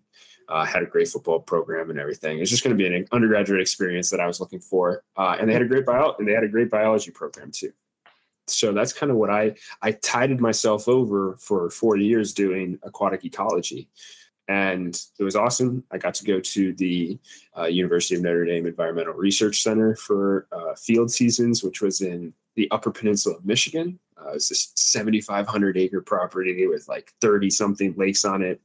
uh, 0.49 0.65
had 0.65 0.83
a 0.83 0.87
great 0.87 1.09
football 1.09 1.41
program 1.41 1.91
and 1.91 1.99
everything. 1.99 2.39
It's 2.39 2.51
just 2.51 2.65
going 2.65 2.77
to 2.77 2.83
be 2.83 2.87
an 2.87 3.07
undergraduate 3.13 3.61
experience 3.61 4.11
that 4.11 4.21
I 4.21 4.27
was 4.27 4.41
looking 4.41 4.61
for, 4.61 5.03
uh, 5.17 5.37
and 5.39 5.49
they 5.49 5.53
had 5.53 5.63
a 5.63 5.67
great 5.67 5.87
bio 5.87 6.15
and 6.19 6.27
they 6.27 6.33
had 6.33 6.45
a 6.45 6.49
great 6.49 6.71
biology 6.71 7.11
program 7.11 7.51
too. 7.51 7.73
So 8.47 8.73
that's 8.73 8.93
kind 8.93 9.11
of 9.11 9.19
what 9.19 9.31
I 9.31 9.55
I 9.83 9.93
tided 9.93 10.41
myself 10.41 10.89
over 10.89 11.37
for 11.39 11.69
four 11.71 11.97
years 11.97 12.33
doing 12.33 12.79
aquatic 12.83 13.25
ecology, 13.25 13.91
and 14.49 14.99
it 15.19 15.25
was 15.25 15.37
awesome. 15.37 15.85
I 15.91 15.99
got 15.99 16.15
to 16.15 16.25
go 16.25 16.41
to 16.41 16.73
the 16.75 17.19
uh, 17.57 17.67
University 17.67 18.15
of 18.15 18.23
Notre 18.23 18.47
Dame 18.47 18.67
Environmental 18.67 19.15
Research 19.15 19.63
Center 19.63 19.97
for 19.97 20.47
uh, 20.51 20.75
field 20.75 21.11
seasons, 21.11 21.63
which 21.63 21.83
was 21.83 22.01
in 22.01 22.33
the 22.57 22.71
Upper 22.71 22.91
Peninsula 22.91 23.37
of 23.37 23.45
Michigan. 23.45 23.99
Uh, 24.17 24.33
it's 24.33 24.49
this 24.49 24.73
7,500 24.75 25.77
acre 25.77 26.01
property 26.01 26.67
with 26.67 26.89
like 26.89 27.13
30 27.21 27.51
something 27.51 27.95
lakes 27.97 28.25
on 28.25 28.43
it 28.43 28.61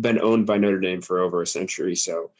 been 0.00 0.20
owned 0.20 0.46
by 0.46 0.58
Notre 0.58 0.80
Dame 0.80 1.02
for 1.02 1.20
over 1.20 1.42
a 1.42 1.46
century, 1.46 1.94
so 1.94 2.30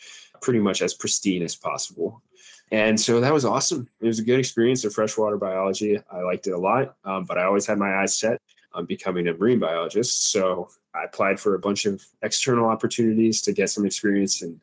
pretty 0.41 0.59
much 0.59 0.83
as 0.83 0.95
pristine 0.95 1.43
as 1.43 1.55
possible. 1.55 2.23
And 2.71 2.99
so 2.99 3.21
that 3.21 3.33
was 3.33 3.45
awesome. 3.45 3.89
It 4.01 4.07
was 4.07 4.19
a 4.19 4.25
good 4.25 4.39
experience 4.39 4.85
of 4.85 4.95
freshwater 4.95 5.37
biology. 5.37 6.01
I 6.11 6.23
liked 6.23 6.47
it 6.47 6.53
a 6.53 6.59
lot, 6.59 6.97
um, 7.05 7.25
but 7.25 7.37
I 7.37 7.45
always 7.45 7.67
had 7.67 7.79
my 7.79 7.97
eyes 7.97 8.19
set 8.19 8.41
on 8.73 8.87
becoming 8.87 9.29
a 9.29 9.35
marine 9.35 9.59
biologist. 9.59 10.31
So 10.31 10.71
I 10.95 11.05
applied 11.05 11.39
for 11.39 11.55
a 11.55 11.59
bunch 11.59 11.85
of 11.85 12.03
external 12.23 12.67
opportunities 12.67 13.43
to 13.43 13.53
get 13.53 13.71
some 13.71 13.87
experience 13.87 14.43
in 14.43 14.61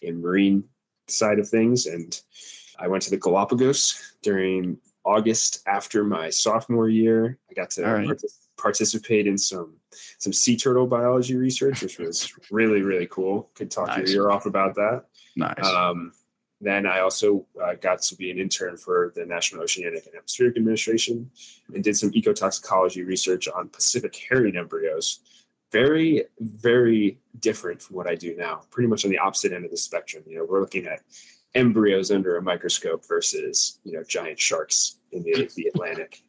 in 0.00 0.20
marine 0.20 0.64
side 1.06 1.38
of 1.38 1.48
things, 1.48 1.86
and 1.86 2.20
I 2.78 2.88
went 2.88 3.04
to 3.04 3.10
the 3.10 3.18
Galapagos 3.18 4.14
during 4.22 4.78
August 5.04 5.62
after 5.66 6.04
my 6.04 6.30
sophomore 6.30 6.88
year. 6.88 7.38
I 7.50 7.54
got 7.54 7.70
to 7.70 7.84
right. 7.84 8.22
participate 8.56 9.26
in 9.26 9.38
some 9.38 9.76
some 10.18 10.32
sea 10.32 10.56
turtle 10.56 10.86
biology 10.86 11.36
research, 11.36 11.82
which 11.82 11.98
was 11.98 12.32
really 12.50 12.82
really 12.82 13.06
cool. 13.06 13.50
Could 13.54 13.70
talk 13.70 13.88
nice. 13.88 14.12
your 14.12 14.24
ear 14.24 14.30
off 14.30 14.46
about 14.46 14.74
that. 14.76 15.04
Nice. 15.36 15.64
Um, 15.64 16.12
then 16.62 16.86
I 16.86 17.00
also 17.00 17.44
uh, 17.60 17.74
got 17.74 18.02
to 18.02 18.14
be 18.14 18.30
an 18.30 18.38
intern 18.38 18.76
for 18.76 19.12
the 19.16 19.26
National 19.26 19.62
Oceanic 19.62 20.06
and 20.06 20.14
Atmospheric 20.14 20.56
Administration 20.56 21.28
and 21.74 21.82
did 21.82 21.96
some 21.96 22.12
ecotoxicology 22.12 23.04
research 23.04 23.48
on 23.48 23.68
Pacific 23.68 24.16
herring 24.30 24.56
embryos. 24.56 25.18
Very, 25.72 26.24
very 26.38 27.18
different 27.40 27.82
from 27.82 27.96
what 27.96 28.06
I 28.06 28.14
do 28.14 28.36
now. 28.36 28.62
Pretty 28.70 28.86
much 28.88 29.04
on 29.04 29.10
the 29.10 29.18
opposite 29.18 29.52
end 29.52 29.64
of 29.64 29.72
the 29.72 29.76
spectrum. 29.76 30.22
You 30.24 30.38
know, 30.38 30.46
we're 30.48 30.60
looking 30.60 30.86
at 30.86 31.00
embryos 31.54 32.12
under 32.12 32.36
a 32.36 32.42
microscope 32.42 33.06
versus 33.06 33.78
you 33.84 33.92
know 33.92 34.04
giant 34.04 34.38
sharks 34.38 34.96
in 35.10 35.22
the, 35.22 35.50
the 35.56 35.66
Atlantic 35.66 36.22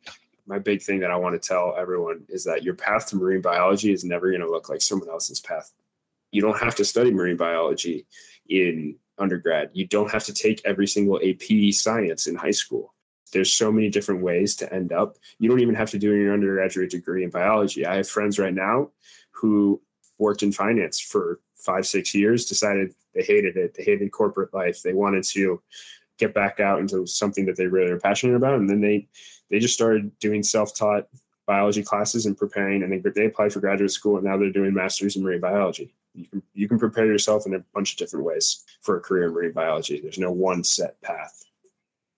my 0.45 0.59
big 0.59 0.81
thing 0.81 0.99
that 0.99 1.11
I 1.11 1.15
want 1.15 1.41
to 1.41 1.47
tell 1.47 1.75
everyone 1.77 2.23
is 2.29 2.43
that 2.43 2.63
your 2.63 2.73
path 2.73 3.07
to 3.07 3.15
marine 3.15 3.41
biology 3.41 3.91
is 3.91 4.03
never 4.03 4.29
going 4.29 4.41
to 4.41 4.49
look 4.49 4.69
like 4.69 4.81
someone 4.81 5.09
else's 5.09 5.39
path. 5.39 5.71
You 6.31 6.41
don't 6.41 6.59
have 6.59 6.75
to 6.75 6.85
study 6.85 7.11
marine 7.11 7.37
biology 7.37 8.05
in 8.49 8.95
undergrad. 9.17 9.69
You 9.73 9.87
don't 9.87 10.11
have 10.11 10.23
to 10.25 10.33
take 10.33 10.61
every 10.65 10.87
single 10.87 11.19
AP 11.23 11.73
science 11.73 12.27
in 12.27 12.35
high 12.35 12.51
school. 12.51 12.93
There's 13.31 13.51
so 13.51 13.71
many 13.71 13.89
different 13.89 14.21
ways 14.21 14.55
to 14.57 14.71
end 14.73 14.91
up. 14.91 15.17
You 15.39 15.49
don't 15.49 15.61
even 15.61 15.75
have 15.75 15.89
to 15.91 15.99
do 15.99 16.13
your 16.13 16.33
undergraduate 16.33 16.91
degree 16.91 17.23
in 17.23 17.29
biology. 17.29 17.85
I 17.85 17.95
have 17.95 18.07
friends 18.07 18.37
right 18.37 18.53
now 18.53 18.91
who 19.31 19.81
worked 20.17 20.43
in 20.43 20.51
finance 20.51 20.99
for 20.99 21.39
five, 21.55 21.87
six 21.87 22.13
years, 22.13 22.45
decided 22.45 22.93
they 23.15 23.23
hated 23.23 23.57
it. 23.57 23.73
They 23.73 23.83
hated 23.83 24.11
corporate 24.11 24.53
life. 24.53 24.81
They 24.81 24.93
wanted 24.93 25.23
to 25.25 25.61
get 26.17 26.33
back 26.33 26.59
out 26.59 26.79
into 26.79 27.05
something 27.05 27.45
that 27.45 27.57
they 27.57 27.67
really 27.67 27.91
are 27.91 27.99
passionate 27.99 28.35
about. 28.35 28.55
And 28.55 28.69
then 28.69 28.81
they 28.81 29.07
they 29.49 29.59
just 29.59 29.73
started 29.73 30.17
doing 30.19 30.43
self-taught 30.43 31.07
biology 31.45 31.83
classes 31.83 32.25
and 32.25 32.37
preparing 32.37 32.83
and 32.83 32.91
they, 32.91 33.09
they 33.09 33.25
applied 33.25 33.51
for 33.51 33.59
graduate 33.59 33.91
school 33.91 34.15
and 34.15 34.25
now 34.25 34.37
they're 34.37 34.49
doing 34.49 34.73
masters 34.73 35.15
in 35.15 35.23
marine 35.23 35.41
biology. 35.41 35.93
You 36.13 36.27
can 36.27 36.43
you 36.53 36.67
can 36.67 36.79
prepare 36.79 37.05
yourself 37.05 37.45
in 37.45 37.53
a 37.53 37.59
bunch 37.73 37.91
of 37.91 37.97
different 37.97 38.25
ways 38.25 38.63
for 38.81 38.97
a 38.97 39.01
career 39.01 39.27
in 39.27 39.33
marine 39.33 39.51
biology. 39.51 39.99
There's 39.99 40.19
no 40.19 40.31
one 40.31 40.63
set 40.63 40.99
path. 41.01 41.43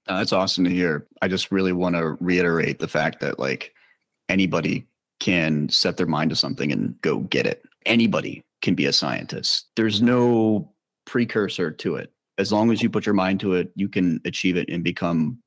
That's 0.05 0.33
awesome 0.33 0.65
to 0.65 0.69
hear. 0.69 1.07
I 1.21 1.27
just 1.27 1.51
really 1.51 1.73
want 1.73 1.95
to 1.95 2.17
reiterate 2.19 2.79
the 2.79 2.87
fact 2.87 3.19
that 3.21 3.39
like 3.39 3.73
anybody 4.29 4.87
can 5.19 5.69
set 5.69 5.97
their 5.97 6.05
mind 6.05 6.29
to 6.29 6.35
something 6.35 6.71
and 6.71 6.99
go 7.01 7.19
get 7.19 7.47
it. 7.47 7.63
Anybody 7.85 8.43
can 8.61 8.75
be 8.75 8.85
a 8.85 8.93
scientist. 8.93 9.67
There's 9.75 10.01
no 10.01 10.71
precursor 11.05 11.71
to 11.71 11.95
it. 11.95 12.11
As 12.37 12.51
long 12.51 12.71
as 12.71 12.81
you 12.81 12.89
put 12.89 13.05
your 13.05 13.15
mind 13.15 13.39
to 13.41 13.53
it, 13.53 13.71
you 13.75 13.87
can 13.87 14.21
achieve 14.25 14.57
it 14.57 14.69
and 14.69 14.83
become 14.83 15.41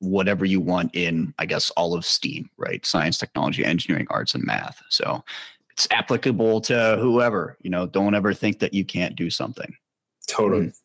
whatever 0.00 0.44
you 0.44 0.60
want 0.60 0.94
in, 0.94 1.32
I 1.38 1.46
guess, 1.46 1.70
all 1.70 1.94
of 1.94 2.04
STEAM, 2.04 2.50
right? 2.56 2.84
Science, 2.84 3.18
technology, 3.18 3.64
engineering, 3.64 4.06
arts, 4.10 4.34
and 4.34 4.44
math. 4.44 4.82
So 4.90 5.24
it's 5.70 5.88
applicable 5.90 6.60
to 6.62 6.98
whoever, 7.00 7.56
you 7.60 7.70
know, 7.70 7.86
don't 7.86 8.14
ever 8.14 8.34
think 8.34 8.58
that 8.60 8.74
you 8.74 8.84
can't 8.84 9.16
do 9.16 9.30
something. 9.30 9.74
Totally. 10.26 10.66
Mm-hmm. 10.66 10.78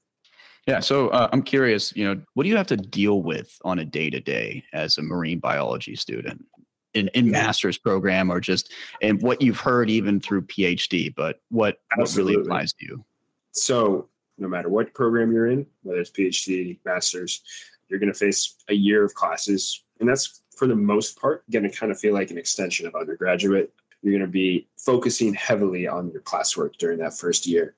Yeah. 0.68 0.80
So 0.80 1.10
uh, 1.10 1.30
I'm 1.32 1.42
curious, 1.42 1.96
you 1.96 2.06
know, 2.06 2.22
what 2.36 2.44
do 2.44 2.50
you 2.50 2.58
have 2.58 2.68
to 2.68 2.78
deal 2.78 3.24
with 3.24 3.58
on 3.64 3.80
a 3.80 3.86
day 3.86 4.10
to 4.10 4.20
day 4.20 4.64
as 4.72 4.98
a 4.98 5.02
marine 5.02 5.40
biology 5.40 5.96
student? 5.96 6.46
in, 6.94 7.08
in 7.10 7.30
master's 7.30 7.78
program 7.78 8.32
or 8.32 8.40
just 8.40 8.74
and 9.02 9.22
what 9.22 9.42
you've 9.42 9.60
heard 9.60 9.90
even 9.90 10.20
through 10.20 10.42
PhD, 10.44 11.14
but 11.14 11.40
what, 11.50 11.82
what 11.96 12.16
really 12.16 12.36
applies 12.36 12.74
to 12.74 12.86
you? 12.86 13.06
So 13.52 14.10
no 14.40 14.48
matter 14.48 14.70
what 14.70 14.94
program 14.94 15.32
you're 15.32 15.48
in, 15.48 15.66
whether 15.84 16.00
it's 16.00 16.12
PhD, 16.12 16.80
master's, 16.86 17.42
you're 17.88 18.00
going 18.00 18.12
to 18.12 18.18
face 18.18 18.56
a 18.70 18.74
year 18.74 19.04
of 19.04 19.14
classes. 19.14 19.84
And 20.00 20.08
that's 20.08 20.42
for 20.56 20.68
the 20.68 20.76
most 20.76 21.20
part 21.20 21.44
going 21.52 21.64
to 21.64 21.70
kind 21.70 21.92
of 21.92 22.00
feel 22.00 22.14
like 22.14 22.32
an 22.32 22.38
extension 22.38 22.88
of 22.88 22.96
undergraduate. 22.96 23.74
You're 24.02 24.14
going 24.14 24.26
to 24.26 24.32
be 24.32 24.68
focusing 24.78 25.34
heavily 25.34 25.88
on 25.88 26.12
your 26.12 26.22
classwork 26.22 26.78
during 26.78 27.00
that 27.00 27.18
first 27.18 27.46
year. 27.46 27.76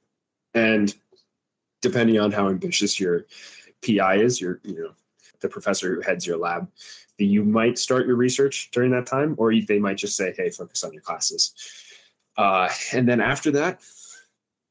And 0.53 0.93
depending 1.81 2.19
on 2.19 2.31
how 2.31 2.49
ambitious 2.49 2.99
your 2.99 3.25
PI 3.85 4.17
is, 4.17 4.39
your, 4.39 4.59
you 4.63 4.79
know, 4.79 4.91
the 5.39 5.49
professor 5.49 5.95
who 5.95 6.01
heads 6.01 6.27
your 6.27 6.37
lab, 6.37 6.67
you 7.17 7.43
might 7.43 7.77
start 7.77 8.07
your 8.07 8.15
research 8.15 8.69
during 8.71 8.91
that 8.91 9.05
time, 9.05 9.35
or 9.37 9.53
they 9.53 9.79
might 9.79 9.97
just 9.97 10.15
say, 10.15 10.33
hey, 10.35 10.49
focus 10.49 10.83
on 10.83 10.93
your 10.93 11.01
classes. 11.01 11.53
Uh, 12.37 12.69
and 12.93 13.07
then 13.07 13.21
after 13.21 13.51
that, 13.51 13.81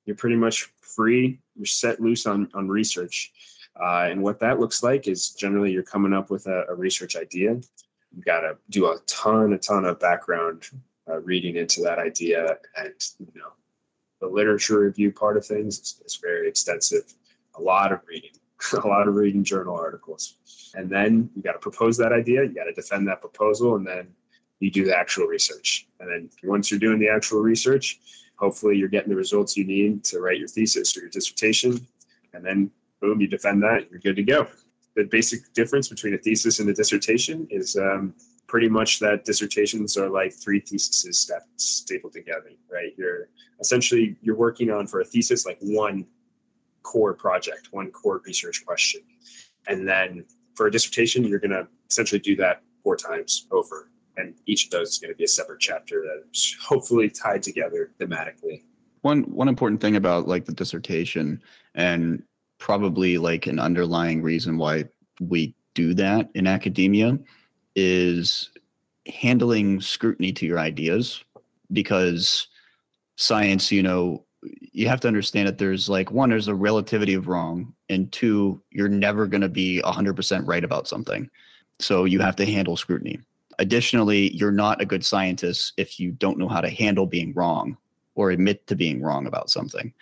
you're 0.05 0.17
pretty 0.17 0.37
much 0.37 0.73
free. 0.81 1.39
You're 1.61 1.67
set 1.67 2.01
loose 2.01 2.25
on, 2.25 2.49
on 2.55 2.69
research. 2.69 3.33
Uh, 3.79 4.09
and 4.11 4.23
what 4.23 4.41
that 4.41 4.59
looks 4.59 4.83
like 4.83 5.07
is 5.07 5.29
generally 5.33 5.71
you're 5.71 5.83
coming 5.83 6.15
up 6.15 6.31
with 6.31 6.47
a, 6.47 6.65
a 6.71 6.75
research 6.75 7.17
idea. 7.17 7.51
You've 7.51 8.25
got 8.25 8.41
to 8.41 8.57
do 8.71 8.87
a 8.87 8.97
ton, 9.07 9.53
a 9.53 9.59
ton 9.59 9.85
of 9.85 10.01
background 10.01 10.71
uh, 11.07 11.21
reading 11.21 11.57
into 11.57 11.83
that 11.83 11.99
idea. 11.99 12.57
And, 12.79 12.95
you 13.19 13.39
know, 13.39 13.53
the 14.23 14.27
literature 14.27 14.81
review 14.81 15.13
part 15.13 15.37
of 15.37 15.45
things 15.45 15.79
is, 15.79 16.03
is 16.07 16.17
very 16.17 16.49
extensive. 16.49 17.13
A 17.59 17.61
lot 17.61 17.93
of 17.93 18.01
reading, 18.09 18.33
a 18.83 18.89
lot 18.89 19.07
of 19.07 19.15
reading 19.15 19.45
journal 19.45 19.77
articles. 19.77 20.37
And 20.75 20.89
then 20.89 21.29
you 21.37 21.43
got 21.43 21.53
to 21.53 21.59
propose 21.59 21.99
that 21.99 22.13
idea, 22.13 22.45
you 22.45 22.55
got 22.55 22.65
to 22.65 22.73
defend 22.73 23.07
that 23.09 23.21
proposal, 23.21 23.77
and 23.77 23.87
then 23.87 24.09
you 24.61 24.71
do 24.71 24.87
the 24.87 24.97
actual 24.97 25.27
research. 25.27 25.89
And 26.01 26.11
then 26.11 26.31
once 26.43 26.71
you're 26.71 26.81
doing 26.81 26.99
the 26.99 27.11
actual 27.11 27.41
research, 27.41 28.01
hopefully 28.41 28.77
you're 28.77 28.89
getting 28.89 29.11
the 29.11 29.17
results 29.17 29.57
you 29.57 29.65
need 29.65 30.03
to 30.03 30.19
write 30.19 30.39
your 30.39 30.49
thesis 30.49 30.97
or 30.97 31.01
your 31.01 31.11
dissertation. 31.11 31.87
And 32.33 32.45
then 32.45 32.71
boom, 33.01 33.21
you 33.21 33.29
defend 33.29 33.63
that, 33.63 33.91
you're 33.91 34.01
good 34.01 34.17
to 34.17 34.23
go. 34.23 34.49
The 34.97 35.05
basic 35.05 35.53
difference 35.53 35.89
between 35.89 36.15
a 36.15 36.19
thesis 36.19 36.59
and 36.59 36.69
a 36.69 36.75
dissertation 36.75 37.47
is 37.51 37.77
um, 37.77 38.15
pretty 38.47 38.69
much 38.69 38.99
that 38.99 39.25
dissertations 39.25 39.97
are 39.97 40.09
like 40.09 40.33
three 40.33 40.61
theses 40.61 41.31
stapled 41.57 42.13
together, 42.13 42.51
right? 42.71 42.93
You're 42.97 43.29
essentially 43.61 44.17
you're 44.23 44.37
working 44.37 44.71
on 44.71 44.87
for 44.87 45.01
a 45.01 45.05
thesis 45.05 45.47
like 45.47 45.59
one 45.61 46.07
core 46.83 47.15
project, 47.15 47.69
one 47.71 47.91
core 47.91 48.23
research 48.25 48.65
question. 48.67 49.03
And 49.69 49.87
then 49.87 50.25
for 50.55 50.67
a 50.67 50.71
dissertation, 50.71 51.25
you're 51.25 51.39
going 51.39 51.51
to 51.53 51.69
essentially 51.91 52.19
do 52.19 52.35
that 52.37 52.63
four 52.83 52.97
times 52.97 53.47
over. 53.51 53.91
And 54.21 54.35
each 54.47 54.67
of 54.67 54.71
those 54.71 54.91
is 54.91 54.99
going 54.99 55.13
to 55.13 55.17
be 55.17 55.25
a 55.25 55.29
separate 55.29 55.61
chapter 55.61 56.05
that's 56.07 56.57
hopefully 56.63 57.09
tied 57.11 57.43
together 57.43 57.91
thematically. 57.99 58.63
One 59.03 59.23
one 59.23 59.49
important 59.49 59.81
thing 59.81 59.97
about 59.97 60.29
like 60.29 60.45
the 60.45 60.53
dissertation 60.53 61.43
and 61.75 62.23
probably 62.59 63.19
like 63.19 63.47
an 63.47 63.59
underlying 63.59 64.23
reason 64.23 64.59
why 64.59 64.85
we 65.21 65.55
do 65.75 65.95
that 65.95 66.29
in 66.35 66.47
academia 66.47 67.19
is 67.75 68.51
handling 69.07 69.81
scrutiny 69.81 70.33
to 70.33 70.47
your 70.47 70.59
ideas 70.59 71.25
because 71.73 72.49
science, 73.17 73.73
you 73.73 73.83
know, 73.83 74.25
you 74.73 74.89
have 74.89 75.01
to 75.01 75.09
understand 75.09 75.47
that 75.47 75.59
there's 75.59 75.89
like 75.89 76.11
one 76.11 76.31
there's 76.31 76.49
a 76.49 76.55
relativity 76.55 77.15
of 77.15 77.29
wrong 77.29 77.75
and 77.89 78.11
two 78.13 78.63
you're 78.71 78.89
never 78.89 79.27
going 79.27 79.41
to 79.43 79.49
be 79.49 79.83
100% 79.85 80.47
right 80.47 80.65
about 80.65 80.89
something 80.89 81.29
so 81.79 82.05
you 82.05 82.21
have 82.21 82.37
to 82.37 82.47
handle 82.47 82.77
scrutiny 82.77 83.21
additionally 83.61 84.35
you're 84.35 84.51
not 84.51 84.81
a 84.81 84.87
good 84.87 85.05
scientist 85.05 85.75
if 85.77 86.01
you 86.01 86.11
don't 86.11 86.39
know 86.39 86.49
how 86.49 86.61
to 86.61 86.71
handle 86.71 87.07
being 87.07 87.33
wrong 87.35 87.77
or 88.17 88.31
admit 88.31 88.67
to 88.67 88.75
being 88.75 89.01
wrong 89.01 89.27
about 89.27 89.51
something. 89.51 89.93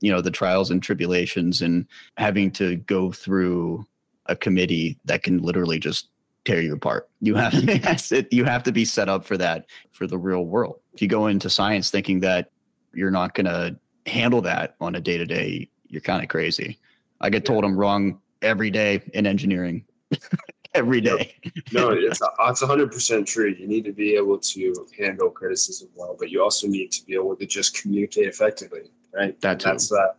You 0.00 0.12
know 0.12 0.20
the 0.20 0.30
trials 0.30 0.70
and 0.70 0.82
tribulations 0.82 1.62
and 1.62 1.86
having 2.18 2.50
to 2.52 2.76
go 2.76 3.10
through 3.10 3.86
a 4.26 4.36
committee 4.36 4.98
that 5.06 5.22
can 5.22 5.38
literally 5.38 5.78
just 5.78 6.10
tear 6.44 6.60
you 6.60 6.74
apart. 6.74 7.08
You 7.20 7.34
have 7.34 7.54
you 8.30 8.44
have 8.44 8.62
to 8.62 8.72
be 8.72 8.84
set 8.84 9.08
up 9.08 9.24
for 9.24 9.38
that 9.38 9.66
for 9.92 10.06
the 10.06 10.18
real 10.18 10.44
world. 10.44 10.80
If 10.92 11.00
you 11.00 11.08
go 11.08 11.26
into 11.26 11.48
science 11.48 11.90
thinking 11.90 12.20
that 12.20 12.50
you're 12.92 13.10
not 13.10 13.34
going 13.34 13.46
to 13.46 13.76
handle 14.06 14.42
that 14.42 14.76
on 14.80 14.94
a 14.94 15.00
day 15.00 15.16
to 15.16 15.24
day, 15.24 15.68
you're 15.88 16.02
kind 16.02 16.22
of 16.22 16.28
crazy. 16.28 16.78
I 17.22 17.30
get 17.30 17.46
told 17.46 17.64
I'm 17.64 17.76
wrong 17.76 18.20
every 18.42 18.70
day 18.70 19.00
in 19.14 19.26
engineering. 19.26 19.84
every 20.76 21.00
day. 21.00 21.34
no, 21.72 21.90
it's 21.90 22.20
it's 22.20 22.62
100% 22.62 23.26
true. 23.26 23.54
You 23.58 23.66
need 23.66 23.84
to 23.84 23.92
be 23.92 24.14
able 24.14 24.38
to 24.38 24.86
handle 24.98 25.30
criticism 25.30 25.88
well, 25.94 26.16
but 26.18 26.30
you 26.30 26.42
also 26.42 26.66
need 26.66 26.92
to 26.92 27.04
be 27.04 27.14
able 27.14 27.36
to 27.36 27.46
just 27.46 27.80
communicate 27.80 28.28
effectively, 28.28 28.90
right? 29.14 29.40
That 29.40 29.60
that's 29.60 29.92
uh, 29.92 30.12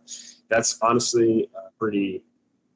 that's 0.48 0.78
honestly 0.82 1.48
uh, 1.56 1.68
pretty 1.78 2.22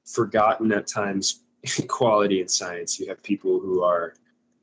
forgotten 0.07 0.72
at 0.72 0.87
times 0.87 1.43
quality 1.89 2.41
in 2.41 2.49
science. 2.49 2.99
You 2.99 3.09
have 3.09 3.22
people 3.22 3.61
who 3.61 3.83
are 3.83 4.14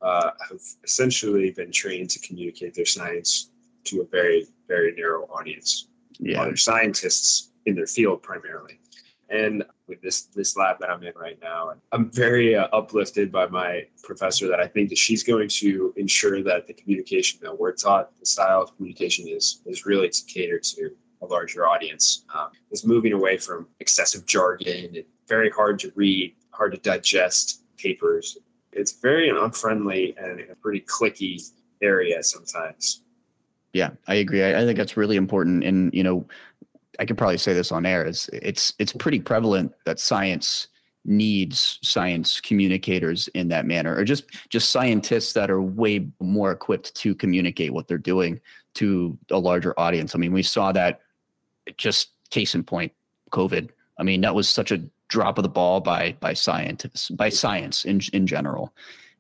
uh, 0.01 0.31
have 0.49 0.61
essentially 0.83 1.51
been 1.51 1.71
trained 1.71 2.09
to 2.11 2.19
communicate 2.19 2.73
their 2.73 2.85
science 2.85 3.51
to 3.85 4.01
a 4.01 4.05
very 4.05 4.47
very 4.67 4.93
narrow 4.95 5.23
audience 5.25 5.87
yeah. 6.19 6.41
other 6.41 6.55
scientists 6.55 7.51
in 7.65 7.75
their 7.75 7.87
field 7.87 8.21
primarily. 8.21 8.79
And 9.29 9.63
with 9.89 10.01
this 10.01 10.23
this 10.23 10.55
lab 10.55 10.79
that 10.79 10.89
I'm 10.89 11.03
in 11.03 11.13
right 11.15 11.37
now, 11.41 11.69
And 11.69 11.81
I'm 11.91 12.11
very 12.11 12.55
uh, 12.55 12.67
uplifted 12.71 13.31
by 13.31 13.47
my 13.47 13.85
professor 14.03 14.47
that 14.47 14.59
I 14.59 14.67
think 14.67 14.89
that 14.89 14.97
she's 14.97 15.23
going 15.23 15.49
to 15.49 15.93
ensure 15.97 16.41
that 16.43 16.67
the 16.67 16.73
communication 16.73 17.39
that 17.41 17.59
we're 17.59 17.73
taught, 17.73 18.17
the 18.19 18.25
style 18.25 18.61
of 18.61 18.75
communication 18.77 19.27
is 19.27 19.61
is 19.65 19.85
really 19.85 20.09
to 20.09 20.25
cater 20.25 20.59
to 20.59 20.91
a 21.21 21.25
larger 21.25 21.67
audience. 21.67 22.23
Um, 22.33 22.49
is 22.71 22.85
moving 22.85 23.13
away 23.13 23.37
from 23.37 23.67
excessive 23.79 24.25
jargon 24.25 24.95
and 24.95 25.03
very 25.27 25.49
hard 25.49 25.79
to 25.79 25.91
read, 25.95 26.35
hard 26.51 26.71
to 26.73 26.77
digest 26.77 27.63
papers. 27.77 28.37
It's 28.71 28.93
very 28.93 29.29
unfriendly 29.29 30.15
and 30.17 30.39
a 30.41 30.55
pretty 30.55 30.81
clicky 30.81 31.51
area 31.81 32.21
sometimes. 32.23 33.01
Yeah, 33.73 33.91
I 34.07 34.15
agree. 34.15 34.43
I, 34.43 34.61
I 34.61 34.65
think 34.65 34.77
that's 34.77 34.97
really 34.97 35.15
important. 35.15 35.63
And 35.63 35.93
you 35.93 36.03
know, 36.03 36.25
I 36.99 37.05
could 37.05 37.17
probably 37.17 37.37
say 37.37 37.53
this 37.53 37.71
on 37.71 37.85
air. 37.85 38.05
It's 38.05 38.29
it's 38.29 38.73
it's 38.77 38.93
pretty 38.93 39.19
prevalent 39.19 39.73
that 39.85 39.99
science 39.99 40.67
needs 41.05 41.79
science 41.81 42.41
communicators 42.41 43.29
in 43.29 43.47
that 43.47 43.65
manner, 43.65 43.95
or 43.95 44.03
just 44.03 44.25
just 44.49 44.71
scientists 44.71 45.33
that 45.33 45.49
are 45.49 45.61
way 45.61 46.07
more 46.19 46.51
equipped 46.51 46.93
to 46.95 47.15
communicate 47.15 47.73
what 47.73 47.87
they're 47.87 47.97
doing 47.97 48.39
to 48.75 49.17
a 49.31 49.39
larger 49.39 49.79
audience. 49.79 50.13
I 50.13 50.19
mean, 50.19 50.33
we 50.33 50.43
saw 50.43 50.71
that 50.73 51.01
just 51.77 52.11
case 52.29 52.53
in 52.53 52.63
point, 52.63 52.91
COVID. 53.31 53.69
I 53.97 54.03
mean, 54.03 54.21
that 54.21 54.35
was 54.35 54.49
such 54.49 54.71
a 54.71 54.81
drop 55.07 55.37
of 55.37 55.43
the 55.43 55.49
ball 55.49 55.79
by 55.79 56.15
by 56.19 56.33
scientists, 56.33 57.09
by 57.09 57.29
science 57.29 57.85
in 57.85 58.01
in 58.11 58.27
general, 58.27 58.73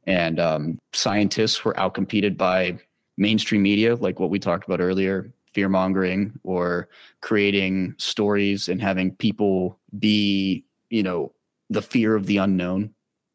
and 0.05 0.39
um, 0.39 0.79
scientists 0.91 1.63
were 1.63 1.73
outcompeted 1.75 2.35
by 2.35 2.77
mainstream 3.17 3.61
media, 3.61 3.95
like 3.95 4.19
what 4.19 4.29
we 4.29 4.39
talked 4.39 4.65
about 4.65 4.79
earlier, 4.81 5.31
fear 5.59 5.67
mongering 5.67 6.39
or 6.43 6.87
creating 7.19 7.93
stories 7.97 8.69
and 8.69 8.81
having 8.81 9.13
people 9.15 9.77
be, 9.99 10.63
you 10.89 11.03
know, 11.03 11.33
the 11.69 11.81
fear 11.81 12.15
of 12.15 12.27
the 12.27 12.37
unknown. 12.37 12.93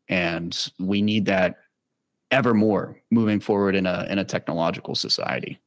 And 0.09 0.56
we 0.78 1.02
need 1.02 1.26
that 1.26 1.56
ever 2.30 2.55
more 2.55 2.98
moving 3.10 3.40
forward 3.40 3.74
in 3.74 3.84
a 3.84 4.06
in 4.09 4.18
a 4.18 4.24
technological 4.24 4.94
society. 4.94 5.60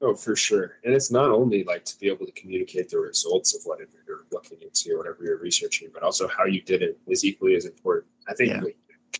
Oh, 0.00 0.16
for 0.16 0.34
sure. 0.34 0.72
And 0.84 0.92
it's 0.92 1.12
not 1.12 1.30
only 1.30 1.62
like 1.62 1.84
to 1.84 1.98
be 2.00 2.08
able 2.08 2.26
to 2.26 2.32
communicate 2.32 2.88
the 2.88 2.98
results 2.98 3.54
of 3.54 3.62
whatever 3.64 4.02
you're 4.04 4.26
looking 4.32 4.58
into, 4.60 4.94
or 4.94 4.98
whatever 4.98 5.22
you're 5.22 5.38
researching, 5.38 5.90
but 5.94 6.02
also 6.02 6.26
how 6.26 6.46
you 6.46 6.62
did 6.62 6.82
it 6.82 6.98
is 7.06 7.24
equally 7.24 7.54
as 7.54 7.64
important. 7.64 8.10
I 8.28 8.34
think 8.34 8.50
yeah. 8.50 8.62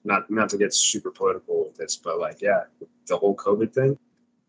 not 0.03 0.29
not 0.29 0.49
to 0.49 0.59
get 0.59 0.75
super 0.75 1.13
political 1.13 1.67
with 1.67 1.77
this, 1.77 1.95
but 1.95 2.19
like, 2.19 2.43
yeah, 2.43 2.65
the 3.07 3.17
whole 3.17 3.37
COVID 3.37 3.73
thing, 3.73 3.97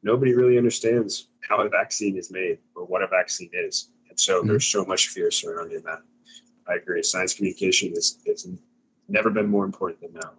nobody 0.04 0.34
really 0.34 0.58
understands 0.58 1.30
how 1.48 1.62
a 1.62 1.70
vaccine 1.70 2.18
is 2.18 2.32
made 2.32 2.60
or 2.76 2.86
what 2.86 3.02
a 3.02 3.08
vaccine 3.08 3.50
is. 3.54 3.90
And 4.10 4.20
so 4.20 4.40
mm-hmm. 4.40 4.50
there's 4.50 4.68
so 4.68 4.86
much 4.86 5.08
fear 5.08 5.32
surrounding 5.32 5.82
that. 5.84 6.00
I 6.68 6.76
agree. 6.76 7.04
Science 7.04 7.34
communication 7.34 7.92
is, 7.94 8.20
is 8.26 8.48
never 9.10 9.30
been 9.30 9.50
more 9.50 9.66
important 9.66 10.02
than 10.02 10.14
now. 10.14 10.32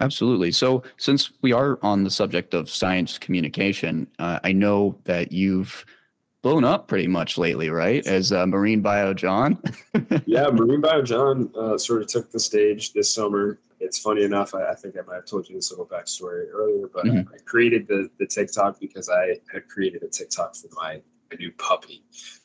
Absolutely. 0.00 0.52
So, 0.52 0.84
since 0.96 1.32
we 1.42 1.52
are 1.52 1.78
on 1.82 2.04
the 2.04 2.10
subject 2.10 2.54
of 2.54 2.70
science 2.70 3.18
communication, 3.18 4.06
uh, 4.20 4.38
I 4.44 4.52
know 4.52 4.96
that 5.04 5.32
you've 5.32 5.84
blown 6.42 6.62
up 6.62 6.86
pretty 6.86 7.08
much 7.08 7.36
lately, 7.36 7.68
right? 7.68 8.06
As 8.06 8.32
uh, 8.32 8.46
Marine 8.46 8.80
Bio 8.80 9.12
John. 9.12 9.60
yeah, 10.26 10.48
Marine 10.50 10.80
Bio 10.80 11.02
John 11.02 11.50
uh, 11.58 11.76
sort 11.76 12.02
of 12.02 12.08
took 12.08 12.30
the 12.30 12.38
stage 12.38 12.92
this 12.92 13.12
summer. 13.12 13.58
It's 13.80 13.98
funny 13.98 14.24
enough. 14.24 14.54
I, 14.54 14.70
I, 14.70 14.74
think 14.74 14.96
I 14.96 15.06
might 15.06 15.16
have 15.16 15.26
told 15.26 15.48
you 15.48 15.54
this 15.54 15.70
little 15.70 15.86
backstory 15.86 16.46
earlier, 16.52 16.88
but 16.92 17.04
mm-hmm. 17.04 17.32
I 17.32 17.38
created 17.44 17.86
the 17.86 18.10
the 18.18 18.26
TikTok 18.26 18.80
because 18.80 19.08
I 19.08 19.38
had 19.52 19.68
created 19.68 20.02
a 20.02 20.08
TikTok 20.08 20.56
for 20.56 20.68
my, 20.74 21.00
my 21.30 21.36
new 21.38 21.52
puppy. 21.52 22.04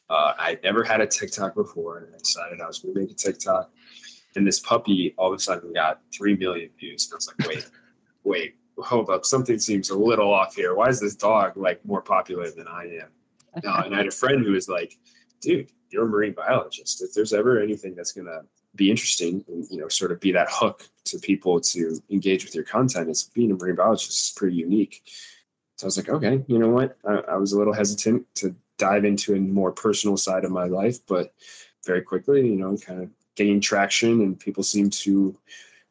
Uh, 0.10 0.34
I 0.38 0.60
never 0.64 0.84
had 0.84 1.01
a 1.01 1.07
TikTok 1.07 1.55
before, 1.55 1.97
and 1.97 2.14
I 2.14 2.18
decided 2.18 2.61
I 2.61 2.68
was 2.68 2.80
going 2.80 2.93
to 2.93 3.01
make 3.01 3.11
a 3.11 3.15
TikTok 3.15 3.72
and 4.35 4.47
this 4.47 4.60
puppy 4.60 5.14
all 5.18 5.31
of 5.31 5.38
a 5.38 5.39
sudden 5.39 5.73
got 5.73 6.01
3 6.14 6.38
million 6.38 6.69
views. 6.80 7.05
And 7.05 7.14
I 7.14 7.15
was 7.18 7.27
like, 7.27 7.47
wait, 7.47 7.72
wait, 8.23 8.55
hold 8.77 9.10
up. 9.10 9.26
Something 9.26 9.60
seems 9.60 9.89
a 9.89 9.97
little 9.97 10.34
off 10.34 10.55
here. 10.55 10.76
Why 10.76 10.88
is 10.88 10.99
this 10.99 11.15
dog 11.15 11.57
like 11.57 11.84
more 11.85 12.01
popular 12.01 12.49
than 12.51 12.68
I 12.68 12.84
am? 13.01 13.07
Uh, 13.55 13.84
and 13.85 13.93
I 13.93 13.97
had 13.97 14.07
a 14.07 14.11
friend 14.11 14.43
who 14.43 14.53
was 14.53 14.68
like, 14.68 14.97
dude, 15.39 15.69
you're 15.91 16.05
a 16.05 16.10
marine 16.10 16.34
biologist. 16.34 17.03
If 17.03 17.14
there's 17.14 17.34
ever 17.34 17.61
anything 17.61 17.93
that's 17.93 18.11
going 18.11 18.26
to 18.26 18.41
be 18.75 18.89
interesting 18.89 19.43
and, 19.47 19.67
you 19.69 19.77
know, 19.77 19.87
sort 19.87 20.11
of 20.11 20.19
be 20.19 20.31
that 20.31 20.47
hook 20.49 20.87
to 21.05 21.19
people 21.19 21.59
to 21.59 22.01
engage 22.09 22.43
with 22.43 22.55
your 22.55 22.63
content, 22.63 23.09
it's 23.09 23.23
being 23.23 23.51
a 23.51 23.55
marine 23.55 23.75
biologist 23.75 24.29
is 24.29 24.33
pretty 24.35 24.55
unique. 24.55 25.03
So 25.77 25.85
I 25.85 25.87
was 25.87 25.97
like, 25.97 26.09
okay, 26.09 26.43
you 26.47 26.59
know 26.59 26.69
what? 26.69 26.97
I, 27.05 27.33
I 27.33 27.35
was 27.37 27.51
a 27.51 27.57
little 27.57 27.73
hesitant 27.73 28.25
to 28.35 28.55
dive 28.77 29.05
into 29.05 29.35
a 29.35 29.39
more 29.39 29.71
personal 29.71 30.17
side 30.17 30.45
of 30.45 30.51
my 30.51 30.65
life, 30.65 30.99
but 31.07 31.33
very 31.85 32.01
quickly, 32.01 32.47
you 32.47 32.55
know, 32.55 32.77
kind 32.77 33.01
of 33.03 33.09
gaining 33.35 33.61
traction 33.61 34.21
and 34.21 34.39
people 34.39 34.63
seem 34.63 34.89
to 34.89 35.37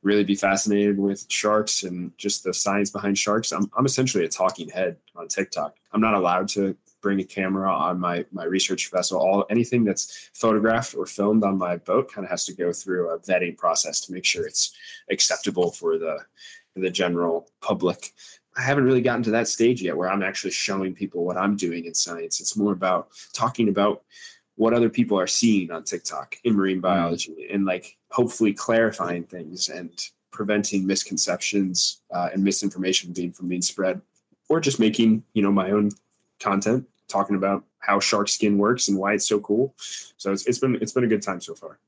really 0.02 0.24
be 0.24 0.34
fascinated 0.34 0.98
with 0.98 1.24
sharks 1.28 1.84
and 1.84 2.16
just 2.18 2.42
the 2.42 2.52
science 2.52 2.90
behind 2.90 3.16
sharks. 3.16 3.52
I'm, 3.52 3.70
I'm 3.76 3.86
essentially 3.86 4.24
a 4.24 4.28
talking 4.28 4.68
head 4.68 4.96
on 5.14 5.28
TikTok. 5.28 5.76
I'm 5.92 6.00
not 6.00 6.14
allowed 6.14 6.48
to 6.50 6.76
bring 7.03 7.20
a 7.20 7.24
camera 7.24 7.70
on 7.70 8.01
my 8.01 8.24
my 8.33 8.45
research 8.45 8.91
vessel. 8.91 9.20
All 9.20 9.45
anything 9.51 9.85
that's 9.85 10.31
photographed 10.33 10.95
or 10.95 11.05
filmed 11.05 11.45
on 11.45 11.59
my 11.59 11.77
boat 11.77 12.11
kind 12.11 12.24
of 12.24 12.31
has 12.31 12.47
to 12.47 12.55
go 12.55 12.73
through 12.73 13.11
a 13.11 13.19
vetting 13.19 13.59
process 13.59 14.01
to 14.03 14.12
make 14.12 14.24
sure 14.24 14.47
it's 14.47 14.74
acceptable 15.11 15.73
for 15.73 15.99
the 15.99 16.19
the 16.74 16.91
general 16.91 17.51
public. 17.61 18.12
I 18.57 18.62
haven't 18.62 18.85
really 18.85 19.01
gotten 19.01 19.23
to 19.24 19.31
that 19.33 19.49
stage 19.49 19.83
yet 19.83 19.97
where 19.97 20.11
I'm 20.11 20.23
actually 20.23 20.51
showing 20.51 20.95
people 20.95 21.24
what 21.24 21.37
I'm 21.37 21.57
doing 21.57 21.87
in 21.87 21.95
science. 21.95 22.41
It's 22.41 22.57
more 22.57 22.73
about 22.73 23.09
talking 23.33 23.69
about 23.69 24.03
what 24.57 24.74
other 24.74 24.91
people 24.91 25.19
are 25.19 25.27
seeing 25.27 25.70
on 25.70 25.85
TikTok 25.85 26.37
in 26.45 26.55
marine 26.55 26.79
mm. 26.79 26.83
biology 26.83 27.49
and 27.51 27.65
like 27.65 27.97
hopefully 28.11 28.53
clarifying 28.53 29.24
things 29.24 29.69
and 29.69 29.91
preventing 30.31 30.87
misconceptions 30.87 32.03
uh, 32.12 32.29
and 32.33 32.43
misinformation 32.43 33.12
being 33.12 33.33
from 33.33 33.49
being 33.49 33.62
spread 33.62 34.01
or 34.49 34.61
just 34.61 34.79
making 34.79 35.23
you 35.35 35.43
know 35.43 35.53
my 35.53 35.70
own 35.70 35.91
content 36.41 36.87
talking 37.12 37.36
about 37.36 37.64
how 37.78 38.01
shark 38.01 38.28
skin 38.28 38.59
works 38.59 38.89
and 38.89 38.98
why 38.98 39.12
it's 39.12 39.28
so 39.28 39.39
cool 39.40 39.74
so 40.16 40.32
it's, 40.32 40.47
it's 40.47 40.59
been 40.59 40.76
it's 40.76 40.93
been 40.93 41.05
a 41.05 41.09
good 41.09 41.22
time 41.22 41.40
so 41.40 41.55
far 41.55 41.78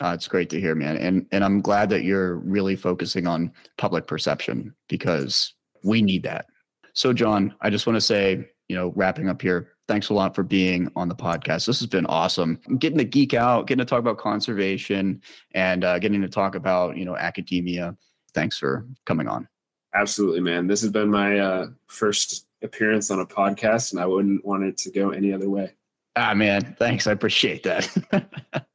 uh, 0.00 0.12
it's 0.14 0.28
great 0.28 0.50
to 0.50 0.60
hear 0.60 0.74
man 0.74 0.96
and 0.96 1.26
and 1.32 1.44
i'm 1.44 1.60
glad 1.60 1.88
that 1.88 2.04
you're 2.04 2.36
really 2.36 2.76
focusing 2.76 3.26
on 3.26 3.52
public 3.76 4.06
perception 4.06 4.74
because 4.88 5.54
we 5.84 6.02
need 6.02 6.22
that 6.22 6.46
so 6.92 7.12
john 7.12 7.54
i 7.60 7.70
just 7.70 7.86
want 7.86 7.96
to 7.96 8.00
say 8.00 8.48
you 8.68 8.76
know 8.76 8.92
wrapping 8.96 9.28
up 9.28 9.40
here 9.40 9.72
thanks 9.88 10.10
a 10.10 10.14
lot 10.14 10.34
for 10.34 10.42
being 10.42 10.88
on 10.94 11.08
the 11.08 11.14
podcast. 11.14 11.66
This 11.66 11.80
has 11.80 11.86
been 11.86 12.06
awesome. 12.06 12.60
getting 12.78 12.98
to 12.98 13.04
geek 13.04 13.34
out, 13.34 13.66
getting 13.66 13.84
to 13.84 13.88
talk 13.88 13.98
about 13.98 14.18
conservation, 14.18 15.22
and 15.54 15.82
uh, 15.82 15.98
getting 15.98 16.20
to 16.20 16.28
talk 16.28 16.54
about 16.54 16.96
you 16.96 17.04
know 17.04 17.16
academia. 17.16 17.96
Thanks 18.34 18.58
for 18.58 18.86
coming 19.06 19.26
on. 19.26 19.48
Absolutely, 19.94 20.40
man. 20.40 20.66
This 20.66 20.82
has 20.82 20.90
been 20.90 21.10
my 21.10 21.38
uh, 21.38 21.66
first 21.88 22.46
appearance 22.62 23.10
on 23.10 23.20
a 23.20 23.26
podcast, 23.26 23.92
and 23.92 24.00
I 24.00 24.06
wouldn't 24.06 24.44
want 24.44 24.64
it 24.64 24.76
to 24.78 24.90
go 24.90 25.10
any 25.10 25.32
other 25.32 25.48
way. 25.48 25.72
Ah, 26.16 26.34
man, 26.34 26.76
thanks. 26.78 27.06
I 27.06 27.12
appreciate 27.12 27.62
that. 27.62 28.30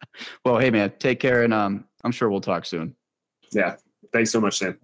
well, 0.46 0.58
hey, 0.58 0.70
man, 0.70 0.94
take 1.00 1.20
care, 1.20 1.44
and 1.44 1.54
um, 1.54 1.86
I'm 2.04 2.12
sure 2.12 2.30
we'll 2.30 2.42
talk 2.42 2.66
soon. 2.66 2.96
Yeah, 3.52 3.76
thanks 4.12 4.32
so 4.32 4.40
much, 4.40 4.58
Sam. 4.58 4.80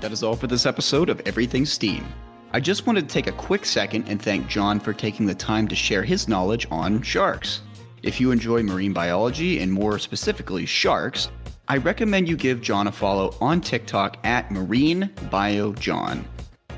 That 0.00 0.12
is 0.12 0.22
all 0.22 0.36
for 0.36 0.46
this 0.46 0.66
episode 0.66 1.08
of 1.08 1.20
Everything 1.26 1.64
Steam. 1.64 2.06
I 2.52 2.60
just 2.60 2.86
wanted 2.86 3.08
to 3.08 3.12
take 3.12 3.26
a 3.26 3.32
quick 3.32 3.64
second 3.64 4.08
and 4.08 4.22
thank 4.22 4.46
John 4.48 4.78
for 4.78 4.92
taking 4.92 5.26
the 5.26 5.34
time 5.34 5.66
to 5.68 5.74
share 5.74 6.04
his 6.04 6.28
knowledge 6.28 6.66
on 6.70 7.02
sharks. 7.02 7.62
If 8.02 8.20
you 8.20 8.30
enjoy 8.30 8.62
marine 8.62 8.92
biology 8.92 9.60
and 9.60 9.72
more 9.72 9.98
specifically 9.98 10.66
sharks, 10.66 11.30
I 11.66 11.78
recommend 11.78 12.28
you 12.28 12.36
give 12.36 12.60
John 12.60 12.86
a 12.86 12.92
follow 12.92 13.34
on 13.40 13.60
TikTok 13.60 14.18
at 14.24 14.50
MarineBioJohn. 14.50 16.24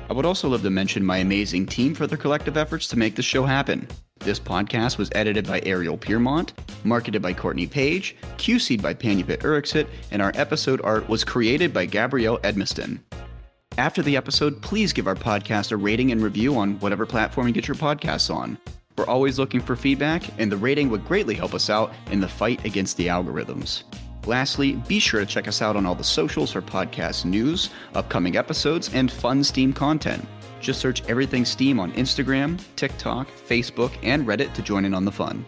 I 0.09 0.13
would 0.13 0.25
also 0.25 0.47
love 0.47 0.61
to 0.63 0.69
mention 0.69 1.05
my 1.05 1.17
amazing 1.17 1.65
team 1.65 1.93
for 1.93 2.07
their 2.07 2.17
collective 2.17 2.55
efforts 2.55 2.87
to 2.89 2.97
make 2.97 3.15
this 3.15 3.25
show 3.25 3.43
happen. 3.43 3.87
This 4.19 4.39
podcast 4.39 4.97
was 4.97 5.09
edited 5.13 5.45
by 5.45 5.61
Ariel 5.65 5.97
Piermont, 5.97 6.53
marketed 6.85 7.21
by 7.21 7.33
Courtney 7.33 7.67
Page, 7.67 8.15
QC'd 8.37 8.81
by 8.81 8.93
Panupit 8.93 9.39
Urixit, 9.39 9.87
and 10.11 10.21
our 10.21 10.31
episode 10.35 10.81
art 10.83 11.07
was 11.09 11.23
created 11.23 11.73
by 11.73 11.85
Gabrielle 11.85 12.39
Edmiston. 12.39 12.99
After 13.77 14.01
the 14.01 14.17
episode, 14.17 14.61
please 14.61 14.93
give 14.93 15.07
our 15.07 15.15
podcast 15.15 15.71
a 15.71 15.77
rating 15.77 16.11
and 16.11 16.21
review 16.21 16.57
on 16.57 16.79
whatever 16.79 17.05
platform 17.05 17.47
you 17.47 17.53
get 17.53 17.67
your 17.67 17.75
podcasts 17.75 18.33
on. 18.33 18.57
We're 18.97 19.05
always 19.05 19.37
looking 19.37 19.61
for 19.61 19.75
feedback, 19.75 20.23
and 20.39 20.51
the 20.51 20.57
rating 20.57 20.89
would 20.89 21.05
greatly 21.05 21.35
help 21.35 21.53
us 21.53 21.69
out 21.69 21.93
in 22.11 22.19
the 22.19 22.27
fight 22.27 22.65
against 22.65 22.97
the 22.97 23.07
algorithms. 23.07 23.83
Lastly, 24.27 24.73
be 24.73 24.99
sure 24.99 25.21
to 25.21 25.25
check 25.25 25.47
us 25.47 25.61
out 25.61 25.77
on 25.77 25.85
all 25.85 25.95
the 25.95 26.03
socials 26.03 26.51
for 26.51 26.61
podcast 26.61 27.23
news, 27.23 27.69
upcoming 27.95 28.35
episodes, 28.35 28.93
and 28.93 29.09
fun 29.09 29.41
Steam 29.41 29.71
content. 29.71 30.27
Just 30.59 30.81
search 30.81 31.01
Everything 31.07 31.45
Steam 31.45 31.79
on 31.79 31.93
Instagram, 31.93 32.59
TikTok, 32.75 33.29
Facebook, 33.29 33.93
and 34.03 34.27
Reddit 34.27 34.53
to 34.55 34.61
join 34.61 34.83
in 34.83 34.93
on 34.93 35.05
the 35.05 35.11
fun. 35.11 35.45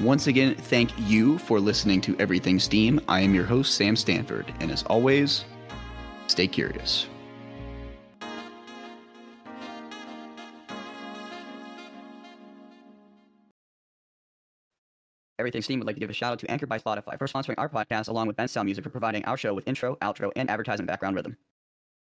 Once 0.00 0.26
again, 0.26 0.54
thank 0.54 0.90
you 0.98 1.38
for 1.38 1.58
listening 1.58 2.02
to 2.02 2.14
Everything 2.18 2.58
Steam. 2.58 3.00
I 3.08 3.20
am 3.20 3.34
your 3.34 3.44
host, 3.44 3.76
Sam 3.76 3.96
Stanford, 3.96 4.52
and 4.60 4.70
as 4.70 4.82
always, 4.84 5.46
stay 6.26 6.46
curious. 6.46 7.06
Everything 15.42 15.60
Steam 15.60 15.80
would 15.80 15.88
like 15.88 15.96
to 15.96 16.00
give 16.00 16.08
a 16.08 16.12
shout 16.12 16.30
out 16.30 16.38
to 16.38 16.48
Anchor 16.48 16.68
by 16.68 16.78
Spotify 16.78 17.18
for 17.18 17.26
sponsoring 17.26 17.56
our 17.58 17.68
podcast, 17.68 18.06
along 18.06 18.28
with 18.28 18.36
Bensound 18.36 18.66
Music 18.66 18.84
for 18.84 18.90
providing 18.90 19.24
our 19.24 19.36
show 19.36 19.52
with 19.54 19.66
intro, 19.66 19.96
outro, 19.96 20.30
and 20.36 20.48
advertising 20.48 20.86
background 20.86 21.16
rhythm. 21.16 21.36